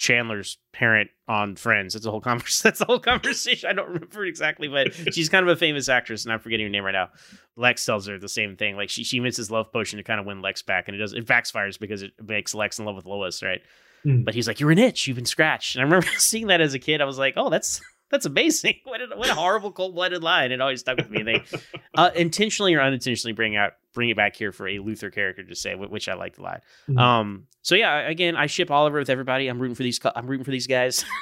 Chandler's 0.00 0.56
parent 0.72 1.10
on 1.28 1.56
Friends. 1.56 1.92
That's 1.92 2.06
a 2.06 2.10
whole 2.10 2.20
conversation. 2.22 2.60
That's 2.64 2.80
a 2.80 2.86
whole 2.86 2.98
conversation. 2.98 3.68
I 3.68 3.74
don't 3.74 3.88
remember 3.88 4.24
exactly, 4.24 4.66
but 4.66 4.94
she's 5.14 5.28
kind 5.28 5.46
of 5.46 5.54
a 5.54 5.56
famous 5.56 5.88
actress, 5.88 6.24
and 6.24 6.32
I'm 6.32 6.40
forgetting 6.40 6.66
her 6.66 6.70
name 6.70 6.84
right 6.84 6.92
now. 6.92 7.10
Lex 7.56 7.84
tells 7.84 8.06
her 8.06 8.18
the 8.18 8.28
same 8.28 8.56
thing. 8.56 8.76
Like 8.76 8.88
she 8.88 9.04
she 9.04 9.20
misses 9.20 9.50
love 9.50 9.70
potion 9.72 9.98
to 9.98 10.02
kind 10.02 10.18
of 10.18 10.26
win 10.26 10.40
Lex 10.40 10.62
back, 10.62 10.88
and 10.88 10.94
it 10.94 10.98
does 10.98 11.12
it 11.12 11.26
backfires 11.26 11.78
because 11.78 12.02
it 12.02 12.12
makes 12.26 12.54
Lex 12.54 12.78
in 12.78 12.86
love 12.86 12.96
with 12.96 13.04
Lois, 13.04 13.42
right? 13.42 13.60
Hmm. 14.02 14.22
But 14.22 14.34
he's 14.34 14.48
like, 14.48 14.58
"You're 14.58 14.70
an 14.70 14.78
itch. 14.78 15.06
You've 15.06 15.16
been 15.16 15.26
scratched." 15.26 15.76
And 15.76 15.82
I 15.82 15.84
remember 15.84 16.06
seeing 16.18 16.46
that 16.46 16.62
as 16.62 16.72
a 16.72 16.78
kid. 16.78 17.02
I 17.02 17.04
was 17.04 17.18
like, 17.18 17.34
"Oh, 17.36 17.50
that's 17.50 17.82
that's 18.10 18.26
amazing. 18.26 18.74
What 18.84 19.00
a, 19.00 19.06
what 19.16 19.28
a 19.28 19.34
horrible 19.34 19.72
cold 19.72 19.94
blooded 19.94 20.22
line." 20.22 20.52
It 20.52 20.60
always 20.60 20.80
stuck 20.80 20.96
with 20.96 21.10
me. 21.10 21.22
They 21.22 21.42
uh, 21.94 22.10
intentionally 22.14 22.74
or 22.74 22.80
unintentionally 22.80 23.32
bring 23.32 23.56
out 23.56 23.72
bring 23.94 24.08
it 24.10 24.16
back 24.16 24.36
here 24.36 24.52
for 24.52 24.66
a 24.68 24.78
Luthor 24.78 25.12
character 25.12 25.42
to 25.44 25.54
say, 25.54 25.74
which 25.74 26.08
I 26.08 26.14
liked 26.14 26.38
a 26.38 26.42
lot. 26.42 26.62
Mhm. 26.88 26.98
Um, 26.98 27.46
so 27.62 27.74
yeah, 27.74 28.08
again, 28.08 28.36
I 28.36 28.46
ship 28.46 28.70
Oliver 28.70 28.98
with 28.98 29.10
everybody. 29.10 29.48
I'm 29.48 29.58
rooting 29.60 29.74
for 29.74 29.82
these. 29.82 30.00
I'm 30.16 30.26
rooting 30.26 30.44
for 30.44 30.50
these 30.50 30.66
guys. 30.66 31.04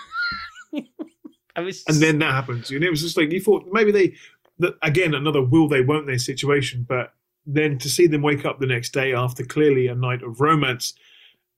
I 1.57 1.61
was, 1.61 1.83
and 1.89 1.97
then 1.97 2.19
that 2.21 2.33
happens. 2.33 2.71
And 2.71 2.85
it 2.85 2.91
was 2.91 3.03
just 3.03 3.17
like 3.17 3.33
you 3.33 3.41
thought 3.41 3.67
maybe 3.73 3.91
they, 3.91 4.15
that 4.61 4.75
again 4.83 5.15
another 5.15 5.43
will 5.43 5.69
they 5.69 5.81
won't 5.81 6.07
they 6.07 6.19
situation. 6.19 6.87
But 6.89 7.13
then 7.47 7.79
to 7.79 7.89
see 7.89 8.07
them 8.07 8.23
wake 8.23 8.45
up 8.45 8.61
the 8.61 8.67
next 8.67 8.91
day 8.93 9.13
after 9.13 9.45
clearly 9.45 9.89
a 9.89 9.95
night 9.95 10.23
of 10.23 10.41
romance, 10.41 10.95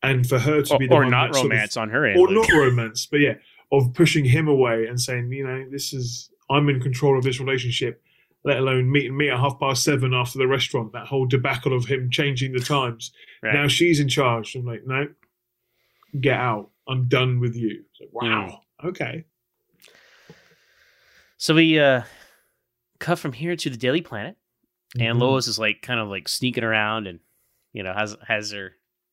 and 0.03 0.27
for 0.27 0.39
her 0.39 0.63
to 0.63 0.75
or, 0.75 0.79
be 0.79 0.87
the 0.87 0.95
or 0.95 1.03
one 1.03 1.11
not 1.11 1.29
that 1.29 1.35
sort 1.35 1.47
of- 1.47 1.51
romance 1.51 1.77
on 1.77 1.91
her 1.91 2.07
end, 2.07 2.19
or 2.19 2.29
Luke. 2.29 2.47
not 2.49 2.57
romance, 2.59 3.07
but 3.07 3.21
yeah, 3.21 3.35
of 3.73 3.93
pushing 3.95 4.25
him 4.25 4.49
away 4.49 4.87
and 4.87 5.01
saying, 5.01 5.31
you 5.33 5.47
know, 5.47 5.67
this 5.71 5.93
is 5.93 6.31
I'm 6.51 6.69
in 6.69 6.81
control 6.81 7.17
of 7.17 7.25
this 7.25 7.39
relationship. 7.41 8.03
Let 8.43 8.57
alone 8.59 8.91
meeting 8.91 9.17
me 9.17 9.29
at 9.29 9.39
half 9.39 9.61
past 9.61 9.85
seven 9.85 10.15
after 10.15 10.39
the 10.39 10.47
restaurant. 10.49 10.93
That 10.93 11.07
whole 11.07 11.27
debacle 11.27 11.75
of 11.77 11.85
him 11.85 12.11
changing 12.11 12.53
the 12.53 12.61
times. 12.61 13.13
Right. 13.43 13.53
Now 13.55 13.69
she's 13.69 14.01
in 14.01 14.09
charge. 14.09 14.55
I'm 14.55 14.65
like, 14.65 14.87
no, 14.87 15.09
get 16.21 16.39
out. 16.39 16.71
I'm 16.89 17.07
done 17.07 17.39
with 17.39 17.55
you. 17.55 17.85
Like, 18.01 18.11
wow. 18.13 18.63
Okay. 18.83 19.25
So 21.37 21.55
we 21.55 21.79
uh 21.79 22.03
cut 22.99 23.19
from 23.19 23.33
here 23.33 23.57
to 23.57 23.71
the 23.71 23.77
Daily 23.77 24.01
Planet, 24.03 24.37
and 24.99 25.19
Mhm. 25.19 25.21
Lois 25.21 25.47
is 25.47 25.59
like 25.59 25.83
kind 25.83 26.01
of 26.01 26.09
like 26.09 26.29
sneaking 26.29 26.65
around, 26.65 27.07
and 27.07 27.21
you 27.73 27.83
know 27.83 27.93
has 27.95 28.17
has 28.27 28.53
her 28.53 28.73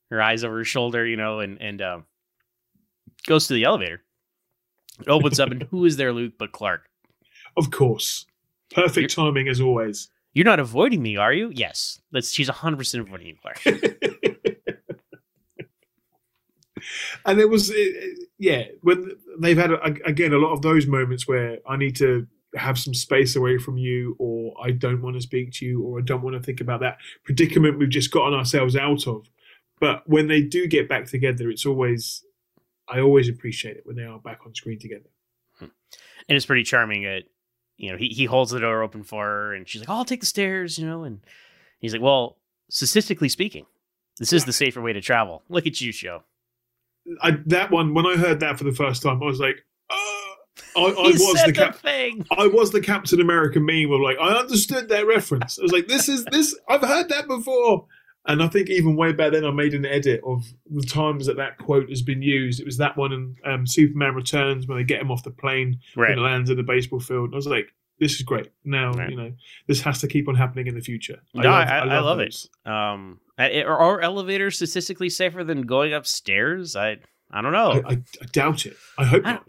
her 0.09 0.21
eyes 0.21 0.43
over 0.43 0.57
her 0.57 0.63
shoulder, 0.65 1.05
you 1.05 1.17
know, 1.17 1.39
and 1.39 1.61
and 1.61 1.81
um, 1.81 2.05
goes 3.27 3.47
to 3.47 3.53
the 3.53 3.63
elevator. 3.65 4.01
It 4.99 5.07
opens 5.09 5.39
up, 5.39 5.51
and 5.51 5.63
who 5.63 5.85
is 5.85 5.97
there, 5.97 6.11
Luke, 6.13 6.33
but 6.37 6.51
Clark? 6.51 6.89
Of 7.55 7.71
course. 7.71 8.25
Perfect 8.73 9.13
timing 9.15 9.47
as 9.47 9.61
always. 9.61 10.09
You're 10.33 10.45
not 10.45 10.59
avoiding 10.59 11.01
me, 11.01 11.17
are 11.17 11.33
you? 11.33 11.51
Yes. 11.53 12.01
That's 12.11 12.31
she's 12.31 12.49
hundred 12.49 12.77
percent 12.77 13.07
avoiding 13.07 13.27
you, 13.27 13.35
Clark. 13.41 13.61
and 17.25 17.39
it 17.39 17.49
was 17.49 17.69
it, 17.69 17.75
it- 17.75 18.19
yeah 18.39 18.63
when 18.81 19.09
they've 19.39 19.57
had 19.57 19.71
again 20.05 20.31
a 20.31 20.37
lot 20.37 20.53
of 20.53 20.61
those 20.61 20.85
moments 20.85 21.27
where 21.27 21.57
i 21.67 21.75
need 21.75 21.95
to 21.95 22.27
have 22.55 22.77
some 22.79 22.93
space 22.93 23.35
away 23.35 23.57
from 23.57 23.77
you, 23.77 24.15
or 24.19 24.53
I 24.63 24.71
don't 24.71 25.01
want 25.01 25.15
to 25.17 25.21
speak 25.21 25.51
to 25.55 25.65
you, 25.65 25.83
or 25.83 25.99
I 25.99 26.01
don't 26.01 26.21
want 26.23 26.35
to 26.37 26.41
think 26.41 26.61
about 26.61 26.79
that 26.79 26.97
predicament 27.25 27.77
we've 27.77 27.89
just 27.89 28.09
gotten 28.09 28.33
ourselves 28.33 28.75
out 28.75 29.05
of. 29.05 29.29
But 29.81 30.07
when 30.09 30.27
they 30.27 30.41
do 30.41 30.65
get 30.65 30.87
back 30.87 31.05
together, 31.07 31.49
it's 31.49 31.65
always, 31.65 32.23
I 32.89 33.01
always 33.01 33.29
appreciate 33.29 33.77
it 33.77 33.85
when 33.85 33.95
they 33.95 34.03
are 34.03 34.19
back 34.19 34.39
on 34.45 34.55
screen 34.55 34.79
together. 34.79 35.09
Hmm. 35.59 35.65
And 36.29 36.35
it's 36.35 36.45
pretty 36.45 36.63
charming. 36.63 37.03
That 37.03 37.23
you 37.77 37.91
know, 37.91 37.97
he 37.97 38.07
he 38.09 38.25
holds 38.25 38.51
the 38.51 38.59
door 38.59 38.83
open 38.83 39.03
for 39.03 39.23
her, 39.23 39.53
and 39.53 39.67
she's 39.67 39.81
like, 39.81 39.89
"Oh, 39.89 39.95
I'll 39.95 40.05
take 40.05 40.21
the 40.21 40.25
stairs," 40.25 40.77
you 40.77 40.85
know, 40.85 41.03
and 41.03 41.21
he's 41.79 41.93
like, 41.93 42.01
"Well, 42.01 42.37
statistically 42.69 43.29
speaking, 43.29 43.65
this 44.19 44.33
is 44.33 44.45
the 44.45 44.53
safer 44.53 44.81
way 44.81 44.93
to 44.93 45.01
travel. 45.01 45.43
Look 45.49 45.67
at 45.67 45.81
you, 45.81 45.91
show." 45.91 46.23
I, 47.21 47.37
that 47.45 47.71
one, 47.71 47.93
when 47.93 48.05
I 48.05 48.15
heard 48.17 48.39
that 48.41 48.57
for 48.57 48.63
the 48.63 48.71
first 48.71 49.01
time, 49.01 49.21
I 49.21 49.25
was 49.25 49.39
like, 49.39 49.63
oh, 49.89 50.35
I, 50.75 50.81
I 50.81 50.83
was 51.11 51.43
the 51.45 51.53
cap- 51.53 51.77
thing. 51.77 52.25
I 52.37 52.47
was 52.47 52.71
the 52.71 52.81
Captain 52.81 53.21
America 53.21 53.59
meme 53.59 53.91
of 53.91 54.01
like, 54.01 54.17
I 54.19 54.33
understood 54.33 54.89
that 54.89 55.07
reference. 55.07 55.59
I 55.59 55.63
was 55.63 55.71
like, 55.71 55.87
this 55.87 56.09
is 56.09 56.25
this. 56.25 56.57
I've 56.67 56.81
heard 56.81 57.09
that 57.09 57.27
before. 57.27 57.85
And 58.27 58.43
I 58.43 58.47
think 58.47 58.69
even 58.69 58.95
way 58.95 59.13
back 59.13 59.31
then, 59.31 59.45
I 59.45 59.51
made 59.51 59.73
an 59.73 59.85
edit 59.85 60.21
of 60.25 60.45
the 60.69 60.81
times 60.83 61.25
that 61.27 61.37
that 61.37 61.57
quote 61.57 61.89
has 61.89 62.01
been 62.01 62.21
used. 62.21 62.59
It 62.59 62.65
was 62.65 62.77
that 62.77 62.97
one 62.97 63.13
in 63.13 63.35
um, 63.45 63.65
Superman 63.65 64.15
Returns 64.15 64.67
when 64.67 64.77
they 64.77 64.83
get 64.83 65.01
him 65.01 65.11
off 65.11 65.23
the 65.23 65.31
plane 65.31 65.79
Right. 65.95 66.11
and 66.11 66.21
lands 66.21 66.49
in 66.49 66.57
the 66.57 66.63
baseball 66.63 66.99
field. 66.99 67.29
I 67.33 67.37
was 67.37 67.47
like, 67.47 67.69
this 67.99 68.13
is 68.15 68.21
great. 68.23 68.51
Now, 68.63 68.91
you 69.07 69.15
know, 69.15 69.31
this 69.67 69.81
has 69.81 70.01
to 70.01 70.07
keep 70.07 70.27
on 70.27 70.35
happening 70.35 70.67
in 70.67 70.75
the 70.75 70.81
future. 70.81 71.19
No, 71.33 71.49
I, 71.49 71.63
I, 71.63 71.77
I 71.79 71.99
love, 71.99 72.17
those. 72.19 72.49
it. 72.65 72.69
Um, 72.71 73.19
I- 73.37 73.61
are, 73.63 73.77
are 73.77 74.01
elevators 74.01 74.57
statistically 74.57 75.09
safer 75.09 75.43
than 75.43 75.61
going 75.63 75.93
upstairs? 75.93 76.75
I 76.75 76.97
I 77.31 77.41
don't 77.41 77.51
know. 77.53 77.71
I, 77.71 77.91
I, 77.93 77.97
I 78.21 78.25
doubt 78.31 78.65
it. 78.65 78.77
I 78.97 79.05
hope 79.05 79.23
not. 79.23 79.43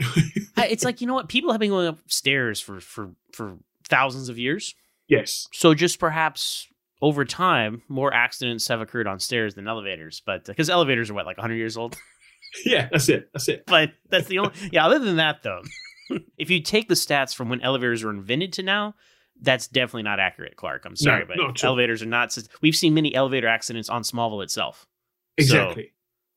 I- 0.57 0.67
it's 0.69 0.85
like 0.85 1.01
you 1.01 1.07
know 1.07 1.15
what 1.15 1.29
people 1.29 1.51
have 1.53 1.61
been 1.61 1.71
going 1.71 1.89
upstairs 1.89 2.61
for 2.61 2.81
for 2.81 3.11
for 3.33 3.59
thousands 3.89 4.29
of 4.29 4.39
years. 4.39 4.75
Yes. 5.11 5.49
So 5.55 5.73
just 5.73 5.99
perhaps 5.99 6.69
over 7.01 7.25
time, 7.25 7.83
more 7.89 8.13
accidents 8.13 8.67
have 8.69 8.81
occurred 8.81 9.07
on 9.07 9.21
stairs 9.21 9.55
than 9.55 9.69
elevators. 9.69 10.23
But 10.25 10.41
uh, 10.43 10.53
because 10.53 10.71
elevators 10.71 11.11
are 11.11 11.15
what 11.15 11.27
like 11.27 11.37
100 11.39 11.55
years 11.55 11.77
old. 11.77 11.97
yeah, 12.65 12.89
that's 12.91 13.09
it. 13.09 13.29
That's 13.33 13.49
it. 13.49 13.65
But 13.67 13.93
that's 14.09 14.27
the 14.27 14.39
only. 14.41 14.53
Yeah. 14.73 14.87
Other 14.87 14.99
than 14.99 15.17
that, 15.17 15.43
though, 15.43 15.63
if 16.37 16.51
you 16.51 16.61
take 16.63 16.89
the 16.89 16.95
stats 16.95 17.35
from 17.35 17.49
when 17.49 17.61
elevators 17.61 18.03
were 18.05 18.11
invented 18.11 18.53
to 18.55 18.63
now. 18.63 18.95
That's 19.41 19.69
definitely 19.69 20.03
not 20.03 20.19
accurate, 20.19 20.57
Clark. 20.57 20.85
I'm 20.85 20.97
sorry, 20.97 21.21
No, 21.21 21.27
but 21.29 21.39
all. 21.39 21.53
elevators 21.63 22.03
are 22.03 22.07
not. 22.07 22.37
We've 22.61 22.75
seen 22.75 22.93
many 22.93 23.15
elevator 23.15 23.47
accidents 23.47 23.89
on 23.89 24.03
Smallville 24.03 24.43
itself. 24.43 24.85
So, 25.39 25.45
Exactly. 25.45 25.93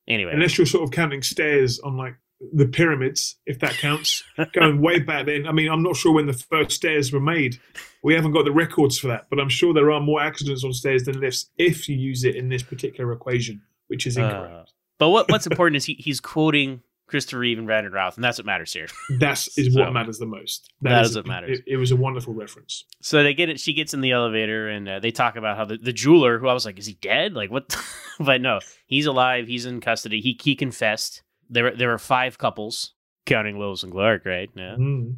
anyway, 0.07 0.33
Unless 0.35 0.59
you're 0.59 0.67
sort 0.67 0.83
of 0.83 0.91
counting 0.91 1.23
stairs 1.23 1.79
on 1.79 1.97
like 1.97 2.13
the 2.53 2.65
pyramids, 2.65 3.35
if 3.45 3.59
that 3.59 3.73
counts, 3.73 4.23
going 4.53 4.81
way 4.81 4.99
back 4.99 5.25
then. 5.27 5.47
I 5.47 5.51
mean, 5.51 5.69
I'm 5.69 5.83
not 5.83 5.95
sure 5.95 6.13
when 6.13 6.25
the 6.25 6.33
first 6.33 6.71
stairs 6.71 7.11
were 7.13 7.19
made. 7.19 7.59
We 8.03 8.15
haven't 8.15 8.31
got 8.31 8.45
the 8.45 8.51
records 8.51 8.97
for 8.97 9.07
that, 9.07 9.27
but 9.29 9.39
I'm 9.39 9.49
sure 9.49 9.73
there 9.73 9.91
are 9.91 9.99
more 10.01 10.21
accidents 10.21 10.63
on 10.63 10.73
stairs 10.73 11.03
than 11.03 11.19
lifts 11.19 11.49
if 11.57 11.87
you 11.87 11.95
use 11.95 12.23
it 12.23 12.35
in 12.35 12.49
this 12.49 12.63
particular 12.63 13.11
equation, 13.13 13.61
which 13.87 14.07
is 14.07 14.17
incorrect. 14.17 14.53
Uh, 14.53 14.71
but 14.97 15.09
what 15.09 15.29
what's 15.29 15.47
important 15.47 15.77
is 15.77 15.85
he, 15.85 15.93
he's 15.93 16.19
quoting 16.19 16.81
Christopher 17.07 17.39
Reeve 17.39 17.57
and 17.57 17.67
Brandon 17.67 17.91
Routh, 17.91 18.15
and 18.15 18.23
that's 18.23 18.37
what 18.39 18.45
matters 18.45 18.73
here. 18.73 18.87
That's 19.19 19.57
is 19.57 19.73
So- 19.73 19.81
what 19.81 19.93
matters 19.93 20.17
the 20.17 20.25
most. 20.25 20.71
That 20.81 21.03
is 21.03 21.11
is 21.11 21.17
what 21.17 21.27
matters. 21.27 21.59
It, 21.59 21.73
it 21.73 21.77
was 21.77 21.91
a 21.91 21.95
wonderful 21.95 22.33
reference. 22.33 22.85
So 23.01 23.21
they 23.21 23.33
get 23.33 23.49
it. 23.49 23.59
She 23.59 23.73
gets 23.73 23.93
in 23.93 24.01
the 24.01 24.11
elevator, 24.11 24.69
and 24.69 24.87
uh, 24.87 24.99
they 24.99 25.11
talk 25.11 25.35
about 25.35 25.57
how 25.57 25.65
the, 25.65 25.77
the 25.77 25.93
jeweler, 25.93 26.39
who 26.39 26.47
I 26.47 26.53
was 26.53 26.65
like, 26.65 26.79
is 26.79 26.85
he 26.85 26.93
dead? 26.93 27.33
Like 27.33 27.51
what? 27.51 27.75
but 28.19 28.41
no, 28.41 28.59
he's 28.87 29.05
alive. 29.05 29.47
He's 29.47 29.65
in 29.65 29.81
custody. 29.81 30.21
He 30.21 30.39
he 30.41 30.55
confessed. 30.55 31.21
There 31.51 31.75
there 31.75 31.91
are 31.93 31.97
five 31.99 32.37
couples, 32.39 32.93
counting 33.27 33.59
Lois 33.59 33.83
and 33.83 33.91
Clark, 33.91 34.25
right? 34.25 34.49
Yeah. 34.55 34.75
Mm. 34.79 35.17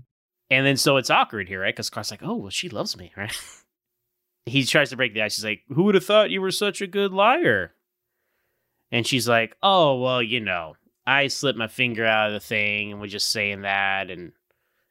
And 0.49 0.65
then 0.65 0.75
so 0.77 0.97
it's 0.97 1.09
awkward 1.09 1.47
here, 1.47 1.61
right? 1.61 1.73
Because 1.73 1.89
Clark's 1.89 2.11
like, 2.11 2.23
oh 2.23 2.35
well, 2.35 2.49
she 2.49 2.67
loves 2.69 2.97
me, 2.97 3.11
right? 3.17 3.31
he 4.45 4.65
tries 4.65 4.89
to 4.89 4.97
break 4.97 5.13
the 5.13 5.21
ice. 5.21 5.37
He's 5.37 5.45
like, 5.45 5.61
who 5.69 5.83
would 5.83 5.95
have 5.95 6.05
thought 6.05 6.29
you 6.31 6.41
were 6.41 6.51
such 6.51 6.81
a 6.81 6.87
good 6.87 7.13
liar? 7.13 7.73
And 8.91 9.07
she's 9.07 9.27
like, 9.27 9.55
oh 9.63 9.99
well, 10.01 10.21
you 10.21 10.39
know, 10.39 10.73
I 11.05 11.27
slipped 11.27 11.57
my 11.57 11.67
finger 11.67 12.05
out 12.05 12.27
of 12.27 12.33
the 12.33 12.39
thing 12.39 12.91
and 12.91 13.01
was 13.01 13.11
just 13.11 13.31
saying 13.31 13.61
that, 13.61 14.09
and 14.11 14.31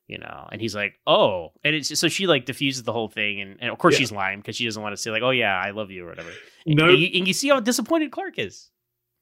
you 0.09 0.19
know, 0.19 0.49
and 0.51 0.61
he's 0.61 0.75
like, 0.75 0.95
oh, 1.07 1.53
and 1.65 1.75
it's 1.75 1.99
so 1.99 2.09
she 2.09 2.27
like 2.27 2.45
diffuses 2.45 2.83
the 2.83 2.93
whole 2.93 3.09
thing, 3.09 3.41
and, 3.41 3.57
and 3.61 3.71
of 3.71 3.79
course 3.79 3.95
Yeah. 3.95 3.99
she's 4.01 4.13
lying 4.13 4.39
because 4.41 4.57
she 4.57 4.65
doesn't 4.65 4.83
want 4.83 4.95
to 4.95 5.01
say 5.01 5.11
like, 5.11 5.23
oh 5.23 5.31
yeah, 5.31 5.57
I 5.57 5.71
love 5.71 5.91
you 5.91 6.05
or 6.05 6.09
whatever. 6.09 6.31
And, 6.67 6.77
No. 6.77 6.89
and 6.89 6.99
you, 6.99 7.09
and 7.15 7.27
you 7.29 7.33
see 7.35 7.49
how 7.49 7.61
disappointed 7.61 8.11
Clark 8.11 8.39
is. 8.39 8.71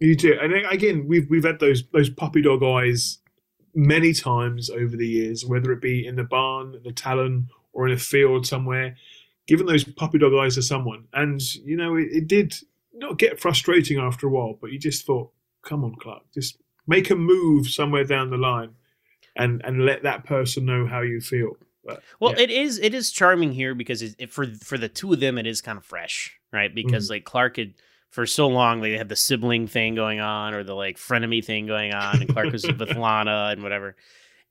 You 0.00 0.16
do, 0.16 0.34
and 0.40 0.54
again, 0.70 1.06
we've 1.06 1.28
we've 1.28 1.44
had 1.44 1.60
those 1.60 1.82
those 1.92 2.08
puppy 2.10 2.40
dog 2.42 2.62
eyes 2.62 3.18
many 3.74 4.12
times 4.14 4.70
over 4.70 4.96
the 4.96 5.06
years, 5.06 5.44
whether 5.44 5.70
it 5.72 5.80
be 5.82 6.06
in 6.06 6.16
the 6.16 6.24
barn, 6.24 6.80
the 6.82 6.92
talon, 6.92 7.48
or 7.72 7.86
in 7.86 7.92
a 7.92 7.98
field 7.98 8.46
somewhere. 8.46 8.96
Given 9.46 9.66
those 9.66 9.84
puppy 9.84 10.18
dog 10.18 10.32
eyes 10.34 10.54
to 10.54 10.62
someone, 10.62 11.04
and 11.12 11.40
you 11.64 11.76
know, 11.76 11.96
it, 11.96 12.08
it 12.12 12.28
did 12.28 12.54
not 12.94 13.18
get 13.18 13.38
frustrating 13.40 13.98
after 13.98 14.26
a 14.26 14.30
while, 14.30 14.56
but 14.60 14.72
you 14.72 14.78
just 14.78 15.04
thought, 15.04 15.30
"Come 15.62 15.84
on, 15.84 15.94
Clark, 15.96 16.22
just 16.32 16.56
make 16.86 17.10
a 17.10 17.14
move 17.14 17.68
somewhere 17.68 18.04
down 18.04 18.30
the 18.30 18.36
line, 18.38 18.70
and 19.36 19.60
and 19.64 19.84
let 19.84 20.02
that 20.04 20.24
person 20.24 20.64
know 20.64 20.86
how 20.86 21.02
you 21.02 21.20
feel." 21.20 21.56
But, 21.84 22.02
Well, 22.20 22.32
yeah. 22.36 22.44
it 22.44 22.50
is 22.50 22.78
it 22.78 22.94
is 22.94 23.10
charming 23.10 23.52
here 23.52 23.74
because 23.74 24.00
it, 24.00 24.14
it- 24.18 24.30
for 24.32 24.46
for 24.46 24.78
the 24.78 24.88
two 24.88 25.12
of 25.12 25.20
them 25.20 25.36
it 25.36 25.46
is 25.46 25.60
kind 25.60 25.76
of 25.76 25.84
fresh, 25.84 26.38
right? 26.52 26.74
Because 26.74 27.04
Mm-hmm. 27.06 27.12
like 27.12 27.24
Clark 27.24 27.56
had 27.58 27.74
for 28.10 28.26
so 28.26 28.48
long 28.48 28.80
they 28.80 28.92
had 28.98 29.08
the 29.08 29.16
sibling 29.16 29.66
thing 29.66 29.94
going 29.94 30.20
on 30.20 30.52
or 30.54 30.64
the 30.64 30.74
like 30.74 30.96
frenemy 30.98 31.44
thing 31.44 31.66
going 31.66 31.92
on, 31.94 32.20
and 32.20 32.28
Clark 32.32 32.52
was 32.52 32.66
with 32.78 32.94
Lana 32.96 33.48
and 33.52 33.62
whatever. 33.62 33.96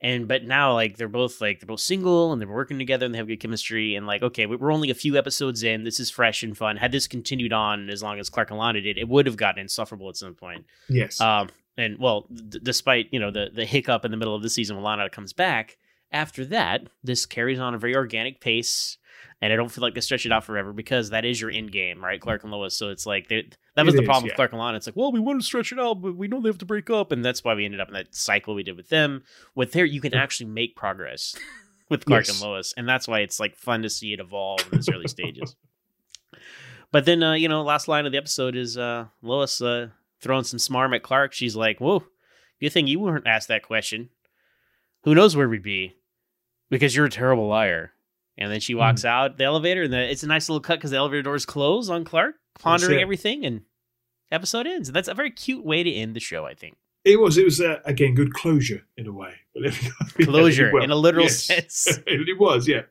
And 0.02 0.30
but 0.30 0.46
now 0.46 0.74
like 0.76 0.96
they're 0.96 1.10
both 1.10 1.42
like 1.42 1.60
they're 1.60 1.68
both 1.68 1.82
single 1.82 2.32
and 2.32 2.42
they're 2.42 2.48
working 2.48 2.80
together 2.80 3.06
and 3.06 3.14
they 3.14 3.18
have 3.18 3.28
good 3.28 3.42
chemistry 3.42 3.96
and 3.96 4.08
like 4.08 4.24
okay 4.24 4.46
we- 4.46 4.56
we're 4.56 4.72
only 4.72 4.90
a 4.90 4.96
few 4.96 5.18
episodes 5.18 5.62
in. 5.62 5.84
This 5.84 6.00
is 6.00 6.10
fresh 6.10 6.42
and 6.42 6.58
fun. 6.58 6.78
Had 6.78 6.94
this 6.94 7.06
continued 7.06 7.52
on 7.52 7.90
as 7.90 8.02
long 8.02 8.18
as 8.18 8.30
Clark 8.30 8.50
and 8.50 8.58
Lana 8.60 8.80
did 8.80 8.98
it 8.98 9.10
would 9.10 9.26
have 9.26 9.36
gotten 9.36 9.60
insufferable 9.62 10.08
at 10.08 10.16
some 10.16 10.36
point. 10.36 10.66
Yes, 10.88 11.20
um, 11.20 11.50
and 11.76 12.00
well, 12.00 12.28
d- 12.32 12.62
despite 12.64 13.10
you 13.12 13.20
know 13.20 13.30
the 13.30 13.50
the 13.54 13.66
hiccup 13.66 14.06
in 14.06 14.12
the 14.12 14.18
middle 14.18 14.36
of 14.36 14.42
the 14.42 14.50
season 14.50 14.78
when 14.78 14.86
Lana 14.86 15.10
comes 15.10 15.34
back, 15.34 15.78
after 16.14 16.46
that, 16.46 16.88
this 17.04 17.26
carries 17.26 17.60
on 17.60 17.76
a 17.76 17.78
very 17.78 17.94
organic 17.98 18.40
pace, 18.40 18.98
and 19.42 19.52
I 19.54 19.56
don't 19.56 19.70
feel 19.72 19.82
like 19.82 19.94
they 19.96 20.02
stretch 20.02 20.26
it 20.26 20.32
out 20.32 20.44
forever 20.44 20.74
because 20.74 21.10
that 21.12 21.26
is 21.26 21.40
your 21.40 21.50
end 21.52 21.72
game, 21.72 22.04
right? 22.04 22.20
Clark 22.20 22.44
and 22.44 22.52
Lois. 22.52 22.76
So 22.76 22.90
it's 22.90 23.06
like 23.06 23.28
they- 23.30 23.50
that 23.76 23.86
was 23.86 23.94
It 23.94 23.98
the 23.98 24.04
is, 24.04 24.08
problem 24.08 24.26
yeah. 24.26 24.32
with 24.32 24.36
Clark 24.36 24.52
and 24.52 24.62
Lana. 24.62 24.78
It's 24.78 24.88
like, 24.88 24.96
well, 24.96 25.12
we 25.12 25.20
want 25.20 25.40
to 25.42 25.46
stretch 25.46 25.72
it 25.72 25.80
out, 25.80 26.02
but 26.02 26.16
we 26.16 26.28
know 26.28 26.42
they 26.42 26.50
have 26.50 26.58
to 26.60 26.66
break 26.66 26.90
up, 26.90 27.12
and 27.12 27.24
that's 27.24 27.44
why 27.44 27.54
we 27.56 27.66
ended 27.66 27.80
up 27.80 27.88
in 27.88 27.94
that 27.94 28.14
cycle 28.16 28.54
we 28.56 28.64
did 28.64 28.76
with 28.78 28.90
them. 28.90 29.24
With 29.56 29.72
there, 29.72 29.86
you 29.86 30.02
can 30.02 30.14
actually 30.14 30.50
make 30.50 30.76
progress 30.76 31.36
with 31.90 32.06
Clark 32.06 32.28
Yes. 32.28 32.42
and 32.42 32.50
Lois, 32.50 32.74
and 32.78 32.88
that's 32.88 33.08
why 33.08 33.20
it's 33.20 33.40
like 33.40 33.56
fun 33.56 33.82
to 33.84 33.90
see 33.90 34.14
it 34.14 34.20
evolve 34.20 34.62
in 34.72 34.78
these 34.78 34.90
early 34.90 35.08
stages. 35.18 35.56
But 36.92 37.06
then, 37.06 37.22
uh, 37.22 37.34
you 37.34 37.48
know, 37.48 37.62
last 37.62 37.88
line 37.88 38.06
of 38.06 38.12
the 38.12 38.18
episode 38.18 38.56
is 38.56 38.78
uh, 38.78 39.06
Lois 39.22 39.62
uh, 39.62 39.90
throwing 40.22 40.44
some 40.44 40.60
smarm 40.60 40.96
at 40.96 41.04
Clark. 41.04 41.34
She's 41.34 41.56
like, 41.56 41.80
"Whoa, 41.80 42.04
good 42.60 42.72
thing 42.72 42.88
you 42.88 43.00
weren't 43.00 43.28
asked 43.28 43.48
that 43.50 43.64
question. 43.64 44.10
Who 45.04 45.14
knows 45.16 45.36
where 45.36 45.48
we'd 45.48 45.64
be? 45.64 45.96
Because 46.70 46.96
you're 46.96 47.06
a 47.06 47.10
terrible 47.12 47.48
liar." 47.48 47.94
And 48.40 48.52
then 48.52 48.60
she 48.62 48.74
Hmm. 48.74 48.80
walks 48.80 49.06
out 49.06 49.38
the 49.38 49.44
elevator, 49.44 49.84
and 49.84 49.94
the, 49.94 50.10
it's 50.10 50.24
a 50.24 50.28
nice 50.28 50.50
little 50.50 50.62
cut 50.62 50.80
because 50.80 50.90
the 50.92 50.98
elevator 50.98 51.22
doors 51.22 51.46
close 51.46 51.90
on 51.90 52.04
Clark, 52.06 52.36
pondering 52.58 52.98
it. 53.00 53.02
everything, 53.04 53.46
and 53.46 53.62
episode 54.32 54.66
ends. 54.66 54.90
And 54.90 54.96
that's 54.96 55.08
a 55.10 55.14
very 55.14 55.30
cute 55.30 55.64
way 55.64 55.84
to 55.84 55.92
end 55.92 56.16
the 56.16 56.20
show, 56.20 56.46
I 56.46 56.54
think. 56.56 56.78
it 57.06 57.20
was 57.20 57.38
it 57.38 57.46
was 57.46 57.60
uh, 57.62 57.80
again 57.86 58.16
good 58.16 58.34
closure 58.34 58.86
in 58.98 59.06
a 59.08 59.12
way. 59.12 59.34
Closure 60.24 60.72
well, 60.74 60.84
in 60.84 60.92
a 60.92 60.96
literal 60.96 61.26
yes. 61.26 61.44
sense. 61.44 62.00
it 62.08 62.40
was, 62.40 62.68
yeah. 62.68 62.84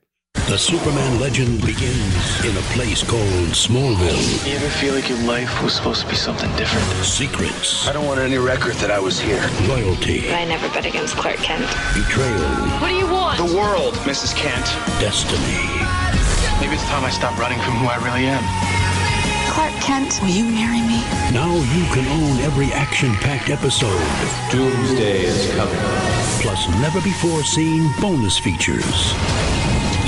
The 0.49 0.57
Superman 0.57 1.21
legend 1.21 1.61
begins 1.67 2.45
in 2.45 2.57
a 2.57 2.61
place 2.73 3.03
called 3.03 3.53
Smallville. 3.53 4.47
You 4.49 4.57
ever 4.57 4.69
feel 4.81 4.95
like 4.95 5.09
your 5.09 5.19
life 5.25 5.63
was 5.63 5.75
supposed 5.75 6.01
to 6.03 6.09
be 6.09 6.15
something 6.17 6.49
different? 6.57 6.87
Secrets, 7.05 7.87
I 7.87 7.93
don't 7.93 8.07
want 8.07 8.19
any 8.21 8.39
record 8.39 8.73
that 8.81 8.91
I 8.91 8.99
was 8.99 9.21
here. 9.21 9.45
loyalty, 9.69 10.33
I 10.33 10.47
never 10.47 10.67
bet 10.71 10.87
against 10.87 11.17
Clark 11.17 11.37
Kent. 11.45 11.69
betrayal, 11.93 12.41
What 12.81 12.89
do 12.89 12.95
you 12.97 13.07
want? 13.13 13.37
The 13.37 13.55
world, 13.55 13.93
Mrs. 14.09 14.35
Kent. 14.35 14.65
destiny. 14.99 15.61
Maybe 16.65 16.75
it's 16.75 16.85
time 16.89 17.05
I 17.05 17.11
stop 17.11 17.37
running 17.39 17.61
from 17.61 17.75
who 17.77 17.87
I 17.87 17.97
really 18.01 18.25
am. 18.25 18.43
Clark 19.53 19.75
Kent, 19.85 20.17
will 20.23 20.33
you 20.33 20.45
marry 20.49 20.81
me? 20.81 21.05
Now 21.31 21.53
you 21.77 21.85
can 21.93 22.09
own 22.09 22.41
every 22.41 22.73
action-packed 22.73 23.51
episode. 23.51 24.01
Doomsday 24.51 25.25
is 25.29 25.53
coming. 25.55 25.77
Plus 26.41 26.69
never-before-seen 26.81 27.93
bonus 28.01 28.39
features. 28.39 29.13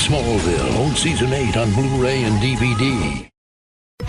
Smallville, 0.00 0.76
own 0.76 0.96
season 0.96 1.32
8 1.32 1.58
on 1.58 1.72
Blu-ray 1.74 2.24
and 2.24 2.40
DVD. 2.40 3.30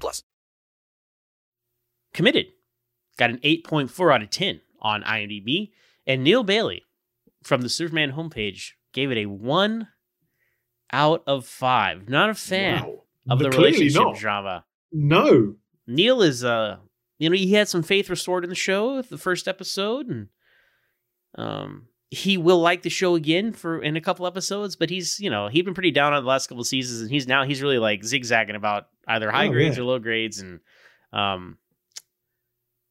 plus. 0.00 0.22
Committed 2.12 2.46
got 3.18 3.30
an 3.30 3.38
8.4 3.38 4.14
out 4.14 4.22
of 4.22 4.30
10 4.30 4.60
on 4.80 5.02
IMDb. 5.02 5.70
And 6.06 6.22
Neal 6.22 6.44
Bailey 6.44 6.82
from 7.42 7.62
the 7.62 7.68
Superman 7.68 8.12
homepage 8.12 8.72
gave 8.92 9.10
it 9.10 9.18
a 9.18 9.26
1 9.26 9.88
out 10.92 11.22
of 11.26 11.46
5. 11.46 12.08
Not 12.08 12.30
a 12.30 12.34
fan 12.34 12.82
Wow. 12.82 13.02
of 13.30 13.38
the 13.38 13.44
But 13.46 13.54
clearly 13.54 13.72
relationship 13.78 14.02
not. 14.02 14.16
drama. 14.16 14.64
No. 14.92 15.56
Neal 15.86 16.22
is 16.22 16.44
uh 16.44 16.76
you 17.18 17.30
know, 17.30 17.36
he 17.36 17.52
had 17.52 17.68
some 17.68 17.82
faith 17.82 18.10
restored 18.10 18.44
in 18.44 18.50
the 18.50 18.56
show 18.56 19.00
the 19.02 19.18
first 19.18 19.46
episode 19.48 20.08
and 20.08 20.28
um 21.36 21.88
he 22.14 22.36
will 22.36 22.60
like 22.60 22.82
the 22.82 22.90
show 22.90 23.14
again 23.14 23.52
for 23.52 23.82
in 23.82 23.96
a 23.96 24.00
couple 24.00 24.26
episodes, 24.26 24.76
but 24.76 24.88
he's 24.90 25.18
you 25.20 25.30
know, 25.30 25.48
he'd 25.48 25.64
been 25.64 25.74
pretty 25.74 25.90
down 25.90 26.12
on 26.12 26.22
the 26.22 26.28
last 26.28 26.46
couple 26.48 26.62
seasons 26.64 27.00
and 27.00 27.10
he's 27.10 27.26
now 27.26 27.44
he's 27.44 27.60
really 27.62 27.78
like 27.78 28.04
zigzagging 28.04 28.56
about 28.56 28.86
either 29.08 29.30
high 29.30 29.48
Oh, 29.48 29.50
grades 29.52 29.76
yeah. 29.76 29.82
or 29.82 29.86
low 29.86 29.98
grades 29.98 30.38
and 30.40 30.60
um 31.12 31.58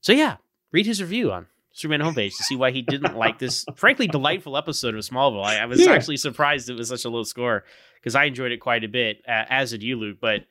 so 0.02 0.12
yeah, 0.14 0.38
read 0.72 0.86
his 0.86 1.02
review 1.02 1.32
on 1.32 1.48
Superman 1.72 2.02
homepage 2.02 2.36
to 2.38 2.44
see 2.44 2.56
why 2.56 2.72
he 2.72 2.82
didn't 2.82 3.16
like 3.18 3.40
this 3.40 3.66
frankly 3.76 4.08
delightful 4.08 4.58
episode 4.58 4.94
of 4.96 5.02
Smallville. 5.02 5.44
I, 5.44 5.58
I 5.60 5.66
was 5.66 5.80
Yeah. 5.80 5.92
actually 5.94 6.18
surprised 6.18 6.70
it 6.70 6.74
was 6.76 6.90
such 6.90 7.06
a 7.06 7.10
low 7.10 7.24
score 7.24 7.64
because 7.96 8.16
I 8.16 8.26
enjoyed 8.26 8.52
it 8.52 8.60
quite 8.60 8.84
a 8.84 8.88
bit, 8.90 9.22
uh, 9.28 9.46
as 9.50 9.72
did 9.72 9.82
you, 9.82 9.96
Luke. 9.98 10.18
But 10.22 10.42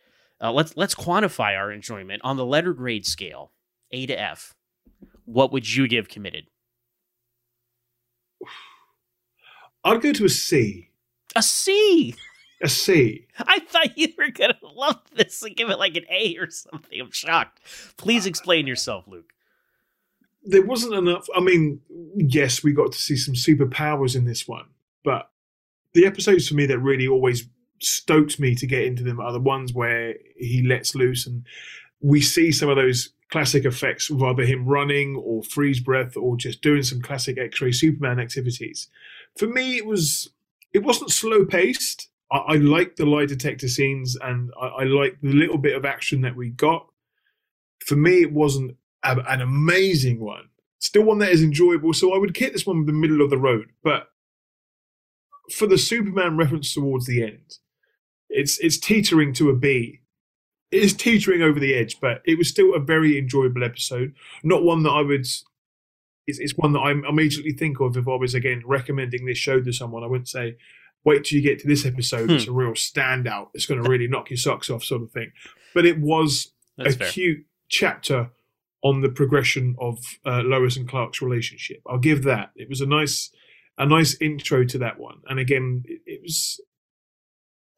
uh, 0.40 0.52
let's 0.52 0.76
let's 0.76 0.94
quantify 0.94 1.56
our 1.56 1.70
enjoyment 1.70 2.22
on 2.24 2.36
the 2.36 2.44
letter 2.46 2.72
grade 2.72 3.06
scale, 3.06 3.52
A 3.92 4.06
to 4.06 4.18
F. 4.18 4.54
What 5.24 5.52
would 5.52 5.72
you 5.72 5.86
give 5.86 6.08
committed? 6.08 6.46
I'd 9.84 10.00
go 10.00 10.12
to 10.12 10.24
a 10.24 10.28
C. 10.28 10.90
A 11.34 11.42
C. 11.42 12.14
A 12.62 12.68
C. 12.68 13.26
I 13.38 13.60
thought 13.60 13.98
you 13.98 14.08
were 14.16 14.30
gonna 14.30 14.58
love 14.62 15.00
this 15.14 15.42
and 15.42 15.56
give 15.56 15.70
it 15.70 15.78
like 15.78 15.96
an 15.96 16.04
A 16.10 16.36
or 16.36 16.50
something. 16.50 17.00
I'm 17.00 17.10
shocked. 17.10 17.60
Please 17.96 18.26
explain 18.26 18.66
yourself, 18.66 19.04
Luke. 19.08 19.32
There 20.44 20.64
wasn't 20.64 20.94
enough. 20.94 21.26
I 21.34 21.40
mean, 21.40 21.80
yes, 22.16 22.62
we 22.62 22.72
got 22.72 22.92
to 22.92 22.98
see 22.98 23.16
some 23.16 23.34
superpowers 23.34 24.16
in 24.16 24.24
this 24.24 24.46
one, 24.46 24.66
but 25.04 25.30
the 25.92 26.06
episodes 26.06 26.48
for 26.48 26.54
me 26.54 26.66
that 26.66 26.78
really 26.78 27.06
always 27.06 27.48
stoked 27.80 28.38
me 28.38 28.54
to 28.54 28.66
get 28.66 28.84
into 28.84 29.02
them 29.02 29.20
are 29.20 29.32
the 29.32 29.40
ones 29.40 29.72
where 29.72 30.14
he 30.36 30.62
lets 30.62 30.94
loose 30.94 31.26
and 31.26 31.44
we 32.00 32.20
see 32.20 32.52
some 32.52 32.68
of 32.68 32.76
those 32.76 33.10
classic 33.32 33.64
effects 33.64 34.10
rather 34.10 34.44
him 34.44 34.66
running 34.66 35.16
or 35.16 35.42
freeze 35.42 35.80
breath 35.80 36.16
or 36.18 36.36
just 36.36 36.60
doing 36.60 36.82
some 36.82 37.00
classic 37.00 37.38
X-ray 37.38 37.72
Superman 37.72 38.20
activities. 38.20 38.88
For 39.38 39.46
me, 39.46 39.78
it 39.78 39.86
was 39.86 40.30
it 40.74 40.84
wasn't 40.84 41.10
slow 41.10 41.46
paced. 41.46 42.10
I, 42.30 42.36
I 42.36 42.56
liked 42.56 42.98
the 42.98 43.06
lie 43.06 43.24
detector 43.24 43.68
scenes 43.68 44.16
and 44.22 44.52
I, 44.60 44.66
I 44.66 44.84
liked 44.84 45.22
the 45.22 45.32
little 45.32 45.56
bit 45.56 45.74
of 45.74 45.86
action 45.86 46.20
that 46.20 46.36
we 46.36 46.50
got. 46.50 46.86
For 47.86 47.96
me, 47.96 48.20
it 48.20 48.32
wasn't 48.32 48.76
a, 49.02 49.18
an 49.26 49.40
amazing 49.40 50.20
one. 50.20 50.50
Still 50.78 51.04
one 51.04 51.18
that 51.18 51.30
is 51.30 51.42
enjoyable. 51.42 51.94
So 51.94 52.14
I 52.14 52.18
would 52.18 52.36
hit 52.36 52.52
this 52.52 52.66
one 52.66 52.78
in 52.78 52.86
the 52.86 52.92
middle 52.92 53.22
of 53.22 53.30
the 53.30 53.38
road. 53.38 53.70
But 53.82 54.08
for 55.50 55.66
the 55.66 55.78
Superman 55.78 56.36
reference 56.36 56.74
towards 56.74 57.06
the 57.06 57.22
end, 57.22 57.58
it's 58.28 58.58
it's 58.58 58.78
teetering 58.78 59.32
to 59.34 59.48
a 59.48 59.56
B. 59.56 60.01
It 60.72 60.82
is 60.82 60.94
teetering 60.94 61.42
over 61.42 61.60
the 61.60 61.74
edge, 61.74 62.00
but 62.00 62.22
it 62.24 62.38
was 62.38 62.48
still 62.48 62.74
a 62.74 62.80
very 62.80 63.18
enjoyable 63.18 63.62
episode. 63.62 64.14
Not 64.42 64.64
one 64.64 64.82
that 64.84 64.90
I 64.90 65.02
would. 65.02 65.20
It's, 65.20 65.44
it's 66.26 66.56
one 66.56 66.72
that 66.72 66.80
I 66.80 66.92
immediately 66.92 67.52
think 67.52 67.78
of 67.80 67.96
if 67.96 68.08
I 68.08 68.16
was 68.16 68.34
again 68.34 68.62
recommending 68.64 69.26
this 69.26 69.38
show 69.38 69.60
to 69.60 69.72
someone. 69.72 70.02
I 70.02 70.06
wouldn't 70.06 70.28
say, 70.28 70.56
"Wait 71.04 71.24
till 71.24 71.36
you 71.36 71.42
get 71.42 71.58
to 71.60 71.68
this 71.68 71.84
episode; 71.84 72.30
it's 72.30 72.46
a 72.46 72.52
real 72.52 72.72
standout. 72.72 73.48
It's 73.54 73.66
going 73.66 73.82
to 73.82 73.88
really 73.88 74.08
knock 74.08 74.30
your 74.30 74.38
socks 74.38 74.70
off," 74.70 74.82
sort 74.82 75.02
of 75.02 75.12
thing. 75.12 75.32
But 75.74 75.84
it 75.84 76.00
was 76.00 76.52
That's 76.78 76.94
a 76.94 76.98
fair. 76.98 77.08
cute 77.10 77.44
chapter 77.68 78.30
on 78.82 79.00
the 79.00 79.08
progression 79.08 79.76
of 79.78 79.98
uh, 80.24 80.42
Lois 80.42 80.76
and 80.76 80.88
Clark's 80.88 81.20
relationship. 81.22 81.82
I'll 81.86 81.98
give 81.98 82.24
that. 82.24 82.50
It 82.56 82.68
was 82.68 82.80
a 82.80 82.86
nice, 82.86 83.30
a 83.78 83.86
nice 83.86 84.16
intro 84.20 84.64
to 84.64 84.78
that 84.78 84.98
one. 84.98 85.20
And 85.28 85.38
again, 85.38 85.82
it, 85.86 86.00
it 86.06 86.20
was 86.22 86.60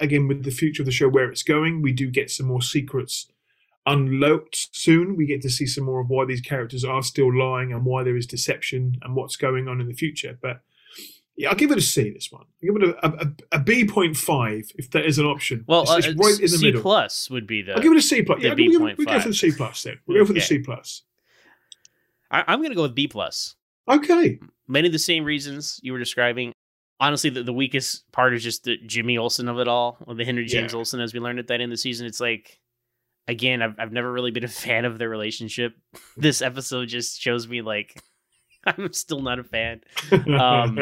again 0.01 0.29
with 0.29 0.45
the 0.45 0.51
future 0.51 0.83
of 0.83 0.87
the 0.87 0.93
show 0.93 1.09
where 1.09 1.31
it's 1.31 1.43
going. 1.43 1.83
We 1.83 1.93
do 1.93 2.11
get 2.11 2.31
some 2.31 2.47
more 2.47 2.63
secrets 2.63 3.31
unlocked 3.87 4.69
soon. 4.73 5.17
We 5.17 5.27
get 5.27 5.43
to 5.43 5.51
see 5.51 5.67
some 5.67 5.85
more 5.85 6.01
of 6.01 6.09
why 6.09 6.25
these 6.25 6.41
characters 6.41 6.85
are 6.85 7.03
still 7.03 7.37
lying 7.37 7.73
and 7.73 7.85
why 7.85 8.03
there 8.03 8.17
is 8.17 8.27
deception 8.27 8.97
and 9.03 9.15
what's 9.15 9.37
going 9.37 9.69
on 9.69 9.81
in 9.81 9.89
the 9.89 9.95
future. 9.95 10.39
But 10.41 10.63
yeah, 11.37 11.51
I'll 11.51 11.57
give 11.57 11.71
it 11.71 11.79
a 11.79 11.83
C. 11.83 12.11
This 12.11 12.31
one, 12.31 12.45
I'll 12.63 12.75
give 12.75 12.83
it 12.83 12.97
a, 13.03 13.07
a, 13.07 13.57
a 13.57 13.59
B 13.59 13.85
point 13.87 14.17
five 14.17 14.71
if 14.77 14.91
that 14.93 15.05
is 15.05 15.19
an 15.19 15.27
option. 15.27 15.65
Well, 15.67 15.83
it's, 15.83 15.91
uh, 15.91 15.97
it's 15.97 16.07
right 16.07 16.35
in 16.37 16.43
the 16.43 16.49
C 16.49 16.67
middle. 16.67 16.83
plus 16.83 17.29
would 17.29 17.47
be 17.47 17.63
the. 17.63 17.75
I'll 17.75 17.83
give 17.83 17.93
it 17.93 17.99
a 17.99 18.03
C 18.03 18.23
plus. 18.23 18.41
Yeah, 18.41 18.55
B 18.55 18.69
we, 18.69 18.79
point 18.79 18.99
we 18.99 19.05
go 19.05 19.21
for 19.21 19.29
the 19.29 19.35
C 19.35 19.53
plus 19.53 19.83
then. 19.83 19.99
We'll 20.07 20.19
go 20.19 20.27
for 20.27 20.33
the 20.33 20.41
C 20.41 20.59
plus. 20.61 21.03
I, 22.31 22.45
I'm 22.47 22.61
going 22.61 22.71
to 22.71 22.77
go 22.77 22.83
with 22.83 22.95
B 22.95 23.07
plus. 23.07 23.57
Okay. 23.89 24.39
Many 24.67 24.87
of 24.87 24.93
the 24.93 24.99
same 24.99 25.25
reasons 25.25 25.79
you 25.83 25.93
were 25.93 25.99
describing. 25.99 26.53
Honestly, 27.01 27.31
the, 27.31 27.43
the 27.43 27.53
weakest 27.53 28.11
part 28.13 28.35
is 28.35 28.43
just 28.43 28.65
the 28.65 28.77
Jimmy 28.87 29.19
Olsen 29.19 29.49
of 29.49 29.59
it 29.59 29.69
all, 29.69 29.99
or 30.07 30.15
the 30.15 30.25
Henry 30.25 30.47
James 30.47 30.73
Yeah. 30.73 30.79
Olsen, 30.79 31.01
as 31.01 31.13
we 31.13 31.21
learned 31.21 31.39
at 31.41 31.49
that 31.49 31.55
end 31.61 31.65
of 31.65 31.71
the 31.71 31.77
season. 31.77 32.07
It's 32.07 32.21
like, 32.21 32.61
again, 33.27 33.63
I've 33.63 33.75
I've 33.79 33.93
never 33.93 34.13
really 34.13 34.31
been 34.31 34.45
a 34.45 34.49
fan 34.65 34.85
of 34.85 34.99
their 34.99 35.09
relationship. 35.09 35.75
This 36.17 36.41
episode 36.43 36.87
just 36.89 37.21
shows 37.21 37.49
me 37.49 37.61
like 37.63 38.01
I'm 38.67 38.93
still 38.93 39.21
not 39.21 39.39
a 39.41 39.45
fan. 39.45 39.81
Um, 40.29 40.79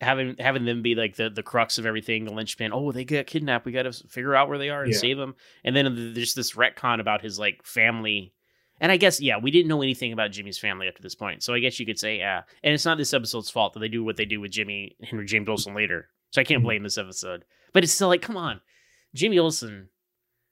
having 0.00 0.36
having 0.38 0.64
them 0.64 0.82
be 0.82 0.94
like 0.94 1.16
the 1.16 1.28
the 1.28 1.42
crux 1.42 1.76
of 1.78 1.84
everything, 1.86 2.24
the 2.24 2.32
linchpin. 2.32 2.72
Oh, 2.72 2.92
they 2.92 3.04
got 3.04 3.26
kidnapped. 3.26 3.66
We 3.66 3.72
got 3.72 3.82
to 3.82 3.92
figure 3.92 4.34
out 4.36 4.48
where 4.48 4.58
they 4.58 4.70
are 4.70 4.84
and 4.84 4.92
Yeah. 4.92 4.98
save 4.98 5.18
them. 5.18 5.34
And 5.64 5.74
then 5.74 6.12
there's 6.14 6.34
this 6.34 6.52
retcon 6.54 7.00
about 7.00 7.20
his 7.22 7.38
like 7.38 7.64
family. 7.64 8.32
And 8.80 8.92
I 8.92 8.96
guess 8.96 9.20
yeah, 9.20 9.38
we 9.38 9.50
didn't 9.50 9.68
know 9.68 9.82
anything 9.82 10.12
about 10.12 10.30
Jimmy's 10.30 10.58
family 10.58 10.88
up 10.88 10.94
to 10.96 11.02
this 11.02 11.14
point. 11.14 11.42
So 11.42 11.54
I 11.54 11.58
guess 11.60 11.78
you 11.80 11.86
could 11.86 11.98
say 11.98 12.18
yeah. 12.18 12.42
And 12.62 12.74
it's 12.74 12.84
not 12.84 12.98
this 12.98 13.14
episode's 13.14 13.50
fault 13.50 13.72
that 13.74 13.80
they 13.80 13.88
do 13.88 14.04
what 14.04 14.16
they 14.16 14.24
do 14.24 14.40
with 14.40 14.52
Jimmy 14.52 14.96
Henry 15.02 15.26
James 15.26 15.48
Olsen 15.48 15.74
later. 15.74 16.08
So 16.30 16.40
I 16.40 16.44
can't 16.44 16.58
mm-hmm. 16.58 16.66
blame 16.66 16.82
this 16.82 16.98
episode. 16.98 17.44
But 17.72 17.84
it's 17.84 17.92
still 17.92 18.08
like, 18.08 18.22
come 18.22 18.36
on, 18.36 18.60
Jimmy 19.14 19.38
Olsen 19.38 19.88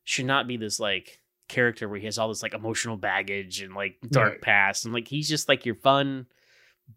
should 0.05 0.27
not 0.27 0.47
be 0.47 0.57
this 0.57 0.78
like 0.81 1.20
character 1.48 1.89
where 1.89 1.98
he 1.98 2.07
has 2.07 2.19
all 2.19 2.28
this 2.28 2.43
like 2.43 2.55
emotional 2.55 2.97
baggage 2.97 3.61
and 3.62 3.74
like 3.74 3.97
dark 4.11 4.32
Right. 4.32 4.40
past 4.43 4.85
and 4.85 4.93
like 4.93 5.07
he's 5.07 5.28
just 5.28 5.48
like 5.48 5.65
your 5.65 5.77
fun 5.77 6.27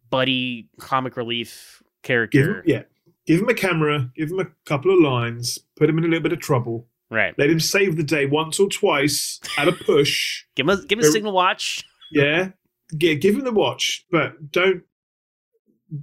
buddy 0.10 0.70
comic 0.80 1.18
relief 1.18 1.84
Give 2.04 2.16
him, 2.24 2.30
character. 2.32 2.64
yeah. 2.66 2.84
Give 3.26 3.42
him 3.42 3.50
a 3.50 3.54
camera. 3.54 4.10
Give 4.16 4.32
him 4.32 4.40
a 4.40 4.48
couple 4.66 4.92
of 4.92 5.00
lines. 5.00 5.60
Put 5.78 5.90
him 5.90 5.98
in 6.00 6.06
a 6.06 6.08
little 6.08 6.24
bit 6.24 6.34
of 6.34 6.40
trouble. 6.40 6.88
Right. 7.12 7.34
Let 7.38 7.50
him 7.50 7.60
save 7.60 7.98
the 7.98 8.04
day 8.04 8.26
once 8.26 8.60
or 8.60 8.70
twice 8.70 9.40
at 9.58 9.68
a 9.68 9.72
push. 9.72 10.44
Give 10.56 10.68
him 10.68 10.78
a 10.78 10.86
give 10.86 11.00
him 11.00 11.06
a 11.06 11.12
signal 11.12 11.34
watch. 11.34 11.84
Yeah. 12.12 12.50
Yeah, 12.92 13.14
give 13.14 13.36
him 13.36 13.44
the 13.44 13.52
watch, 13.52 14.06
but 14.12 14.52
don't 14.52 14.84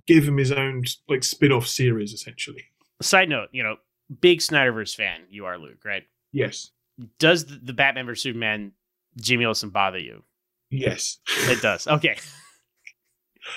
give 0.06 0.26
him 0.26 0.36
his 0.36 0.52
own 0.52 0.84
like 1.08 1.24
spin-off 1.24 1.66
series 1.66 2.12
essentially. 2.12 2.64
Side 3.02 3.28
note, 3.28 3.48
you 3.52 3.62
know, 3.62 3.76
big 4.20 4.38
Snyderverse 4.38 4.94
fan 4.94 5.22
you 5.28 5.46
are, 5.46 5.58
Luke, 5.58 5.84
right? 5.84 6.04
Yes. 6.32 6.70
Does 7.18 7.44
the, 7.46 7.72
Batman 7.72 8.06
vs 8.06 8.22
Superman 8.22 8.72
Jimmy 9.20 9.44
Olsen 9.44 9.70
bother 9.70 9.98
you? 9.98 10.22
Yes. 10.70 11.18
It 11.48 11.60
does. 11.60 11.86
Okay. 11.86 12.16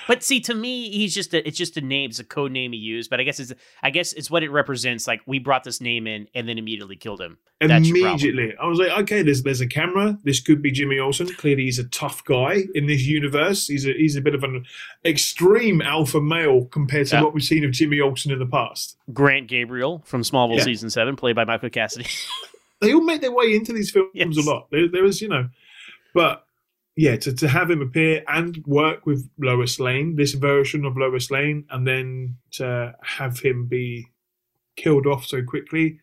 But 0.08 0.22
see, 0.22 0.40
to 0.40 0.54
me, 0.54 0.90
he's 0.90 1.14
just 1.14 1.34
a, 1.34 1.46
it's 1.46 1.58
just 1.58 1.76
a 1.76 1.80
name, 1.80 2.10
it's 2.10 2.18
a 2.18 2.24
code 2.24 2.52
name 2.52 2.72
he 2.72 2.78
used. 2.78 3.10
But 3.10 3.20
I 3.20 3.22
guess 3.24 3.40
it's 3.40 3.52
I 3.82 3.90
guess 3.90 4.12
it's 4.12 4.30
what 4.30 4.42
it 4.42 4.50
represents. 4.50 5.06
Like 5.06 5.20
we 5.26 5.38
brought 5.38 5.64
this 5.64 5.80
name 5.80 6.06
in 6.06 6.28
and 6.34 6.48
then 6.48 6.58
immediately 6.58 6.96
killed 6.96 7.20
him. 7.20 7.38
That's. 7.60 7.88
Immediately. 7.90 8.54
I 8.60 8.66
was 8.66 8.78
like, 8.78 8.90
okay, 9.02 9.22
there's 9.22 9.42
there's 9.42 9.60
a 9.60 9.66
camera. 9.66 10.18
This 10.24 10.40
could 10.40 10.62
be 10.62 10.70
Jimmy 10.70 10.98
Olsen. 10.98 11.26
Clearly 11.34 11.64
he's 11.64 11.78
a 11.78 11.84
tough 11.88 12.24
guy 12.24 12.62
in 12.74 12.86
this 12.86 13.02
universe. 13.02 13.66
He's 13.66 13.86
a 13.86 13.92
he's 13.92 14.16
a 14.16 14.20
bit 14.22 14.34
of 14.34 14.42
an 14.44 14.64
extreme 15.04 15.82
alpha 15.82 16.20
male 16.20 16.64
compared 16.66 17.08
to 17.08 17.16
Yeah. 17.16 17.22
what 17.22 17.34
we've 17.34 17.42
seen 17.42 17.64
of 17.64 17.72
Jimmy 17.72 18.00
Olsen 18.00 18.32
in 18.32 18.38
the 18.38 18.46
past. 18.46 18.96
Grant 19.12 19.48
Gabriel 19.48 20.02
from 20.06 20.22
Smallville 20.22 20.58
Yeah. 20.58 20.64
season 20.64 20.90
seven, 20.90 21.16
played 21.16 21.36
by 21.36 21.44
Michael 21.44 21.70
Cassidy. 21.70 22.06
they 22.80 22.94
all 22.94 23.02
make 23.02 23.20
their 23.20 23.32
way 23.32 23.54
into 23.54 23.72
these 23.72 23.90
films 23.90 24.10
Yes. 24.14 24.36
a 24.36 24.42
lot. 24.48 24.68
There, 24.70 24.88
there 24.88 25.04
is, 25.04 25.20
you 25.20 25.28
know, 25.28 25.48
but 26.14 26.46
yeah, 27.00 27.16
to, 27.16 27.32
to 27.32 27.48
have 27.48 27.70
him 27.70 27.80
appear 27.80 28.22
and 28.28 28.62
work 28.66 29.06
with 29.06 29.26
Lois 29.38 29.80
Lane, 29.80 30.16
this 30.16 30.34
version 30.34 30.84
of 30.84 30.98
Lois 30.98 31.30
Lane, 31.30 31.64
and 31.70 31.86
then 31.86 32.36
to 32.52 32.94
have 33.02 33.40
him 33.40 33.68
be 33.68 34.08
killed 34.76 35.06
off 35.06 35.24
so 35.24 35.42
quickly, 35.42 36.00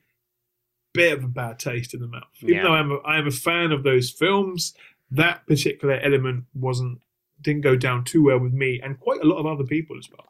bit 0.95 1.15
of 1.15 1.23
a 1.23 1.27
bad 1.27 1.59
taste 1.59 1.93
in 1.93 1.99
the 1.99 2.07
mouth. 2.07 2.23
Even 2.41 2.63
though 2.63 2.73
I'm 2.73 2.91
a, 2.91 2.95
I 3.05 3.19
am 3.19 3.27
a 3.27 3.31
fan 3.31 3.71
of 3.71 3.83
those 3.83 4.09
films, 4.09 4.73
that 5.11 5.45
particular 5.45 5.99
element 5.99 6.45
wasn't 6.55 6.99
didn't 7.43 7.61
go 7.61 7.75
down 7.75 8.03
too 8.03 8.23
well 8.23 8.39
with 8.39 8.53
me 8.53 8.81
and 8.83 8.99
quite 8.99 9.21
a 9.21 9.27
lot 9.27 9.37
of 9.37 9.45
other 9.45 9.65
people 9.65 9.99
as 9.99 10.09
well. 10.09 10.25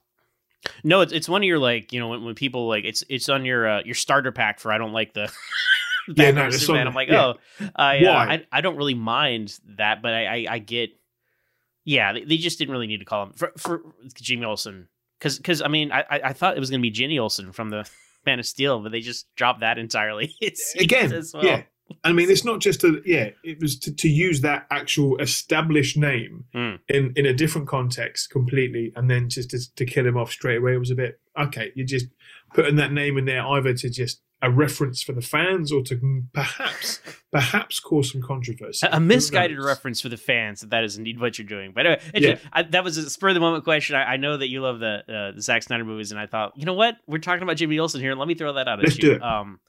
No, 0.84 0.99
it's 0.99 1.14
it's 1.14 1.30
one 1.30 1.44
of 1.44 1.48
your 1.48 1.60
like 1.60 1.94
you 1.94 2.02
know 2.02 2.10
when, 2.10 2.26
when 2.26 2.35
people 2.35 2.68
like 2.68 2.84
it's 2.84 3.06
it's 3.07 3.30
on 3.30 3.45
your 3.45 3.69
uh, 3.69 3.84
your 3.85 3.95
starter 3.95 4.34
pack 4.34 4.60
for 4.60 4.73
I 4.73 4.77
don't 4.77 4.91
like 4.91 5.14
the. 5.14 5.31
Yeah, 6.15 6.31
no, 6.31 6.49
Superman. 6.49 6.88
I'm 6.88 6.93
like, 6.93 7.09
yeah. 7.09 7.34
oh, 7.34 7.69
I, 7.75 8.05
uh? 8.05 8.11
I 8.13 8.45
I 8.51 8.61
don't 8.61 8.77
really 8.77 8.93
mind 8.93 9.57
that, 9.77 10.01
but 10.01 10.13
I 10.13 10.25
I, 10.25 10.45
I 10.51 10.59
get, 10.59 10.91
yeah, 11.85 12.13
they, 12.13 12.23
they 12.23 12.38
just 12.38 12.57
didn't 12.59 12.71
really 12.71 12.88
need 12.88 12.99
to 12.99 13.05
call 13.05 13.23
him 13.23 13.34
for 13.34 13.51
for 13.57 13.81
Jimmy 14.15 14.45
Olsen 14.45 14.88
because 15.19 15.38
because 15.38 15.61
I 15.61 15.67
mean 15.67 15.91
I 15.91 16.01
I 16.09 16.19
I 16.25 16.34
thought 16.34 16.55
it 16.55 16.59
was 16.59 16.69
gonna 16.69 16.81
be 16.81 16.91
Jenny 16.91 17.19
Olsen 17.19 17.51
from 17.51 17.69
the 17.69 17.89
Man 18.25 18.39
of 18.39 18.45
Steel, 18.45 18.79
but 18.81 18.91
they 18.91 19.01
just 19.01 19.34
dropped 19.35 19.61
that 19.61 19.77
entirely. 19.77 20.34
It's 20.41 20.75
again, 20.75 21.11
as 21.13 21.34
well. 21.34 21.43
yeah. 21.45 21.63
I 22.03 22.11
mean, 22.11 22.29
it's 22.29 22.43
not 22.43 22.59
just 22.59 22.84
a 22.84 23.01
yeah. 23.05 23.29
It 23.45 23.61
was 23.61 23.79
to, 23.79 23.95
to 23.95 24.09
use 24.09 24.41
that 24.41 24.67
actual 24.69 25.17
established 25.19 25.95
name 25.97 26.43
Mm. 26.53 26.79
in 26.89 27.13
in 27.15 27.25
a 27.25 27.34
different 27.34 27.67
context 27.69 28.29
completely, 28.29 28.91
and 28.97 29.09
then 29.09 29.29
just 29.29 29.51
to, 29.51 29.59
to 29.75 29.85
kill 29.85 30.05
him 30.05 30.17
off 30.17 30.29
straight 30.31 30.57
away 30.57 30.73
It 30.73 30.79
was 30.79 30.91
a 30.91 30.95
bit 30.95 31.19
okay. 31.39 31.71
You're 31.75 31.85
just 31.85 32.07
putting 32.53 32.75
that 32.75 32.91
name 32.91 33.17
in 33.17 33.23
there 33.25 33.45
either 33.47 33.73
to 33.73 33.89
just 33.89 34.21
a 34.41 34.51
reference 34.51 35.01
for 35.01 35.14
the 35.14 35.22
fans 35.22 35.72
or 35.72 35.81
to 35.81 36.23
perhaps 36.34 36.99
perhaps 37.31 37.80
cause 37.80 38.11
some 38.11 38.22
controversy. 38.22 38.85
A, 38.85 38.97
a 38.97 38.99
misguided 38.99 39.57
reference 39.59 39.99
for 39.99 40.09
the 40.09 40.18
fans 40.18 40.61
that 40.61 40.69
That 40.69 40.84
is 40.84 40.95
indeed 40.97 41.19
what 41.19 41.39
you're 41.39 41.47
doing. 41.47 41.72
But 41.73 41.85
anyway, 41.88 42.01
Yeah. 42.14 42.38
I, 42.53 42.61
that 42.64 42.84
was 42.84 42.97
a 42.97 43.09
spur 43.09 43.30
of 43.30 43.34
the 43.34 43.39
moment 43.39 43.64
question. 43.64 43.95
I, 43.95 44.14
I 44.14 44.18
know 44.18 44.38
that 44.38 44.47
you 44.49 44.61
love 44.61 44.80
the 44.80 45.03
uh, 45.11 45.35
the 45.35 45.41
Zack 45.41 45.64
Snyder 45.64 45.84
movies, 45.85 46.11
and 46.11 46.19
I 46.19 46.27
thought, 46.27 46.53
you 46.55 46.65
know 46.65 46.73
what, 46.73 46.97
we're 47.07 47.18
talking 47.18 47.43
about 47.43 47.57
Jimmy 47.57 47.80
Olsen 47.80 47.99
here. 47.99 48.14
Let 48.14 48.27
me 48.27 48.35
throw 48.35 48.53
that 48.53 48.68
out 48.68 48.80
Let's 48.80 48.91
at 48.95 48.97
you. 49.03 49.09
do 49.09 49.15
it. 49.15 49.23
Um, 49.23 49.59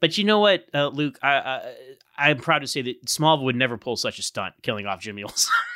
but 0.00 0.16
you 0.18 0.24
know 0.24 0.38
what, 0.40 0.66
uh, 0.74 0.88
Luke, 0.88 1.18
I, 1.22 1.34
I 1.34 1.74
I'm 2.18 2.38
proud 2.38 2.60
to 2.60 2.66
say 2.66 2.82
that 2.82 3.04
Smallville 3.06 3.42
would 3.44 3.56
never 3.56 3.76
pull 3.78 3.96
such 3.96 4.18
a 4.18 4.22
stunt, 4.22 4.54
killing 4.62 4.86
off 4.86 5.00
Jimmy 5.00 5.22
Olsen. 5.24 5.50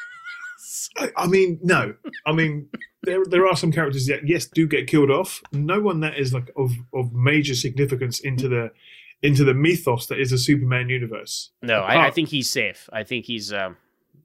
I, 0.96 1.10
I 1.16 1.26
mean, 1.26 1.58
no. 1.62 1.94
I 2.26 2.32
mean, 2.32 2.68
there 3.02 3.24
there 3.24 3.46
are 3.46 3.56
some 3.56 3.72
characters 3.72 4.06
that 4.06 4.26
yes 4.26 4.46
do 4.46 4.66
get 4.66 4.86
killed 4.86 5.10
off. 5.10 5.40
No 5.52 5.80
one 5.80 6.00
that 6.00 6.18
is 6.18 6.32
like 6.32 6.50
of 6.56 6.72
of 6.94 7.12
major 7.12 7.54
significance 7.54 8.20
into 8.20 8.48
the 8.48 8.70
into 9.22 9.44
the 9.44 9.54
mythos 9.54 10.06
that 10.06 10.20
is 10.20 10.32
a 10.32 10.38
Superman 10.38 10.88
universe. 10.88 11.50
no, 11.62 11.80
I, 11.80 12.06
I 12.06 12.10
think 12.10 12.28
he's 12.28 12.50
safe. 12.50 12.88
I 12.92 13.02
think 13.04 13.24
he's. 13.24 13.52
Um, 13.52 13.76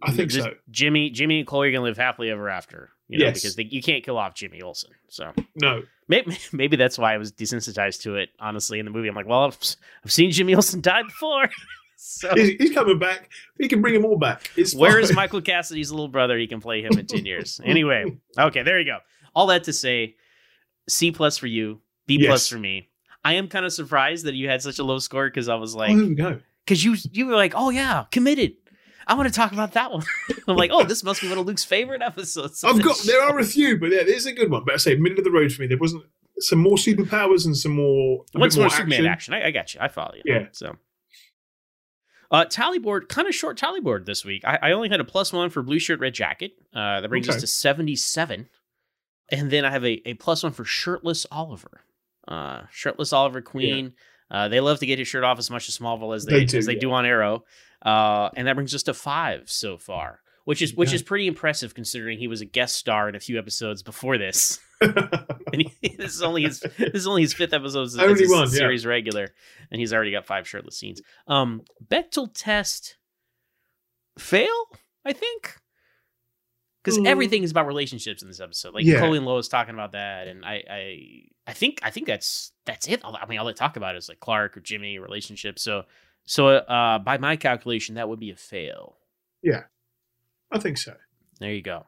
I 0.03 0.11
think 0.11 0.31
so. 0.31 0.53
Jimmy, 0.71 1.11
Jimmy, 1.11 1.39
and 1.39 1.47
Chloe 1.47 1.67
are 1.69 1.71
gonna 1.71 1.83
live 1.83 1.97
happily 1.97 2.29
ever 2.31 2.49
after. 2.49 2.89
You 3.07 3.19
know, 3.19 3.25
Yes. 3.25 3.41
because 3.41 3.55
they, 3.55 3.63
you 3.63 3.81
can't 3.81 4.03
kill 4.03 4.17
off 4.17 4.33
Jimmy 4.35 4.61
Olsen. 4.61 4.91
So 5.09 5.31
no. 5.55 5.83
Maybe, 6.07 6.37
maybe 6.51 6.75
that's 6.75 6.97
why 6.97 7.13
I 7.13 7.17
was 7.17 7.31
desensitized 7.31 8.01
to 8.01 8.15
it. 8.15 8.29
Honestly, 8.39 8.79
in 8.79 8.85
the 8.85 8.91
movie, 8.91 9.07
I'm 9.07 9.15
like, 9.15 9.27
well, 9.27 9.45
I've, 9.45 9.57
I've 10.03 10.11
seen 10.11 10.31
Jimmy 10.31 10.55
Olsen 10.55 10.81
die 10.81 11.03
before. 11.03 11.47
so 12.03 12.33
He's, 12.33 12.55
he's 12.57 12.71
coming 12.71 12.97
back. 12.97 13.29
He 13.59 13.67
can 13.67 13.79
bring 13.79 13.93
them 13.93 14.05
all 14.05 14.17
back. 14.17 14.49
It's 14.57 14.73
where 14.73 14.99
is 14.99 15.09
fine. 15.09 15.17
Michael 15.17 15.41
Cassidy's 15.41 15.91
little 15.91 16.07
brother? 16.07 16.35
He 16.35 16.47
can 16.47 16.59
play 16.59 16.81
him 16.81 16.97
in 16.97 17.05
ten 17.05 17.25
years. 17.25 17.61
Anyway, 17.71 18.17
okay, 18.37 18.63
there 18.63 18.79
you 18.79 18.85
go. 18.85 18.97
All 19.35 19.47
that 19.47 19.65
to 19.65 19.73
say, 19.73 20.15
C 20.89 21.11
plus 21.11 21.37
for 21.37 21.45
you, 21.45 21.79
B 22.07 22.25
plus 22.25 22.47
for 22.47 22.57
me. 22.57 22.89
I 23.23 23.33
am 23.33 23.47
kind 23.47 23.65
of 23.65 23.71
surprised 23.71 24.25
that 24.25 24.33
you 24.33 24.49
had 24.49 24.63
such 24.63 24.79
a 24.79 24.83
low 24.83 24.97
score 24.97 25.27
because 25.27 25.47
I 25.47 25.55
was 25.55 25.75
oh, 25.75 25.79
like, 25.79 25.91
oh, 25.91 26.07
we 26.07 26.15
go. 26.15 26.39
because 26.65 26.83
you 26.83 26.95
you 27.11 27.27
were 27.27 27.35
like, 27.35 27.53
oh 27.55 27.69
yeah, 27.69 28.05
committed. 28.11 28.53
I 29.05 29.13
want 29.13 29.29
to 29.29 29.33
talk 29.33 29.51
about 29.51 29.73
that 29.73 29.91
one. 29.91 30.03
I'm 30.47 30.55
like, 30.55 30.71
oh, 30.73 30.83
this 30.83 31.03
must 31.03 31.21
be 31.21 31.29
one 31.29 31.37
of 31.37 31.45
Luke's 31.45 31.63
favorite 31.63 32.01
episodes. 32.01 32.63
I've 32.63 32.81
got 32.83 32.97
there 33.05 33.21
are 33.21 33.37
a 33.37 33.45
few, 33.45 33.79
but 33.79 33.91
yeah, 33.91 34.03
there's 34.03 34.25
a 34.25 34.33
good 34.33 34.49
one. 34.49 34.63
But 34.65 34.73
I 34.73 34.77
say 34.77 34.95
middle 34.95 35.19
of 35.19 35.23
the 35.23 35.31
road 35.31 35.51
for 35.51 35.61
me. 35.61 35.67
There 35.67 35.77
wasn't 35.77 36.03
some 36.39 36.59
more 36.59 36.77
superpowers 36.77 37.45
and 37.45 37.55
some 37.55 37.73
more. 37.73 38.25
What's 38.33 38.55
more 38.55 38.63
more 38.63 38.69
Superman 38.71 39.05
action? 39.05 39.35
I, 39.35 39.47
I 39.47 39.51
got 39.51 39.73
you. 39.75 39.81
I 39.81 39.87
follow 39.87 40.15
you. 40.15 40.23
Yeah. 40.25 40.47
So, 40.51 40.75
uh, 42.31 42.45
tally 42.45 42.79
board, 42.79 43.09
kind 43.09 43.27
of 43.27 43.35
short 43.35 43.57
tally 43.57 43.81
board 43.81 44.05
this 44.05 44.23
week. 44.25 44.43
I, 44.45 44.57
I 44.61 44.71
only 44.71 44.89
had 44.89 44.99
a 44.99 45.03
plus 45.03 45.31
one 45.33 45.49
for 45.49 45.61
blue 45.61 45.79
shirt, 45.79 45.99
red 45.99 46.13
jacket. 46.13 46.53
Uh, 46.73 47.01
that 47.01 47.09
brings 47.09 47.27
us 47.29 47.41
to 47.41 47.47
77. 47.47 48.47
And 49.29 49.51
then 49.51 49.65
I 49.65 49.69
have 49.71 49.83
a, 49.85 50.01
a 50.07 50.13
plus 50.15 50.43
one 50.43 50.51
for 50.53 50.65
shirtless 50.65 51.25
Oliver. 51.31 51.81
Uh, 52.27 52.61
shirtless 52.71 53.13
Oliver 53.13 53.41
Queen. 53.41 53.93
Uh, 54.29 54.47
they 54.47 54.59
love 54.61 54.79
to 54.79 54.85
get 54.85 54.97
his 54.99 55.07
shirt 55.07 55.23
off 55.25 55.39
as 55.39 55.49
much 55.51 55.67
as 55.67 55.77
Smallville 55.77 56.15
as 56.15 56.25
they, 56.25 56.39
They 56.39 56.45
do, 56.45 56.57
as 56.57 56.65
they 56.65 56.73
yeah. 56.75 56.79
do 56.79 56.91
on 56.93 57.05
Arrow. 57.05 57.43
Uh, 57.85 58.29
and 58.35 58.47
that 58.47 58.55
brings 58.55 58.73
us 58.73 58.83
to 58.83 58.93
five 58.93 59.49
so 59.49 59.77
far, 59.77 60.19
which 60.45 60.61
is 60.61 60.73
which 60.73 60.89
Yeah. 60.91 60.95
is 60.95 61.01
pretty 61.03 61.27
impressive 61.27 61.73
considering 61.73 62.17
he 62.19 62.27
was 62.27 62.39
a 62.39 62.45
guest 62.45 62.75
star 62.75 63.09
in 63.09 63.15
a 63.15 63.19
few 63.19 63.37
episodes 63.39 63.83
before 63.83 64.17
this. 64.17 64.59
and 65.53 65.61
he, 65.81 65.95
this 65.97 66.15
is 66.15 66.21
only 66.21 66.43
his 66.43 66.59
this 66.59 66.91
is 66.93 67.07
only 67.07 67.21
his 67.21 67.33
fifth 67.33 67.53
episode 67.53 67.83
as, 67.83 67.97
Only 67.97 68.25
a 68.25 68.27
one, 68.29 68.39
yeah. 68.41 68.45
series 68.45 68.85
regular, 68.85 69.29
and 69.71 69.79
he's 69.79 69.93
already 69.93 70.11
got 70.11 70.25
five 70.25 70.47
shirtless 70.47 70.77
scenes. 70.77 71.01
Um, 71.27 71.61
Bechdel 71.87 72.29
test 72.33 72.97
fail, 74.17 74.65
I 75.05 75.13
think, 75.13 75.55
because 76.83 76.97
Mm. 76.99 77.07
everything 77.07 77.43
is 77.43 77.51
about 77.51 77.67
relationships 77.67 78.21
in 78.21 78.27
this 78.27 78.39
episode. 78.39 78.73
Like 78.73 78.85
Yeah. 78.85 78.99
Chloe 78.99 79.17
and 79.17 79.25
Lois 79.25 79.47
talking 79.47 79.73
about 79.73 79.91
that, 79.93 80.27
and 80.27 80.43
I, 80.45 80.63
I, 80.69 80.99
I 81.47 81.53
think, 81.53 81.79
I 81.83 81.91
think 81.91 82.07
that's 82.07 82.51
that's 82.65 82.87
it. 82.87 83.01
I 83.03 83.25
mean, 83.27 83.39
all 83.39 83.45
they 83.45 83.53
talk 83.53 83.77
about 83.77 83.95
is 83.95 84.09
like 84.09 84.19
Clark 84.19 84.57
or 84.57 84.61
Jimmy 84.61 84.99
relationships. 84.99 85.61
So, 85.63 85.83
so 86.25 86.47
uh, 86.49 86.99
by 86.99 87.17
my 87.17 87.35
calculation, 87.35 87.95
that 87.95 88.09
would 88.09 88.19
be 88.19 88.31
a 88.31 88.35
fail. 88.35 88.97
Yeah, 89.43 89.63
I 90.51 90.59
think 90.59 90.77
so. 90.77 90.95
There 91.39 91.51
you 91.53 91.61
go. 91.63 91.87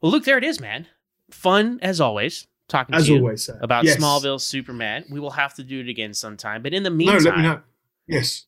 Well, 0.00 0.12
Luke, 0.12 0.24
there 0.24 0.38
it 0.38 0.44
is, 0.44 0.60
man. 0.60 0.86
Fun 1.30 1.78
as 1.82 2.00
always. 2.00 2.46
Talking 2.68 2.96
As 2.96 3.06
to 3.06 3.12
you 3.12 3.18
always, 3.20 3.44
sir. 3.44 3.58
about 3.62 3.84
Yes. 3.84 3.96
Smallville 3.96 4.40
Superman. 4.40 5.04
We 5.08 5.20
will 5.20 5.30
have 5.30 5.54
to 5.54 5.62
do 5.62 5.80
it 5.80 5.88
again 5.88 6.12
sometime. 6.14 6.62
But 6.62 6.74
in 6.74 6.82
the 6.82 6.90
No, 6.90 6.96
meantime, 6.96 7.22
let 7.24 7.36
me 7.36 7.42
know. 7.42 7.60
Yes. 8.08 8.46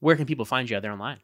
where 0.00 0.16
can 0.16 0.24
people 0.24 0.46
find 0.46 0.70
you 0.70 0.76
out 0.76 0.82
there 0.82 0.92
online? 0.92 1.18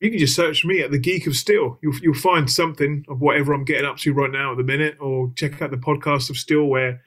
You 0.00 0.08
can 0.10 0.18
just 0.18 0.34
search 0.36 0.64
me 0.64 0.80
at 0.80 0.90
the 0.92 0.98
Geek 0.98 1.26
of 1.26 1.34
Steel. 1.36 1.78
You'll 1.82 1.96
you'll 1.96 2.14
find 2.14 2.48
something 2.50 3.04
of 3.08 3.20
whatever 3.20 3.52
I'm 3.52 3.64
getting 3.64 3.84
up 3.84 3.96
to 3.98 4.12
right 4.14 4.30
now 4.30 4.52
at 4.52 4.56
the 4.56 4.62
minute, 4.62 4.96
or 5.00 5.30
check 5.36 5.60
out 5.60 5.70
the 5.72 5.76
podcast 5.76 6.30
of 6.30 6.36
Steel 6.38 6.64
where 6.64 7.02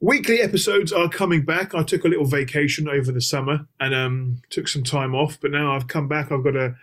weekly 0.00 0.40
episodes 0.40 0.92
are 0.92 1.08
coming 1.08 1.42
back. 1.44 1.74
I 1.74 1.82
took 1.82 2.04
a 2.04 2.08
little 2.08 2.26
vacation 2.26 2.88
over 2.88 3.12
the 3.12 3.20
summer 3.20 3.66
and 3.80 3.94
um 3.94 4.42
took 4.50 4.68
some 4.68 4.82
time 4.82 5.14
off, 5.14 5.38
but 5.40 5.52
now 5.52 5.74
I've 5.74 5.88
come 5.88 6.08
back. 6.08 6.30
I've 6.32 6.44
got 6.44 6.56
a 6.56 6.74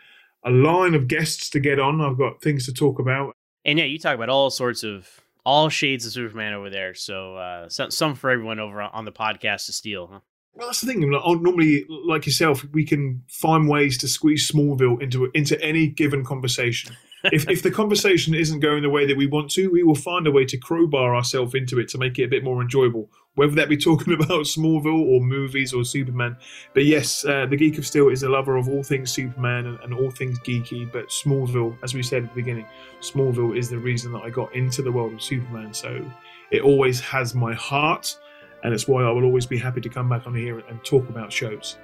a 0.46 0.50
line 0.50 0.96
of 0.96 1.08
guests 1.08 1.50
to 1.52 1.60
get 1.60 1.80
on. 1.80 2.02
I've 2.02 2.18
got 2.18 2.42
things 2.42 2.66
to 2.66 2.74
talk 2.74 2.98
about. 3.00 3.36
And 3.66 3.78
yeah, 3.78 3.86
you 3.86 4.00
talk 4.00 4.16
about 4.16 4.30
all 4.30 4.50
sorts 4.50 4.84
of 4.84 5.22
all 5.46 5.70
shades 5.70 6.06
of 6.06 6.14
Superman 6.14 6.54
over 6.54 6.70
there. 6.70 6.94
So 6.94 7.36
uh, 7.38 7.70
some, 7.70 7.92
some 7.92 8.16
for 8.16 8.30
everyone 8.30 8.60
over 8.60 8.82
on 8.82 8.92
on 8.94 9.06
the 9.06 9.12
podcast 9.12 9.66
to 9.68 9.74
steal. 9.74 10.08
Huh? 10.08 10.20
Well, 10.56 10.68
that's 10.68 10.82
the 10.82 10.88
thing. 10.88 11.04
Oh, 11.24 11.34
normally, 11.34 11.86
like 11.90 12.26
yourself, 12.26 12.64
we 12.74 12.86
can 12.86 13.24
find 13.28 13.68
ways 13.68 13.98
to 14.00 14.08
squeeze 14.08 14.50
Smallville 14.52 15.02
into 15.02 15.30
into 15.34 15.60
any 15.62 15.88
given 15.88 16.24
conversation. 16.24 16.96
if 17.24 17.50
if 17.50 17.64
the 17.64 17.72
conversation 17.72 18.36
isn't 18.36 18.60
going 18.60 18.84
the 18.84 18.90
way 18.90 19.06
that 19.08 19.18
we 19.18 19.26
want 19.26 19.50
to, 19.52 19.70
we 19.70 19.84
will 19.84 19.96
find 19.96 20.28
a 20.28 20.32
way 20.32 20.46
to 20.46 20.58
crowbar 20.58 21.16
ourselves 21.16 21.56
into 21.56 21.80
it 21.80 21.88
to 21.90 21.98
make 21.98 22.20
it 22.20 22.26
a 22.26 22.28
bit 22.28 22.44
more 22.44 22.62
enjoyable. 22.62 23.10
Whether 23.36 23.56
that 23.56 23.70
be 23.70 23.78
talking 23.78 24.14
about 24.22 24.46
Smallville 24.46 25.08
or 25.08 25.22
movies 25.22 25.74
or 25.74 25.84
Superman. 25.84 26.38
But 26.74 26.86
yes, 26.86 27.26
uh, 27.26 27.48
the 27.50 27.58
Geek 27.58 27.78
of 27.78 27.86
Steel 27.86 28.10
is 28.10 28.24
a 28.24 28.30
lover 28.30 28.58
of 28.58 28.70
all 28.70 28.84
things 28.84 29.12
Superman 29.12 29.66
and, 29.66 29.80
and 29.80 29.94
all 29.94 30.12
things 30.12 30.40
geeky. 30.40 30.92
But 30.92 31.08
Smallville, 31.08 31.78
as 31.84 31.94
we 31.94 32.04
said 32.04 32.24
at 32.24 32.30
the 32.30 32.36
beginning, 32.36 32.68
Smallville 33.02 33.58
is 33.58 33.70
the 33.70 33.80
reason 33.80 34.12
that 34.14 34.22
I 34.22 34.30
got 34.30 34.54
into 34.56 34.82
the 34.82 34.92
world 34.92 35.14
of 35.14 35.22
Superman. 35.22 35.74
So 35.74 36.06
it 36.52 36.62
always 36.62 37.00
has 37.00 37.34
my 37.34 37.54
heart 37.54 38.16
and 38.64 38.74
it's 38.74 38.88
why 38.88 39.04
I 39.04 39.12
will 39.12 39.26
always 39.26 39.46
be 39.46 39.58
happy 39.58 39.82
to 39.82 39.90
come 39.90 40.10
back 40.10 40.26
on 40.26 40.34
here 40.34 40.60
and 40.60 40.84
talk 40.84 41.08
about 41.10 41.32
shows. 41.32 41.78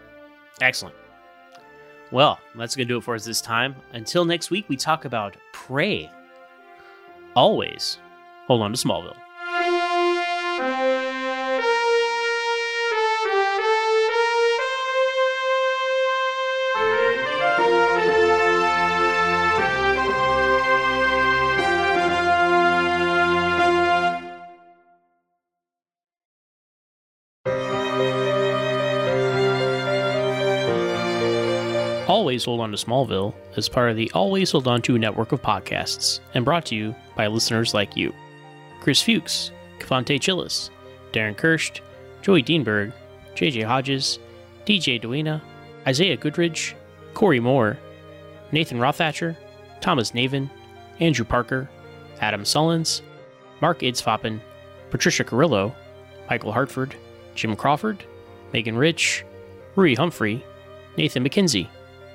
Excellent. 0.62 0.96
Well, 2.12 2.40
that's 2.56 2.76
going 2.76 2.88
to 2.88 2.94
do 2.94 2.98
it 2.98 3.04
for 3.04 3.16
us 3.16 3.26
this 3.26 3.42
time. 3.42 3.76
Until 3.94 4.26
next 4.26 4.50
week, 4.50 4.66
we 4.68 4.76
talk 4.76 5.06
about 5.06 5.38
Prey. 5.54 6.10
Always 7.36 8.00
hold 8.48 8.62
on 8.62 8.74
to 8.74 8.78
Smallville. 8.78 9.16
Always 32.30 32.46
Hold 32.46 32.62
On 32.62 32.70
to 32.70 32.78
Smallville 32.78 33.34
is 33.58 33.68
part 33.68 33.90
of 33.90 33.98
the 33.98 34.12
Always 34.12 34.52
Hold 34.52 34.68
On 34.68 34.84
to 34.84 35.00
network 35.00 35.32
of 35.32 35.42
podcasts 35.42 36.20
and 36.36 36.46
brought 36.46 36.64
to 36.68 36.76
you 36.76 36.94
by 37.16 37.26
listeners 37.26 37.74
like 37.74 37.98
you. 37.98 38.14
Chris 38.82 39.02
Fuchs, 39.02 39.50
Cavante 39.80 40.22
Chillis, 40.22 40.70
Darren 41.12 41.36
Kirst, 41.36 41.82
Joey 42.22 42.44
Dienberg, 42.44 42.94
JJ 43.34 43.66
Hodges, 43.66 44.20
DJ 44.68 45.02
Duena, 45.02 45.42
Isaiah 45.88 46.18
Goodridge, 46.18 46.76
Corey 47.16 47.40
Moore, 47.40 47.80
Nathan 48.52 48.78
Rothatcher, 48.78 49.36
Thomas 49.82 50.12
Navin, 50.12 50.52
Andrew 51.00 51.26
Parker, 51.26 51.68
Adam 52.22 52.44
Sullins, 52.44 53.02
Mark 53.60 53.80
Idsfoppen, 53.80 54.40
Patricia 54.92 55.24
Carrillo, 55.24 55.74
Michael 56.30 56.52
Hartford, 56.52 56.94
Jim 57.34 57.56
Crawford, 57.56 58.04
Megan 58.54 58.78
Rich, 58.78 59.26
Rui 59.76 59.96
Humphrey, 59.96 60.46
Nathan 60.96 61.28
McKenzie, 61.28 61.68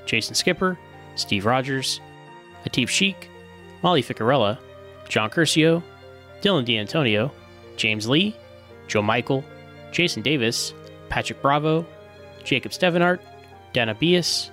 Jason 0.06 0.35
Skipper, 0.35 0.78
Steve 1.16 1.47
Rogers, 1.47 2.01
Atif 2.66 2.89
Sheik, 2.89 3.28
Molly 3.82 4.02
Ficarella, 4.02 4.59
John 5.09 5.31
Curcio, 5.31 5.82
Dylan 6.40 6.64
D'Antonio, 6.64 7.31
James 7.76 8.09
Lee, 8.09 8.35
Joe 8.86 9.02
Michael, 9.02 9.44
Jason 9.93 10.22
Davis, 10.22 10.74
Patrick 11.09 11.40
Bravo, 11.40 11.86
Jacob 12.43 12.72
Stevenart, 12.72 13.20
Dana 13.72 13.94
Bias, 13.94 14.51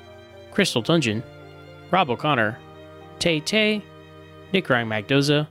Crystal 0.51 0.81
Dungeon, 0.81 1.23
Rob 1.91 2.09
O'Connor, 2.09 2.57
Tay 3.19 3.39
Tay, 3.39 3.81
Nick 4.53 4.69
Ryan 4.69 4.89
Magdoza, 4.89 5.47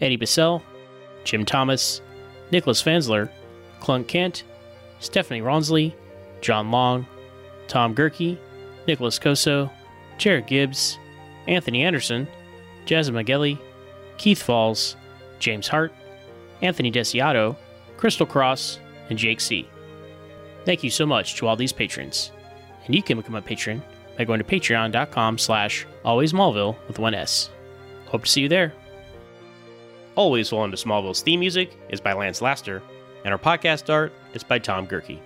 Eddie 0.00 0.16
Bissell, 0.16 0.62
Jim 1.24 1.44
Thomas, 1.44 2.00
Nicholas 2.50 2.82
Fansler, 2.82 3.30
Clunk 3.80 4.08
Kent, 4.08 4.44
Stephanie 5.00 5.40
Ronsley, 5.40 5.94
John 6.40 6.70
Long, 6.70 7.06
Tom 7.66 7.94
Gerke, 7.94 8.38
Nicholas 8.88 9.18
Coso, 9.18 9.70
Jared 10.16 10.46
Gibbs, 10.46 10.98
Anthony 11.46 11.84
Anderson, 11.84 12.26
Jasmine 12.86 13.14
Magelli, 13.14 13.58
Keith 14.16 14.42
Falls, 14.42 14.96
James 15.38 15.68
Hart, 15.68 15.92
Anthony 16.62 16.90
Desiato, 16.90 17.56
Crystal 17.96 18.26
Cross, 18.26 18.80
and 19.10 19.18
Jake 19.18 19.40
C. 19.40 19.68
Thank 20.64 20.82
you 20.82 20.90
so 20.90 21.06
much 21.06 21.36
to 21.36 21.46
all 21.46 21.56
these 21.56 21.72
patrons. 21.72 22.32
And 22.84 22.94
you 22.94 23.02
can 23.02 23.18
become 23.18 23.36
a 23.36 23.42
patron 23.42 23.82
by 24.16 24.24
going 24.24 24.38
to 24.38 24.44
patreon.com 24.44 25.38
slash 25.38 25.86
alwaysmallville 26.04 26.76
with 26.88 26.98
one 26.98 27.14
S. 27.14 27.50
Hope 28.06 28.24
to 28.24 28.30
see 28.30 28.40
you 28.42 28.48
there. 28.48 28.72
Always 30.16 30.50
Hold 30.50 30.64
On 30.64 30.70
to 30.72 30.76
Smallville's 30.76 31.22
theme 31.22 31.40
music 31.40 31.78
is 31.90 32.00
by 32.00 32.12
Lance 32.12 32.42
Laster, 32.42 32.82
and 33.24 33.32
our 33.32 33.38
podcast 33.38 33.92
art 33.92 34.12
is 34.34 34.42
by 34.42 34.58
Tom 34.58 34.86
Gerke. 34.86 35.20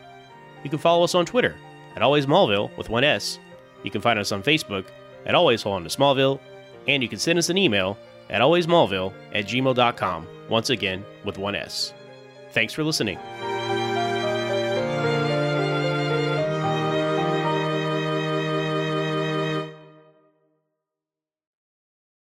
You 0.62 0.70
can 0.70 0.78
follow 0.78 1.02
us 1.02 1.14
on 1.14 1.24
Twitter 1.24 1.56
at 1.96 2.02
Always 2.02 2.26
Smallville 2.26 2.76
with 2.76 2.90
one 2.90 3.04
S. 3.04 3.38
You 3.82 3.90
can 3.90 4.00
find 4.00 4.18
us 4.18 4.32
on 4.32 4.42
Facebook 4.42 4.84
at 5.26 5.34
Always 5.34 5.62
Hold 5.62 5.76
On 5.76 5.84
to 5.84 5.88
Smallville, 5.88 6.40
and 6.88 7.02
you 7.02 7.08
can 7.08 7.18
send 7.18 7.38
us 7.38 7.48
an 7.48 7.58
email 7.58 7.96
at 8.30 8.40
alwaysmallville 8.40 9.12
at 9.34 9.46
gmail.com, 9.46 10.26
once 10.48 10.70
again 10.70 11.04
with 11.24 11.38
one 11.38 11.54
S. 11.54 11.92
Thanks 12.52 12.72
for 12.72 12.84
listening. 12.84 13.18